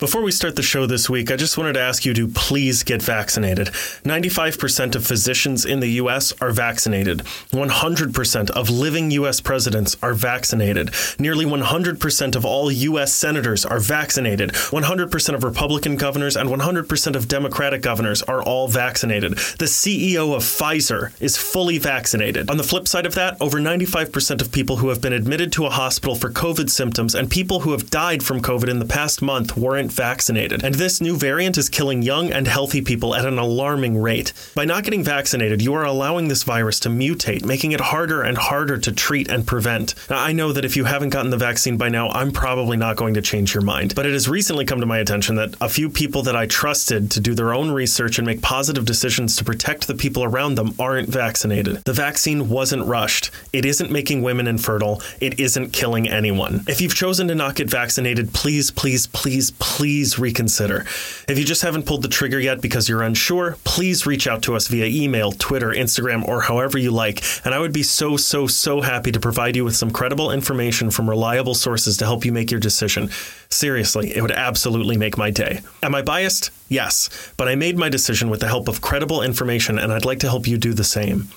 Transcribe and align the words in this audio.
Before 0.00 0.22
we 0.22 0.30
start 0.30 0.54
the 0.54 0.62
show 0.62 0.86
this 0.86 1.10
week, 1.10 1.28
I 1.28 1.34
just 1.34 1.58
wanted 1.58 1.72
to 1.72 1.80
ask 1.80 2.04
you 2.04 2.14
to 2.14 2.28
please 2.28 2.84
get 2.84 3.02
vaccinated. 3.02 3.66
95% 4.04 4.94
of 4.94 5.04
physicians 5.04 5.64
in 5.64 5.80
the 5.80 5.90
U.S. 6.02 6.32
are 6.40 6.52
vaccinated. 6.52 7.18
100% 7.50 8.50
of 8.50 8.70
living 8.70 9.10
U.S. 9.10 9.40
presidents 9.40 9.96
are 10.00 10.14
vaccinated. 10.14 10.92
Nearly 11.18 11.44
100% 11.44 12.36
of 12.36 12.44
all 12.44 12.70
U.S. 12.70 13.12
senators 13.12 13.66
are 13.66 13.80
vaccinated. 13.80 14.50
100% 14.50 15.34
of 15.34 15.42
Republican 15.42 15.96
governors 15.96 16.36
and 16.36 16.48
100% 16.48 17.16
of 17.16 17.26
Democratic 17.26 17.82
governors 17.82 18.22
are 18.22 18.40
all 18.40 18.68
vaccinated. 18.68 19.32
The 19.32 19.64
CEO 19.64 20.32
of 20.32 20.44
Pfizer 20.44 21.20
is 21.20 21.36
fully 21.36 21.78
vaccinated. 21.78 22.50
On 22.50 22.56
the 22.56 22.62
flip 22.62 22.86
side 22.86 23.04
of 23.04 23.16
that, 23.16 23.36
over 23.40 23.58
95% 23.58 24.40
of 24.40 24.52
people 24.52 24.76
who 24.76 24.90
have 24.90 25.00
been 25.00 25.12
admitted 25.12 25.50
to 25.54 25.66
a 25.66 25.70
hospital 25.70 26.14
for 26.14 26.30
COVID 26.30 26.70
symptoms 26.70 27.16
and 27.16 27.28
people 27.28 27.60
who 27.60 27.72
have 27.72 27.90
died 27.90 28.22
from 28.22 28.40
COVID 28.40 28.68
in 28.68 28.78
the 28.78 28.84
past 28.84 29.20
month 29.20 29.56
weren't 29.56 29.87
vaccinated. 29.92 30.64
And 30.64 30.74
this 30.74 31.00
new 31.00 31.16
variant 31.16 31.58
is 31.58 31.68
killing 31.68 32.02
young 32.02 32.32
and 32.32 32.46
healthy 32.46 32.82
people 32.82 33.14
at 33.14 33.26
an 33.26 33.38
alarming 33.38 34.00
rate. 34.00 34.32
By 34.54 34.64
not 34.64 34.84
getting 34.84 35.02
vaccinated, 35.04 35.62
you 35.62 35.74
are 35.74 35.84
allowing 35.84 36.28
this 36.28 36.42
virus 36.42 36.80
to 36.80 36.88
mutate, 36.88 37.44
making 37.44 37.72
it 37.72 37.80
harder 37.80 38.22
and 38.22 38.36
harder 38.36 38.78
to 38.78 38.92
treat 38.92 39.28
and 39.28 39.46
prevent. 39.46 39.94
Now, 40.10 40.18
I 40.18 40.32
know 40.32 40.52
that 40.52 40.64
if 40.64 40.76
you 40.76 40.84
haven't 40.84 41.10
gotten 41.10 41.30
the 41.30 41.36
vaccine 41.36 41.76
by 41.76 41.88
now, 41.88 42.08
I'm 42.10 42.32
probably 42.32 42.76
not 42.76 42.96
going 42.96 43.14
to 43.14 43.22
change 43.22 43.54
your 43.54 43.62
mind. 43.62 43.94
But 43.94 44.06
it 44.06 44.12
has 44.12 44.28
recently 44.28 44.64
come 44.64 44.80
to 44.80 44.86
my 44.86 44.98
attention 44.98 45.36
that 45.36 45.54
a 45.60 45.68
few 45.68 45.88
people 45.88 46.22
that 46.22 46.36
I 46.36 46.46
trusted 46.46 47.10
to 47.12 47.20
do 47.20 47.34
their 47.34 47.54
own 47.54 47.70
research 47.70 48.18
and 48.18 48.26
make 48.26 48.42
positive 48.42 48.84
decisions 48.84 49.36
to 49.36 49.44
protect 49.44 49.86
the 49.86 49.94
people 49.94 50.24
around 50.24 50.54
them 50.54 50.74
aren't 50.78 51.08
vaccinated. 51.08 51.84
The 51.84 51.92
vaccine 51.92 52.48
wasn't 52.48 52.86
rushed. 52.86 53.30
It 53.52 53.64
isn't 53.64 53.90
making 53.90 54.22
women 54.22 54.46
infertile. 54.46 55.02
It 55.20 55.38
isn't 55.40 55.72
killing 55.72 56.08
anyone. 56.08 56.64
If 56.66 56.80
you've 56.80 56.94
chosen 56.94 57.28
to 57.28 57.34
not 57.34 57.54
get 57.54 57.70
vaccinated, 57.70 58.32
please, 58.32 58.70
please, 58.70 59.06
please, 59.06 59.50
please 59.52 59.77
reconsider. 59.80 60.84
If 61.28 61.38
you 61.38 61.44
just 61.44 61.62
haven't 61.62 61.86
pulled 61.86 62.02
the 62.02 62.08
trigger 62.08 62.40
yet 62.40 62.60
because 62.60 62.88
you're 62.88 63.02
unsure, 63.02 63.56
please 63.64 64.06
reach 64.06 64.26
out 64.26 64.42
to 64.42 64.56
us 64.56 64.68
via 64.68 64.86
email, 64.86 65.32
Twitter, 65.32 65.68
Instagram, 65.68 66.26
or 66.26 66.40
however 66.40 66.78
you 66.78 66.90
like. 66.90 67.22
And 67.44 67.54
I 67.54 67.58
would 67.58 67.72
be 67.72 67.82
so, 67.82 68.16
so, 68.16 68.46
so 68.46 68.80
happy 68.80 69.12
to 69.12 69.20
provide 69.20 69.56
you 69.56 69.64
with 69.64 69.76
some 69.76 69.90
credible 69.90 70.30
information 70.30 70.90
from 70.90 71.08
reliable 71.08 71.54
sources 71.54 71.96
to 71.98 72.04
help 72.04 72.24
you 72.24 72.32
make 72.32 72.50
your 72.50 72.60
decision. 72.60 73.10
Seriously, 73.50 74.16
it 74.16 74.22
would 74.22 74.32
absolutely 74.32 74.96
make 74.96 75.18
my 75.18 75.30
day. 75.30 75.60
Am 75.82 75.94
I 75.94 76.02
biased? 76.02 76.50
Yes, 76.68 77.32
but 77.36 77.48
I 77.48 77.54
made 77.54 77.78
my 77.78 77.88
decision 77.88 78.30
with 78.30 78.40
the 78.40 78.48
help 78.48 78.68
of 78.68 78.80
credible 78.80 79.22
information, 79.22 79.78
and 79.78 79.92
I'd 79.92 80.04
like 80.04 80.20
to 80.20 80.28
help 80.28 80.46
you 80.46 80.58
do 80.58 80.74
the 80.74 80.84
same. 80.84 81.28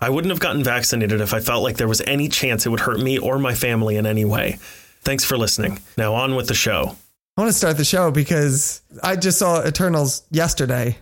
I 0.00 0.10
wouldn't 0.10 0.32
have 0.32 0.40
gotten 0.40 0.64
vaccinated 0.64 1.20
if 1.20 1.32
I 1.32 1.38
felt 1.38 1.62
like 1.62 1.76
there 1.76 1.86
was 1.86 2.00
any 2.00 2.28
chance 2.28 2.66
it 2.66 2.70
would 2.70 2.80
hurt 2.80 2.98
me 2.98 3.18
or 3.18 3.38
my 3.38 3.54
family 3.54 3.96
in 3.96 4.04
any 4.04 4.24
way. 4.24 4.58
Thanks 5.02 5.24
for 5.24 5.38
listening. 5.38 5.78
Now 5.96 6.14
on 6.14 6.34
with 6.34 6.48
the 6.48 6.54
show. 6.54 6.96
I 7.34 7.40
want 7.40 7.50
to 7.50 7.56
start 7.56 7.78
the 7.78 7.84
show 7.84 8.10
because 8.10 8.82
I 9.02 9.16
just 9.16 9.38
saw 9.38 9.64
Eternals 9.64 10.22
yesterday 10.30 10.98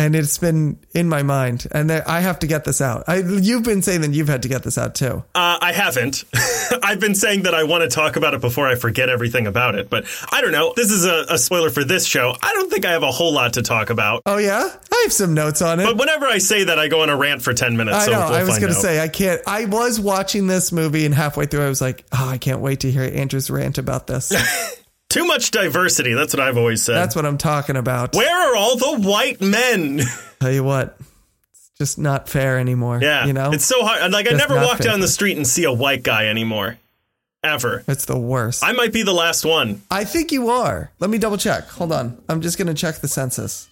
and 0.00 0.16
it's 0.16 0.36
been 0.36 0.80
in 0.94 1.08
my 1.08 1.22
mind 1.22 1.68
and 1.70 1.88
there, 1.88 2.02
I 2.10 2.20
have 2.20 2.40
to 2.40 2.48
get 2.48 2.64
this 2.64 2.80
out. 2.80 3.04
I, 3.06 3.18
you've 3.18 3.62
been 3.62 3.80
saying 3.80 4.00
that 4.00 4.12
you've 4.12 4.26
had 4.26 4.42
to 4.42 4.48
get 4.48 4.64
this 4.64 4.78
out 4.78 4.96
too. 4.96 5.22
Uh, 5.32 5.58
I 5.60 5.72
haven't. 5.72 6.24
I've 6.82 6.98
been 6.98 7.14
saying 7.14 7.44
that 7.44 7.54
I 7.54 7.62
want 7.62 7.88
to 7.88 7.88
talk 7.88 8.16
about 8.16 8.34
it 8.34 8.40
before 8.40 8.66
I 8.66 8.74
forget 8.74 9.08
everything 9.08 9.46
about 9.46 9.76
it, 9.76 9.88
but 9.88 10.06
I 10.32 10.40
don't 10.40 10.50
know. 10.50 10.72
This 10.74 10.90
is 10.90 11.04
a, 11.04 11.26
a 11.28 11.38
spoiler 11.38 11.70
for 11.70 11.84
this 11.84 12.04
show. 12.04 12.34
I 12.42 12.52
don't 12.54 12.68
think 12.68 12.84
I 12.84 12.90
have 12.90 13.04
a 13.04 13.12
whole 13.12 13.32
lot 13.32 13.52
to 13.52 13.62
talk 13.62 13.90
about. 13.90 14.22
Oh 14.26 14.38
yeah? 14.38 14.68
I 14.92 15.00
have 15.04 15.12
some 15.12 15.34
notes 15.34 15.62
on 15.62 15.78
it. 15.78 15.84
But 15.84 15.98
whenever 15.98 16.26
I 16.26 16.38
say 16.38 16.64
that, 16.64 16.80
I 16.80 16.88
go 16.88 17.02
on 17.02 17.10
a 17.10 17.16
rant 17.16 17.42
for 17.42 17.54
10 17.54 17.76
minutes. 17.76 17.96
I 17.96 18.04
so 18.06 18.10
know. 18.10 18.18
we'll 18.18 18.34
I 18.34 18.42
was 18.42 18.58
going 18.58 18.72
to 18.72 18.78
say 18.78 19.00
I 19.00 19.06
can't. 19.06 19.40
I 19.46 19.66
was 19.66 20.00
watching 20.00 20.48
this 20.48 20.72
movie 20.72 21.06
and 21.06 21.14
halfway 21.14 21.46
through 21.46 21.64
I 21.64 21.68
was 21.68 21.80
like, 21.80 22.04
"Oh, 22.10 22.28
I 22.28 22.38
can't 22.38 22.60
wait 22.60 22.80
to 22.80 22.90
hear 22.90 23.04
Andrew's 23.04 23.50
rant 23.50 23.78
about 23.78 24.08
this." 24.08 24.32
Too 25.10 25.26
much 25.26 25.50
diversity. 25.50 26.14
That's 26.14 26.32
what 26.32 26.40
I've 26.40 26.56
always 26.56 26.82
said. 26.82 26.94
That's 26.94 27.14
what 27.16 27.26
I'm 27.26 27.36
talking 27.36 27.76
about. 27.76 28.14
Where 28.14 28.50
are 28.52 28.56
all 28.56 28.76
the 28.76 29.06
white 29.06 29.40
men? 29.42 30.00
Tell 30.40 30.50
you 30.52 30.64
what, 30.64 30.96
it's 31.52 31.70
just 31.76 31.98
not 31.98 32.28
fair 32.28 32.58
anymore. 32.58 33.00
Yeah. 33.02 33.26
you 33.26 33.32
know, 33.34 33.52
It's 33.52 33.64
so 33.66 33.84
hard. 33.84 34.10
Like, 34.12 34.30
I 34.30 34.34
never 34.36 34.54
walk 34.54 34.78
fair. 34.78 34.86
down 34.86 35.00
the 35.00 35.08
street 35.08 35.36
and 35.36 35.46
see 35.46 35.64
a 35.64 35.72
white 35.72 36.02
guy 36.02 36.28
anymore. 36.28 36.78
Ever. 37.42 37.84
it's 37.88 38.04
the 38.04 38.18
worst. 38.18 38.62
I 38.62 38.72
might 38.72 38.92
be 38.92 39.02
the 39.02 39.14
last 39.14 39.44
one. 39.46 39.80
I 39.90 40.04
think 40.04 40.30
you 40.30 40.50
are. 40.50 40.90
Let 41.00 41.08
me 41.10 41.16
double 41.18 41.38
check. 41.38 41.64
Hold 41.68 41.90
on. 41.90 42.22
I'm 42.28 42.42
just 42.42 42.58
going 42.58 42.68
to 42.68 42.74
check 42.74 42.96
the 42.96 43.08
census. 43.08 43.68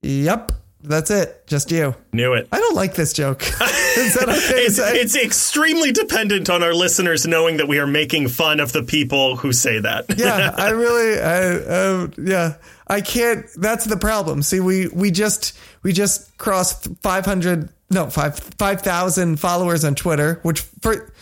Yep. 0.00 0.52
That's 0.82 1.10
it. 1.10 1.46
Just 1.46 1.70
you. 1.70 1.94
Knew 2.12 2.34
it. 2.34 2.48
I 2.50 2.58
don't 2.58 2.74
like 2.74 2.94
this 2.94 3.12
joke. 3.12 3.42
Is 3.96 4.14
that 4.14 4.28
okay 4.28 4.38
to 4.38 4.56
It's, 4.64 4.78
it's 4.78 5.16
extremely 5.16 5.92
dependent 5.92 6.50
on 6.50 6.62
our 6.62 6.74
listeners 6.74 7.26
knowing 7.26 7.58
that 7.58 7.68
we 7.68 7.78
are 7.78 7.86
making 7.86 8.28
fun 8.28 8.58
of 8.58 8.72
the 8.72 8.82
people 8.82 9.36
who 9.36 9.52
say 9.52 9.78
that. 9.78 10.06
yeah, 10.16 10.52
I 10.56 10.70
really, 10.70 11.20
I, 11.20 11.54
uh, 11.56 12.08
yeah, 12.18 12.54
I 12.88 13.00
can't. 13.00 13.46
That's 13.56 13.84
the 13.84 13.96
problem. 13.96 14.42
See, 14.42 14.60
we 14.60 14.88
we 14.88 15.10
just 15.10 15.56
we 15.82 15.92
just 15.92 16.36
crossed 16.38 16.88
500, 17.02 17.68
no, 17.90 18.10
five 18.10 18.38
five 18.58 18.80
thousand 18.82 19.38
followers 19.38 19.84
on 19.84 19.94
Twitter. 19.94 20.40
Which 20.42 20.60
for 20.80 21.12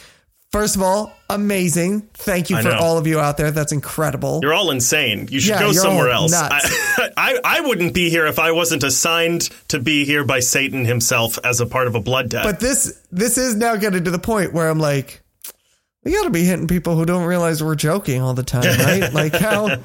first 0.53 0.77
of 0.77 0.83
all, 0.83 1.13
amazing. 1.29 2.03
Thank 2.15 2.51
you 2.51 2.61
for 2.61 2.73
all 2.73 2.99
of 2.99 3.07
you 3.07 3.21
out 3.21 3.37
there. 3.37 3.51
That's 3.51 3.73
incredible. 3.73 4.41
You're 4.43 4.55
all 4.55 4.71
insane. 4.71 5.29
You 5.31 5.41
should 5.41 5.51
Yeah, 5.51 5.61
go 5.61 5.73
somewhere 5.73 6.11
else. 6.11 6.33
I, 6.35 6.61
I, 7.17 7.39
I 7.45 7.61
wouldn't 7.61 7.95
be 7.95 8.11
here 8.11 8.27
if 8.27 8.39
I 8.39 8.53
wasn't 8.53 8.83
assigned 8.83 9.51
to 9.69 9.79
be 9.79 10.05
here 10.05 10.25
by 10.25 10.41
Satan 10.41 10.85
himself 10.85 11.39
as 11.45 11.61
a 11.61 11.67
part 11.67 11.87
of 11.87 11.95
a 11.95 12.01
blood 12.01 12.31
debt. 12.31 12.45
But 12.45 12.61
this 12.61 13.01
this 13.13 13.39
is 13.39 13.57
now 13.57 13.77
getting 13.77 14.05
to 14.05 14.11
the 14.11 14.19
point 14.19 14.53
where 14.53 14.69
I'm 14.69 14.79
like, 14.79 15.23
we 16.05 16.13
got 16.13 16.25
to 16.25 16.31
be 16.31 16.45
hitting 16.45 16.67
people 16.69 16.97
who 16.97 17.05
don't 17.05 17.25
realize 17.27 17.63
we're 17.63 17.75
joking 17.75 18.21
all 18.23 18.35
the 18.35 18.43
time, 18.43 18.63
right? 18.81 19.13
like 19.13 19.35
how. 19.35 19.77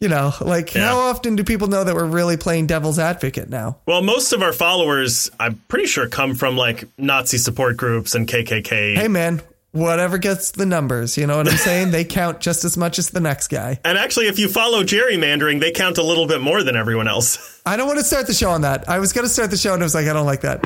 You 0.00 0.08
know, 0.08 0.32
like 0.40 0.74
Yeah. 0.74 0.86
how 0.90 0.98
often 1.10 1.34
do 1.34 1.42
people 1.42 1.66
know 1.66 1.82
that 1.82 1.92
we're 1.92 2.06
really 2.06 2.36
playing 2.36 2.68
devil's 2.68 3.00
advocate 3.00 3.48
now? 3.48 3.78
well, 3.84 4.00
most 4.00 4.32
of 4.32 4.44
our 4.44 4.52
followers, 4.52 5.28
I'm 5.40 5.56
pretty 5.66 5.86
sure, 5.86 6.08
come 6.08 6.36
from 6.36 6.56
like 6.56 6.84
Nazi 6.98 7.36
support 7.36 7.76
groups 7.76 8.14
and 8.14 8.28
KKK. 8.28 8.94
hey 8.96 9.08
man, 9.08 9.42
whatever 9.72 10.18
gets 10.18 10.52
the 10.52 10.66
numbers, 10.66 11.16
you 11.16 11.26
know 11.26 11.36
what 11.36 11.48
I'm 11.48 11.56
saying? 11.56 11.90
they 11.90 12.04
count 12.18 12.40
just 12.40 12.64
as 12.64 12.76
much 12.76 12.98
as 12.98 13.10
the 13.10 13.20
next 13.20 13.48
guy. 13.48 13.80
And 13.84 13.98
actually, 13.98 14.26
if 14.26 14.38
you 14.38 14.48
follow 14.48 14.82
gerrymandering, 14.82 15.60
they 15.60 15.70
count 15.70 15.98
a 15.98 16.02
little 16.02 16.26
bit 16.26 16.40
more 16.40 16.62
than 16.62 16.76
everyone 16.76 17.08
else. 17.08 17.60
I 17.66 17.76
don't 17.76 17.86
want 17.86 17.98
to 17.98 18.04
start 18.04 18.26
the 18.26 18.34
show 18.34 18.50
on 18.50 18.62
that. 18.62 18.88
I 18.88 18.98
was 18.98 19.12
going 19.12 19.26
to 19.26 19.32
start 19.32 19.50
the 19.50 19.56
show 19.56 19.74
and 19.74 19.82
I 19.82 19.86
was 19.86 19.94
like, 19.94 20.06
I 20.06 20.12
don't 20.12 20.26
like 20.26 20.40
that. 20.42 20.64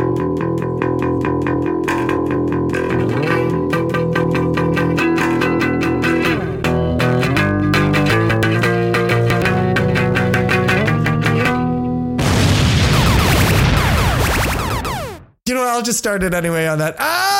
You 15.44 15.54
know 15.54 15.64
what? 15.64 15.70
I'll 15.70 15.82
just 15.82 15.98
start 15.98 16.22
it 16.22 16.34
anyway 16.34 16.66
on 16.66 16.78
that. 16.78 16.96
Ah, 17.00 17.31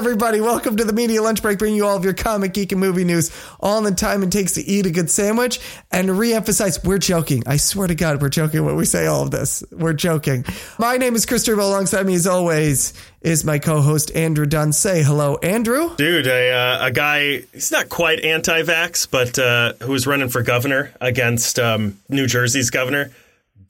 everybody. 0.00 0.40
Welcome 0.40 0.78
to 0.78 0.84
the 0.84 0.94
Media 0.94 1.20
Lunch 1.20 1.42
Break, 1.42 1.58
bringing 1.58 1.76
you 1.76 1.86
all 1.86 1.94
of 1.94 2.04
your 2.04 2.14
comic, 2.14 2.54
geek, 2.54 2.72
and 2.72 2.80
movie 2.80 3.04
news 3.04 3.30
all 3.60 3.76
in 3.76 3.84
the 3.84 3.90
time 3.90 4.22
it 4.22 4.32
takes 4.32 4.54
to 4.54 4.62
eat 4.62 4.86
a 4.86 4.90
good 4.90 5.10
sandwich. 5.10 5.60
And 5.92 6.18
re-emphasize, 6.18 6.82
we're 6.82 6.96
joking. 6.96 7.42
I 7.46 7.58
swear 7.58 7.86
to 7.86 7.94
God, 7.94 8.22
we're 8.22 8.30
joking 8.30 8.64
when 8.64 8.76
we 8.76 8.86
say 8.86 9.06
all 9.06 9.22
of 9.22 9.30
this. 9.30 9.62
We're 9.70 9.92
joking. 9.92 10.46
My 10.78 10.96
name 10.96 11.16
is 11.16 11.26
Chris 11.26 11.46
Triebel. 11.46 11.58
Alongside 11.58 12.06
me, 12.06 12.14
as 12.14 12.26
always, 12.26 12.94
is 13.20 13.44
my 13.44 13.58
co-host, 13.58 14.10
Andrew 14.16 14.46
Dunn. 14.46 14.72
Say 14.72 15.02
hello, 15.02 15.36
Andrew. 15.36 15.94
Dude, 15.96 16.26
a, 16.26 16.50
uh, 16.50 16.86
a 16.86 16.90
guy, 16.90 17.40
he's 17.52 17.70
not 17.70 17.90
quite 17.90 18.20
anti 18.20 18.62
vax, 18.62 19.06
but 19.10 19.38
uh, 19.38 19.74
who 19.82 19.92
was 19.92 20.06
running 20.06 20.30
for 20.30 20.40
governor 20.40 20.94
against 21.02 21.58
um, 21.58 21.98
New 22.08 22.26
Jersey's 22.26 22.70
governor, 22.70 23.10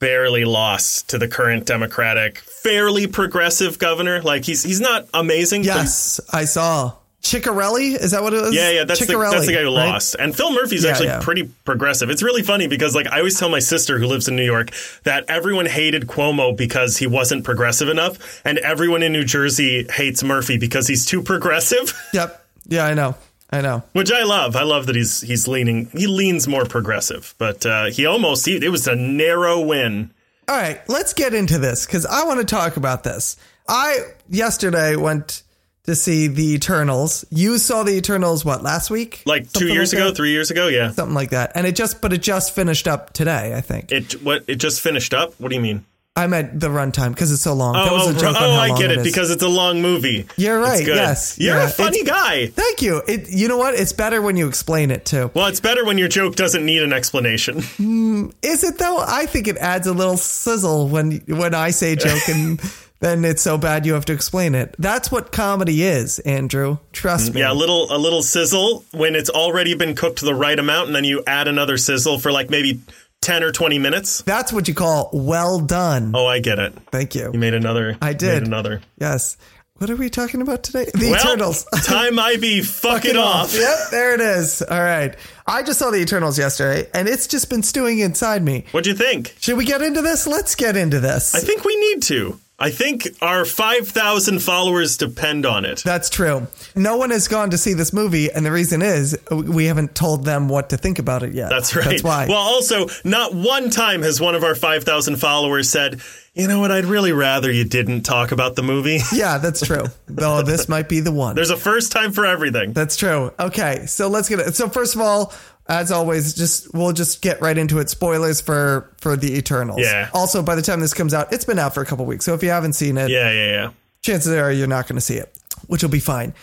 barely 0.01 0.43
lost 0.43 1.07
to 1.11 1.17
the 1.17 1.29
current 1.29 1.65
Democratic, 1.65 2.39
fairly 2.39 3.07
progressive 3.07 3.79
governor. 3.79 4.21
Like, 4.21 4.43
he's 4.43 4.63
he's 4.63 4.81
not 4.81 5.07
amazing. 5.13 5.61
but- 5.61 5.67
Yes, 5.67 6.19
I 6.33 6.43
saw. 6.43 6.95
Ciattarelli? 7.21 7.93
Is 8.01 8.11
that 8.11 8.23
what 8.23 8.33
it 8.33 8.41
was? 8.41 8.55
Yeah, 8.55 8.71
yeah, 8.71 8.83
that's 8.83 8.99
the, 9.05 9.15
that's 9.15 9.45
the 9.45 9.53
guy 9.53 9.59
who 9.61 9.67
right? 9.67 9.89
lost. 9.89 10.15
And 10.17 10.35
Phil 10.35 10.51
Murphy's 10.53 10.83
Yeah, 10.83 10.89
actually 10.89 11.05
yeah. 11.09 11.19
pretty 11.21 11.43
progressive. 11.65 12.09
It's 12.09 12.23
really 12.23 12.41
funny 12.41 12.65
because, 12.67 12.95
like, 12.95 13.05
I 13.05 13.19
always 13.19 13.39
tell 13.39 13.47
my 13.47 13.59
sister 13.59 13.99
who 13.99 14.07
lives 14.07 14.27
in 14.27 14.35
New 14.35 14.43
York 14.43 14.71
that 15.03 15.25
everyone 15.29 15.67
hated 15.67 16.07
Cuomo 16.07 16.57
because 16.57 16.97
he 16.97 17.05
wasn't 17.05 17.43
progressive 17.43 17.89
enough, 17.89 18.41
and 18.43 18.57
everyone 18.57 19.03
in 19.03 19.13
New 19.13 19.23
Jersey 19.23 19.85
hates 19.93 20.23
Murphy 20.23 20.57
because 20.57 20.87
he's 20.87 21.05
too 21.05 21.21
progressive. 21.21 21.93
Yep. 22.13 22.43
Yeah, 22.67 22.85
I 22.87 22.95
know. 22.95 23.15
I 23.51 23.61
know. 23.61 23.83
Which 23.93 24.11
I 24.11 24.23
love. 24.23 24.55
I 24.55 24.63
love 24.63 24.85
that 24.85 24.95
he's 24.95 25.21
he's 25.21 25.47
leaning 25.47 25.87
he 25.87 26.07
leans 26.07 26.47
more 26.47 26.65
progressive, 26.65 27.35
but 27.37 27.65
uh, 27.65 27.85
he 27.85 28.05
almost 28.05 28.45
he, 28.45 28.55
it 28.63 28.69
was 28.69 28.87
a 28.87 28.95
narrow 28.95 29.59
win. 29.59 30.11
All 30.47 30.55
right, 30.57 30.81
let's 30.87 31.13
get 31.13 31.33
into 31.33 31.57
this 31.57 31.85
because 31.85 32.05
I 32.05 32.23
want 32.25 32.39
to 32.39 32.45
talk 32.45 32.77
about 32.77 33.03
this. 33.03 33.37
I 33.67 33.97
yesterday 34.29 34.95
went 34.95 35.43
to 35.83 35.95
see 35.95 36.27
the 36.27 36.53
Eternals. 36.53 37.25
You 37.29 37.57
saw 37.57 37.83
the 37.83 37.93
Eternals 37.93 38.45
what 38.45 38.63
last 38.63 38.89
week? 38.89 39.23
Like 39.25 39.51
two 39.51 39.67
years 39.67 39.93
like 39.93 39.99
ago, 39.99 40.09
that? 40.09 40.15
three 40.15 40.31
years 40.31 40.51
ago, 40.51 40.67
yeah. 40.67 40.91
something 40.91 41.15
like 41.15 41.31
that. 41.31 41.51
And 41.55 41.65
it 41.65 41.75
just, 41.75 42.01
but 42.01 42.13
it 42.13 42.21
just 42.21 42.53
finished 42.53 42.87
up 42.87 43.13
today. 43.13 43.53
I 43.55 43.61
think. 43.61 43.91
It 43.91 44.13
what 44.23 44.43
it 44.47 44.55
just 44.55 44.81
finished 44.81 45.13
up. 45.13 45.33
What 45.39 45.49
do 45.49 45.55
you 45.55 45.61
mean? 45.61 45.85
I 46.13 46.27
meant 46.27 46.59
the 46.59 46.67
runtime 46.67 47.11
because 47.11 47.31
it's 47.31 47.41
so 47.41 47.53
long. 47.53 47.71
that 47.73 47.87
Oh, 47.89 47.95
was 47.95 48.07
a 48.07 48.09
oh, 48.09 48.19
joke 48.19 48.41
on 48.41 48.49
oh, 48.49 48.51
I 48.51 48.77
get 48.77 48.91
it, 48.91 48.97
is. 48.97 49.03
because 49.05 49.31
it's 49.31 49.43
a 49.43 49.47
long 49.47 49.81
movie. 49.81 50.27
You're 50.35 50.59
right, 50.59 50.85
yes, 50.85 51.39
You're 51.39 51.55
yeah, 51.55 51.67
a 51.67 51.69
funny 51.69 51.99
it's- 51.99 52.09
guy. 52.21 52.47
Thank 52.47 52.81
you. 52.81 53.01
It. 53.07 53.29
You 53.29 53.47
know 53.47 53.55
what? 53.55 53.75
It's 53.75 53.93
better 53.93 54.21
when 54.21 54.35
you 54.35 54.49
explain 54.49 54.91
it 54.91 55.05
too. 55.05 55.31
Well, 55.33 55.47
it's 55.47 55.61
better 55.61 55.85
when 55.85 55.97
your 55.97 56.09
joke 56.09 56.35
doesn't 56.35 56.65
need 56.65 56.81
an 56.83 56.91
explanation. 56.93 57.61
Mm, 57.81 58.33
is 58.43 58.63
it 58.63 58.77
though? 58.77 58.97
I 58.99 59.25
think 59.25 59.47
it 59.47 59.57
adds 59.57 59.87
a 59.87 59.93
little 59.93 60.17
sizzle 60.17 60.87
when 60.89 61.21
when 61.27 61.55
I 61.55 61.71
say 61.71 61.95
joke 61.95 62.27
and 62.29 62.59
then 62.99 63.23
it's 63.25 63.41
so 63.41 63.57
bad 63.57 63.85
you 63.85 63.93
have 63.93 64.05
to 64.05 64.13
explain 64.13 64.53
it. 64.53 64.75
That's 64.77 65.11
what 65.11 65.31
comedy 65.31 65.81
is, 65.83 66.19
Andrew. 66.19 66.77
Trust 66.91 67.31
mm, 67.31 67.35
me. 67.35 67.41
Yeah, 67.41 67.51
a 67.51 67.55
little 67.55 67.91
a 67.91 67.97
little 67.97 68.21
sizzle 68.21 68.83
when 68.91 69.15
it's 69.15 69.29
already 69.29 69.73
been 69.75 69.95
cooked 69.95 70.21
the 70.21 70.35
right 70.35 70.59
amount, 70.59 70.87
and 70.87 70.95
then 70.95 71.05
you 71.05 71.23
add 71.25 71.47
another 71.47 71.77
sizzle 71.77 72.19
for 72.19 72.31
like 72.31 72.49
maybe 72.49 72.81
ten 73.21 73.43
or 73.43 73.51
twenty 73.51 73.79
minutes. 73.79 74.21
That's 74.23 74.51
what 74.51 74.67
you 74.67 74.73
call 74.73 75.09
well 75.13 75.59
done. 75.59 76.11
Oh, 76.13 76.25
I 76.27 76.39
get 76.39 76.59
it. 76.59 76.73
Thank 76.91 77.15
you. 77.15 77.29
You 77.33 77.39
made 77.39 77.53
another. 77.53 77.97
I 78.01 78.13
did. 78.13 78.41
Made 78.41 78.47
another. 78.47 78.81
Yes. 78.99 79.37
What 79.77 79.89
are 79.89 79.95
we 79.95 80.11
talking 80.11 80.43
about 80.43 80.61
today? 80.61 80.85
The 80.93 81.09
Well, 81.09 81.15
Eternals. 81.19 81.63
time 81.85 82.19
I 82.19 82.37
be 82.37 82.61
fucking 82.61 83.17
off. 83.17 83.55
Yep, 83.55 83.77
there 83.89 84.13
it 84.13 84.21
is. 84.21 84.61
All 84.61 84.79
right. 84.79 85.15
I 85.47 85.63
just 85.63 85.79
saw 85.79 85.89
the 85.89 85.97
Eternals 85.97 86.37
yesterday, 86.37 86.87
and 86.93 87.07
it's 87.09 87.25
just 87.25 87.49
been 87.49 87.63
stewing 87.63 87.97
inside 87.97 88.43
me. 88.43 88.65
What'd 88.73 88.85
you 88.85 88.93
think? 88.93 89.35
Should 89.39 89.57
we 89.57 89.65
get 89.65 89.81
into 89.81 90.03
this? 90.03 90.27
Let's 90.27 90.53
get 90.53 90.75
into 90.77 90.99
this. 90.99 91.33
I 91.33 91.39
think 91.39 91.65
we 91.65 91.75
need 91.75 92.03
to. 92.03 92.39
I 92.61 92.69
think 92.69 93.07
our 93.21 93.43
five 93.43 93.87
thousand 93.87 94.39
followers 94.39 94.95
depend 94.95 95.47
on 95.47 95.65
it. 95.65 95.81
That's 95.83 96.11
true. 96.11 96.45
No 96.75 96.97
one 96.97 97.09
has 97.09 97.27
gone 97.27 97.49
to 97.49 97.57
see 97.57 97.73
this 97.73 97.91
movie, 97.91 98.31
and 98.31 98.45
the 98.45 98.51
reason 98.51 98.83
is 98.83 99.17
we 99.31 99.65
haven't 99.65 99.95
told 99.95 100.25
them 100.25 100.47
what 100.47 100.69
to 100.69 100.77
think 100.77 100.99
about 100.99 101.23
it 101.23 101.33
yet. 101.33 101.49
That's 101.49 101.75
right. 101.75 101.85
That's 101.85 102.03
why. 102.03 102.27
Well, 102.27 102.37
also, 102.37 102.87
not 103.03 103.33
one 103.33 103.71
time 103.71 104.03
has 104.03 104.21
one 104.21 104.35
of 104.35 104.43
our 104.43 104.53
5,000 104.53 105.15
followers 105.15 105.69
said, 105.69 106.01
you 106.33 106.47
know 106.47 106.59
what, 106.59 106.71
I'd 106.71 106.85
really 106.85 107.11
rather 107.11 107.51
you 107.51 107.65
didn't 107.65 108.03
talk 108.03 108.31
about 108.31 108.55
the 108.55 108.63
movie. 108.63 108.99
yeah, 109.13 109.37
that's 109.37 109.65
true. 109.65 109.83
Though 110.05 110.41
this 110.43 110.69
might 110.69 110.87
be 110.87 111.01
the 111.01 111.11
one. 111.11 111.35
There's 111.35 111.49
a 111.49 111.57
first 111.57 111.91
time 111.91 112.13
for 112.13 112.25
everything. 112.25 112.71
That's 112.71 112.95
true. 112.95 113.33
Okay, 113.37 113.85
so 113.87 114.07
let's 114.07 114.29
get 114.29 114.39
it. 114.39 114.55
So 114.55 114.69
first 114.69 114.95
of 114.95 115.01
all, 115.01 115.33
as 115.71 115.91
always, 115.91 116.33
just 116.33 116.73
we'll 116.73 116.91
just 116.91 117.21
get 117.21 117.41
right 117.41 117.57
into 117.57 117.79
it. 117.79 117.89
Spoilers 117.89 118.41
for 118.41 118.93
for 118.97 119.15
the 119.15 119.35
Eternals. 119.37 119.79
Yeah. 119.81 120.09
Also, 120.13 120.43
by 120.43 120.53
the 120.55 120.61
time 120.61 120.81
this 120.81 120.93
comes 120.93 121.13
out, 121.13 121.31
it's 121.33 121.45
been 121.45 121.57
out 121.57 121.73
for 121.73 121.81
a 121.81 121.85
couple 121.85 122.05
weeks. 122.05 122.25
So 122.25 122.33
if 122.33 122.43
you 122.43 122.49
haven't 122.49 122.73
seen 122.73 122.97
it, 122.97 123.09
Yeah, 123.09 123.31
yeah, 123.31 123.47
yeah. 123.47 123.71
chances 124.01 124.33
are 124.33 124.51
you're 124.51 124.67
not 124.67 124.87
going 124.87 124.97
to 124.97 125.01
see 125.01 125.15
it, 125.15 125.35
which 125.67 125.81
will 125.81 125.89
be 125.89 126.01
fine. 126.01 126.33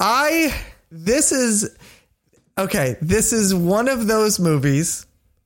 I 0.00 0.54
this 0.90 1.30
is 1.32 1.76
okay. 2.56 2.96
This 3.02 3.32
is 3.32 3.54
one 3.54 3.88
of 3.88 4.06
those 4.06 4.40
movies. 4.40 5.04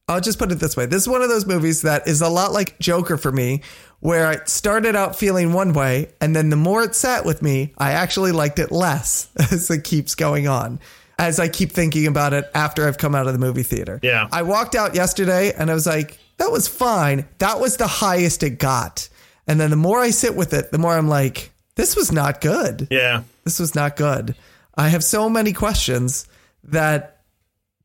I'll 0.08 0.20
just 0.20 0.38
put 0.38 0.52
it 0.52 0.56
this 0.60 0.76
way. 0.76 0.86
This 0.86 1.02
is 1.02 1.08
one 1.08 1.22
of 1.22 1.28
those 1.28 1.46
movies 1.46 1.82
that 1.82 2.06
is 2.06 2.20
a 2.22 2.28
lot 2.28 2.52
like 2.52 2.78
Joker 2.78 3.16
for 3.16 3.32
me, 3.32 3.62
where 4.00 4.26
I 4.26 4.44
started 4.44 4.94
out 4.94 5.16
feeling 5.16 5.52
one 5.52 5.72
way, 5.72 6.10
and 6.20 6.34
then 6.34 6.50
the 6.50 6.56
more 6.56 6.82
it 6.82 6.94
sat 6.94 7.24
with 7.24 7.40
me, 7.40 7.72
I 7.78 7.92
actually 7.92 8.32
liked 8.32 8.58
it 8.58 8.70
less 8.72 9.28
as 9.52 9.70
it 9.70 9.84
keeps 9.84 10.14
going 10.14 10.48
on. 10.48 10.80
As 11.22 11.38
I 11.38 11.48
keep 11.48 11.70
thinking 11.70 12.08
about 12.08 12.32
it 12.32 12.50
after 12.52 12.88
I've 12.88 12.98
come 12.98 13.14
out 13.14 13.28
of 13.28 13.32
the 13.32 13.38
movie 13.38 13.62
theater. 13.62 14.00
Yeah. 14.02 14.26
I 14.32 14.42
walked 14.42 14.74
out 14.74 14.96
yesterday 14.96 15.52
and 15.56 15.70
I 15.70 15.74
was 15.74 15.86
like, 15.86 16.18
that 16.38 16.50
was 16.50 16.66
fine. 16.66 17.26
That 17.38 17.60
was 17.60 17.76
the 17.76 17.86
highest 17.86 18.42
it 18.42 18.58
got. 18.58 19.08
And 19.46 19.60
then 19.60 19.70
the 19.70 19.76
more 19.76 20.00
I 20.00 20.10
sit 20.10 20.34
with 20.34 20.52
it, 20.52 20.72
the 20.72 20.78
more 20.78 20.92
I'm 20.92 21.06
like, 21.08 21.52
this 21.76 21.94
was 21.94 22.10
not 22.10 22.40
good. 22.40 22.88
Yeah. 22.90 23.22
This 23.44 23.60
was 23.60 23.74
not 23.76 23.94
good. 23.94 24.34
I 24.74 24.88
have 24.88 25.04
so 25.04 25.30
many 25.30 25.52
questions 25.52 26.26
that 26.64 27.22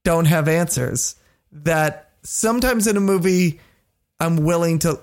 don't 0.03 0.25
have 0.25 0.47
answers 0.47 1.15
that 1.51 2.13
sometimes 2.23 2.87
in 2.87 2.97
a 2.97 3.01
movie 3.01 3.59
I'm 4.19 4.37
willing 4.37 4.79
to 4.79 4.99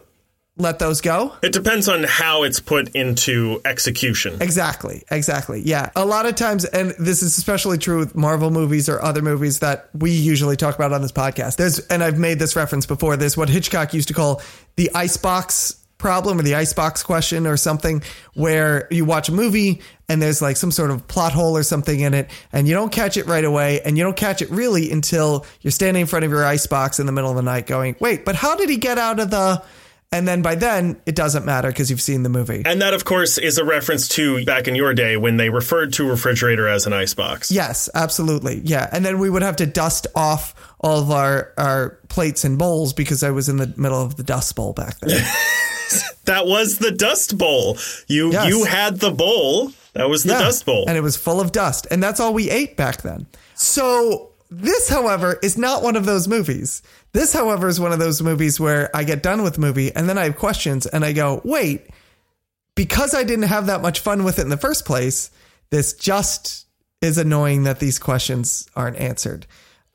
let 0.56 0.78
those 0.78 1.00
go. 1.00 1.34
It 1.42 1.52
depends 1.52 1.88
on 1.88 2.04
how 2.04 2.44
it's 2.44 2.60
put 2.60 2.94
into 2.94 3.60
execution. 3.64 4.40
Exactly. 4.40 5.02
Exactly. 5.10 5.60
Yeah. 5.62 5.90
A 5.96 6.04
lot 6.04 6.26
of 6.26 6.36
times, 6.36 6.64
and 6.64 6.90
this 6.98 7.22
is 7.22 7.36
especially 7.36 7.76
true 7.76 7.98
with 7.98 8.14
Marvel 8.14 8.50
movies 8.50 8.88
or 8.88 9.02
other 9.02 9.20
movies 9.20 9.58
that 9.60 9.88
we 9.94 10.12
usually 10.12 10.56
talk 10.56 10.76
about 10.76 10.92
on 10.92 11.02
this 11.02 11.12
podcast. 11.12 11.56
There's, 11.56 11.80
and 11.88 12.04
I've 12.04 12.18
made 12.18 12.38
this 12.38 12.54
reference 12.54 12.86
before. 12.86 13.16
There's 13.16 13.36
what 13.36 13.48
Hitchcock 13.48 13.94
used 13.94 14.08
to 14.08 14.14
call 14.14 14.42
the 14.76 14.90
icebox 14.94 15.80
problem 15.98 16.38
or 16.38 16.42
the 16.42 16.54
icebox 16.54 17.02
question 17.02 17.46
or 17.46 17.56
something 17.56 18.02
where 18.34 18.86
you 18.90 19.04
watch 19.04 19.28
a 19.28 19.32
movie 19.32 19.80
and 20.08 20.20
there's 20.20 20.42
like 20.42 20.56
some 20.56 20.70
sort 20.70 20.90
of 20.90 21.06
plot 21.08 21.32
hole 21.32 21.56
or 21.56 21.62
something 21.62 22.00
in 22.00 22.12
it 22.12 22.28
and 22.52 22.68
you 22.68 22.74
don't 22.74 22.92
catch 22.92 23.16
it 23.16 23.26
right 23.26 23.44
away 23.44 23.80
and 23.80 23.96
you 23.96 24.04
don't 24.04 24.16
catch 24.16 24.42
it 24.42 24.50
really 24.50 24.92
until 24.92 25.46
you're 25.62 25.70
standing 25.70 26.02
in 26.02 26.06
front 26.06 26.24
of 26.24 26.30
your 26.30 26.44
icebox 26.44 27.00
in 27.00 27.06
the 27.06 27.12
middle 27.12 27.30
of 27.30 27.36
the 27.36 27.42
night 27.42 27.66
going, 27.66 27.96
wait, 28.00 28.24
but 28.24 28.34
how 28.34 28.54
did 28.54 28.68
he 28.68 28.76
get 28.76 28.98
out 28.98 29.18
of 29.18 29.30
the, 29.30 29.62
and 30.12 30.28
then 30.28 30.42
by 30.42 30.54
then 30.54 31.00
it 31.06 31.14
doesn't 31.16 31.44
matter 31.44 31.68
because 31.68 31.90
you've 31.90 32.00
seen 32.00 32.22
the 32.22 32.28
movie. 32.28 32.62
And 32.64 32.80
that, 32.82 32.94
of 32.94 33.04
course, 33.04 33.36
is 33.38 33.58
a 33.58 33.64
reference 33.64 34.06
to 34.10 34.44
back 34.44 34.68
in 34.68 34.74
your 34.74 34.94
day 34.94 35.16
when 35.16 35.36
they 35.36 35.50
referred 35.50 35.92
to 35.94 36.08
refrigerator 36.08 36.68
as 36.68 36.86
an 36.86 36.92
icebox. 36.92 37.50
Yes, 37.50 37.88
absolutely. 37.94 38.60
Yeah. 38.64 38.88
And 38.92 39.04
then 39.04 39.18
we 39.18 39.28
would 39.28 39.42
have 39.42 39.56
to 39.56 39.66
dust 39.66 40.06
off 40.14 40.54
all 40.80 41.00
of 41.00 41.10
our, 41.10 41.52
our 41.58 41.98
plates 42.08 42.44
and 42.44 42.58
bowls 42.58 42.92
because 42.92 43.22
I 43.24 43.30
was 43.30 43.48
in 43.48 43.56
the 43.56 43.72
middle 43.76 44.00
of 44.02 44.16
the 44.16 44.22
dust 44.22 44.54
bowl 44.54 44.72
back 44.72 44.98
then. 45.00 45.24
That 46.24 46.46
was 46.46 46.78
the 46.78 46.90
dust 46.90 47.36
bowl. 47.36 47.76
You 48.08 48.32
Yes. 48.32 48.48
you 48.48 48.64
had 48.64 48.98
the 48.98 49.10
bowl. 49.10 49.72
That 49.92 50.08
was 50.08 50.22
the 50.22 50.30
Yeah. 50.30 50.40
dust 50.40 50.64
bowl. 50.64 50.86
And 50.88 50.96
it 50.96 51.02
was 51.02 51.16
full 51.16 51.38
of 51.38 51.52
dust. 51.52 51.86
And 51.90 52.02
that's 52.02 52.18
all 52.18 52.32
we 52.32 52.50
ate 52.50 52.76
back 52.78 53.02
then. 53.02 53.26
So 53.54 54.30
this, 54.50 54.88
however, 54.88 55.38
is 55.42 55.58
not 55.58 55.82
one 55.82 55.96
of 55.96 56.06
those 56.06 56.26
movies. 56.26 56.80
This, 57.14 57.32
however, 57.32 57.68
is 57.68 57.78
one 57.78 57.92
of 57.92 58.00
those 58.00 58.20
movies 58.20 58.58
where 58.58 58.90
I 58.94 59.04
get 59.04 59.22
done 59.22 59.44
with 59.44 59.56
movie 59.56 59.94
and 59.94 60.08
then 60.08 60.18
I 60.18 60.24
have 60.24 60.36
questions 60.36 60.84
and 60.84 61.04
I 61.04 61.12
go, 61.12 61.40
wait, 61.44 61.86
because 62.74 63.14
I 63.14 63.22
didn't 63.22 63.44
have 63.44 63.66
that 63.66 63.82
much 63.82 64.00
fun 64.00 64.24
with 64.24 64.40
it 64.40 64.42
in 64.42 64.48
the 64.48 64.56
first 64.56 64.84
place, 64.84 65.30
this 65.70 65.92
just 65.92 66.66
is 67.00 67.16
annoying 67.16 67.62
that 67.62 67.78
these 67.78 68.00
questions 68.00 68.68
aren't 68.74 68.96
answered. 68.96 69.46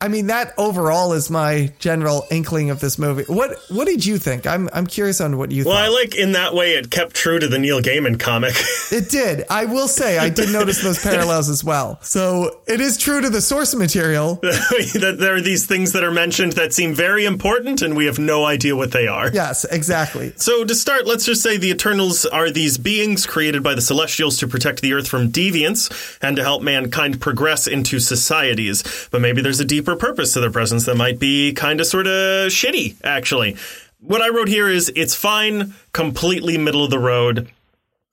I 0.01 0.07
mean, 0.07 0.27
that 0.27 0.53
overall 0.57 1.11
is 1.11 1.29
my 1.29 1.73
general 1.79 2.25
inkling 2.31 2.69
of 2.69 2.79
this 2.79 2.97
movie. 2.97 3.25
What 3.27 3.57
What 3.67 3.85
did 3.85 4.05
you 4.05 4.17
think? 4.17 4.47
I'm 4.47 4.69
I'm 4.71 4.87
curious 4.87 5.19
on 5.19 5.37
what 5.37 5.51
you 5.51 5.65
thought. 5.65 5.71
well, 5.71 5.77
thought. 5.79 5.85
I 5.87 5.89
like 5.89 6.15
in 6.15 6.31
that 6.31 6.53
way 6.53 6.75
it 6.75 6.89
kept 6.89 7.15
true 7.17 7.37
to 7.37 7.49
the 7.49 7.59
Neil 7.59 7.81
Gaiman 7.81 8.17
comic. 8.17 8.53
It 8.91 9.09
did. 9.09 9.45
I 9.51 9.65
will 9.65 9.87
say 9.87 10.17
I 10.17 10.29
did 10.29 10.49
notice 10.51 10.81
those 10.81 10.97
parallels 11.03 11.47
as 11.47 11.63
well. 11.63 11.99
So 12.01 12.59
it 12.65 12.81
is 12.81 12.97
true 12.97 13.21
to 13.21 13.29
the 13.29 13.39
source 13.39 13.75
material. 13.75 14.35
that 14.41 15.17
there 15.19 15.35
are 15.35 15.41
these 15.41 15.67
things 15.67 15.91
that 15.91 16.03
are 16.03 16.09
mentioned 16.11 16.53
that 16.53 16.73
seem 16.73 16.95
very 16.95 17.25
important 17.25 17.83
and 17.83 17.95
we 17.95 18.07
have 18.07 18.17
no 18.17 18.45
idea 18.45 18.75
what 18.75 18.91
they 18.91 19.05
are. 19.07 19.31
Yes, 19.31 19.63
exactly. 19.65 20.33
So 20.37 20.65
to 20.65 20.73
start, 20.73 21.05
let's 21.05 21.23
just 21.23 21.43
say 21.43 21.57
the 21.57 21.69
Eternals 21.69 22.25
are 22.25 22.49
these 22.49 22.79
beings 22.79 23.27
created 23.27 23.61
by 23.61 23.75
the 23.75 23.81
Celestials 23.81 24.37
to 24.37 24.47
protect 24.47 24.81
the 24.81 24.93
Earth 24.93 25.07
from 25.07 25.31
Deviants 25.31 26.17
and 26.19 26.35
to 26.37 26.43
help 26.43 26.63
mankind 26.63 27.21
progress 27.21 27.67
into 27.67 27.99
societies. 27.99 28.83
But 29.11 29.21
maybe 29.21 29.43
there's 29.43 29.59
a 29.59 29.65
deeper 29.65 29.88
purpose 29.95 30.33
to 30.33 30.39
their 30.39 30.51
presence 30.51 30.85
that 30.85 30.95
might 30.95 31.19
be 31.19 31.53
kind 31.53 31.79
of 31.79 31.87
sort 31.87 32.07
of 32.07 32.49
shitty, 32.51 32.95
actually. 33.03 33.57
What 33.99 34.21
I 34.21 34.29
wrote 34.29 34.47
here 34.47 34.69
is 34.69 34.91
it's 34.95 35.13
fine, 35.13 35.73
completely 35.91 36.57
middle 36.57 36.83
of 36.83 36.89
the 36.89 36.99
road. 36.99 37.51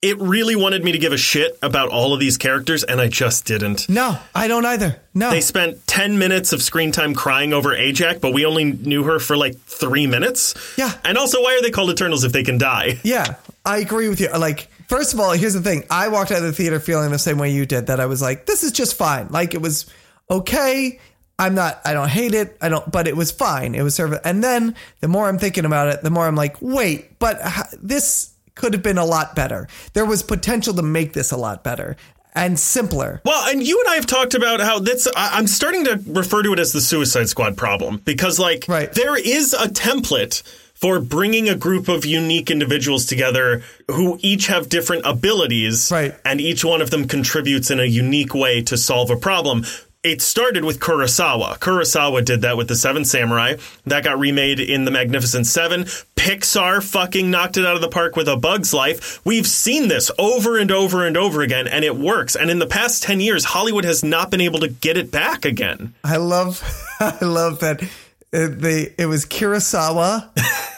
It 0.02 0.20
really 0.20 0.56
wanted 0.56 0.84
me 0.84 0.92
to 0.92 0.98
give 0.98 1.12
a 1.12 1.16
shit 1.16 1.56
about 1.62 1.88
all 1.88 2.12
of 2.12 2.20
these 2.20 2.36
characters, 2.36 2.84
and 2.84 3.00
I 3.00 3.08
just 3.08 3.44
didn't. 3.46 3.88
No, 3.88 4.18
I 4.34 4.46
don't 4.46 4.66
either. 4.66 5.00
No. 5.14 5.30
They 5.30 5.40
spent 5.40 5.86
10 5.86 6.18
minutes 6.18 6.52
of 6.52 6.60
screen 6.60 6.92
time 6.92 7.14
crying 7.14 7.52
over 7.52 7.70
Ajak, 7.70 8.20
but 8.20 8.32
we 8.34 8.44
only 8.44 8.64
knew 8.64 9.04
her 9.04 9.18
for 9.18 9.36
like 9.36 9.56
three 9.60 10.06
minutes. 10.06 10.54
Yeah. 10.76 10.92
And 11.04 11.16
also, 11.16 11.40
why 11.40 11.56
are 11.56 11.62
they 11.62 11.70
called 11.70 11.90
Eternals 11.90 12.24
if 12.24 12.32
they 12.32 12.42
can 12.42 12.58
die? 12.58 13.00
yeah, 13.04 13.36
I 13.64 13.78
agree 13.78 14.08
with 14.08 14.20
you. 14.20 14.30
Like, 14.30 14.68
first 14.88 15.14
of 15.14 15.20
all, 15.20 15.32
here's 15.32 15.54
the 15.54 15.62
thing. 15.62 15.84
I 15.88 16.08
walked 16.08 16.30
out 16.30 16.38
of 16.38 16.44
the 16.44 16.52
theater 16.52 16.78
feeling 16.78 17.10
the 17.10 17.18
same 17.18 17.38
way 17.38 17.50
you 17.50 17.64
did 17.64 17.86
that 17.86 17.98
I 17.98 18.06
was 18.06 18.20
like, 18.20 18.44
this 18.46 18.64
is 18.64 18.72
just 18.72 18.96
fine. 18.96 19.28
Like, 19.30 19.54
it 19.54 19.62
was 19.62 19.86
okay. 20.30 21.00
I'm 21.38 21.54
not, 21.54 21.80
I 21.84 21.92
don't 21.92 22.08
hate 22.08 22.34
it. 22.34 22.56
I 22.62 22.68
don't, 22.70 22.90
but 22.90 23.06
it 23.06 23.16
was 23.16 23.30
fine. 23.30 23.74
It 23.74 23.82
was 23.82 23.94
sort 23.94 24.12
of, 24.14 24.20
and 24.24 24.42
then 24.42 24.74
the 25.00 25.08
more 25.08 25.28
I'm 25.28 25.38
thinking 25.38 25.64
about 25.66 25.88
it, 25.88 26.02
the 26.02 26.10
more 26.10 26.26
I'm 26.26 26.34
like, 26.36 26.56
wait, 26.62 27.18
but 27.18 27.38
this 27.82 28.30
could 28.54 28.72
have 28.72 28.82
been 28.82 28.96
a 28.98 29.04
lot 29.04 29.34
better. 29.36 29.68
There 29.92 30.06
was 30.06 30.22
potential 30.22 30.72
to 30.74 30.82
make 30.82 31.12
this 31.12 31.32
a 31.32 31.36
lot 31.36 31.62
better 31.62 31.96
and 32.34 32.58
simpler. 32.58 33.20
Well, 33.24 33.48
and 33.50 33.62
you 33.62 33.78
and 33.84 33.92
I 33.92 33.96
have 33.96 34.06
talked 34.06 34.32
about 34.34 34.60
how 34.60 34.78
that's. 34.78 35.06
I- 35.14 35.32
I'm 35.38 35.46
starting 35.46 35.84
to 35.84 36.00
refer 36.06 36.42
to 36.42 36.52
it 36.54 36.58
as 36.58 36.72
the 36.72 36.80
Suicide 36.80 37.28
Squad 37.28 37.56
problem 37.56 37.98
because, 38.04 38.38
like, 38.38 38.64
Right. 38.68 38.92
there 38.92 39.16
is 39.16 39.52
a 39.54 39.68
template 39.68 40.42
for 40.74 41.00
bringing 41.00 41.48
a 41.48 41.54
group 41.54 41.88
of 41.88 42.04
unique 42.04 42.50
individuals 42.50 43.06
together 43.06 43.62
who 43.90 44.18
each 44.20 44.48
have 44.48 44.68
different 44.68 45.06
abilities, 45.06 45.90
Right. 45.90 46.14
And 46.26 46.38
each 46.38 46.62
one 46.64 46.82
of 46.82 46.90
them 46.90 47.08
contributes 47.08 47.70
in 47.70 47.80
a 47.80 47.84
unique 47.86 48.34
way 48.34 48.60
to 48.62 48.76
solve 48.76 49.08
a 49.10 49.16
problem. 49.16 49.64
It 50.06 50.22
started 50.22 50.64
with 50.64 50.78
Kurosawa. 50.78 51.58
Kurosawa 51.58 52.24
did 52.24 52.42
that 52.42 52.56
with 52.56 52.68
the 52.68 52.76
Seven 52.76 53.04
Samurai. 53.04 53.56
That 53.86 54.04
got 54.04 54.20
remade 54.20 54.60
in 54.60 54.84
The 54.84 54.92
Magnificent 54.92 55.48
Seven. 55.48 55.82
Pixar 56.14 56.80
fucking 56.80 57.28
knocked 57.28 57.56
it 57.56 57.66
out 57.66 57.74
of 57.74 57.80
the 57.80 57.88
park 57.88 58.14
with 58.14 58.28
A 58.28 58.36
Bug's 58.36 58.72
Life. 58.72 59.20
We've 59.26 59.48
seen 59.48 59.88
this 59.88 60.12
over 60.16 60.58
and 60.58 60.70
over 60.70 61.04
and 61.04 61.16
over 61.16 61.42
again, 61.42 61.66
and 61.66 61.84
it 61.84 61.96
works. 61.96 62.36
And 62.36 62.52
in 62.52 62.60
the 62.60 62.68
past 62.68 63.02
10 63.02 63.18
years, 63.18 63.46
Hollywood 63.46 63.82
has 63.82 64.04
not 64.04 64.30
been 64.30 64.40
able 64.40 64.60
to 64.60 64.68
get 64.68 64.96
it 64.96 65.10
back 65.10 65.44
again. 65.44 65.92
I 66.04 66.18
love, 66.18 66.62
I 67.00 67.24
love 67.24 67.58
that 67.58 67.82
it, 68.30 68.60
they, 68.60 68.94
it 68.96 69.06
was 69.06 69.26
Kurosawa 69.26 70.30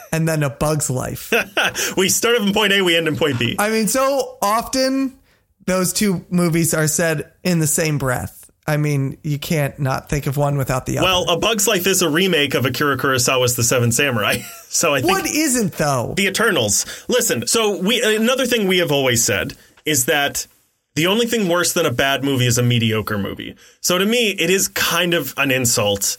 and 0.10 0.26
then 0.26 0.42
A 0.42 0.48
Bug's 0.48 0.88
Life. 0.88 1.34
we 1.98 2.08
start 2.08 2.36
in 2.36 2.54
point 2.54 2.72
A, 2.72 2.80
we 2.80 2.96
end 2.96 3.06
in 3.06 3.16
point 3.16 3.38
B. 3.38 3.56
I 3.58 3.68
mean, 3.68 3.88
so 3.88 4.38
often 4.40 5.18
those 5.66 5.92
two 5.92 6.24
movies 6.30 6.72
are 6.72 6.88
said 6.88 7.30
in 7.44 7.58
the 7.58 7.66
same 7.66 7.98
breath. 7.98 8.37
I 8.68 8.76
mean, 8.76 9.16
you 9.22 9.38
can't 9.38 9.78
not 9.78 10.10
think 10.10 10.26
of 10.26 10.36
one 10.36 10.58
without 10.58 10.84
the 10.84 10.98
other. 10.98 11.06
Well, 11.06 11.24
A 11.30 11.38
Bug's 11.38 11.66
Life 11.66 11.86
is 11.86 12.02
a 12.02 12.10
remake 12.10 12.52
of 12.52 12.66
Akira 12.66 12.98
Kurosawa's 12.98 13.56
The 13.56 13.64
Seven 13.64 13.90
Samurai. 13.90 14.38
So 14.70 14.94
I 14.94 15.00
think 15.00 15.10
what 15.10 15.24
isn't 15.24 15.72
though? 15.72 16.12
The 16.14 16.26
Eternals. 16.26 16.84
Listen, 17.08 17.46
so 17.46 17.80
we 17.80 18.02
another 18.02 18.44
thing 18.44 18.68
we 18.68 18.78
have 18.78 18.92
always 18.92 19.24
said 19.24 19.54
is 19.86 20.04
that 20.04 20.46
the 20.94 21.06
only 21.06 21.26
thing 21.26 21.48
worse 21.48 21.72
than 21.72 21.86
a 21.86 21.90
bad 21.90 22.22
movie 22.22 22.46
is 22.46 22.58
a 22.58 22.62
mediocre 22.62 23.16
movie. 23.16 23.56
So 23.80 23.96
to 23.96 24.04
me, 24.04 24.28
it 24.32 24.50
is 24.50 24.68
kind 24.68 25.14
of 25.14 25.32
an 25.38 25.50
insult 25.50 26.18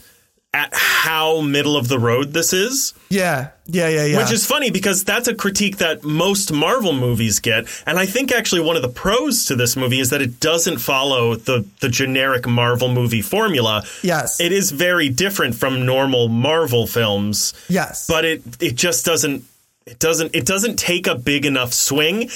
at 0.54 0.74
how 0.74 1.42
middle 1.42 1.78
of 1.78 1.88
the 1.88 2.00
road 2.00 2.34
this 2.34 2.54
is. 2.54 2.94
Yeah, 3.10 3.50
yeah, 3.68 3.88
yeah, 3.88 4.06
yeah. 4.06 4.18
Which 4.18 4.32
is 4.32 4.46
funny 4.46 4.72
because 4.72 5.04
that's 5.04 5.28
a 5.28 5.36
critique 5.36 5.78
that 5.78 6.04
most 6.04 6.52
Marvel 6.52 6.94
movies 6.94 7.40
get. 7.40 7.68
And 7.86 8.00
I 8.00 8.06
think 8.08 8.32
actually 8.32 8.62
one 8.62 8.76
of 8.76 8.82
the 8.82 8.90
pros 8.90 9.46
to 9.46 9.56
this 9.56 9.76
movie 9.76 10.00
is 10.00 10.10
that 10.10 10.22
it 10.22 10.40
doesn't 10.40 10.80
follow 10.80 11.36
the, 11.36 11.66
the 11.82 11.90
generic 11.90 12.48
Marvel 12.48 12.90
movie 12.90 13.22
formula. 13.22 13.84
Yes. 14.02 14.40
It 14.40 14.52
is 14.52 14.72
very 14.72 15.10
different 15.10 15.56
from 15.56 15.86
normal 15.86 16.30
Marvel 16.30 16.88
films. 16.88 17.54
Yes. 17.68 18.08
But 18.08 18.26
it, 18.26 18.42
it 18.62 18.76
just 18.76 19.06
doesn't 19.06 19.46
it 19.86 20.00
doesn't 20.00 20.36
it 20.36 20.46
doesn't 20.46 20.78
take 20.78 21.08
a 21.08 21.16
big 21.16 21.46
enough 21.46 21.74
swing 21.74 22.30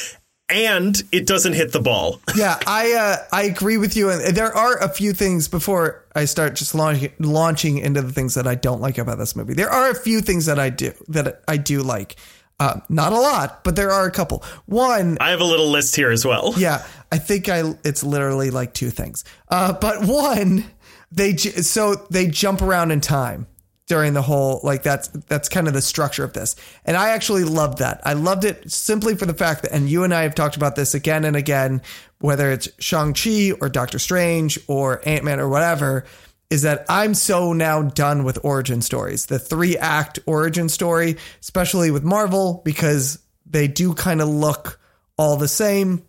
and 0.50 1.02
it 1.12 1.26
doesn't 1.26 1.54
hit 1.54 1.72
the 1.72 1.80
ball. 1.80 2.20
yeah, 2.36 2.60
I 2.68 2.94
uh, 2.94 3.16
I 3.32 3.44
agree 3.44 3.78
with 3.78 3.96
you. 3.96 4.10
And 4.10 4.36
there 4.36 4.56
are 4.56 4.78
a 4.78 4.90
few 4.90 5.14
things 5.14 5.48
before 5.48 6.06
I 6.16 6.26
start 6.26 6.56
just 6.56 6.76
launching 6.76 7.12
launching 7.20 7.78
into 7.78 8.02
the 8.02 8.12
things 8.12 8.36
that 8.36 8.48
I 8.48 8.56
don't 8.56 8.82
like 8.82 8.98
about 8.98 9.18
this 9.18 9.36
movie. 9.36 9.54
There 9.54 9.70
are 9.70 9.90
a 9.90 9.96
few 9.96 10.22
things 10.22 10.46
that 10.46 10.60
I 10.60 10.70
do 10.70 10.94
that 11.10 11.42
I 11.48 11.58
do 11.58 11.82
like. 11.82 12.16
Uh, 12.60 12.80
not 12.88 13.12
a 13.12 13.20
lot, 13.20 13.64
but 13.64 13.76
there 13.76 13.92
are 13.92 14.06
a 14.06 14.12
couple. 14.12 14.44
One, 14.68 15.18
I 15.20 15.32
have 15.32 15.42
a 15.42 15.46
little 15.46 15.70
list 15.70 15.96
here 15.96 16.12
as 16.12 16.24
well. 16.24 16.54
Yeah, 16.56 16.86
I 17.12 17.18
think 17.18 17.50
I 17.50 17.74
it's 17.84 18.04
literally 18.04 18.52
like 18.52 18.74
two 18.74 18.90
things. 18.90 19.24
Uh, 19.50 19.74
but 19.74 20.06
one, 20.06 20.66
they 21.12 21.36
so 21.36 21.96
they 22.12 22.28
jump 22.28 22.62
around 22.62 22.92
in 22.92 23.02
time 23.02 23.48
during 23.88 24.14
the 24.14 24.22
whole 24.22 24.62
like 24.64 24.84
that's 24.84 25.10
that's 25.10 25.50
kind 25.50 25.68
of 25.68 25.74
the 25.74 25.82
structure 25.82 26.24
of 26.24 26.34
this. 26.34 26.56
And 26.86 26.96
i 26.96 27.10
actually 27.10 27.44
loved 27.44 27.80
that. 27.80 28.02
I 28.06 28.14
loved 28.14 28.46
it 28.46 28.72
simply 28.72 29.16
for 29.16 29.26
the 29.26 29.34
fact 29.34 29.64
that 29.64 29.74
and 29.74 29.90
you 29.90 30.04
and 30.04 30.14
i 30.14 30.24
have 30.24 30.36
talked 30.36 30.56
about 30.56 30.76
this 30.76 30.94
again 30.94 31.26
and 31.26 31.36
again 31.36 31.82
whether 32.20 32.52
it's 32.52 32.70
shang-chi 32.80 33.52
or 33.60 33.68
doctor 33.68 34.00
strange 34.00 34.58
or 34.68 35.02
ant-man 35.08 35.40
or 35.40 35.50
whatever 35.50 36.06
is 36.50 36.62
that 36.62 36.86
i'm 36.88 37.14
so 37.14 37.52
now 37.52 37.82
done 37.82 38.24
with 38.24 38.40
origin 38.44 38.82
stories. 38.82 39.26
The 39.26 39.40
three 39.40 39.78
act 39.78 40.20
origin 40.26 40.70
story 40.70 41.18
especially 41.42 41.92
with 41.92 42.04
marvel 42.04 42.62
because 42.64 43.20
they 43.46 43.68
do 43.68 43.94
kind 43.94 44.22
of 44.22 44.30
look 44.30 44.80
all 45.18 45.36
the 45.38 45.48
same. 45.48 46.04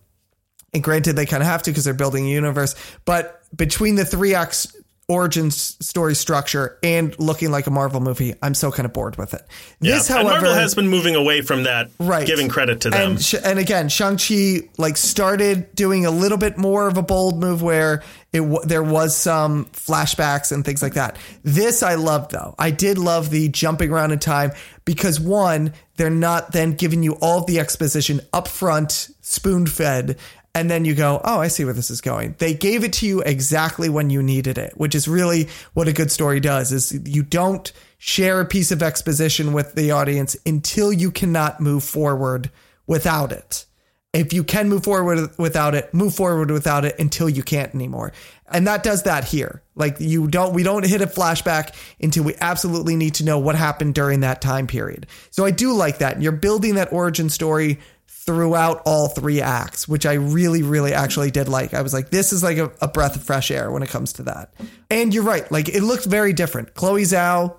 And 0.73 0.83
granted 0.83 1.15
they 1.15 1.27
kind 1.27 1.43
of 1.43 1.49
have 1.49 1.63
to 1.65 1.71
because 1.71 1.85
they're 1.85 1.95
building 1.95 2.27
a 2.27 2.31
universe 2.31 2.77
but 3.05 3.41
between 3.55 3.97
the 3.97 4.05
three 4.05 4.35
acts 4.35 4.75
origin 5.07 5.51
story 5.51 6.15
structure 6.15 6.79
and 6.83 7.19
looking 7.19 7.51
like 7.51 7.67
a 7.67 7.71
Marvel 7.71 8.01
movie, 8.01 8.35
I'm 8.43 8.55
so 8.55 8.71
kind 8.71 8.87
of 8.87 8.93
bored 8.93 9.17
with 9.17 9.35
it. 9.35 9.43
Yeah. 9.81 9.97
This, 9.97 10.09
however, 10.09 10.29
and 10.29 10.29
Marvel 10.31 10.55
has 10.55 10.75
been 10.75 10.89
moving 10.89 11.15
away 11.15 11.43
from 11.43 11.65
that, 11.65 11.91
right? 11.99 12.27
Giving 12.27 12.49
credit 12.49 12.81
to 12.83 12.91
them. 12.91 13.13
And, 13.13 13.35
and 13.45 13.59
again, 13.59 13.89
Shang 13.89 14.17
Chi 14.17 14.69
like 14.79 14.97
started 14.97 15.75
doing 15.75 16.07
a 16.07 16.11
little 16.11 16.39
bit 16.39 16.57
more 16.57 16.89
of 16.89 16.97
a 16.97 17.03
bold 17.03 17.39
move 17.39 17.63
where 17.63 18.03
it 18.33 18.43
there 18.67 18.83
was 18.83 19.17
some 19.17 19.67
flashbacks 19.67 20.53
and 20.53 20.65
things 20.65 20.83
like 20.83 20.95
that. 20.95 21.17
This 21.43 21.83
I 21.83 21.95
loved 21.95 22.33
though. 22.33 22.55
I 22.59 22.71
did 22.71 22.99
love 22.99 23.31
the 23.31 23.49
jumping 23.49 23.91
around 23.91 24.13
in 24.13 24.19
time 24.19 24.53
because 24.85 25.21
one, 25.21 25.73
they're 25.97 26.11
not 26.11 26.53
then 26.53 26.73
giving 26.73 27.03
you 27.03 27.13
all 27.21 27.45
the 27.45 27.61
exposition 27.61 28.21
up 28.33 28.49
front, 28.49 29.11
spoon 29.21 29.67
fed, 29.67 30.19
and 30.55 30.71
then 30.71 30.85
you 30.85 30.95
go, 30.95 31.21
oh, 31.25 31.41
I 31.41 31.49
see 31.49 31.65
where 31.65 31.75
this 31.75 31.91
is 31.91 32.01
going. 32.01 32.37
They 32.39 32.55
gave 32.55 32.85
it 32.85 32.93
to 32.95 33.07
you 33.07 33.23
exactly 33.23 33.89
when 33.89 34.09
you 34.11 34.23
needed 34.23 34.57
it, 34.57 34.73
which 34.77 34.95
is 34.95 35.09
really 35.09 35.49
what 35.73 35.89
a 35.89 35.93
good 35.93 36.13
story 36.13 36.39
does 36.39 36.73
is 36.73 36.99
you 37.05 37.25
don't 37.25 37.73
share 37.99 38.41
a 38.41 38.45
piece 38.45 38.71
of 38.71 38.83
exposition 38.83 39.53
with 39.53 39.75
the 39.75 39.91
audience 39.91 40.37
until 40.47 40.93
you 40.93 41.11
cannot 41.11 41.61
move 41.61 41.83
forward 41.83 42.51
without 42.87 43.33
it. 43.33 43.67
If 44.13 44.33
you 44.33 44.45
can 44.45 44.69
move 44.69 44.85
forward 44.85 45.31
without 45.39 45.75
it, 45.75 45.93
move 45.93 46.15
forward 46.15 46.53
without 46.53 46.85
it 46.85 46.97
until 47.01 47.29
you 47.29 47.43
can't 47.43 47.75
anymore. 47.75 48.13
And 48.47 48.69
that 48.69 48.85
does 48.85 49.03
that 49.03 49.25
here. 49.25 49.65
Like 49.75 49.97
you 49.99 50.29
don't 50.29 50.55
we 50.55 50.63
don't 50.63 50.87
hit 50.87 51.01
a 51.01 51.07
flashback 51.09 51.75
until 52.01 52.23
we 52.23 52.37
absolutely 52.41 52.95
need 52.95 53.15
to 53.15 53.25
know 53.25 53.41
what 53.41 53.57
happened 53.57 53.97
during 53.97 54.21
that 54.21 54.41
time 54.41 54.69
period. 54.69 55.09
So 55.31 55.45
I 55.45 55.51
do 55.51 55.73
like 55.73 55.99
that. 55.99 56.23
You're 56.23 56.31
building 56.31 56.77
that 56.77 56.93
origin 56.93 57.29
story 57.29 57.81
throughout 58.27 58.83
all 58.87 59.09
three 59.09 59.41
acts, 59.41 59.87
which 59.87 60.07
I 60.07 60.15
really, 60.15 60.63
really 60.63 60.95
actually 60.95 61.31
did 61.31 61.49
like. 61.49 61.75
I 61.75 61.83
was 61.83 61.93
like, 61.93 62.11
this 62.11 62.33
is 62.33 62.43
like 62.43 62.57
a, 62.57 62.73
a, 62.81 62.89
breath 62.89 63.17
of 63.17 63.23
fresh 63.23 63.51
air 63.51 63.71
when 63.71 63.83
it 63.83 63.91
comes 63.91 64.15
to 64.15 64.23
that. 64.23 64.55
And 64.91 65.13
you're 65.13 65.25
right, 65.25 65.51
like 65.53 65.69
it 65.69 65.83
looked 65.83 66.07
very 66.07 66.33
different. 66.33 66.75
Chloe 66.75 67.03
Zhao 67.03 67.57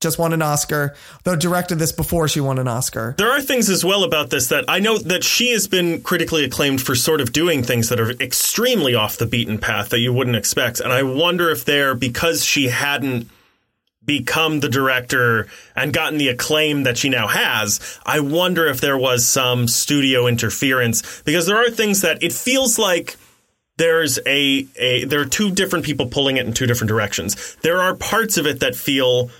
just 0.00 0.18
won 0.18 0.34
an 0.34 0.42
Oscar, 0.42 0.94
though 1.22 1.34
directed 1.34 1.78
this 1.78 1.92
before 1.92 2.28
she 2.28 2.38
won 2.38 2.58
an 2.58 2.68
Oscar. 2.68 3.14
There 3.16 3.30
are 3.30 3.40
things 3.40 3.70
as 3.70 3.84
well 3.84 4.04
about 4.04 4.28
this 4.28 4.48
that 4.48 4.66
I 4.68 4.78
know 4.78 4.98
that 4.98 5.24
she 5.24 5.52
has 5.52 5.66
been 5.66 6.02
critically 6.02 6.44
acclaimed 6.44 6.82
for 6.82 6.94
sort 6.94 7.22
of 7.22 7.32
doing 7.32 7.62
things 7.62 7.88
that 7.88 7.98
are 7.98 8.10
extremely 8.10 8.94
off 8.94 9.16
the 9.16 9.24
beaten 9.24 9.56
path 9.56 9.88
that 9.88 10.00
you 10.00 10.12
wouldn't 10.12 10.36
expect. 10.36 10.80
And 10.80 10.92
I 10.92 11.02
wonder 11.04 11.50
if 11.50 11.64
they're 11.64 11.94
because 11.94 12.44
she 12.44 12.68
hadn't 12.68 13.30
become 14.06 14.60
the 14.60 14.68
director 14.68 15.46
and 15.74 15.92
gotten 15.92 16.18
the 16.18 16.28
acclaim 16.28 16.82
that 16.84 16.98
she 16.98 17.08
now 17.08 17.26
has, 17.26 17.98
I 18.04 18.20
wonder 18.20 18.66
if 18.66 18.80
there 18.80 18.98
was 18.98 19.26
some 19.26 19.68
studio 19.68 20.26
interference 20.26 21.22
because 21.22 21.46
there 21.46 21.56
are 21.56 21.70
things 21.70 22.02
that 22.02 22.22
it 22.22 22.32
feels 22.32 22.78
like 22.78 23.16
there's 23.76 24.18
a, 24.26 24.66
a 24.76 25.04
there 25.04 25.20
are 25.20 25.26
two 25.26 25.50
different 25.50 25.84
people 25.84 26.06
pulling 26.06 26.36
it 26.36 26.46
in 26.46 26.52
two 26.52 26.66
different 26.66 26.88
directions. 26.88 27.56
There 27.62 27.80
are 27.80 27.94
parts 27.94 28.36
of 28.36 28.46
it 28.46 28.60
that 28.60 28.76
feel 28.76 29.30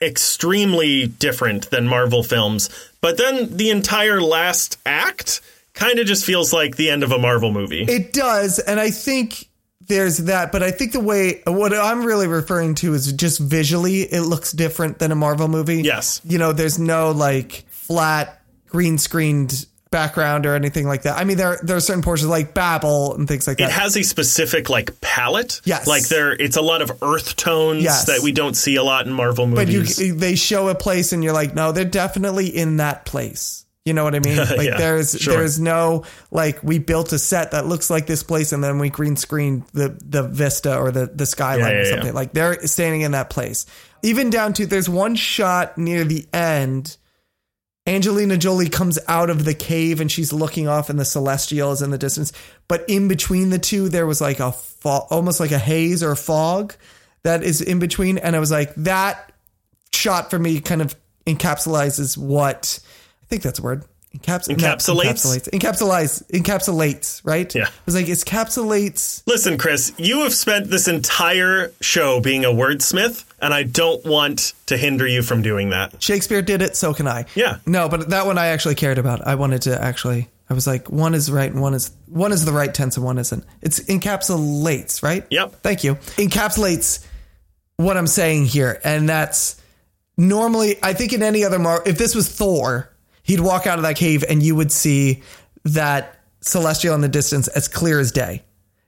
extremely 0.00 1.06
different 1.06 1.70
than 1.70 1.86
Marvel 1.86 2.22
films, 2.22 2.70
but 3.00 3.18
then 3.18 3.56
the 3.56 3.70
entire 3.70 4.20
last 4.20 4.78
act 4.86 5.40
kind 5.74 5.98
of 5.98 6.06
just 6.06 6.24
feels 6.24 6.52
like 6.52 6.76
the 6.76 6.90
end 6.90 7.02
of 7.02 7.12
a 7.12 7.18
Marvel 7.18 7.52
movie. 7.52 7.82
It 7.82 8.12
does, 8.12 8.58
and 8.58 8.78
I 8.78 8.90
think 8.90 9.49
there's 9.90 10.18
that, 10.18 10.52
but 10.52 10.62
I 10.62 10.70
think 10.70 10.92
the 10.92 11.00
way 11.00 11.42
what 11.46 11.74
I'm 11.74 12.04
really 12.04 12.28
referring 12.28 12.76
to 12.76 12.94
is 12.94 13.12
just 13.12 13.40
visually, 13.40 14.02
it 14.02 14.22
looks 14.22 14.52
different 14.52 14.98
than 14.98 15.12
a 15.12 15.16
Marvel 15.16 15.48
movie. 15.48 15.82
Yes, 15.82 16.22
you 16.24 16.38
know, 16.38 16.52
there's 16.52 16.78
no 16.78 17.10
like 17.10 17.64
flat 17.68 18.40
green 18.68 18.96
screened 18.96 19.66
background 19.90 20.46
or 20.46 20.54
anything 20.54 20.86
like 20.86 21.02
that. 21.02 21.18
I 21.18 21.24
mean, 21.24 21.36
there 21.36 21.58
there 21.62 21.76
are 21.76 21.80
certain 21.80 22.02
portions 22.02 22.30
like 22.30 22.54
Babel 22.54 23.14
and 23.16 23.26
things 23.26 23.46
like 23.46 23.58
that. 23.58 23.70
It 23.70 23.72
has 23.72 23.96
a 23.96 24.02
specific 24.02 24.70
like 24.70 25.00
palette. 25.00 25.60
Yes, 25.64 25.86
like 25.86 26.08
there, 26.08 26.32
it's 26.32 26.56
a 26.56 26.62
lot 26.62 26.82
of 26.82 27.02
earth 27.02 27.36
tones 27.36 27.82
yes. 27.82 28.06
that 28.06 28.20
we 28.20 28.32
don't 28.32 28.54
see 28.54 28.76
a 28.76 28.84
lot 28.84 29.06
in 29.06 29.12
Marvel 29.12 29.46
movies. 29.46 29.96
But 29.96 30.04
you, 30.04 30.14
they 30.14 30.36
show 30.36 30.68
a 30.68 30.74
place 30.74 31.12
and 31.12 31.22
you're 31.24 31.34
like, 31.34 31.54
no, 31.54 31.72
they're 31.72 31.84
definitely 31.84 32.46
in 32.46 32.78
that 32.78 33.04
place. 33.04 33.59
You 33.90 33.94
know 33.94 34.04
what 34.04 34.14
I 34.14 34.20
mean? 34.20 34.38
Like 34.60 34.68
yeah, 34.68 34.76
there's 34.76 35.18
sure. 35.18 35.34
there's 35.34 35.58
no 35.58 36.04
like 36.30 36.62
we 36.62 36.78
built 36.78 37.12
a 37.12 37.18
set 37.18 37.50
that 37.50 37.66
looks 37.66 37.90
like 37.90 38.06
this 38.06 38.22
place 38.22 38.52
and 38.52 38.62
then 38.62 38.78
we 38.78 38.88
green 38.88 39.16
screened 39.16 39.64
the 39.72 39.98
the 40.04 40.22
vista 40.22 40.76
or 40.76 40.92
the 40.92 41.06
the 41.06 41.26
skyline 41.26 41.72
yeah, 41.72 41.72
yeah, 41.72 41.80
or 41.80 41.84
something. 41.86 42.14
Like 42.14 42.32
they're 42.32 42.64
standing 42.68 43.00
in 43.00 43.12
that 43.12 43.30
place. 43.30 43.66
Even 44.04 44.30
down 44.30 44.52
to 44.54 44.66
there's 44.66 44.88
one 44.88 45.16
shot 45.16 45.76
near 45.76 46.04
the 46.04 46.24
end. 46.32 46.96
Angelina 47.84 48.36
Jolie 48.36 48.68
comes 48.68 49.00
out 49.08 49.28
of 49.28 49.44
the 49.44 49.54
cave 49.54 50.00
and 50.00 50.10
she's 50.10 50.32
looking 50.32 50.68
off 50.68 50.88
and 50.88 51.00
the 51.00 51.04
celestials 51.04 51.82
in 51.82 51.90
the 51.90 51.98
distance. 51.98 52.32
But 52.68 52.84
in 52.88 53.08
between 53.08 53.50
the 53.50 53.58
two, 53.58 53.88
there 53.88 54.06
was 54.06 54.20
like 54.20 54.38
a 54.38 54.52
fog, 54.52 55.08
almost 55.10 55.40
like 55.40 55.50
a 55.50 55.58
haze 55.58 56.04
or 56.04 56.12
a 56.12 56.16
fog 56.16 56.74
that 57.24 57.42
is 57.42 57.60
in 57.60 57.80
between. 57.80 58.18
And 58.18 58.36
I 58.36 58.38
was 58.38 58.52
like, 58.52 58.72
that 58.76 59.32
shot 59.92 60.30
for 60.30 60.38
me 60.38 60.60
kind 60.60 60.80
of 60.80 60.94
encapsulates 61.26 62.16
what 62.16 62.78
think 63.30 63.42
that's 63.42 63.58
a 63.58 63.62
word. 63.62 63.84
Encaps- 64.12 64.48
encapsulates? 64.48 65.48
encapsulates, 65.48 65.50
encapsulates, 65.50 66.30
encapsulates, 66.32 67.20
right? 67.24 67.54
Yeah. 67.54 67.62
It 67.68 67.70
was 67.86 67.94
like, 67.94 68.08
it's 68.08 68.24
encapsulates. 68.24 69.22
Listen, 69.24 69.56
Chris, 69.56 69.92
you 69.98 70.22
have 70.24 70.34
spent 70.34 70.68
this 70.68 70.88
entire 70.88 71.70
show 71.80 72.20
being 72.20 72.44
a 72.44 72.48
wordsmith, 72.48 73.24
and 73.40 73.54
I 73.54 73.62
don't 73.62 74.04
want 74.04 74.52
to 74.66 74.76
hinder 74.76 75.06
you 75.06 75.22
from 75.22 75.42
doing 75.42 75.70
that. 75.70 76.02
Shakespeare 76.02 76.42
did 76.42 76.60
it, 76.60 76.74
so 76.76 76.92
can 76.92 77.06
I. 77.06 77.26
Yeah. 77.36 77.58
No, 77.66 77.88
but 77.88 78.10
that 78.10 78.26
one 78.26 78.36
I 78.36 78.46
actually 78.46 78.74
cared 78.74 78.98
about. 78.98 79.24
I 79.24 79.36
wanted 79.36 79.62
to 79.62 79.80
actually, 79.80 80.28
I 80.48 80.54
was 80.54 80.66
like, 80.66 80.90
one 80.90 81.14
is 81.14 81.30
right 81.30 81.50
and 81.50 81.62
one 81.62 81.74
is, 81.74 81.92
one 82.06 82.32
is 82.32 82.44
the 82.44 82.52
right 82.52 82.74
tense 82.74 82.96
and 82.96 83.06
one 83.06 83.18
isn't. 83.18 83.44
It's 83.62 83.78
encapsulates, 83.78 85.04
right? 85.04 85.24
Yep. 85.30 85.62
Thank 85.62 85.84
you. 85.84 85.94
Encapsulates 86.16 87.06
what 87.76 87.96
I'm 87.96 88.08
saying 88.08 88.46
here. 88.46 88.80
And 88.82 89.08
that's 89.08 89.62
normally, 90.16 90.80
I 90.82 90.94
think 90.94 91.12
in 91.12 91.22
any 91.22 91.44
other, 91.44 91.60
Mar- 91.60 91.84
if 91.86 91.96
this 91.96 92.16
was 92.16 92.28
Thor, 92.28 92.90
he'd 93.22 93.40
walk 93.40 93.66
out 93.66 93.78
of 93.78 93.82
that 93.82 93.96
cave 93.96 94.24
and 94.28 94.42
you 94.42 94.54
would 94.54 94.72
see 94.72 95.22
that 95.64 96.18
celestial 96.40 96.94
in 96.94 97.00
the 97.00 97.08
distance 97.08 97.48
as 97.48 97.68
clear 97.68 98.00
as 98.00 98.12
day. 98.12 98.42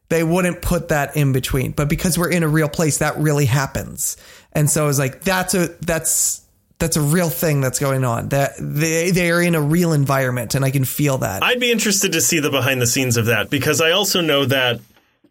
They 0.09 0.23
wouldn't 0.23 0.61
put 0.61 0.89
that 0.89 1.17
in 1.17 1.33
between. 1.33 1.73
But 1.73 1.89
because 1.89 2.19
we're 2.19 2.31
in 2.31 2.43
a 2.43 2.49
real 2.49 2.69
place, 2.69 2.99
that 2.99 3.17
really 3.17 3.47
happens. 3.47 4.17
And 4.53 4.69
so 4.69 4.89
it's 4.89 4.99
like, 4.99 5.23
that's 5.23 5.55
a 5.55 5.69
that's 5.81 6.43
that's 6.79 6.97
a 6.97 7.01
real 7.01 7.31
thing 7.31 7.61
that's 7.61 7.79
going 7.79 8.05
on. 8.05 8.29
That 8.31 8.53
they 8.59 9.11
they 9.11 9.31
are 9.31 9.41
in 9.41 9.55
a 9.55 9.61
real 9.61 9.93
environment, 9.93 10.55
and 10.55 10.65
I 10.65 10.71
can 10.71 10.85
feel 10.85 11.19
that. 11.19 11.43
I'd 11.43 11.61
be 11.61 11.71
interested 11.71 12.13
to 12.13 12.21
see 12.21 12.41
the 12.41 12.51
behind 12.51 12.83
the 12.83 12.87
scenes 12.87 13.17
of 13.17 13.27
that 13.27 13.49
because 13.49 13.81
I 13.81 13.93
also 13.93 14.21
know 14.21 14.45
that 14.47 14.81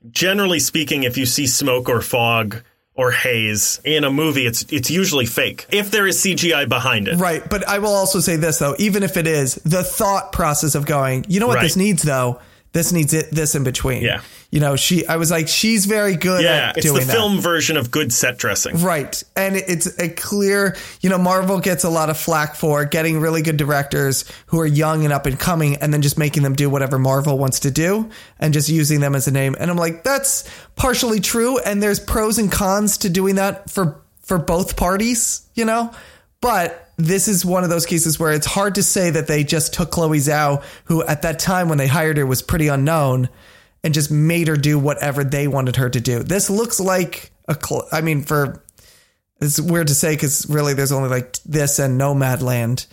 generally 0.09 0.59
speaking, 0.59 1.03
if 1.03 1.17
you 1.17 1.25
see 1.25 1.45
smoke 1.45 1.89
or 1.89 2.01
fog 2.01 2.63
or 2.95 3.11
haze 3.11 3.79
in 3.85 4.03
a 4.03 4.11
movie, 4.11 4.45
it's 4.45 4.63
it's 4.71 4.91
usually 4.91 5.25
fake 5.25 5.65
if 5.71 5.91
there 5.91 6.05
is 6.07 6.17
CGI 6.23 6.67
behind 6.67 7.07
it. 7.07 7.15
Right, 7.17 7.47
but 7.49 7.67
I 7.67 7.79
will 7.79 7.93
also 7.95 8.19
say 8.19 8.35
this 8.35 8.59
though, 8.59 8.75
even 8.79 9.01
if 9.03 9.15
it 9.17 9.27
is, 9.27 9.55
the 9.55 9.83
thought 9.83 10.31
process 10.33 10.75
of 10.75 10.85
going, 10.85 11.25
you 11.29 11.39
know 11.39 11.47
what 11.47 11.55
Right. 11.55 11.63
this 11.63 11.77
needs 11.77 12.03
though? 12.03 12.39
This 12.73 12.91
needs 12.91 13.13
it 13.13 13.31
this 13.31 13.55
in 13.55 13.63
between. 13.63 14.03
Yeah. 14.03 14.21
You 14.51 14.59
know, 14.59 14.75
she 14.75 15.07
I 15.07 15.15
was 15.15 15.31
like, 15.31 15.47
she's 15.47 15.85
very 15.85 16.17
good 16.17 16.43
Yeah, 16.43 16.69
at 16.69 16.77
it's 16.77 16.85
the 16.91 16.99
that. 16.99 17.07
film 17.11 17.39
version 17.39 17.77
of 17.77 17.89
good 17.89 18.11
set 18.11 18.37
dressing. 18.37 18.81
Right. 18.81 19.23
And 19.33 19.55
it's 19.55 19.97
a 19.97 20.09
clear, 20.09 20.75
you 20.99 21.09
know, 21.09 21.17
Marvel 21.17 21.59
gets 21.61 21.85
a 21.85 21.89
lot 21.89 22.09
of 22.09 22.17
flack 22.17 22.55
for 22.55 22.83
getting 22.83 23.21
really 23.21 23.41
good 23.41 23.55
directors 23.55 24.29
who 24.47 24.59
are 24.59 24.65
young 24.65 25.05
and 25.05 25.13
up 25.13 25.25
and 25.25 25.39
coming 25.39 25.77
and 25.77 25.93
then 25.93 26.01
just 26.01 26.17
making 26.17 26.43
them 26.43 26.53
do 26.53 26.69
whatever 26.69 26.99
Marvel 26.99 27.37
wants 27.37 27.61
to 27.61 27.71
do 27.71 28.09
and 28.39 28.53
just 28.53 28.67
using 28.67 28.99
them 28.99 29.15
as 29.15 29.25
a 29.25 29.31
name. 29.31 29.55
And 29.57 29.71
I'm 29.71 29.77
like, 29.77 30.03
that's 30.03 30.49
partially 30.75 31.21
true. 31.21 31.57
And 31.59 31.81
there's 31.81 32.01
pros 32.01 32.37
and 32.37 32.51
cons 32.51 32.97
to 32.99 33.09
doing 33.09 33.35
that 33.35 33.69
for, 33.69 34.01
for 34.19 34.37
both 34.37 34.75
parties, 34.75 35.47
you 35.55 35.63
know? 35.63 35.93
But 36.41 36.89
this 36.97 37.27
is 37.27 37.45
one 37.45 37.63
of 37.63 37.69
those 37.69 37.85
cases 37.85 38.19
where 38.19 38.33
it's 38.33 38.47
hard 38.47 38.75
to 38.75 38.83
say 38.83 39.11
that 39.11 39.27
they 39.27 39.43
just 39.45 39.73
took 39.73 39.91
Chloe 39.91 40.17
Zhao, 40.17 40.61
who 40.85 41.03
at 41.03 41.21
that 41.21 41.39
time 41.39 41.69
when 41.69 41.77
they 41.77 41.87
hired 41.87 42.17
her 42.17 42.25
was 42.25 42.41
pretty 42.41 42.67
unknown, 42.67 43.29
and 43.83 43.93
just 43.93 44.11
made 44.11 44.47
her 44.47 44.57
do 44.57 44.77
whatever 44.77 45.23
they 45.23 45.47
wanted 45.47 45.75
her 45.77 45.89
to 45.89 45.99
do. 45.99 46.23
This 46.23 46.49
looks 46.49 46.79
like 46.79 47.31
a, 47.47 47.55
Cl- 47.55 47.87
I 47.91 48.01
mean, 48.01 48.23
for 48.23 48.63
it's 49.39 49.59
weird 49.59 49.87
to 49.87 49.95
say 49.95 50.13
because 50.13 50.47
really 50.47 50.73
there's 50.73 50.91
only 50.91 51.09
like 51.09 51.37
this 51.43 51.79
and 51.79 51.99
Nomadland, 51.99 52.85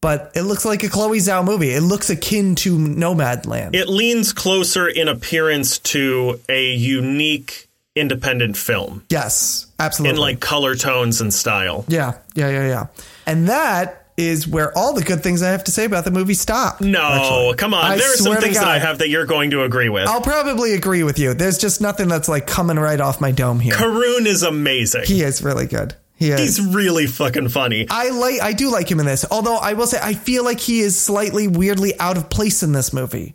but 0.00 0.32
it 0.34 0.42
looks 0.42 0.64
like 0.64 0.82
a 0.82 0.88
Chloe 0.88 1.18
Zhao 1.18 1.44
movie. 1.44 1.70
It 1.70 1.80
looks 1.80 2.10
akin 2.10 2.54
to 2.56 2.76
Nomadland. 2.76 3.74
It 3.74 3.88
leans 3.88 4.32
closer 4.32 4.86
in 4.86 5.08
appearance 5.08 5.78
to 5.78 6.40
a 6.48 6.74
unique 6.74 7.68
independent 7.96 8.56
film 8.56 9.04
yes, 9.08 9.66
absolutely. 9.78 10.16
in 10.16 10.20
like 10.20 10.40
color 10.40 10.74
tones 10.74 11.20
and 11.20 11.32
style. 11.32 11.84
yeah, 11.88 12.18
yeah, 12.34 12.48
yeah, 12.50 12.66
yeah. 12.66 12.86
And 13.24 13.48
that 13.48 14.03
is 14.16 14.46
where 14.46 14.76
all 14.76 14.94
the 14.94 15.02
good 15.02 15.22
things 15.22 15.42
I 15.42 15.50
have 15.50 15.64
to 15.64 15.72
say 15.72 15.84
about 15.84 16.04
the 16.04 16.10
movie 16.10 16.34
stop. 16.34 16.80
No, 16.80 17.00
actually. 17.02 17.56
come 17.56 17.74
on. 17.74 17.84
I 17.84 17.96
there 17.96 18.12
are 18.12 18.16
some 18.16 18.36
things 18.36 18.56
that 18.56 18.68
I 18.68 18.78
have 18.78 18.98
that 18.98 19.08
you're 19.08 19.26
going 19.26 19.50
to 19.50 19.64
agree 19.64 19.88
with. 19.88 20.08
I'll 20.08 20.20
probably 20.20 20.74
agree 20.74 21.02
with 21.02 21.18
you. 21.18 21.34
There's 21.34 21.58
just 21.58 21.80
nothing 21.80 22.08
that's 22.08 22.28
like 22.28 22.46
coming 22.46 22.78
right 22.78 23.00
off 23.00 23.20
my 23.20 23.32
dome 23.32 23.60
here. 23.60 23.74
Karun 23.74 24.26
is 24.26 24.42
amazing. 24.42 25.04
He 25.06 25.22
is 25.22 25.42
really 25.42 25.66
good. 25.66 25.94
He 26.16 26.30
is. 26.30 26.40
He's 26.40 26.74
really 26.74 27.06
fucking 27.06 27.48
funny. 27.48 27.86
I 27.90 28.10
like 28.10 28.40
I 28.40 28.52
do 28.52 28.70
like 28.70 28.88
him 28.90 29.00
in 29.00 29.06
this. 29.06 29.24
Although 29.30 29.56
I 29.56 29.72
will 29.72 29.86
say 29.86 29.98
I 30.00 30.14
feel 30.14 30.44
like 30.44 30.60
he 30.60 30.80
is 30.80 30.98
slightly 30.98 31.48
weirdly 31.48 31.98
out 31.98 32.16
of 32.16 32.30
place 32.30 32.62
in 32.62 32.72
this 32.72 32.92
movie. 32.92 33.34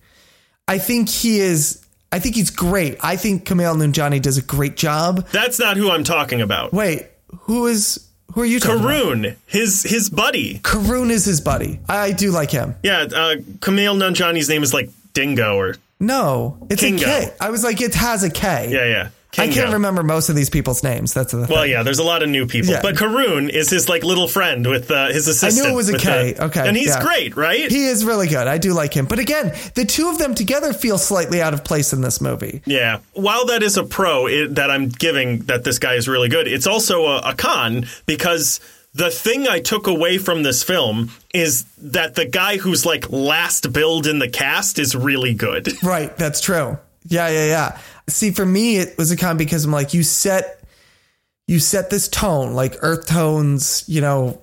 I 0.67 0.77
think 0.77 1.09
he 1.09 1.39
is 1.39 1.85
I 2.11 2.19
think 2.19 2.35
he's 2.35 2.49
great. 2.49 2.97
I 3.03 3.17
think 3.17 3.45
Kumail 3.45 3.75
Nanjiani 3.75 4.21
does 4.21 4.37
a 4.37 4.41
great 4.41 4.77
job. 4.77 5.27
That's 5.31 5.59
not 5.59 5.77
who 5.77 5.91
I'm 5.91 6.03
talking 6.03 6.41
about. 6.41 6.73
Wait, 6.73 7.07
who 7.41 7.67
is 7.67 8.08
who 8.33 8.41
are 8.41 8.45
you 8.45 8.59
talking 8.59 8.83
about? 8.83 8.93
Karun, 9.05 9.35
his 9.45 9.83
his 9.83 10.09
buddy. 10.09 10.59
Karun 10.59 11.09
is 11.09 11.25
his 11.25 11.41
buddy. 11.41 11.79
I 11.89 12.11
do 12.11 12.31
like 12.31 12.51
him. 12.51 12.75
Yeah, 12.83 13.01
uh, 13.01 13.35
Kumail 13.59 13.97
name 14.49 14.63
is 14.63 14.73
like 14.73 14.89
Dingo 15.13 15.55
or 15.57 15.75
No, 15.99 16.57
it's 16.69 16.81
Kingo. 16.81 17.03
a 17.03 17.05
K. 17.05 17.33
I 17.41 17.49
was 17.49 17.63
like, 17.63 17.81
it 17.81 17.93
has 17.95 18.23
a 18.23 18.29
K. 18.29 18.69
yeah, 18.71 18.85
yeah. 18.85 19.09
I 19.37 19.47
can't 19.47 19.73
remember 19.73 20.01
most 20.03 20.29
of 20.29 20.35
these 20.35 20.49
people's 20.49 20.83
names. 20.83 21.13
That's 21.13 21.31
the 21.31 21.45
thing. 21.45 21.55
Well, 21.55 21.65
yeah, 21.65 21.83
there's 21.83 21.99
a 21.99 22.03
lot 22.03 22.23
of 22.23 22.29
new 22.29 22.47
people, 22.47 22.71
Yeah. 22.71 22.81
but 22.81 22.95
Karun 22.95 23.49
is 23.49 23.69
his 23.69 23.87
like 23.87 24.03
little 24.03 24.27
friend 24.27 24.65
with 24.67 24.89
uh, 24.89 25.09
his 25.09 25.27
assistant. 25.27 25.65
I 25.65 25.69
knew 25.69 25.73
it 25.73 25.75
was 25.77 25.89
a 25.89 25.97
K. 25.97 26.33
the- 26.33 26.45
Okay, 26.45 26.67
and 26.67 26.75
he's 26.75 26.87
yeah. 26.87 27.03
great, 27.03 27.37
right? 27.37 27.69
he 27.71 27.85
is 27.85 28.03
really 28.05 28.27
good. 28.27 28.47
I 28.47 28.57
do 28.57 28.73
like 28.73 28.93
him. 28.93 29.05
But 29.05 29.19
again, 29.19 29.53
the 29.75 29.85
two 29.85 30.09
of 30.09 30.17
them 30.17 30.33
together 30.33 30.73
feel 30.73 30.97
slightly 30.97 31.41
out 31.41 31.53
of 31.53 31.63
place 31.63 31.93
in 31.93 32.01
this 32.01 32.19
movie. 32.19 32.61
Yeah. 32.65 32.99
While 33.13 33.45
that 33.47 33.61
is 33.61 33.77
a 33.77 33.83
pro 33.83 34.25
it, 34.27 34.55
that 34.55 34.71
I'm 34.71 34.89
giving 34.89 35.39
that 35.43 35.63
this 35.63 35.77
guy 35.79 35.93
is 35.93 36.07
really 36.07 36.29
good, 36.29 36.47
it's 36.47 36.65
also 36.67 37.05
a, 37.05 37.19
a 37.19 37.35
con 37.35 37.85
because 38.07 38.59
the 38.95 39.11
thing 39.11 39.47
I 39.47 39.59
took 39.59 39.85
away 39.85 40.17
from 40.17 40.41
this 40.41 40.63
film 40.63 41.11
is 41.35 41.65
that 41.77 42.15
the 42.15 42.25
guy 42.25 42.57
who's 42.57 42.83
like 42.85 43.11
last 43.11 43.71
build 43.71 44.07
in 44.07 44.17
the 44.17 44.27
cast 44.29 44.79
is 44.79 44.95
really 44.95 45.35
good. 45.35 45.71
Right, 45.83 46.15
that's 46.17 46.41
true. 46.41 46.79
Yeah, 47.05 47.29
yeah, 47.29 47.45
yeah. 47.45 47.79
See, 48.09 48.31
for 48.31 48.45
me, 48.45 48.77
it 48.77 48.97
was 48.97 49.11
a 49.11 49.17
con 49.17 49.37
because 49.37 49.65
I'm 49.65 49.71
like, 49.71 49.93
you 49.93 50.03
set, 50.03 50.63
you 51.47 51.59
set 51.59 51.89
this 51.89 52.07
tone, 52.07 52.53
like 52.53 52.77
earth 52.81 53.07
tones, 53.07 53.83
you 53.87 54.01
know, 54.01 54.41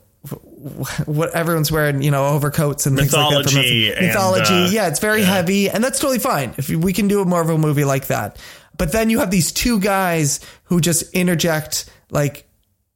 what 1.05 1.35
everyone's 1.35 1.70
wearing, 1.70 2.02
you 2.02 2.11
know, 2.11 2.26
overcoats 2.26 2.87
and 2.87 2.96
things 2.96 3.12
like 3.12 3.31
that. 3.31 3.44
Mythology 3.44 3.92
and, 3.92 4.07
mythology. 4.07 4.55
uh, 4.55 4.70
yeah, 4.70 4.88
it's 4.88 4.98
very 4.98 5.22
heavy, 5.22 5.70
and 5.70 5.85
that's 5.85 6.00
totally 6.00 6.18
fine. 6.18 6.55
If 6.57 6.68
we 6.68 6.92
can 6.92 7.09
do 7.09 7.20
a 7.20 7.24
Marvel 7.24 7.59
movie 7.59 7.85
like 7.85 8.09
that, 8.09 8.38
but 8.76 8.92
then 8.92 9.11
you 9.11 9.20
have 9.20 9.31
these 9.31 9.52
two 9.52 9.79
guys 9.81 10.40
who 10.64 10.81
just 10.81 11.12
interject 11.14 11.88
like 12.11 12.48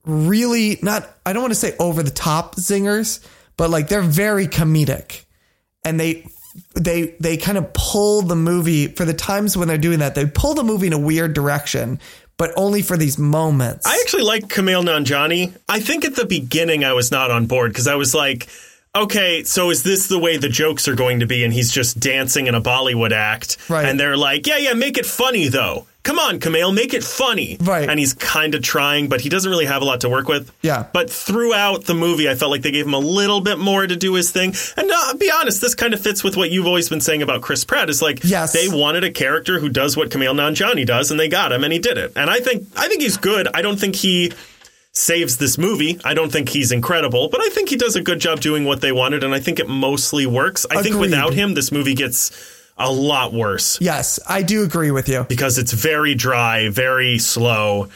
really 0.04 0.78
not. 0.82 1.08
I 1.24 1.32
don't 1.32 1.42
want 1.42 1.52
to 1.52 1.58
say 1.60 1.76
over 1.78 2.02
the 2.02 2.10
top 2.10 2.56
zingers, 2.56 3.24
but 3.56 3.70
like 3.70 3.88
they're 3.88 4.02
very 4.02 4.46
comedic 4.46 5.24
and 5.84 6.00
they 6.00 6.26
they 6.74 7.14
they 7.20 7.36
kind 7.36 7.58
of 7.58 7.72
pull 7.72 8.22
the 8.22 8.36
movie 8.36 8.88
for 8.88 9.04
the 9.04 9.14
times 9.14 9.56
when 9.56 9.68
they're 9.68 9.78
doing 9.78 10.00
that 10.00 10.14
they 10.14 10.26
pull 10.26 10.54
the 10.54 10.64
movie 10.64 10.86
in 10.88 10.92
a 10.92 10.98
weird 10.98 11.32
direction 11.32 12.00
but 12.36 12.52
only 12.56 12.80
for 12.82 12.96
these 12.96 13.18
moments 13.18 13.86
I 13.86 13.98
actually 14.02 14.22
like 14.22 14.44
Kumail 14.48 14.82
Nanjiani. 14.82 15.54
I 15.68 15.80
think 15.80 16.06
at 16.06 16.16
the 16.16 16.24
beginning 16.24 16.84
I 16.84 16.94
was 16.94 17.10
not 17.10 17.30
on 17.30 17.44
board 17.44 17.70
because 17.70 17.86
I 17.86 17.96
was 17.96 18.14
like, 18.14 18.48
okay, 18.96 19.44
so 19.44 19.70
is 19.70 19.82
this 19.82 20.08
the 20.08 20.18
way 20.18 20.38
the 20.38 20.48
jokes 20.48 20.88
are 20.88 20.94
going 20.94 21.20
to 21.20 21.26
be? 21.26 21.44
And 21.44 21.52
he's 21.52 21.70
just 21.70 22.00
dancing 22.00 22.46
in 22.46 22.54
a 22.54 22.60
Bollywood 22.60 23.12
act. 23.12 23.58
Right. 23.68 23.84
And 23.84 24.00
they're 24.00 24.16
like, 24.16 24.46
yeah, 24.46 24.56
yeah, 24.56 24.72
make 24.72 24.96
it 24.96 25.06
funny 25.06 25.48
though. 25.48 25.86
Come 26.02 26.18
on, 26.18 26.40
Kumail, 26.40 26.74
make 26.74 26.94
it 26.94 27.04
funny. 27.04 27.58
Right. 27.60 27.86
And 27.88 27.98
he's 27.98 28.14
kind 28.14 28.54
of 28.54 28.62
trying, 28.62 29.08
but 29.10 29.20
he 29.20 29.28
doesn't 29.28 29.50
really 29.50 29.66
have 29.66 29.82
a 29.82 29.84
lot 29.84 30.00
to 30.00 30.08
work 30.08 30.28
with. 30.28 30.50
Yeah. 30.62 30.86
But 30.94 31.10
throughout 31.10 31.84
the 31.84 31.94
movie, 31.94 32.26
I 32.28 32.34
felt 32.36 32.50
like 32.50 32.62
they 32.62 32.70
gave 32.70 32.86
him 32.86 32.94
a 32.94 32.98
little 32.98 33.42
bit 33.42 33.58
more 33.58 33.86
to 33.86 33.96
do 33.96 34.14
his 34.14 34.30
thing. 34.30 34.54
And 34.78 34.90
uh, 34.90 35.14
be 35.18 35.30
honest, 35.30 35.60
this 35.60 35.74
kind 35.74 35.92
of 35.92 36.00
fits 36.00 36.24
with 36.24 36.38
what 36.38 36.50
you've 36.50 36.66
always 36.66 36.88
been 36.88 37.02
saying 37.02 37.20
about 37.20 37.42
Chris 37.42 37.64
Pratt. 37.64 37.90
Is 37.90 38.00
like, 38.00 38.24
Yes. 38.24 38.52
they 38.54 38.66
wanted 38.68 39.04
a 39.04 39.10
character 39.10 39.60
who 39.60 39.68
does 39.68 39.94
what 39.96 40.08
Kumail 40.08 40.34
Nanjiani 40.34 40.86
does, 40.86 41.10
and 41.10 41.20
they 41.20 41.28
got 41.28 41.52
him, 41.52 41.64
and 41.64 41.72
he 41.72 41.78
did 41.78 41.98
it. 41.98 42.12
And 42.16 42.30
I 42.30 42.40
think, 42.40 42.66
I 42.76 42.88
think 42.88 43.02
he's 43.02 43.18
good. 43.18 43.46
I 43.52 43.60
don't 43.60 43.78
think 43.78 43.94
he 43.96 44.32
saves 44.92 45.36
this 45.36 45.58
movie. 45.58 46.00
I 46.04 46.14
don't 46.14 46.32
think 46.32 46.48
he's 46.48 46.72
incredible, 46.72 47.28
but 47.28 47.40
I 47.42 47.48
think 47.50 47.68
he 47.68 47.76
does 47.76 47.94
a 47.94 48.02
good 48.02 48.20
job 48.20 48.40
doing 48.40 48.64
what 48.64 48.80
they 48.80 48.90
wanted, 48.90 49.22
and 49.22 49.34
I 49.34 49.38
think 49.40 49.60
it 49.60 49.68
mostly 49.68 50.26
works. 50.26 50.64
I 50.70 50.82
think 50.82 50.96
without 50.96 51.34
him, 51.34 51.54
this 51.54 51.70
movie 51.70 51.94
gets 51.94 52.30
a 52.80 52.90
lot 52.90 53.32
worse 53.32 53.80
yes 53.80 54.18
i 54.28 54.42
do 54.42 54.62
agree 54.64 54.90
with 54.90 55.08
you 55.08 55.24
because 55.28 55.58
it's 55.58 55.72
very 55.72 56.14
dry, 56.14 56.68
very 56.70 57.18
slow. 57.18 57.88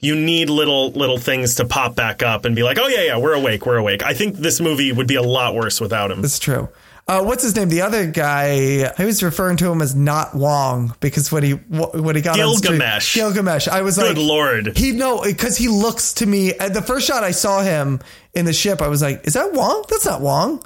You 0.00 0.16
need 0.16 0.50
little 0.50 0.90
little 0.90 1.18
things 1.18 1.54
to 1.56 1.64
pop 1.64 1.94
back 1.94 2.24
up 2.24 2.44
and 2.44 2.56
be 2.56 2.64
like, 2.64 2.76
"Oh 2.80 2.88
yeah, 2.88 3.02
yeah, 3.04 3.16
we're 3.18 3.34
awake, 3.34 3.64
we're 3.66 3.76
awake." 3.76 4.02
I 4.04 4.14
think 4.14 4.34
this 4.36 4.60
movie 4.60 4.90
would 4.90 5.06
be 5.06 5.14
a 5.14 5.22
lot 5.22 5.54
worse 5.54 5.80
without 5.80 6.10
him. 6.10 6.24
it's 6.24 6.40
true 6.40 6.68
uh, 7.08 7.22
what's 7.22 7.42
his 7.42 7.54
name 7.56 7.68
the 7.68 7.82
other 7.82 8.06
guy 8.06 8.92
i 8.98 9.04
was 9.04 9.22
referring 9.22 9.56
to 9.58 9.70
him 9.70 9.80
as 9.82 9.94
not 9.94 10.34
wong 10.34 10.94
because 11.00 11.30
when 11.32 11.42
he 11.42 11.52
when 11.52 12.14
he 12.16 12.22
got 12.22 12.38
on 12.38 12.54
screen- 12.56 12.78
Gilgamesh. 12.78 13.14
gilgamesh 13.14 13.68
i 13.68 13.82
was 13.82 13.96
Good 13.96 14.16
like 14.18 14.26
lord. 14.26 14.76
he 14.76 14.92
no 14.92 15.22
because 15.22 15.56
he 15.56 15.66
looks 15.68 16.14
to 16.14 16.26
me 16.26 16.52
at 16.54 16.74
the 16.74 16.82
first 16.82 17.06
shot 17.06 17.24
i 17.24 17.32
saw 17.32 17.60
him 17.62 18.00
in 18.34 18.44
the 18.44 18.52
ship 18.52 18.80
i 18.82 18.86
was 18.88 19.02
like 19.02 19.26
is 19.26 19.34
that 19.34 19.52
wong 19.52 19.84
that's 19.88 20.06
not 20.06 20.20
wong 20.20 20.64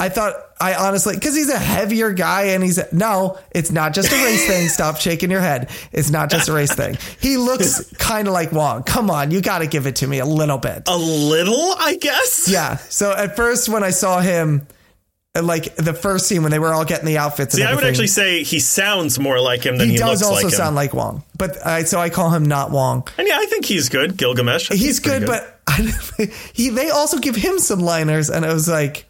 I 0.00 0.08
thought 0.08 0.34
I 0.60 0.74
honestly 0.74 1.14
because 1.14 1.36
he's 1.36 1.50
a 1.50 1.58
heavier 1.58 2.12
guy 2.12 2.42
and 2.48 2.62
he's 2.62 2.80
no, 2.92 3.38
it's 3.50 3.70
not 3.70 3.94
just 3.94 4.10
a 4.10 4.16
race 4.24 4.46
thing. 4.46 4.68
Stop 4.78 4.96
shaking 4.96 5.30
your 5.30 5.40
head. 5.40 5.70
It's 5.92 6.10
not 6.10 6.30
just 6.30 6.48
a 6.48 6.52
race 6.52 6.74
thing. 6.74 6.96
He 7.20 7.36
looks 7.36 7.92
kind 7.94 8.26
of 8.28 8.34
like 8.34 8.52
Wong. 8.52 8.82
Come 8.82 9.10
on, 9.10 9.30
you 9.30 9.40
got 9.40 9.58
to 9.58 9.66
give 9.66 9.86
it 9.86 9.96
to 9.96 10.06
me 10.06 10.18
a 10.18 10.26
little 10.26 10.58
bit. 10.58 10.82
a 10.86 10.96
little, 10.96 11.74
I 11.78 11.96
guess. 11.96 12.48
Yeah. 12.48 12.76
So 12.76 13.12
at 13.12 13.36
first 13.36 13.68
when 13.68 13.84
I 13.84 13.90
saw 13.90 14.20
him, 14.20 14.66
uh, 15.36 15.42
like 15.42 15.74
the 15.76 15.94
first 15.94 16.26
scene 16.26 16.42
when 16.42 16.50
they 16.50 16.58
were 16.58 16.72
all 16.72 16.84
getting 16.84 17.06
the 17.06 17.18
outfits, 17.18 17.54
and 17.54 17.62
See, 17.62 17.66
I 17.66 17.74
would 17.74 17.84
actually 17.84 18.06
say 18.08 18.42
he 18.42 18.60
sounds 18.60 19.18
more 19.18 19.40
like 19.40 19.64
him 19.64 19.76
than 19.76 19.88
he, 19.88 19.92
he, 19.92 19.98
does 19.98 20.20
looks 20.20 20.22
also 20.22 20.34
like 20.34 20.44
him. 20.44 20.50
sound 20.56 20.76
like 20.76 20.94
Wong, 20.94 21.22
but 21.36 21.64
I 21.66 21.84
so 21.84 22.00
I 22.00 22.10
call 22.10 22.30
him 22.30 22.46
not 22.46 22.70
Wong. 22.70 23.06
and 23.18 23.28
yeah, 23.28 23.36
I 23.38 23.46
think 23.46 23.64
he's 23.64 23.88
good, 23.90 24.16
Gilgamesh. 24.16 24.68
Think 24.68 24.80
He's 24.80 25.00
pretty 25.00 25.26
good, 25.26 25.28
but 25.28 25.60
I, 25.68 26.32
he 26.54 26.70
they 26.70 26.90
also 26.90 27.18
give 27.18 27.36
him 27.36 27.58
some 27.58 27.80
liners, 27.80 28.30
and 28.30 28.44
I 28.44 28.52
was 28.52 28.68
like, 28.68 29.04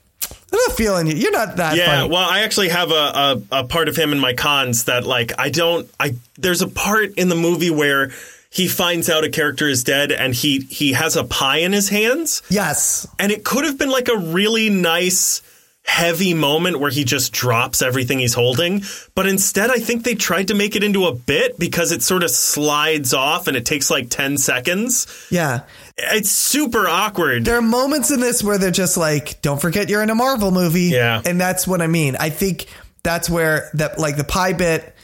I'm 0.53 0.59
not 0.69 0.77
feeling 0.77 1.07
you. 1.07 1.15
You're 1.15 1.33
not 1.33 1.57
that 1.57 1.77
Yeah, 1.77 1.99
funny. 2.01 2.09
well, 2.11 2.29
I 2.29 2.41
actually 2.41 2.69
have 2.71 2.91
a, 2.91 2.95
a, 2.95 3.43
a 3.61 3.65
part 3.65 3.89
of 3.89 3.97
him 3.97 4.13
in 4.13 4.19
my 4.19 4.33
cons 4.33 4.85
that 4.85 5.05
like 5.05 5.33
I 5.39 5.51
don't 5.51 5.89
I 6.01 6.15
there's 6.39 6.63
a 6.63 6.69
part 6.69 7.15
in 7.19 7.29
the 7.29 7.35
movie 7.37 7.71
where 7.71 8.11
he 8.51 8.67
finds 8.67 9.11
out 9.11 9.25
a 9.25 9.29
character 9.29 9.69
is 9.69 9.85
dead 9.85 10.11
and 10.11 10.35
he 10.35 10.61
he 10.61 10.93
has 10.93 11.17
a 11.17 11.25
pie 11.25 11.59
in 11.59 11.73
his 11.73 11.91
hands 11.91 12.43
yes. 12.49 13.07
and 13.19 13.31
it 13.31 13.45
could 13.45 13.65
have 13.67 13.77
been 13.79 13.91
like 13.91 14.09
a 14.09 14.17
really 14.17 14.71
nice 14.71 15.43
heavy 15.85 16.35
moment 16.35 16.79
where 16.81 16.91
he 16.91 17.03
just 17.03 17.33
drops 17.33 17.81
everything 17.81 18.19
he's 18.19 18.35
holding 18.35 18.83
but 19.15 19.27
instead 19.27 19.71
I 19.71 19.79
think 19.79 20.05
they 20.05 20.15
tried 20.15 20.49
to 20.49 20.55
make 20.55 20.77
it 20.77 20.85
into 20.85 21.07
a 21.07 21.15
bit 21.15 21.59
because 21.59 21.93
it 21.93 22.03
sort 22.03 22.23
of 22.23 22.31
slides 22.31 23.13
off 23.15 23.49
and 23.49 23.57
it 23.57 23.65
takes 23.65 23.91
like 23.91 24.11
10 24.11 24.37
seconds 24.39 25.07
Yeah. 25.31 25.61
It's 25.99 26.31
super 26.31 26.87
awkward. 26.89 27.45
There 27.45 27.57
are 27.57 27.63
moments 27.63 28.11
in 28.11 28.21
this 28.21 28.43
where 28.43 28.57
they're 28.57 28.71
just 28.71 28.97
like, 28.97 29.43
"Don't 29.43 29.61
forget 29.61 29.89
you're 29.89 30.03
in 30.03 30.11
a 30.11 30.15
Marvel 30.15 30.51
movie." 30.51 30.83
Yeah. 30.85 31.21
and 31.25 31.41
that's 31.41 31.67
what 31.67 31.83
I 31.83 31.87
mean. 31.89 32.17
I 32.19 32.31
think 32.31 32.67
that's 33.03 33.29
where 33.29 33.69
that 33.75 33.99
like 33.99 34.17
the 34.17 34.25
pie 34.25 34.53
bit 34.53 34.95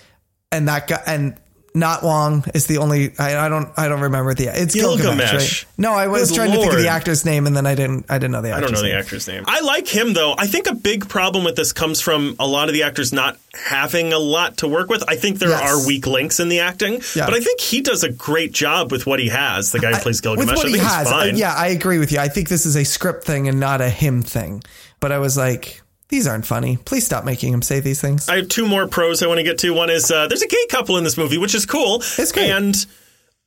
and 0.52 0.68
that 0.68 0.86
guy 0.86 1.02
and 1.06 1.36
not 1.76 2.04
Wong 2.04 2.44
is 2.54 2.66
the 2.66 2.78
only. 2.78 3.12
I, 3.18 3.36
I 3.46 3.48
don't. 3.48 3.68
I 3.76 3.88
don't 3.88 4.02
remember 4.02 4.32
the. 4.32 4.44
It's 4.46 4.74
Gilgamesh. 4.74 5.02
Gilgamesh. 5.02 5.64
right? 5.64 5.72
No, 5.76 5.92
I 5.92 6.06
was 6.06 6.30
Good 6.30 6.36
trying 6.36 6.52
to 6.52 6.58
think 6.58 6.72
of 6.72 6.78
the 6.78 6.86
actor's 6.88 7.24
name, 7.24 7.46
and 7.48 7.56
then 7.56 7.66
I 7.66 7.74
didn't. 7.74 8.06
I 8.08 8.18
didn't 8.18 8.30
know 8.30 8.42
the. 8.42 8.50
I 8.52 8.58
Actor's 8.58 8.70
don't 8.70 8.74
know 8.78 8.82
the 8.82 8.88
name. 8.92 9.00
actor's 9.00 9.26
name. 9.28 9.44
I 9.48 9.60
like 9.60 9.88
him 9.88 10.12
though. 10.12 10.34
I 10.38 10.46
think 10.46 10.68
a 10.68 10.74
big 10.74 11.08
problem 11.08 11.44
with 11.44 11.56
this 11.56 11.72
comes 11.72 12.00
from 12.00 12.36
a 12.38 12.46
lot 12.46 12.68
of 12.68 12.74
the 12.74 12.84
actors 12.84 13.12
not 13.12 13.38
having 13.52 14.12
a 14.12 14.18
lot 14.18 14.58
to 14.58 14.68
work 14.68 14.88
with. 14.88 15.02
I 15.08 15.16
think 15.16 15.38
there 15.40 15.48
Yes. 15.48 15.62
are 15.82 15.86
weak 15.86 16.06
links 16.06 16.38
in 16.40 16.48
the 16.48 16.60
acting, 16.60 17.00
Yeah. 17.16 17.26
but 17.26 17.34
I 17.34 17.40
think 17.40 17.60
he 17.60 17.80
does 17.80 18.04
a 18.04 18.10
great 18.10 18.52
job 18.52 18.92
with 18.92 19.04
what 19.06 19.18
he 19.18 19.28
has. 19.30 19.72
The 19.72 19.80
guy 19.80 19.92
who 19.94 20.00
plays 20.00 20.20
Gilgamesh, 20.20 20.46
with 20.50 20.56
what 20.56 20.66
I 20.66 20.70
he 20.70 20.78
has. 20.78 21.06
I- 21.08 21.24
yeah, 21.26 21.54
I 21.54 21.68
agree 21.68 21.98
with 21.98 22.12
you. 22.12 22.18
I 22.20 22.28
think 22.28 22.48
this 22.48 22.66
is 22.66 22.76
a 22.76 22.84
script 22.84 23.24
thing 23.24 23.48
and 23.48 23.58
not 23.58 23.80
a 23.80 23.88
him 23.90 24.22
thing. 24.22 24.62
But 25.00 25.10
I 25.12 25.18
was 25.18 25.36
like, 25.36 25.82
these 26.08 26.26
aren't 26.26 26.46
funny. 26.46 26.76
Please 26.76 27.04
stop 27.06 27.24
making 27.24 27.52
him 27.52 27.62
say 27.62 27.80
these 27.80 28.00
things. 28.00 28.28
I 28.28 28.36
have 28.36 28.48
two 28.48 28.66
more 28.68 28.86
pros 28.86 29.22
I 29.22 29.26
want 29.26 29.38
to 29.38 29.44
get 29.44 29.58
to. 29.58 29.72
One 29.72 29.90
is 29.90 30.10
uh, 30.10 30.28
there's 30.28 30.42
a 30.42 30.48
gay 30.48 30.66
couple 30.70 30.96
in 30.98 31.04
this 31.04 31.16
movie, 31.16 31.38
which 31.38 31.54
is 31.54 31.66
cool. 31.66 31.96
It's 32.18 32.32
great. 32.32 32.50
And 32.50 32.86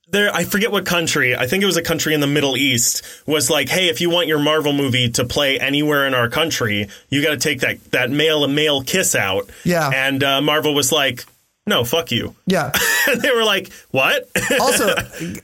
there, 0.10 0.34
I 0.34 0.44
forget 0.46 0.72
what 0.72 0.86
country. 0.86 1.36
I 1.36 1.48
think 1.48 1.62
it 1.64 1.66
was 1.66 1.78
a 1.78 1.82
country 1.84 2.14
in 2.14 2.20
the 2.22 2.28
Middle 2.28 2.56
East. 2.58 3.04
Was 3.26 3.50
like, 3.50 3.70
hey, 3.70 3.90
if 3.90 4.00
you 4.02 4.10
want 4.10 4.28
your 4.28 4.40
Marvel 4.40 4.74
movie 4.74 5.10
to 5.12 5.26
play 5.26 5.60
anywhere 5.60 6.08
in 6.08 6.14
our 6.14 6.30
country, 6.30 6.88
you 7.10 7.22
got 7.22 7.32
to 7.32 7.38
take 7.38 7.60
that 7.62 7.84
that 7.92 8.10
male 8.10 8.44
and 8.44 8.56
male 8.56 8.82
kiss 8.82 9.16
out. 9.16 9.50
Yeah. 9.64 9.90
And 9.94 10.24
uh, 10.24 10.42
Marvel 10.42 10.74
was 10.74 10.92
like, 10.92 11.26
no, 11.66 11.84
fuck 11.84 12.12
you. 12.12 12.36
yeah. 12.46 12.72
And 13.10 13.22
they 13.22 13.32
were 13.32 13.44
like, 13.46 13.72
what? 13.92 14.28
Also, 14.60 14.94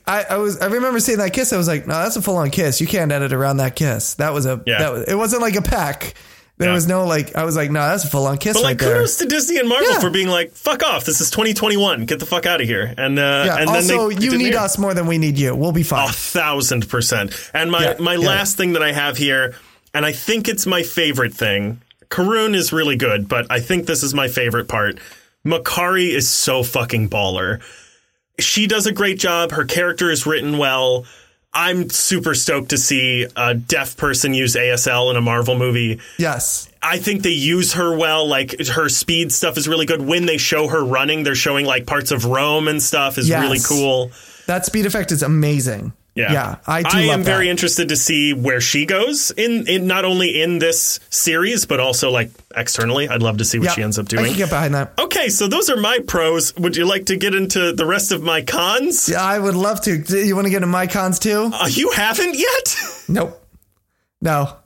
I, 0.06 0.24
I 0.30 0.36
was 0.36 0.60
I 0.60 0.66
remember 0.66 0.98
seeing 1.00 1.18
that 1.18 1.32
kiss. 1.32 1.52
I 1.52 1.56
was 1.56 1.68
like, 1.68 1.86
no, 1.86 1.94
that's 1.94 2.16
a 2.16 2.22
full 2.22 2.36
on 2.36 2.50
kiss. 2.50 2.80
You 2.80 2.86
can't 2.86 3.10
edit 3.12 3.32
around 3.32 3.58
that 3.58 3.76
kiss. 3.76 4.14
That 4.14 4.32
was 4.34 4.44
a 4.46 4.62
Yeah. 4.66 4.78
that 4.80 4.92
was, 4.92 5.02
it 5.08 5.14
wasn't 5.14 5.42
like 5.42 5.56
a 5.56 5.62
peck. 5.62 6.14
There 6.56 6.68
Yeah. 6.68 6.74
was 6.74 6.86
no 6.86 7.04
like 7.04 7.34
I 7.34 7.44
was 7.44 7.56
like, 7.56 7.70
no, 7.72 7.80
that's 7.80 8.04
a 8.04 8.08
full 8.08 8.26
on 8.28 8.38
kiss 8.38 8.54
But 8.56 8.60
right 8.62 8.68
like, 8.70 8.78
there. 8.78 8.94
kudos 8.96 9.16
to 9.16 9.26
Disney 9.26 9.58
and 9.58 9.68
Marvel 9.68 9.90
Yeah. 9.90 9.98
for 9.98 10.08
being 10.10 10.28
like, 10.28 10.52
"Fuck 10.52 10.84
off! 10.84 11.04
This 11.04 11.20
is 11.20 11.28
2021. 11.30 12.06
Get 12.06 12.20
the 12.20 12.26
fuck 12.26 12.46
out 12.46 12.60
of 12.60 12.66
here." 12.68 12.94
And 12.96 13.18
uh, 13.18 13.42
Yeah. 13.46 13.56
and 13.58 13.68
also, 13.70 14.08
then 14.10 14.18
they 14.20 14.24
you 14.24 14.38
need 14.38 14.52
hear. 14.52 14.58
us 14.60 14.78
more 14.78 14.94
than 14.94 15.06
we 15.08 15.18
need 15.18 15.36
you. 15.36 15.54
We'll 15.56 15.72
be 15.72 15.82
fine. 15.82 16.08
a 16.08 16.12
thousand 16.12 16.88
percent. 16.88 17.32
And 17.52 17.72
my 17.72 17.82
Yeah, 17.82 17.94
my 17.98 18.14
last 18.16 18.56
thing 18.56 18.74
that 18.74 18.82
I 18.84 18.92
have 18.92 19.16
here, 19.16 19.54
and 19.92 20.06
I 20.06 20.12
think 20.12 20.46
it's 20.48 20.64
my 20.64 20.82
favorite 20.84 21.34
thing. 21.34 21.80
Karun 22.08 22.54
is 22.54 22.72
really 22.72 22.94
good, 22.96 23.28
but 23.28 23.46
I 23.50 23.58
think 23.58 23.86
this 23.86 24.04
is 24.04 24.14
my 24.14 24.28
favorite 24.28 24.68
part. 24.68 24.98
Makkari 25.44 26.10
is 26.14 26.28
so 26.28 26.62
fucking 26.62 27.08
baller. 27.08 27.60
She 28.38 28.66
does 28.68 28.86
a 28.86 28.92
great 28.92 29.18
job. 29.18 29.50
Her 29.52 29.64
character 29.64 30.10
is 30.10 30.24
written 30.24 30.56
well. 30.58 31.04
I'm 31.54 31.88
super 31.90 32.34
stoked 32.34 32.70
to 32.70 32.78
see 32.78 33.26
a 33.36 33.54
deaf 33.54 33.96
person 33.96 34.34
use 34.34 34.56
ASL 34.56 35.10
in 35.10 35.16
a 35.16 35.20
Marvel 35.20 35.56
movie. 35.56 36.00
yes. 36.18 36.68
I 36.82 36.98
think 36.98 37.22
they 37.22 37.30
use 37.30 37.72
her 37.74 37.96
well. 37.96 38.26
Like 38.28 38.54
her 38.68 38.90
speed 38.90 39.32
stuff 39.32 39.56
is 39.56 39.66
really 39.66 39.86
good. 39.86 40.02
When 40.02 40.26
they 40.26 40.36
show 40.36 40.68
her 40.68 40.84
running, 40.84 41.22
they're 41.22 41.34
showing 41.34 41.64
like 41.64 41.86
parts 41.86 42.10
of 42.10 42.26
Rome 42.26 42.68
and 42.68 42.82
stuff 42.82 43.16
is 43.16 43.26
Yes. 43.28 43.40
really 43.42 43.58
cool. 43.66 44.10
That 44.46 44.66
speed 44.66 44.84
effect 44.84 45.10
is 45.10 45.22
amazing. 45.22 45.94
Yeah, 46.14 46.32
Yeah. 46.32 46.56
I 46.66 46.82
I 46.86 47.00
am 47.12 47.24
very 47.24 47.48
interested 47.48 47.88
to 47.88 47.96
see 47.96 48.32
where 48.32 48.60
she 48.60 48.86
goes 48.86 49.32
in, 49.32 49.66
in 49.66 49.86
not 49.88 50.04
only 50.04 50.40
in 50.40 50.60
this 50.60 51.00
series 51.10 51.66
but 51.66 51.80
also 51.80 52.10
like 52.10 52.30
externally. 52.54 53.08
I'd 53.08 53.20
love 53.22 53.38
to 53.38 53.44
see 53.44 53.58
what 53.58 53.66
Yeah, 53.66 53.72
she 53.72 53.82
ends 53.82 53.98
up 53.98 54.06
doing. 54.06 54.24
I 54.24 54.28
can 54.28 54.36
get 54.36 54.48
behind 54.50 54.74
that. 54.74 54.92
Okay, 54.98 55.28
so 55.28 55.48
those 55.48 55.68
are 55.70 55.76
my 55.76 55.98
pros. 56.06 56.54
Would 56.56 56.76
you 56.76 56.86
like 56.86 57.06
to 57.06 57.16
get 57.16 57.34
into 57.34 57.72
the 57.72 57.84
rest 57.84 58.12
of 58.12 58.22
my 58.22 58.42
cons? 58.42 59.08
Yeah, 59.08 59.22
I 59.22 59.38
would 59.40 59.56
love 59.56 59.80
to. 59.82 59.96
You 59.96 60.36
want 60.36 60.46
to 60.46 60.50
get 60.50 60.58
into 60.58 60.68
my 60.68 60.86
cons 60.86 61.18
too? 61.18 61.50
Uh, 61.52 61.66
you 61.68 61.90
haven't 61.90 62.36
yet. 62.36 62.76
Nope. 63.08 63.38
No. 64.22 64.56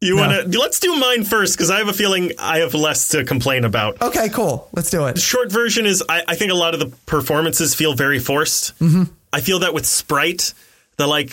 You 0.00 0.16
want 0.16 0.52
to? 0.52 0.58
Let's 0.58 0.78
do 0.78 0.94
mine 0.96 1.24
first 1.24 1.56
because 1.56 1.70
I 1.70 1.78
have 1.78 1.88
a 1.88 1.92
feeling 1.92 2.32
I 2.38 2.58
have 2.58 2.74
less 2.74 3.08
to 3.08 3.24
complain 3.24 3.64
about. 3.64 4.00
Okay, 4.02 4.28
cool. 4.28 4.68
Let's 4.72 4.90
do 4.90 5.06
it. 5.06 5.14
The 5.14 5.20
short 5.20 5.50
version 5.50 5.86
is 5.86 6.02
I, 6.08 6.22
I 6.28 6.34
think 6.36 6.52
a 6.52 6.56
lot 6.56 6.74
of 6.74 6.80
the 6.80 6.86
performances 7.06 7.74
feel 7.74 7.94
very 7.94 8.18
forced. 8.18 8.78
Mm-hmm. 8.78 9.04
I 9.32 9.40
feel 9.40 9.60
that 9.60 9.74
with 9.74 9.86
Sprite. 9.86 10.54
The 10.98 11.06
like 11.06 11.30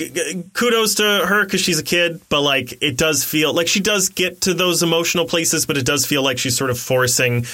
kudos 0.53 0.95
to 0.95 1.03
her 1.03 1.43
because 1.43 1.61
she's 1.61 1.79
a 1.79 1.83
kid, 1.83 2.21
but 2.29 2.41
like 2.41 2.81
it 2.81 2.97
does 2.97 3.23
feel 3.23 3.53
like 3.53 3.67
she 3.67 3.81
does 3.81 4.09
get 4.09 4.41
to 4.41 4.53
those 4.53 4.81
emotional 4.83 5.25
places, 5.25 5.65
but 5.65 5.77
it 5.77 5.85
does 5.85 6.05
feel 6.05 6.23
like 6.23 6.37
she's 6.37 6.57
sort 6.57 6.69
of 6.69 6.79
forcing 6.79 7.45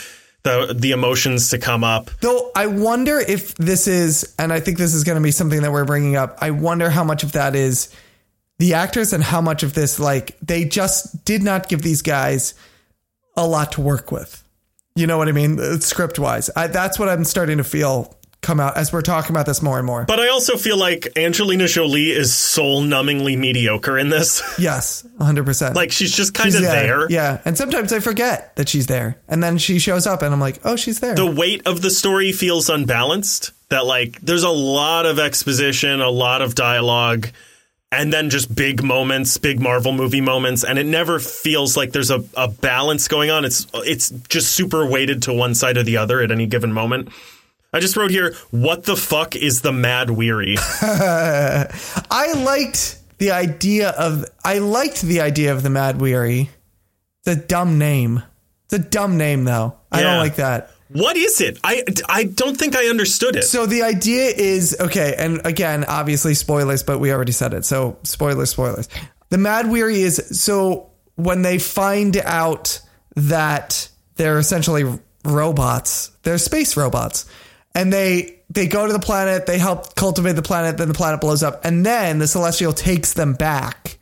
the 0.44 0.76
the 0.78 0.91
emotions 0.91 1.50
to 1.50 1.58
come 1.58 1.84
up. 1.84 2.12
Though 2.22 2.52
I 2.56 2.68
wonder 2.68 3.20
if 3.20 3.56
this 3.56 3.88
is, 3.88 4.34
and 4.38 4.54
I 4.54 4.60
think 4.60 4.78
this 4.78 4.94
is 4.94 5.04
going 5.04 5.18
to 5.18 5.22
be 5.22 5.32
something 5.32 5.62
that 5.63 5.72
we're 5.72 5.86
bringing 5.86 6.15
up. 6.15 6.38
I 6.39 6.52
wonder 6.52 6.89
how 6.89 7.04
much 7.04 7.24
of 7.24 7.34
that 7.34 7.56
is 7.56 7.89
the 8.60 8.76
actors 8.76 9.12
and 9.12 9.24
how 9.24 9.41
much 9.41 9.63
of 9.63 9.74
this, 9.74 10.00
like, 10.00 10.38
they 10.41 10.63
just 10.63 11.26
did 11.26 11.44
not 11.44 11.68
give 11.68 11.82
these 11.82 12.02
guys 12.02 12.54
a 13.36 13.46
lot 13.46 13.74
to 13.74 13.82
work 13.82 14.12
with. 14.12 14.41
You 14.96 15.08
know 15.08 15.18
what 15.18 15.28
I 15.28 15.34
mean? 15.34 15.82
Script 15.82 16.20
wise. 16.20 16.50
That's 16.56 16.98
what 16.98 17.10
I'm 17.10 17.26
starting 17.26 17.58
to 17.58 17.65
feel 17.65 18.15
come 18.45 18.60
out 18.60 18.77
as 18.77 18.93
we're 18.93 19.01
talking 19.01 19.31
about 19.31 19.45
this 19.45 19.62
more 19.62 19.77
and 19.77 19.86
more. 19.86 20.05
But 20.05 20.19
I 20.19 20.29
also 20.29 20.55
feel 20.55 20.77
like 20.77 21.17
Angelina 21.17 21.67
Jolie 21.67 22.12
is 22.12 22.34
soul 22.34 22.84
numbingly 22.84 23.38
mediocre 23.38 23.97
in 23.97 24.10
this. 24.10 24.41
yes, 24.60 25.05
100%. 25.19 25.73
like 25.73 25.91
she's 25.91 26.15
just 26.15 26.34
kind 26.34 26.53
of 26.53 26.62
there. 26.62 27.10
Yeah. 27.10 27.41
And 27.43 27.58
sometimes 27.58 27.91
I 27.91 27.99
forget 27.99 28.55
that 28.55 28.69
she's 28.69 28.88
there. 28.88 29.19
And 29.27 29.43
then 29.43 29.58
she 29.58 29.79
shows 29.79 30.05
up 30.05 30.21
and 30.21 30.34
I'm 30.34 30.39
like, 30.39 30.60
oh, 30.63 30.75
she's 30.75 30.99
there. 30.99 31.15
the 31.15 31.25
weight 31.25 31.65
of 31.65 31.81
the 31.81 31.89
story 31.89 32.31
feels 32.31 32.69
unbalanced. 32.69 33.51
That 33.69 33.88
like 33.88 34.21
there's 34.21 34.43
a 34.43 34.49
lot 34.49 35.08
of 35.08 35.17
exposition, 35.17 35.99
a 35.99 36.10
lot 36.10 36.43
of 36.43 36.53
dialogue, 36.53 37.29
and 37.91 38.13
then 38.13 38.29
just 38.29 38.53
big 38.53 38.84
moments, 38.84 39.38
big 39.39 39.60
Marvel 39.60 39.91
movie 39.91 40.21
moments, 40.21 40.63
and 40.63 40.77
it 40.77 40.86
never 40.86 41.17
feels 41.17 41.75
like 41.75 41.91
there's 41.91 42.12
a, 42.12 42.23
a 42.38 42.47
balance 42.47 43.08
going 43.08 43.31
on. 43.31 43.43
It's 43.43 43.65
it's 43.73 44.12
just 44.29 44.51
super 44.51 44.86
weighted 44.86 45.23
to 45.23 45.34
one 45.34 45.55
side 45.55 45.77
or 45.77 45.84
the 45.84 45.97
other 45.97 46.21
at 46.21 46.29
any 46.29 46.45
given 46.45 46.71
moment. 46.73 47.10
I 47.76 47.80
just 47.82 47.98
wrote 47.98 48.10
here, 48.12 48.34
what 48.52 48.86
the 48.86 48.96
fuck 48.96 49.36
is 49.36 49.62
the 49.62 49.72
Mahd 49.72 50.08
Wy'ry? 50.08 50.56
I 52.12 52.34
liked 52.44 53.00
the 53.18 53.32
idea 53.32 53.90
of 53.90 54.26
I 54.44 54.60
liked 54.60 55.02
the 55.02 55.22
idea 55.22 55.52
of 55.54 55.64
the 55.64 55.70
Mahd 55.70 55.96
Wy'ry. 55.98 56.50
It's 57.26 57.38
a 57.38 57.48
dumb 57.48 57.78
name. 57.78 58.24
It's 58.66 58.74
a 58.74 58.80
dumb 58.80 59.18
name 59.18 59.44
though. 59.44 59.76
I 59.92 60.00
Yeah. 60.02 60.04
don't 60.12 60.20
like 60.20 60.36
that. 60.36 60.72
what 60.90 61.18
is 61.18 61.42
it? 61.42 61.60
I, 61.64 61.84
I 62.08 62.24
don't 62.24 62.56
think 62.58 62.76
I 62.76 62.86
understood 62.88 63.36
it. 63.36 63.44
So 63.44 63.66
the 63.66 63.82
idea 63.84 64.28
is 64.30 64.76
okay, 64.80 65.16
and 65.18 65.42
again, 65.46 65.84
obviously 65.86 66.34
spoilers, 66.34 66.84
but 66.84 67.00
we 67.00 67.12
already 67.12 67.32
said 67.32 67.54
it. 67.54 67.66
So 67.66 67.98
spoilers, 68.04 68.52
spoilers. 68.52 68.88
The 69.30 69.38
Mahd 69.38 69.66
Wy'ry 69.66 69.98
is 70.02 70.42
so 70.42 70.92
when 71.16 71.42
they 71.42 71.58
find 71.60 72.18
out 72.18 72.80
that 73.16 73.90
they're 74.16 74.38
essentially 74.40 74.86
robots, 75.24 76.12
they're 76.24 76.38
space 76.38 76.78
robots, 76.78 77.26
and 77.76 77.94
they 77.94 78.40
they 78.50 78.68
go 78.68 78.88
to 78.88 78.94
the 78.94 79.00
planet, 79.00 79.46
they 79.46 79.58
help 79.60 79.94
cultivate 79.96 80.34
the 80.34 80.42
planet, 80.42 80.78
then 80.78 80.88
the 80.88 80.94
planet 80.94 81.22
blows 81.22 81.44
up, 81.44 81.64
and 81.66 81.86
then 81.86 82.18
the 82.20 82.28
Celestial 82.28 82.74
takes 82.74 83.14
them 83.14 83.34
back 83.34 83.98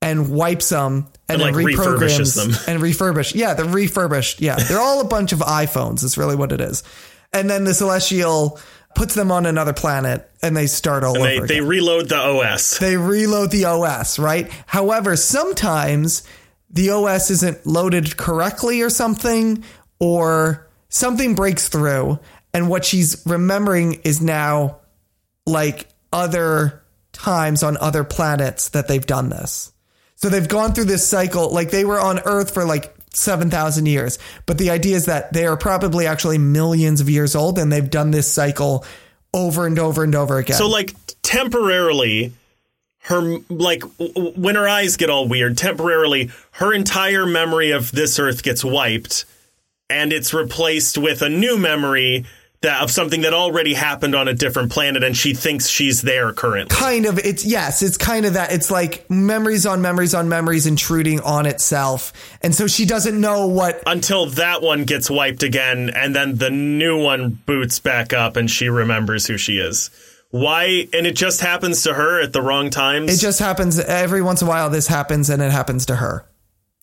and 0.00 0.30
wipes 0.30 0.68
them 0.70 1.06
and, 1.28 1.40
And, 1.40 1.40
then 1.42 1.52
like, 1.54 1.64
reprograms 1.76 2.34
them. 2.34 2.50
and 2.66 2.82
refurbish. 2.82 3.34
Yeah, 3.36 3.54
they're 3.54 3.66
refurbished. 3.66 4.40
Yeah, 4.40 4.56
they're 4.56 4.80
all 4.80 5.00
a 5.00 5.04
bunch 5.04 5.32
of 5.32 5.38
iPhones. 5.40 6.02
Is 6.02 6.16
really 6.18 6.34
what 6.36 6.50
it 6.52 6.60
is. 6.60 6.82
And 7.32 7.48
then 7.48 7.64
the 7.64 7.72
Celestial 7.74 8.58
puts 8.94 9.14
them 9.14 9.30
on 9.32 9.46
another 9.46 9.72
planet 9.72 10.28
and 10.42 10.54
they 10.56 10.66
start 10.66 11.02
all 11.02 11.14
they 11.14 11.38
over. 11.38 11.46
they 11.46 11.56
again. 11.58 11.68
reload 11.68 12.08
the 12.10 12.16
OS. 12.18 12.76
they 12.78 12.96
reload 12.96 13.50
the 13.50 13.64
OS, 13.64 14.18
right? 14.18 14.50
However, 14.66 15.16
sometimes 15.16 16.24
the 16.68 16.90
OS 16.90 17.30
isn't 17.30 17.64
loaded 17.66 18.16
correctly 18.18 18.82
or 18.82 18.90
something, 18.90 19.64
or 19.98 20.68
something 20.90 21.34
breaks 21.34 21.68
through, 21.68 22.18
and 22.54 22.68
what 22.68 22.84
she's 22.84 23.22
remembering 23.26 24.00
is 24.04 24.20
now 24.20 24.78
like 25.46 25.88
other 26.12 26.82
times 27.12 27.62
on 27.62 27.76
other 27.78 28.04
planets 28.04 28.70
that 28.70 28.88
they've 28.88 29.06
done 29.06 29.28
this. 29.28 29.72
So 30.16 30.28
they've 30.28 30.48
gone 30.48 30.72
through 30.72 30.84
this 30.84 31.06
cycle, 31.06 31.50
like 31.50 31.70
they 31.70 31.84
were 31.84 32.00
on 32.00 32.20
Earth 32.20 32.54
for 32.54 32.64
like 32.64 32.94
7,000 33.12 33.86
years. 33.86 34.18
But 34.46 34.58
the 34.58 34.70
idea 34.70 34.96
is 34.96 35.06
that 35.06 35.32
they 35.32 35.46
are 35.46 35.56
probably 35.56 36.06
actually 36.06 36.38
millions 36.38 37.00
of 37.00 37.10
years 37.10 37.34
old 37.34 37.58
and 37.58 37.72
they've 37.72 37.90
done 37.90 38.10
this 38.10 38.30
cycle 38.30 38.84
over 39.34 39.66
and 39.66 39.78
over 39.78 40.04
and 40.04 40.14
over 40.14 40.38
again. 40.38 40.56
So 40.56 40.68
like 40.68 40.94
temporarily 41.22 42.32
her 43.04 43.38
like 43.48 43.80
w- 43.98 44.32
when 44.36 44.54
her 44.54 44.68
eyes 44.68 44.96
get 44.96 45.10
all 45.10 45.26
weird 45.26 45.58
temporarily 45.58 46.30
her 46.52 46.72
entire 46.72 47.26
memory 47.26 47.72
of 47.72 47.90
this 47.90 48.18
earth 48.18 48.42
gets 48.42 48.64
wiped 48.64 49.24
and 49.90 50.12
it's 50.12 50.32
replaced 50.32 50.98
with 50.98 51.20
a 51.20 51.28
new 51.28 51.58
memory 51.58 52.24
that 52.62 52.82
of 52.82 52.90
something 52.90 53.20
that 53.22 53.34
already 53.34 53.74
happened 53.74 54.14
on 54.14 54.28
a 54.28 54.34
different 54.34 54.72
planet 54.72 55.02
and 55.02 55.16
she 55.16 55.34
thinks 55.34 55.68
she's 55.68 56.02
there 56.02 56.32
currently. 56.32 56.74
kind 56.74 57.06
of 57.06 57.18
it's 57.18 57.44
yes 57.44 57.82
it's 57.82 57.96
kind 57.96 58.24
of 58.24 58.34
that 58.34 58.52
it's 58.52 58.70
like 58.70 59.08
memories 59.10 59.66
on 59.66 59.82
memories 59.82 60.14
on 60.14 60.28
memories 60.28 60.66
intruding 60.66 61.20
on 61.20 61.44
itself 61.46 62.12
and 62.42 62.54
so 62.54 62.66
she 62.66 62.84
doesn't 62.86 63.20
know 63.20 63.46
what 63.48 63.82
Until 63.86 64.26
that 64.26 64.62
one 64.62 64.84
gets 64.84 65.10
wiped 65.10 65.42
again 65.42 65.90
and 65.94 66.14
then 66.14 66.36
the 66.36 66.50
new 66.50 67.02
one 67.02 67.30
boots 67.30 67.78
back 67.80 68.12
up 68.12 68.36
and 68.36 68.50
she 68.50 68.68
remembers 68.68 69.26
who 69.26 69.36
she 69.36 69.58
is. 69.58 69.90
Why? 70.30 70.88
And 70.94 71.06
it 71.06 71.14
just 71.14 71.42
happens 71.42 71.82
to 71.82 71.92
her 71.92 72.22
at 72.22 72.32
the 72.32 72.40
wrong 72.40 72.70
times. 72.70 73.12
It 73.12 73.20
just 73.20 73.38
happens 73.38 73.78
every 73.78 74.22
once 74.22 74.40
in 74.40 74.48
a 74.48 74.50
while. 74.50 74.70
This 74.70 74.86
happens, 74.86 75.28
and 75.28 75.42
it 75.42 75.52
happens 75.52 75.84
to 75.86 75.96
her. 75.96 76.24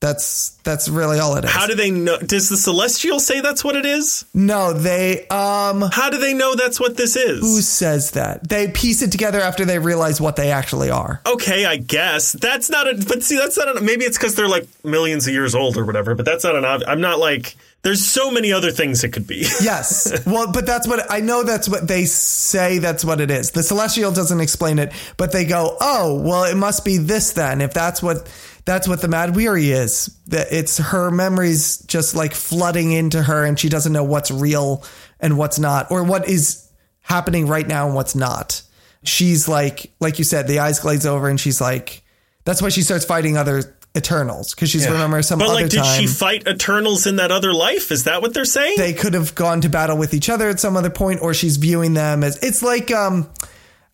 That's 0.01 0.51
that's 0.63 0.87
really 0.87 1.19
all 1.19 1.35
it 1.35 1.43
is. 1.43 1.51
How 1.51 1.67
do 1.67 1.75
they 1.75 1.91
know? 1.91 2.17
Does 2.19 2.47
the 2.47 2.55
celestial 2.55 3.19
say 3.19 3.41
that's 3.41 3.65
what 3.65 3.75
it 3.75 3.85
is? 3.85 4.23
no, 4.33 4.71
they 4.71 5.27
um. 5.27 5.81
How 5.91 6.09
do 6.09 6.17
they 6.17 6.33
know 6.33 6.55
that's 6.55 6.79
what 6.79 6.95
this 6.95 7.17
is? 7.17 7.41
Who 7.41 7.59
says 7.61 8.11
that? 8.11 8.47
They 8.47 8.69
piece 8.69 9.01
it 9.01 9.11
together 9.11 9.41
after 9.41 9.65
they 9.65 9.77
realize 9.77 10.21
what 10.21 10.37
they 10.37 10.51
actually 10.51 10.89
are. 10.89 11.21
okay, 11.25 11.65
I 11.65 11.75
guess 11.75 12.31
that's 12.31 12.69
not 12.69 12.87
a. 12.87 12.95
But 13.07 13.23
see, 13.23 13.37
that's 13.37 13.57
not 13.57 13.75
a. 13.75 13.81
Maybe 13.81 14.05
it's 14.05 14.17
because 14.17 14.35
they're 14.35 14.47
like 14.47 14.67
millions 14.85 15.27
of 15.27 15.33
years 15.33 15.53
old 15.53 15.75
or 15.75 15.83
whatever. 15.85 16.15
But 16.15 16.25
that's 16.25 16.45
not 16.45 16.55
an. 16.55 16.63
I'm 16.65 17.01
not 17.01 17.19
like. 17.19 17.57
There's 17.81 18.05
so 18.05 18.29
many 18.29 18.51
other 18.51 18.71
things 18.71 19.05
it 19.05 19.13
could 19.13 19.25
be. 19.27 19.45
Yes. 19.61 20.25
Well, 20.25 20.51
but 20.51 20.65
that's 20.65 20.85
what 20.87 21.09
I 21.09 21.19
know. 21.21 21.43
That's 21.43 21.67
what 21.67 21.87
they 21.87 22.05
say. 22.05 22.79
That's 22.79 23.03
what 23.05 23.19
it 23.21 23.31
is. 23.31 23.51
The 23.51 23.63
celestial 23.63 24.11
doesn't 24.11 24.39
explain 24.39 24.79
it, 24.79 24.93
but 25.17 25.31
they 25.33 25.43
go, 25.45 25.75
"Oh, 25.81 26.21
well, 26.21 26.43
it 26.45 26.55
must 26.55 26.85
be 26.85 26.97
this 26.97 27.33
then." 27.33 27.59
If 27.61 27.73
that's 27.73 28.01
what 28.01 28.29
that's 28.69 28.87
what 28.87 29.01
the 29.01 29.07
Mahd 29.07 29.33
Wy'ry 29.33 29.71
is, 29.71 30.15
that 30.27 30.47
it's 30.51 30.77
her 30.77 31.09
memories 31.09 31.79
just 31.87 32.13
like 32.13 32.35
flooding 32.35 32.91
into 32.91 33.21
her, 33.21 33.43
and 33.43 33.59
she 33.59 33.67
doesn't 33.67 33.91
know 33.91 34.03
what's 34.03 34.29
real 34.29 34.83
and 35.19 35.37
what's 35.39 35.57
not, 35.57 35.89
or 35.91 36.03
what 36.03 36.29
is 36.29 36.69
happening 37.01 37.47
right 37.47 37.67
now 37.67 37.87
and 37.87 37.95
what's 37.95 38.13
not. 38.13 38.61
She's 39.03 39.47
like, 39.47 39.91
like 39.99 40.19
you 40.19 40.23
said, 40.23 40.47
the 40.47 40.59
eyes 40.59 40.79
glaze 40.79 41.07
over, 41.07 41.27
and 41.27 41.39
she's 41.39 41.59
like, 41.59 42.03
that's 42.45 42.61
why 42.61 42.69
she 42.69 42.83
starts 42.83 43.05
fighting 43.05 43.37
other 43.37 43.75
Eternals 43.97 44.53
because 44.53 44.69
she's 44.69 44.87
remembering 44.87 45.23
some 45.23 45.39
But 45.39 45.47
like, 45.47 45.69
did 45.69 45.79
time 45.79 45.99
she 45.99 46.05
fight 46.05 46.47
Eternals 46.47 47.07
in 47.07 47.15
that 47.15 47.31
other 47.31 47.53
life? 47.53 47.91
Is 47.91 48.03
that 48.03 48.21
what 48.21 48.35
they're 48.35 48.45
saying? 48.45 48.75
they 48.77 48.93
could 48.93 49.15
have 49.15 49.33
gone 49.33 49.61
to 49.61 49.69
battle 49.69 49.97
with 49.97 50.13
each 50.13 50.29
other 50.29 50.47
at 50.47 50.59
some 50.59 50.77
other 50.77 50.91
point, 50.91 51.23
or 51.23 51.33
she's 51.33 51.57
viewing 51.57 51.95
them 51.95 52.23
as 52.23 52.37
it's 52.43 52.61
like 52.61 52.91
um 52.91 53.27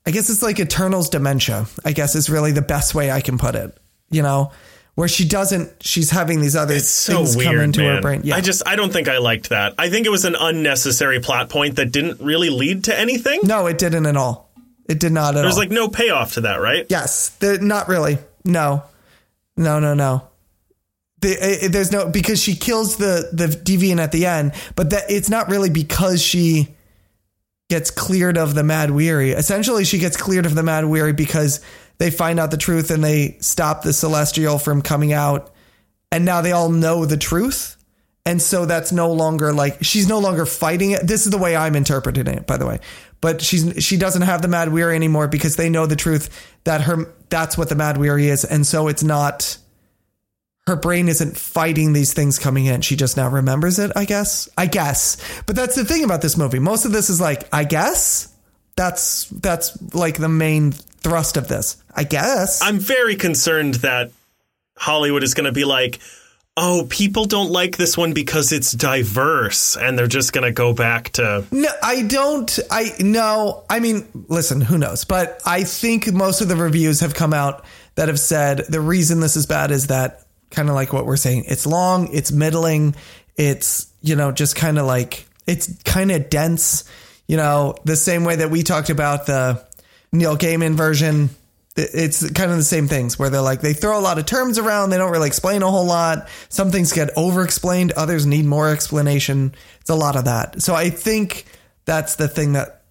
I 0.06 0.12
guess 0.12 0.30
it's 0.30 0.44
like 0.44 0.60
Eternal's 0.60 1.08
dementia, 1.10 1.66
I 1.86 1.94
guess 1.94 2.14
is 2.16 2.30
really 2.30 2.52
the 2.52 2.62
best 2.62 2.94
way 2.94 3.10
I 3.10 3.22
can 3.22 3.38
put 3.38 3.56
it. 3.56 3.76
You 4.12 4.22
know? 4.22 4.52
Where 4.96 5.08
she 5.10 5.28
doesn't 5.28 5.72
she's 5.84 6.10
having 6.10 6.40
these 6.40 6.56
other 6.56 6.76
It's 6.76 6.88
so 6.88 7.18
things 7.18 7.36
weird, 7.36 7.48
come 7.50 7.60
into 7.60 7.82
man. 7.82 7.96
her 7.96 8.02
brain. 8.02 8.22
Yeah. 8.24 8.36
I 8.38 8.42
just 8.42 8.64
I 8.66 8.76
don't 8.78 8.94
think 8.94 9.08
I 9.10 9.18
liked 9.18 9.50
that. 9.50 9.74
I 9.78 9.90
think 9.90 10.06
it 10.06 10.10
was 10.10 10.24
an 10.26 10.36
unnecessary 10.40 11.20
plot 11.20 11.50
point 11.50 11.76
that 11.76 11.92
didn't 11.92 12.22
really 12.22 12.50
lead 12.50 12.86
to 12.86 12.98
anything. 12.98 13.42
no, 13.44 13.68
it 13.68 13.78
didn't 13.78 14.06
at 14.06 14.16
all. 14.16 14.50
It 14.88 15.00
did 15.00 15.12
not 15.12 15.30
at 15.34 15.38
all. 15.38 15.42
There's 15.44 15.56
all. 15.56 15.60
like 15.60 15.72
no 15.72 15.90
payoff 15.90 16.34
to 16.36 16.42
that, 16.42 16.58
right? 16.62 16.86
yes. 16.90 17.30
The, 17.40 17.58
not 17.60 17.90
really. 17.90 18.20
No. 18.46 18.84
No, 19.58 19.80
no, 19.80 19.94
no. 19.96 20.28
The, 21.22 21.66
uh, 21.66 21.68
there's 21.70 21.92
no 21.92 22.10
because 22.10 22.42
she 22.42 22.56
kills 22.56 22.98
the 22.98 23.30
the 23.34 23.48
deviant 23.48 24.00
at 24.00 24.12
the 24.12 24.26
end, 24.28 24.54
but 24.76 24.92
that 24.92 25.06
it's 25.10 25.30
not 25.30 25.50
really 25.50 25.70
because 25.70 26.22
she 26.22 26.74
gets 27.70 27.90
cleared 27.90 28.38
of 28.38 28.54
the 28.54 28.62
Mahd 28.64 28.92
Wy'ry. 28.92 29.36
Essentially, 29.36 29.86
she 29.86 29.98
gets 29.98 30.16
cleared 30.18 30.46
of 30.46 30.54
the 30.56 30.62
Mahd 30.62 30.84
Wy'ry 30.86 31.14
because 31.16 31.62
they 31.98 32.12
find 32.12 32.40
out 32.40 32.52
the 32.52 32.58
truth 32.58 32.92
and 32.92 33.04
they 33.04 33.38
stop 33.40 33.84
the 33.84 33.94
celestial 33.94 34.60
from 34.60 34.82
coming 34.82 35.14
out, 35.14 35.52
and 36.12 36.26
now 36.26 36.42
they 36.42 36.52
all 36.52 36.70
know 36.70 37.06
the 37.06 37.18
truth. 37.18 37.78
And 38.28 38.42
so 38.42 38.66
that's 38.66 38.92
no 38.92 39.12
longer 39.12 39.54
like 39.54 39.84
she's 39.84 40.08
no 40.08 40.20
longer 40.20 40.46
fighting 40.46 40.92
it. 40.92 41.06
This 41.06 41.26
is 41.26 41.32
the 41.32 41.38
way 41.38 41.56
I'm 41.56 41.76
interpreting 41.76 42.28
it, 42.28 42.48
by 42.48 42.58
the 42.58 42.66
way. 42.66 42.80
But 43.22 43.42
she's 43.42 43.84
she 43.84 43.98
doesn't 43.98 44.24
have 44.24 44.42
the 44.42 44.48
Mahd 44.48 44.70
Wy'ry 44.70 44.96
anymore 44.96 45.28
because 45.28 45.56
they 45.56 45.70
know 45.70 45.86
the 45.86 45.96
truth 45.96 46.30
that 46.64 46.82
her 46.82 47.14
that's 47.30 47.58
what 47.58 47.70
the 47.70 47.76
Mahd 47.76 47.98
Wy'ry 47.98 48.26
is, 48.26 48.44
and 48.44 48.66
so 48.66 48.88
it's 48.88 49.04
not 49.04 49.58
her 50.68 50.76
brain 50.76 51.08
isn't 51.08 51.38
fighting 51.38 51.94
these 51.94 52.14
things 52.14 52.40
coming 52.40 52.66
in. 52.66 52.82
She 52.82 52.96
just 52.96 53.18
now 53.18 53.30
remembers 53.30 53.78
it, 53.78 53.92
I 53.96 54.06
guess. 54.06 54.50
I 54.58 54.66
guess. 54.66 55.18
But 55.46 55.56
that's 55.56 55.76
the 55.76 55.86
thing 55.86 56.04
about 56.04 56.22
this 56.22 56.38
movie. 56.38 56.60
Most 56.60 56.86
of 56.86 56.92
this 56.92 57.10
is 57.10 57.22
like, 57.22 57.48
I 57.54 57.64
guess. 57.64 58.35
That's 58.76 59.26
that's 59.30 59.94
like 59.94 60.18
the 60.18 60.30
main 60.30 60.72
thrust 60.72 61.38
of 61.38 61.48
this. 61.48 61.78
I 61.96 62.04
guess. 62.04 62.62
I'm 62.62 62.80
very 62.80 63.16
concerned 63.16 63.76
that 63.76 64.12
Hollywood 64.78 65.24
is 65.24 65.34
going 65.34 65.46
to 65.46 65.54
be 65.54 65.64
like, 65.64 66.00
"Oh, 66.58 66.86
people 66.90 67.26
don't 67.26 67.52
like 67.52 67.78
this 67.78 67.98
one 67.98 68.14
because 68.14 68.52
it's 68.52 68.74
diverse," 68.74 69.78
and 69.78 69.98
they're 69.98 70.08
just 70.08 70.34
going 70.34 70.44
to 70.44 70.52
go 70.52 70.74
back 70.74 71.12
to 71.14 71.46
No, 71.52 71.70
I 71.82 72.02
don't. 72.04 72.60
I 72.70 72.92
no. 73.00 73.64
I 73.70 73.80
mean, 73.80 74.08
listen, 74.28 74.60
who 74.60 74.78
knows? 74.78 75.06
But 75.06 75.40
I 75.46 75.64
think 75.64 76.12
most 76.12 76.42
of 76.42 76.50
the 76.50 76.58
reviews 76.58 77.00
have 77.00 77.14
come 77.14 77.34
out 77.34 77.64
that 77.96 78.10
have 78.10 78.20
said 78.20 78.66
the 78.68 78.82
reason 78.82 79.22
this 79.22 79.38
is 79.38 79.46
bad 79.46 79.72
is 79.72 79.88
that 79.88 80.26
kind 80.52 80.70
of 80.70 80.76
like 80.76 80.92
what 80.92 81.06
we're 81.06 81.18
saying. 81.18 81.46
It's 81.48 81.66
long. 81.66 82.10
It's 82.14 82.32
middling. 82.32 82.96
It's 83.38 83.88
you 84.02 84.16
know 84.16 84.32
just 84.32 84.56
kind 84.56 84.78
of 84.78 84.86
like 84.86 85.26
it's 85.48 85.74
kind 85.84 86.12
of 86.12 86.30
dense. 86.30 86.84
You 87.28 87.38
know, 87.38 87.76
the 87.84 87.96
same 87.96 88.24
way 88.24 88.38
that 88.38 88.52
we 88.52 88.64
talked 88.64 88.90
about 88.90 89.26
the 89.26 89.64
Neil 90.12 90.38
Gaiman 90.38 90.76
version. 90.76 91.30
It's 91.78 92.30
kind 92.32 92.52
of 92.52 92.58
the 92.58 92.64
same 92.64 92.88
things 92.88 93.20
where 93.20 93.30
they're 93.30 93.42
like 93.42 93.60
they 93.60 93.74
throw 93.74 94.00
a 94.00 94.02
lot 94.02 94.18
of 94.18 94.26
terms 94.26 94.58
around. 94.58 94.92
They 94.92 94.98
don't 94.98 95.12
really 95.12 95.28
explain 95.28 95.62
a 95.62 95.70
whole 95.70 95.86
lot. 95.86 96.30
Some 96.48 96.72
things 96.72 96.94
get 96.94 97.10
over 97.18 97.44
explained. 97.44 97.92
Others 97.94 98.26
need 98.26 98.46
more 98.46 98.70
explanation. 98.70 99.54
It's 99.82 99.90
a 99.90 99.96
lot 99.96 100.16
of 100.16 100.26
that. 100.26 100.62
So 100.62 100.74
I 100.74 100.90
think 100.90 101.46
that's 101.84 102.16
the 102.16 102.30
thing 102.30 102.54
that 102.54 102.84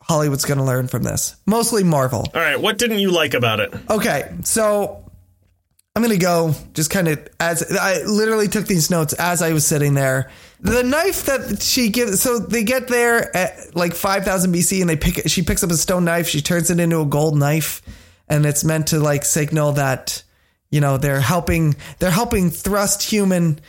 Hollywood's 0.00 0.44
going 0.44 0.58
to 0.58 0.64
learn 0.64 0.86
from 0.86 1.02
this. 1.02 1.34
Mostly 1.46 1.82
Marvel. 1.82 2.30
All 2.32 2.40
right, 2.40 2.60
what 2.60 2.78
didn't 2.78 3.00
you 3.00 3.10
like 3.10 3.34
about 3.34 3.58
it? 3.58 3.74
Okay, 3.90 4.32
so 4.44 5.04
I'm 5.98 6.02
gonna 6.02 6.16
go 6.16 6.54
just 6.74 6.90
kind 6.90 7.08
of 7.08 7.28
as 7.40 7.76
I 7.76 8.04
literally 8.04 8.46
took 8.46 8.66
these 8.66 8.88
notes 8.88 9.14
as 9.14 9.42
I 9.42 9.52
was 9.52 9.66
sitting 9.66 9.94
there. 9.94 10.30
The 10.60 10.82
knife 10.82 11.26
that 11.26 11.62
she 11.62 11.88
gives, 11.88 12.20
so 12.20 12.38
they 12.38 12.64
get 12.64 12.88
there 12.88 13.34
at 13.36 13.76
like 13.76 13.94
5000 13.94 14.52
BC, 14.52 14.80
and 14.80 14.90
they 14.90 14.96
pick. 14.96 15.28
She 15.28 15.42
picks 15.42 15.62
up 15.62 15.70
a 15.70 15.76
stone 15.76 16.04
knife. 16.04 16.28
She 16.28 16.40
turns 16.40 16.70
it 16.70 16.80
into 16.80 17.00
a 17.00 17.06
gold 17.06 17.36
knife, 17.36 17.80
and 18.28 18.44
it's 18.44 18.64
meant 18.64 18.88
to 18.88 18.98
like 18.98 19.24
signal 19.24 19.72
that 19.72 20.22
you 20.70 20.80
know 20.80 20.98
they're 20.98 21.20
helping. 21.20 21.76
They're 22.00 22.10
helping 22.10 22.50
thrust 22.50 23.02
human 23.02 23.60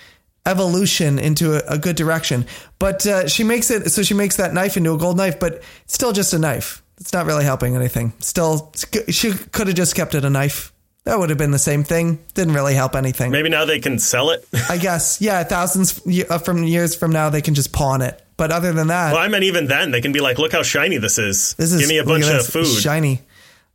evolution 0.45 1.19
into 1.19 1.53
a, 1.53 1.75
a 1.75 1.77
good 1.77 1.95
direction. 1.95 2.45
But 2.79 3.05
uh, 3.05 3.27
she 3.27 3.43
makes 3.43 3.69
it 3.69 3.91
so 3.91 4.01
she 4.01 4.15
makes 4.15 4.37
that 4.37 4.53
knife 4.53 4.75
into 4.75 4.93
a 4.93 4.97
gold 4.97 5.17
knife, 5.17 5.39
but 5.39 5.61
it's 5.83 5.93
still 5.93 6.11
just 6.11 6.33
a 6.33 6.39
knife. 6.39 6.83
It's 6.99 7.13
not 7.13 7.25
really 7.25 7.45
helping 7.45 7.75
anything. 7.75 8.13
Still, 8.19 8.73
she 9.09 9.31
could 9.31 9.67
have 9.67 9.75
just 9.75 9.95
kept 9.95 10.15
it 10.15 10.25
a 10.25 10.29
knife. 10.29 10.73
That 11.09 11.17
would 11.17 11.29
have 11.29 11.39
been 11.39 11.49
the 11.49 11.57
same 11.57 11.83
thing. 11.83 12.19
Didn't 12.35 12.53
really 12.53 12.75
help 12.75 12.95
anything. 12.95 13.31
Maybe 13.31 13.49
now 13.49 13.65
they 13.65 13.79
can 13.79 13.97
sell 13.97 14.29
it. 14.29 14.47
I 14.69 14.77
guess. 14.77 15.19
Yeah, 15.19 15.43
thousands 15.43 15.99
uh, 16.29 16.37
from 16.37 16.63
years 16.63 16.95
from 16.95 17.11
now, 17.11 17.31
they 17.31 17.41
can 17.41 17.55
just 17.55 17.73
pawn 17.73 18.03
it. 18.03 18.23
But 18.37 18.51
other 18.51 18.73
than 18.73 18.89
that, 18.89 19.13
well, 19.13 19.21
I 19.21 19.27
meant 19.27 19.43
even 19.43 19.65
then 19.65 19.89
they 19.89 20.01
can 20.01 20.11
be 20.11 20.19
like, 20.19 20.37
"Look 20.37 20.51
how 20.51 20.61
shiny 20.61 20.99
this 20.99 21.17
is. 21.17 21.55
this 21.55 21.73
is 21.73 21.81
Give 21.81 21.89
me 21.89 21.97
a 21.97 22.03
bunch 22.03 22.25
of 22.25 22.45
food." 22.45 22.67
Shiny. 22.67 23.23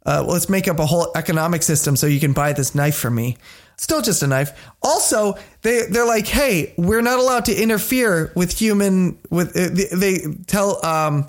Uh, 0.06 0.22
well, 0.24 0.34
let's 0.34 0.48
make 0.48 0.68
up 0.68 0.78
a 0.78 0.86
whole 0.86 1.10
economic 1.16 1.64
system 1.64 1.96
so 1.96 2.06
you 2.06 2.20
can 2.20 2.34
buy 2.34 2.52
this 2.52 2.72
knife 2.72 2.96
from 2.96 3.16
me. 3.16 3.36
Still 3.78 4.00
just 4.00 4.22
a 4.22 4.28
knife. 4.28 4.52
Also, 4.80 5.34
they 5.62 5.86
they're 5.90 6.06
like, 6.06 6.28
hey, 6.28 6.72
we're 6.76 7.02
not 7.02 7.18
allowed 7.18 7.46
to 7.46 7.54
interfere 7.60 8.32
with 8.36 8.56
human. 8.56 9.18
With 9.28 9.56
uh, 9.56 9.74
they, 9.74 10.18
they 10.20 10.34
tell 10.46 10.86
um, 10.86 11.28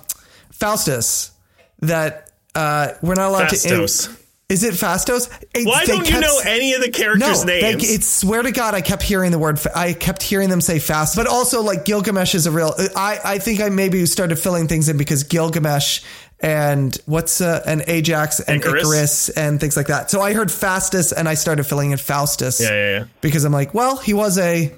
Faustus 0.52 1.32
that 1.80 2.30
uh, 2.54 2.92
we're 3.02 3.16
not 3.16 3.30
allowed 3.30 3.48
to. 3.48 3.56
Phastos. 3.56 4.22
Is 4.48 4.62
it 4.62 4.74
Phastos? 4.74 5.26
It's- 5.54 5.66
Why 5.66 5.84
they 5.84 5.92
don't 5.92 6.08
you 6.08 6.20
know 6.20 6.40
any 6.44 6.74
of 6.74 6.80
the 6.80 6.90
characters' 6.90 7.40
no, 7.40 7.46
they, 7.46 7.62
names? 7.62 7.90
it's 7.90 8.06
swear 8.06 8.42
to 8.42 8.52
God, 8.52 8.74
I 8.74 8.80
kept 8.80 9.02
hearing 9.02 9.32
the 9.32 9.40
word. 9.40 9.58
I 9.74 9.92
kept 9.92 10.22
hearing 10.22 10.50
them 10.50 10.60
say 10.60 10.78
fast, 10.78 11.16
but 11.16 11.26
also 11.26 11.62
like 11.62 11.84
Gilgamesh 11.84 12.36
is 12.36 12.46
a 12.46 12.52
real. 12.52 12.72
I 12.94 13.18
I 13.24 13.38
think 13.38 13.60
I 13.60 13.70
maybe 13.70 14.06
started 14.06 14.36
filling 14.36 14.68
things 14.68 14.88
in 14.88 14.98
because 14.98 15.24
Gilgamesh 15.24 16.02
and 16.38 16.96
what's 17.06 17.40
uh, 17.40 17.60
and 17.66 17.80
Ajak 17.82 18.40
and 18.46 18.62
Ikaris? 18.62 18.82
Ikaris. 18.82 19.30
and 19.36 19.58
things 19.58 19.76
like 19.76 19.88
that. 19.88 20.12
So 20.12 20.20
I 20.20 20.32
heard 20.32 20.48
Phastos 20.48 21.12
and 21.12 21.28
I 21.28 21.34
started 21.34 21.64
filling 21.64 21.90
in 21.90 21.98
Faustus. 21.98 22.60
Yeah, 22.60 22.70
yeah, 22.70 22.98
yeah. 22.98 23.04
Because 23.22 23.44
I'm 23.44 23.52
like, 23.52 23.74
well, 23.74 23.96
he 23.96 24.14
was 24.14 24.38
a 24.38 24.72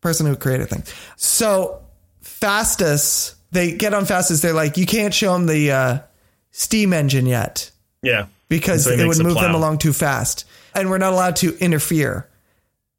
person 0.00 0.24
who 0.24 0.34
created 0.34 0.70
things. 0.70 0.90
So 1.16 1.82
Phastos, 2.24 3.34
they 3.50 3.72
get 3.72 3.92
on 3.92 4.06
Phastos. 4.06 4.40
They're 4.40 4.54
like, 4.54 4.78
you 4.78 4.86
can't 4.86 5.12
show 5.12 5.34
him 5.34 5.44
the 5.44 5.72
uh, 5.72 5.98
steam 6.52 6.94
engine 6.94 7.26
yet 7.26 7.70
yeah, 8.02 8.26
because 8.50 8.84
So 8.84 8.90
it 8.90 9.06
would 9.06 9.22
move 9.22 9.36
them 9.36 9.54
along 9.54 9.78
too 9.78 9.94
fast. 9.94 10.44
And 10.74 10.90
we're 10.90 10.98
not 10.98 11.14
allowed 11.14 11.36
to 11.36 11.56
interfere. 11.58 12.28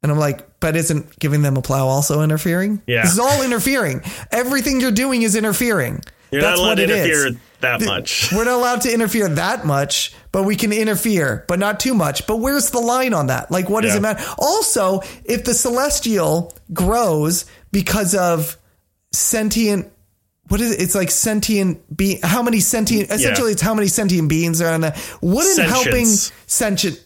And 0.02 0.10
I'm 0.10 0.18
like, 0.18 0.58
but 0.58 0.74
isn't 0.74 1.16
giving 1.20 1.42
them 1.42 1.56
a 1.56 1.62
plow 1.62 1.86
also 1.86 2.22
interfering? 2.22 2.82
Yeah. 2.88 3.02
This 3.02 3.12
is 3.12 3.18
all 3.20 3.42
interfering. 3.42 4.02
Everything 4.32 4.80
you're 4.80 4.90
doing 4.90 5.22
is 5.22 5.36
interfering. 5.36 6.02
You're 6.32 6.40
That's 6.40 6.58
not 6.58 6.64
allowed 6.64 6.68
what 6.70 6.74
to 6.76 6.82
it 6.84 6.90
is. 6.90 7.06
interfere 7.06 7.40
that 7.60 7.80
much. 7.82 8.32
We're 8.32 8.44
not 8.44 8.54
allowed 8.54 8.80
to 8.82 8.92
interfere 8.92 9.28
that 9.28 9.64
much, 9.64 10.12
but 10.32 10.42
we 10.44 10.56
can 10.56 10.72
interfere, 10.72 11.44
but 11.46 11.58
not 11.60 11.78
too 11.78 11.94
much. 11.94 12.26
But 12.26 12.38
where's 12.38 12.70
the 12.70 12.80
line 12.80 13.14
on 13.14 13.28
that? 13.28 13.50
Like, 13.52 13.68
what 13.68 13.82
does 13.82 13.94
it 13.94 14.00
matter? 14.00 14.24
Also, 14.38 15.02
if 15.24 15.44
the 15.44 15.54
celestial 15.54 16.52
grows 16.72 17.44
because 17.70 18.14
of 18.16 18.56
sentient, 19.12 19.92
what 20.48 20.60
is 20.60 20.72
it? 20.72 20.80
It's 20.82 20.94
like 20.94 21.10
sentient 21.10 21.96
be 21.96 22.18
How 22.22 22.42
many 22.42 22.60
sentient? 22.60 23.10
Essentially, 23.10 23.52
it's 23.52 23.62
how 23.62 23.74
many 23.74 23.88
sentient 23.88 24.28
beings 24.28 24.60
are 24.60 24.72
on 24.74 24.80
the. 24.82 25.16
Wouldn't 25.22 25.66
helping 25.68 26.06
sentient, 26.46 27.02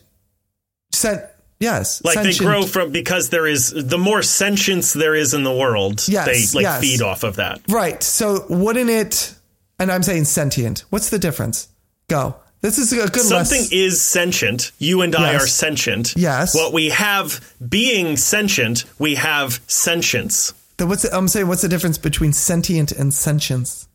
sent 0.92 1.22
yes, 1.60 2.02
Like 2.04 2.14
sentient, 2.14 2.38
they 2.38 2.44
grow 2.44 2.62
from 2.64 2.92
because 2.92 3.28
there 3.30 3.46
is 3.46 3.70
the 3.70 3.98
more 3.98 4.22
sentience 4.22 4.92
there 4.92 5.14
is 5.14 5.34
in 5.34 5.42
the 5.44 5.54
world, 5.54 6.06
Yes, 6.08 6.26
they 6.52 6.56
like 6.58 6.62
yes. 6.64 6.80
feed 6.80 7.02
off 7.02 7.22
of 7.22 7.36
that. 7.36 7.60
right. 7.68 8.02
So 8.02 8.44
wouldn't 8.48 8.90
it? 8.90 9.34
And 9.78 9.92
I'm 9.92 10.02
saying 10.02 10.24
sentient. 10.24 10.84
What's 10.90 11.10
the 11.10 11.18
difference? 11.18 11.68
Go. 12.08 12.36
This 12.62 12.78
is 12.78 12.92
a 12.94 12.96
good 12.96 13.10
lesson. 13.10 13.22
Something 13.24 13.60
lesson. 13.60 13.78
is 13.78 14.00
sentient. 14.00 14.72
You 14.78 15.02
and 15.02 15.14
I 15.14 15.32
Yes. 15.32 15.42
are 15.42 15.46
sentient. 15.46 16.14
Yes. 16.16 16.54
What 16.54 16.72
we 16.72 16.88
have 16.88 17.54
being 17.68 18.16
sentient, 18.16 18.84
we 18.98 19.16
have 19.16 19.60
sentience. 19.66 20.54
The- 20.78 20.86
what's 20.86 21.02
the, 21.02 21.16
I'm 21.16 21.28
saying? 21.28 21.48
What's 21.48 21.62
the 21.62 21.68
difference 21.68 21.98
between 21.98 22.32
sentient 22.32 22.92
and 22.92 23.12
sentience? 23.12 23.88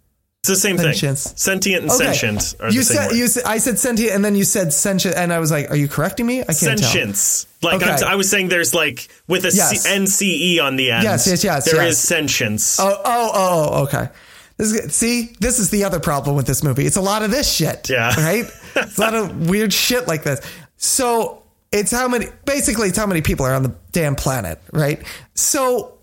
It's 0.44 0.50
the 0.50 0.56
same 0.56 0.80
Sentience. 0.80 1.24
thing. 1.28 1.38
Sentient 1.38 1.82
and 1.84 1.92
Okay. 1.92 2.04
sentient 2.14 2.56
are 2.60 2.72
you 2.72 2.80
the 2.80 2.86
same 2.86 2.98
said 2.98 3.08
word. 3.12 3.16
you 3.16 3.28
said 3.28 3.44
I 3.46 3.58
said 3.60 3.78
sentient, 3.78 4.12
and 4.16 4.26
then 4.26 4.34
you 4.36 4.44
said 4.44 4.74
sentient, 4.74 5.16
and 5.16 5.32
I 5.32 5.38
was 5.38 5.52
like, 5.52 5.70
"Are 5.70 5.76
you 5.76 5.88
correcting 5.88 6.26
me?" 6.26 6.42
I 6.42 6.46
can't 6.46 6.58
tell. 6.58 6.78
Sentience. 6.78 7.46
Like 7.62 7.76
Okay. 7.84 8.04
I 8.04 8.16
was 8.16 8.28
saying, 8.32 8.50
there's 8.50 8.74
like 8.74 9.08
with 9.28 9.46
a 9.46 9.52
Yes. 9.54 9.84
C- 9.84 9.90
NCE 9.90 10.60
on 10.60 10.78
the 10.78 10.90
end. 10.90 11.04
Yes, 11.04 11.28
yes, 11.28 11.44
yes, 11.44 11.66
There 11.72 11.84
yes. 11.84 11.92
is 11.94 12.00
sentience. 12.00 12.80
Oh, 12.80 12.90
oh, 12.90 13.32
oh, 13.36 13.70
oh, 13.74 13.84
okay. 13.84 14.10
This 14.58 14.72
is, 14.72 14.96
see, 14.96 15.36
this 15.40 15.60
is 15.60 15.70
the 15.70 15.84
other 15.84 16.00
problem 16.00 16.36
with 16.36 16.48
this 16.48 16.64
movie. 16.64 16.88
It's 16.88 16.98
a 16.98 17.02
lot 17.02 17.22
of 17.22 17.30
this 17.30 17.48
shit. 17.52 17.88
Yeah. 17.88 18.12
Right? 18.20 18.46
it's 18.76 18.98
a 18.98 19.02
lot 19.02 19.14
of 19.14 19.48
weird 19.48 19.72
shit 19.72 20.08
like 20.08 20.24
this. 20.24 20.42
So 20.78 21.44
it's 21.72 21.92
how 21.92 22.08
many, 22.08 22.26
basically, 22.46 22.88
it's 22.88 22.98
how 22.98 23.06
many 23.06 23.22
people 23.22 23.46
are 23.46 23.54
on 23.54 23.62
the 23.62 23.76
damn 23.92 24.16
planet, 24.16 24.60
right? 24.74 25.04
So 25.36 26.00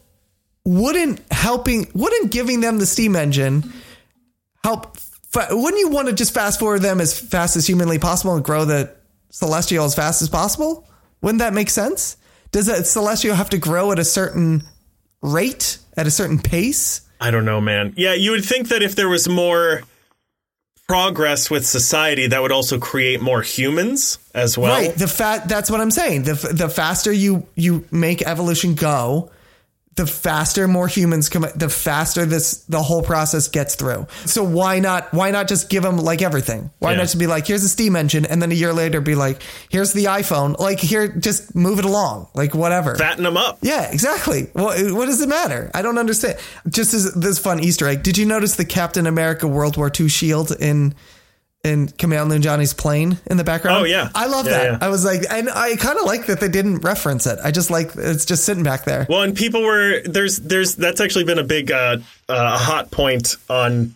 wouldn't 0.68 1.20
helping, 1.32 1.90
wouldn't 1.94 2.30
giving 2.30 2.60
them 2.60 2.78
the 2.78 2.86
steam 2.86 3.16
engine 3.16 3.72
help? 4.62 4.98
Wouldn't 5.50 5.80
you 5.80 5.88
want 5.88 6.08
to 6.08 6.14
just 6.14 6.34
fast 6.34 6.60
forward 6.60 6.82
them 6.82 7.00
as 7.00 7.18
fast 7.18 7.56
as 7.56 7.66
humanly 7.66 7.98
possible 7.98 8.34
and 8.34 8.44
grow 8.44 8.64
the 8.64 8.94
celestial 9.30 9.84
as 9.84 9.94
fast 9.94 10.20
as 10.20 10.28
possible? 10.28 10.86
Wouldn't 11.22 11.40
that 11.40 11.54
make 11.54 11.70
sense? 11.70 12.16
Does 12.50 12.66
that 12.66 12.86
celestial 12.86 13.34
have 13.34 13.50
to 13.50 13.58
grow 13.58 13.92
at 13.92 13.98
a 13.98 14.04
certain 14.04 14.62
rate, 15.22 15.78
at 15.96 16.06
a 16.06 16.10
certain 16.10 16.38
pace? 16.38 17.02
I 17.20 17.30
don't 17.30 17.44
know, 17.44 17.60
man. 17.60 17.94
Yeah, 17.96 18.14
you 18.14 18.30
would 18.32 18.44
think 18.44 18.68
that 18.68 18.82
if 18.82 18.94
there 18.94 19.08
was 19.08 19.28
more 19.28 19.82
progress 20.86 21.50
with 21.50 21.66
society, 21.66 22.26
that 22.28 22.40
would 22.40 22.52
also 22.52 22.78
create 22.78 23.20
more 23.20 23.42
humans 23.42 24.18
as 24.34 24.56
well. 24.56 24.72
right. 24.72 24.94
The 24.94 25.08
fat. 25.08 25.48
That's 25.48 25.70
what 25.70 25.80
I'm 25.80 25.90
saying. 25.90 26.22
The 26.22 26.34
the 26.52 26.68
faster 26.68 27.12
you 27.12 27.46
you 27.54 27.84
make 27.90 28.22
evolution 28.22 28.74
go, 28.74 29.30
the 29.98 30.06
faster 30.06 30.66
more 30.66 30.88
humans 30.88 31.28
come. 31.28 31.44
The 31.54 31.68
faster 31.68 32.24
this 32.24 32.64
the 32.68 32.82
whole 32.82 33.02
process 33.02 33.48
gets 33.48 33.74
through. 33.74 34.06
So 34.24 34.42
why 34.42 34.78
not? 34.78 35.12
Why 35.12 35.30
not 35.30 35.48
just 35.48 35.68
give 35.68 35.82
them 35.82 35.98
like 35.98 36.22
everything? 36.22 36.70
Why 36.78 36.92
Yeah. 36.92 36.96
not 36.98 37.02
just 37.02 37.18
be 37.18 37.26
like, 37.26 37.46
here's 37.46 37.64
a 37.64 37.68
steam 37.68 37.96
engine, 37.96 38.24
and 38.24 38.40
then 38.40 38.50
a 38.50 38.54
year 38.54 38.72
later 38.72 39.00
be 39.00 39.14
like, 39.14 39.42
here's 39.68 39.92
the 39.92 40.06
iPhone. 40.06 40.58
Like 40.58 40.80
here, 40.80 41.08
just 41.08 41.54
move 41.54 41.78
it 41.78 41.84
along. 41.84 42.28
Like 42.34 42.54
whatever. 42.54 42.94
Fatten 42.96 43.24
them 43.24 43.36
up. 43.36 43.58
Yeah, 43.60 43.90
exactly. 43.90 44.44
What, 44.54 44.92
what 44.92 45.06
does 45.06 45.20
it 45.20 45.28
matter? 45.28 45.70
I 45.74 45.82
don't 45.82 45.98
understand. 45.98 46.38
Just 46.68 46.94
as 46.94 47.12
this 47.14 47.38
fun 47.38 47.60
Easter 47.60 47.86
egg, 47.88 48.02
did 48.02 48.16
you 48.16 48.24
notice 48.24 48.54
the 48.56 48.64
Captain 48.64 49.06
America 49.06 49.46
World 49.46 49.76
War 49.76 49.90
II 49.98 50.08
shield 50.08 50.52
in 50.52 50.94
in 51.64 51.88
Kumail 51.88 52.32
and 52.32 52.42
Johnny's 52.42 52.72
plane 52.72 53.18
in 53.26 53.36
the 53.36 53.44
background? 53.44 53.78
Oh, 53.80 53.84
yeah. 53.84 54.10
I 54.14 54.26
love 54.26 54.46
Yeah, 54.46 54.52
that. 54.52 54.64
yeah. 54.72 54.78
I 54.80 54.88
was 54.88 55.04
like, 55.04 55.22
and 55.28 55.50
I 55.50 55.76
kind 55.76 55.98
of 55.98 56.04
like 56.04 56.26
that 56.26 56.40
they 56.40 56.48
didn't 56.48 56.78
reference 56.78 57.26
it. 57.26 57.38
I 57.42 57.50
just 57.50 57.70
like 57.70 57.90
it's 57.96 58.24
just 58.24 58.44
sitting 58.44 58.62
back 58.62 58.84
there. 58.84 59.06
Well, 59.08 59.22
and 59.22 59.36
people 59.36 59.62
were 59.62 60.00
there's 60.04 60.36
there's 60.38 60.76
that's 60.76 61.00
actually 61.00 61.24
been 61.24 61.38
a 61.38 61.44
big 61.44 61.70
uh, 61.72 61.98
uh, 62.28 62.58
hot 62.58 62.90
point 62.90 63.36
on 63.50 63.94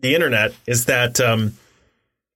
the 0.00 0.14
internet 0.14 0.52
is 0.66 0.84
that 0.84 1.18
um, 1.20 1.54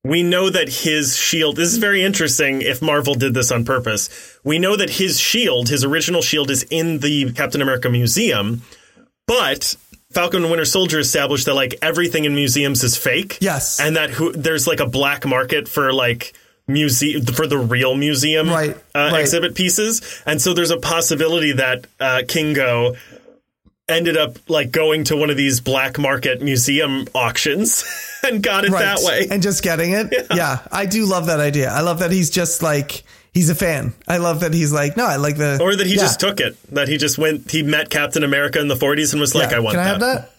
we 0.02 0.22
know 0.22 0.48
that 0.48 0.68
his 0.70 1.16
shield. 1.16 1.56
This 1.56 1.68
is 1.70 1.76
very 1.76 2.02
interesting. 2.02 2.62
If 2.62 2.80
Marvel 2.80 3.14
did 3.14 3.34
this 3.34 3.52
on 3.52 3.66
purpose, 3.66 4.38
we 4.42 4.58
know 4.58 4.76
that 4.76 4.88
his 4.88 5.20
shield, 5.20 5.68
his 5.68 5.84
original 5.84 6.22
shield, 6.22 6.50
is 6.50 6.62
in 6.70 7.00
the 7.00 7.32
Captain 7.32 7.60
America 7.60 7.90
museum, 7.90 8.62
but. 9.26 9.76
Falcon 10.10 10.42
and 10.42 10.50
Winter 10.50 10.64
Soldier 10.64 10.98
established 10.98 11.46
that 11.46 11.54
like 11.54 11.74
everything 11.82 12.24
in 12.24 12.34
museums 12.34 12.82
is 12.82 12.96
fake. 12.96 13.38
Yes. 13.40 13.78
and 13.80 13.96
that 13.96 14.10
who, 14.10 14.32
there's 14.32 14.66
like 14.66 14.80
a 14.80 14.86
black 14.86 15.26
market 15.26 15.68
for 15.68 15.92
like 15.92 16.32
museum 16.66 17.24
for 17.26 17.46
the 17.46 17.58
real 17.58 17.94
museum 17.94 18.48
Right, 18.48 18.76
uh, 18.94 19.10
right. 19.12 19.20
exhibit 19.20 19.54
pieces, 19.54 20.22
and 20.26 20.40
so 20.40 20.52
there's 20.54 20.70
a 20.70 20.76
possibility 20.78 21.52
that 21.52 21.86
uh, 22.00 22.22
Kingo 22.28 22.94
ended 23.88 24.18
up 24.18 24.36
like 24.50 24.70
going 24.70 25.04
to 25.04 25.16
one 25.16 25.30
of 25.30 25.36
these 25.38 25.60
black 25.60 25.98
market 25.98 26.42
museum 26.42 27.06
auctions 27.14 27.84
and 28.22 28.42
got 28.42 28.64
it 28.66 28.70
that 28.70 28.98
way. 29.00 29.28
And 29.30 29.42
just 29.42 29.62
getting 29.62 29.92
it. 29.92 30.12
Yeah. 30.34 30.58
I 30.70 30.84
do 30.84 31.06
love 31.06 31.26
that 31.26 31.40
idea. 31.40 31.70
I 31.70 31.80
love 31.80 32.00
that 32.00 32.10
he's 32.10 32.28
just 32.28 32.62
like 32.62 33.02
he's 33.34 33.50
a 33.50 33.54
fan. 33.54 33.94
I 34.06 34.16
love 34.18 34.40
that 34.40 34.52
he's 34.54 34.72
like, 34.72 34.96
no, 34.96 35.04
I 35.06 35.16
like 35.16 35.36
the 35.36 35.58
or 35.60 35.74
that 35.74 35.86
he 35.86 35.94
Yeah. 35.94 36.02
just 36.02 36.20
took 36.20 36.40
it. 36.40 36.56
That 36.74 36.88
he 36.88 36.96
just 36.96 37.18
went. 37.18 37.50
He 37.50 37.62
met 37.62 37.90
Captain 37.90 38.24
America 38.24 38.60
in 38.60 38.68
the 38.68 38.76
40s 38.76 39.12
and 39.12 39.20
was 39.20 39.34
like, 39.34 39.50
Yeah. 39.50 39.56
"I 39.56 39.60
want 39.60 39.74
Can 39.76 39.80
I 39.80 39.84
that. 39.84 39.90
have 39.90 40.00
that? 40.00 40.30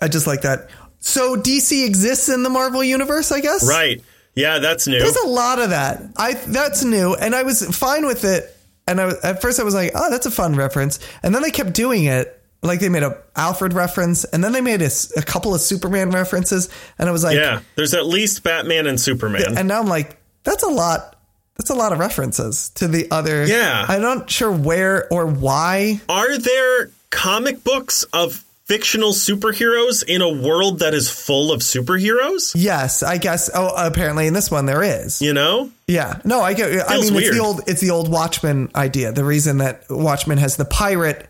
I 0.00 0.08
just 0.08 0.26
like 0.26 0.42
that. 0.42 0.68
So 1.00 1.36
DC 1.36 1.84
exists 1.84 2.28
in 2.28 2.42
the 2.42 2.50
Marvel 2.50 2.84
universe, 2.84 3.32
I 3.32 3.40
guess. 3.40 3.66
Right? 3.68 4.02
Yeah, 4.34 4.58
that's 4.58 4.86
new. 4.86 4.98
There's 4.98 5.16
a 5.16 5.26
lot 5.28 5.58
of 5.58 5.70
that. 5.70 6.02
I 6.16 6.34
that's 6.34 6.84
new, 6.84 7.14
and 7.14 7.34
I 7.34 7.42
was 7.42 7.62
fine 7.76 8.06
with 8.06 8.24
it. 8.24 8.56
And 8.86 9.00
I 9.00 9.06
was, 9.06 9.14
at 9.22 9.40
first 9.42 9.60
I 9.60 9.62
was 9.62 9.74
like, 9.74 9.92
oh, 9.94 10.10
that's 10.10 10.26
a 10.26 10.30
fun 10.30 10.56
reference. 10.56 10.98
And 11.22 11.34
then 11.34 11.42
they 11.42 11.50
kept 11.50 11.72
doing 11.72 12.04
it. 12.04 12.36
Like 12.62 12.80
they 12.80 12.88
made 12.90 13.02
a 13.02 13.16
Alfred 13.36 13.72
reference, 13.72 14.24
and 14.24 14.44
then 14.44 14.52
they 14.52 14.60
made 14.60 14.82
a 14.82 14.90
couple 15.22 15.54
of 15.54 15.60
Superman 15.62 16.10
references, 16.10 16.68
and 16.98 17.08
I 17.08 17.12
was 17.12 17.24
like, 17.24 17.36
yeah, 17.36 17.60
there's 17.76 17.94
at 17.94 18.04
least 18.06 18.42
Batman 18.42 18.86
and 18.86 19.00
Superman. 19.00 19.56
and 19.56 19.66
now 19.66 19.80
I'm 19.80 19.86
like, 19.86 20.18
that's 20.44 20.62
a 20.62 20.68
lot. 20.68 21.16
That's 21.60 21.68
a 21.68 21.74
lot 21.74 21.92
of 21.92 21.98
references 21.98 22.70
to 22.76 22.88
the 22.88 23.10
other. 23.10 23.44
Yeah. 23.44 23.84
I'm 23.86 24.00
not 24.00 24.30
sure 24.30 24.50
where 24.50 25.06
or 25.12 25.26
why. 25.26 26.00
Are 26.08 26.38
there 26.38 26.90
comic 27.10 27.62
books 27.62 28.04
of 28.14 28.42
fictional 28.64 29.10
superheroes 29.10 30.02
in 30.02 30.22
a 30.22 30.28
world 30.30 30.78
that 30.78 30.94
is 30.94 31.10
full 31.10 31.52
of 31.52 31.60
superheroes? 31.60 32.54
Yes, 32.56 33.02
I 33.02 33.18
guess. 33.18 33.50
Oh, 33.54 33.74
apparently 33.76 34.26
in 34.26 34.32
this 34.32 34.50
one 34.50 34.64
there 34.64 34.82
is. 34.82 35.20
You 35.20 35.34
know? 35.34 35.70
Yeah. 35.86 36.22
No, 36.24 36.40
I 36.40 36.54
get. 36.54 36.88
I 36.88 36.98
mean, 36.98 37.14
it's 37.14 37.30
the 37.30 37.40
old. 37.40 37.60
It's 37.66 37.82
the 37.82 37.90
old 37.90 38.10
Watchmen 38.10 38.70
idea. 38.74 39.12
The 39.12 39.24
reason 39.24 39.58
that 39.58 39.84
Watchmen 39.90 40.38
has 40.38 40.56
the 40.56 40.64
pirate 40.64 41.28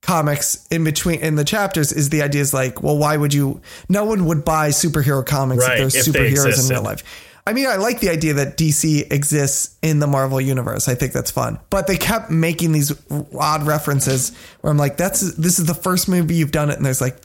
comics 0.00 0.66
in 0.72 0.82
between 0.82 1.20
in 1.20 1.36
the 1.36 1.44
chapters 1.44 1.92
is 1.92 2.08
the 2.08 2.22
idea 2.22 2.40
is 2.40 2.52
like, 2.52 2.82
well, 2.82 2.98
why 2.98 3.16
would 3.16 3.32
you? 3.32 3.60
No 3.88 4.06
one 4.06 4.24
would 4.24 4.44
buy 4.44 4.70
superhero 4.70 5.24
comics 5.24 5.62
Right, 5.62 5.78
if 5.78 5.92
there's 5.92 6.08
if 6.08 6.12
superheroes 6.12 6.64
in 6.64 6.74
real 6.74 6.82
life. 6.82 7.28
I 7.46 7.52
mean, 7.52 7.66
I 7.66 7.76
like 7.76 8.00
the 8.00 8.08
idea 8.08 8.34
that 8.34 8.56
DC 8.56 9.10
exists 9.10 9.76
in 9.82 9.98
the 9.98 10.06
Marvel 10.06 10.40
universe. 10.40 10.88
I 10.88 10.94
think 10.94 11.12
that's 11.12 11.30
fun. 11.30 11.58
But 11.70 11.88
they 11.88 11.96
kept 11.96 12.30
making 12.30 12.72
these 12.72 12.92
odd 13.38 13.64
references 13.64 14.30
where 14.60 14.70
I'm 14.70 14.76
like, 14.76 14.96
that's 14.96 15.20
this 15.34 15.58
is 15.58 15.66
the 15.66 15.74
first 15.74 16.08
movie 16.08 16.34
you've 16.34 16.52
done 16.52 16.70
it, 16.70 16.76
and 16.76 16.86
there's 16.86 17.00
like 17.00 17.16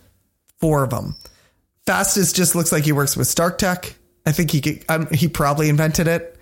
four 0.60 0.84
of 0.84 0.90
them. 0.90 1.16
Phastos 1.86 2.34
just 2.34 2.56
looks 2.56 2.72
like 2.72 2.84
he 2.84 2.92
works 2.92 3.16
with 3.16 3.28
Stark 3.28 3.58
Tech. 3.60 3.96
I 4.26 4.32
think 4.32 4.52
he 4.52 4.60
could, 4.60 4.84
um, 4.90 5.08
he 5.12 5.28
probably 5.28 5.70
invented 5.70 6.08
it. 6.08 6.38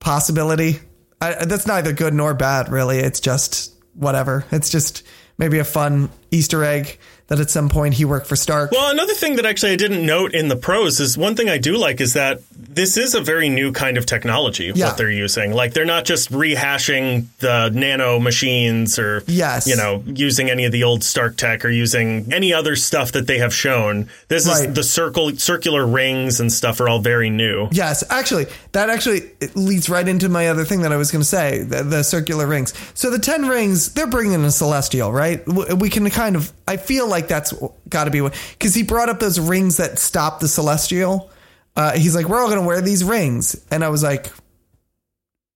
Possibility. 0.00 0.80
I, 1.20 1.44
that's 1.44 1.66
neither 1.66 1.92
good 1.92 2.14
nor 2.14 2.34
bad, 2.34 2.68
really. 2.68 2.98
It's 2.98 3.20
just 3.20 3.74
whatever. 3.94 4.44
It's 4.50 4.70
just 4.70 5.04
maybe 5.38 5.58
a 5.58 5.64
fun 5.64 6.10
Easter 6.30 6.64
egg 6.64 6.98
that 7.28 7.40
at 7.40 7.50
some 7.50 7.68
point 7.68 7.94
he 7.94 8.04
worked 8.04 8.26
for 8.26 8.36
Stark. 8.36 8.70
Well, 8.72 8.90
another 8.90 9.14
thing 9.14 9.36
that 9.36 9.46
actually 9.46 9.72
I 9.72 9.76
didn't 9.76 10.04
note 10.04 10.34
in 10.34 10.48
the 10.48 10.56
pros 10.56 10.98
is 11.00 11.16
one 11.16 11.36
thing 11.36 11.48
I 11.48 11.58
do 11.58 11.76
like 11.76 12.00
is 12.00 12.14
that 12.14 12.40
this 12.56 12.96
is 12.96 13.14
a 13.14 13.20
very 13.20 13.48
new 13.48 13.72
kind 13.72 13.96
of 13.98 14.06
technology 14.06 14.72
Yeah. 14.74 14.86
what 14.88 14.96
they're 14.96 15.10
using. 15.10 15.52
Like 15.52 15.72
they're 15.74 15.84
not 15.84 16.04
just 16.04 16.30
rehashing 16.32 17.26
the 17.40 17.70
nano 17.72 18.18
machines 18.18 18.98
or 18.98 19.22
Yes. 19.26 19.66
you 19.66 19.76
know, 19.76 20.02
using 20.06 20.50
any 20.50 20.64
of 20.64 20.72
the 20.72 20.84
old 20.84 21.02
Stark 21.04 21.36
tech 21.36 21.64
or 21.64 21.70
using 21.70 22.32
any 22.32 22.52
other 22.52 22.76
stuff 22.76 23.12
that 23.12 23.26
they 23.26 23.38
have 23.38 23.54
shown. 23.54 24.08
This 24.28 24.46
Right. 24.46 24.68
is 24.68 24.74
the 24.74 24.82
circle 24.82 25.36
circular 25.36 25.86
rings 25.86 26.40
and 26.40 26.52
stuff 26.52 26.80
are 26.80 26.88
all 26.88 27.00
very 27.00 27.30
new. 27.30 27.68
Yes, 27.72 28.04
actually, 28.10 28.46
that 28.72 28.88
actually 28.90 29.22
leads 29.54 29.88
right 29.88 30.06
into 30.06 30.28
my 30.28 30.48
other 30.48 30.64
thing 30.64 30.82
that 30.82 30.92
I 30.92 30.96
was 30.96 31.10
going 31.10 31.22
to 31.22 31.28
say 31.28 31.62
the, 31.62 31.82
the 31.82 32.02
circular 32.02 32.46
rings. 32.46 32.72
So 32.94 33.10
the 33.10 33.18
10 33.18 33.46
rings, 33.48 33.92
they're 33.92 34.06
bringing 34.06 34.42
a 34.44 34.50
celestial, 34.50 35.12
right? 35.12 35.42
We 35.46 35.90
can 35.90 36.08
kind 36.10 36.36
of, 36.36 36.52
I 36.66 36.76
feel 36.76 37.08
like 37.08 37.17
that's 37.26 37.52
got 37.88 38.04
to 38.04 38.10
be 38.12 38.20
what, 38.20 38.40
because 38.52 38.74
he 38.74 38.84
brought 38.84 39.08
up 39.08 39.18
those 39.18 39.40
rings 39.40 39.78
that 39.78 39.98
stop 39.98 40.38
the 40.38 40.46
celestial. 40.46 41.30
Uh, 41.74 41.96
he's 41.96 42.14
like, 42.14 42.28
we're 42.28 42.38
all 42.38 42.48
going 42.48 42.60
to 42.60 42.66
wear 42.66 42.80
these 42.80 43.02
rings. 43.02 43.60
And 43.70 43.82
I 43.82 43.88
was 43.88 44.02
like, 44.04 44.30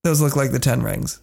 those 0.03 0.21
look 0.21 0.35
like 0.35 0.51
the 0.51 0.59
10 0.59 0.83
rings. 0.83 1.21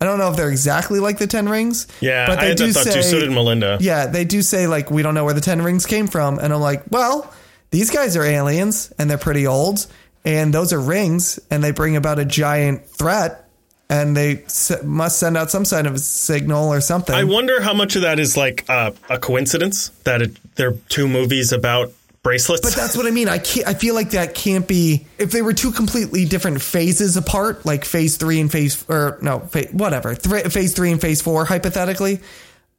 I 0.00 0.06
don't 0.06 0.18
know 0.18 0.30
if 0.30 0.36
they're 0.36 0.50
exactly 0.50 0.98
like 0.98 1.18
the 1.18 1.26
10 1.26 1.48
rings. 1.48 1.86
Yeah, 2.00 2.26
but 2.26 2.38
I 2.38 2.48
they 2.48 2.54
do 2.54 2.72
say, 2.72 2.94
too. 2.94 3.02
So 3.02 3.20
did 3.20 3.30
Melinda. 3.30 3.76
yeah, 3.80 4.06
they 4.06 4.24
do 4.24 4.40
say 4.40 4.66
like 4.66 4.90
we 4.90 5.02
don't 5.02 5.14
know 5.14 5.26
where 5.26 5.34
the 5.34 5.42
ten 5.42 5.60
rings 5.60 5.84
came 5.84 6.06
from, 6.06 6.38
and 6.38 6.54
I'm 6.54 6.60
like, 6.60 6.84
well, 6.90 7.30
these 7.70 7.90
guys 7.90 8.16
are 8.16 8.24
aliens 8.24 8.92
and 8.98 9.10
they're 9.10 9.18
pretty 9.18 9.46
old, 9.46 9.86
and 10.24 10.54
those 10.54 10.72
are 10.72 10.80
rings, 10.80 11.38
and 11.50 11.62
they 11.62 11.72
bring 11.72 11.96
about 11.96 12.18
a 12.18 12.24
giant 12.24 12.86
threat, 12.86 13.49
and 13.90 14.16
they 14.16 14.42
must 14.84 15.18
send 15.18 15.36
out 15.36 15.50
some 15.50 15.64
kind 15.66 15.86
of 15.86 15.94
a 15.94 15.98
signal 15.98 16.72
or 16.72 16.80
something. 16.80 17.14
I 17.14 17.24
wonder 17.24 17.60
how 17.60 17.74
much 17.74 17.96
of 17.96 18.02
that 18.02 18.18
is 18.18 18.36
like 18.36 18.64
uh, 18.70 18.92
a 19.10 19.18
coincidence 19.18 19.88
that 20.04 20.22
it, 20.22 20.36
they're 20.54 20.72
two 20.88 21.08
movies 21.08 21.52
about 21.52 21.92
bracelets. 22.22 22.60
but 22.62 22.74
that's 22.74 22.96
what 22.96 23.06
I 23.06 23.10
mean. 23.10 23.28
I 23.28 23.38
can't. 23.38 23.66
I 23.66 23.74
feel 23.74 23.94
like 23.94 24.10
that 24.10 24.34
can't 24.34 24.68
be 24.68 25.06
if 25.18 25.30
they 25.32 25.42
were 25.42 25.52
two 25.54 25.72
completely 25.72 26.24
different 26.24 26.62
phases 26.62 27.16
apart, 27.16 27.66
like 27.66 27.84
phase 27.84 28.16
three 28.16 28.40
and 28.40 28.50
phase 28.52 28.84
or 28.88 29.18
no, 29.22 29.40
fa- 29.40 29.68
whatever, 29.72 30.14
Three 30.14 30.42
phase 30.42 30.72
three 30.74 30.92
and 30.92 31.00
phase 31.00 31.20
four, 31.20 31.44
hypothetically. 31.44 32.20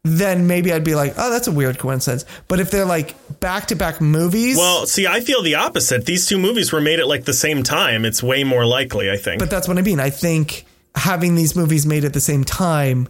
then 0.04 0.48
maybe 0.48 0.72
I'd 0.74 0.84
be 0.84 0.96
like, 0.96 1.14
oh, 1.18 1.30
that's 1.30 1.48
a 1.48 1.52
weird 1.52 1.78
coincidence. 1.78 2.26
But 2.48 2.60
if 2.60 2.72
they're 2.72 2.86
like 2.86 3.16
back 3.40 3.68
to 3.68 3.76
back 3.76 4.00
movies, 4.02 4.58
Well, 4.58 4.86
see, 4.88 5.06
I 5.08 5.20
feel 5.22 5.42
the 5.44 5.56
opposite. 5.56 6.06
These 6.06 6.26
two 6.28 6.40
movies 6.40 6.72
were 6.72 6.82
made 6.82 7.00
at 7.00 7.08
like 7.08 7.26
the 7.26 7.34
same 7.34 7.64
time. 7.64 8.06
It's 8.06 8.24
way 8.24 8.44
more 8.44 8.66
likely, 8.66 9.12
I 9.12 9.18
think. 9.18 9.40
but 9.40 9.50
that's 9.50 9.68
what 9.68 9.78
I 9.78 9.82
mean. 9.82 10.00
I 10.00 10.10
think 10.10 10.66
having 10.96 11.36
these 11.36 11.56
movies 11.56 11.86
made 11.86 12.06
at 12.06 12.14
the 12.14 12.22
same 12.22 12.44
time, 12.44 13.08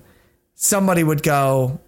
somebody 0.56 1.04
would 1.04 1.24
go, 1.24 1.80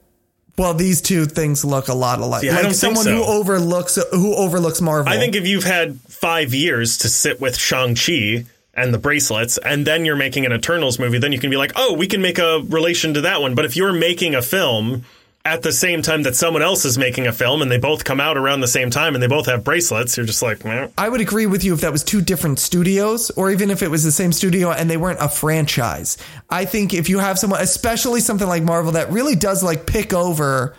well, 0.57 0.73
these 0.73 1.01
two 1.01 1.25
things 1.25 1.65
look 1.65 1.87
a 1.87 1.93
lot 1.93 2.19
alike. 2.19 2.43
Like 2.43 2.73
someone 2.73 3.05
so. 3.05 3.15
who 3.15 3.23
overlooks 3.23 3.97
who 4.11 4.35
overlooks 4.35 4.81
Marvel. 4.81 5.11
I 5.11 5.17
think 5.17 5.35
if 5.35 5.47
you've 5.47 5.63
had 5.63 5.99
five 6.01 6.53
years 6.53 6.99
to 6.99 7.09
sit 7.09 7.41
with 7.41 7.57
Shang-Chi 7.57 8.45
and 8.75 8.93
the 8.93 8.97
bracelets, 8.97 9.57
and 9.57 9.85
then 9.85 10.05
you're 10.05 10.15
making 10.15 10.45
an 10.45 10.53
Eternals 10.53 10.99
movie, 10.99 11.19
then 11.19 11.31
you 11.31 11.39
can 11.39 11.49
be 11.49 11.57
like, 11.57 11.73
oh, 11.75 11.93
we 11.93 12.07
can 12.07 12.21
make 12.21 12.39
a 12.39 12.59
relation 12.67 13.13
to 13.15 13.21
that 13.21 13.41
one. 13.41 13.55
But 13.55 13.65
if 13.65 13.75
you're 13.75 13.93
making 13.93 14.35
a 14.35 14.41
film 14.41 15.05
at 15.45 15.61
the 15.61 15.73
same 15.73 16.01
time 16.01 16.23
that 16.23 16.35
someone 16.37 16.61
else 16.61 16.85
is 16.85 16.97
making 16.97 17.27
a 17.27 17.33
film 17.33 17.61
and 17.61 17.69
they 17.69 17.77
both 17.77 18.05
come 18.05 18.21
out 18.21 18.37
around 18.37 18.61
the 18.61 18.67
same 18.67 18.89
time 18.89 19.13
and 19.13 19.21
they 19.21 19.27
both 19.27 19.45
have 19.45 19.63
bracelets, 19.63 20.15
you're 20.15 20.25
just 20.25 20.41
like, 20.41 20.63
Meh. 20.63 20.87
I 20.97 21.09
would 21.09 21.19
agree 21.19 21.47
with 21.47 21.65
you 21.65 21.73
if 21.73 21.81
that 21.81 21.91
was 21.91 22.01
two 22.03 22.21
different 22.21 22.59
studios, 22.59 23.29
or 23.31 23.51
even 23.51 23.69
if 23.69 23.83
it 23.83 23.89
was 23.89 24.05
the 24.05 24.11
same 24.11 24.31
studio 24.31 24.71
and 24.71 24.89
they 24.89 24.95
weren't 24.95 25.19
a 25.19 25.27
franchise. 25.27 26.17
I 26.49 26.63
think 26.63 26.93
if 26.93 27.09
you 27.09 27.19
have 27.19 27.37
someone, 27.37 27.61
especially 27.61 28.21
something 28.21 28.47
like 28.47 28.63
Marvel, 28.63 28.93
that 28.93 29.11
really 29.11 29.35
does 29.35 29.63
like 29.63 29.85
pick 29.85 30.13
over 30.13 30.75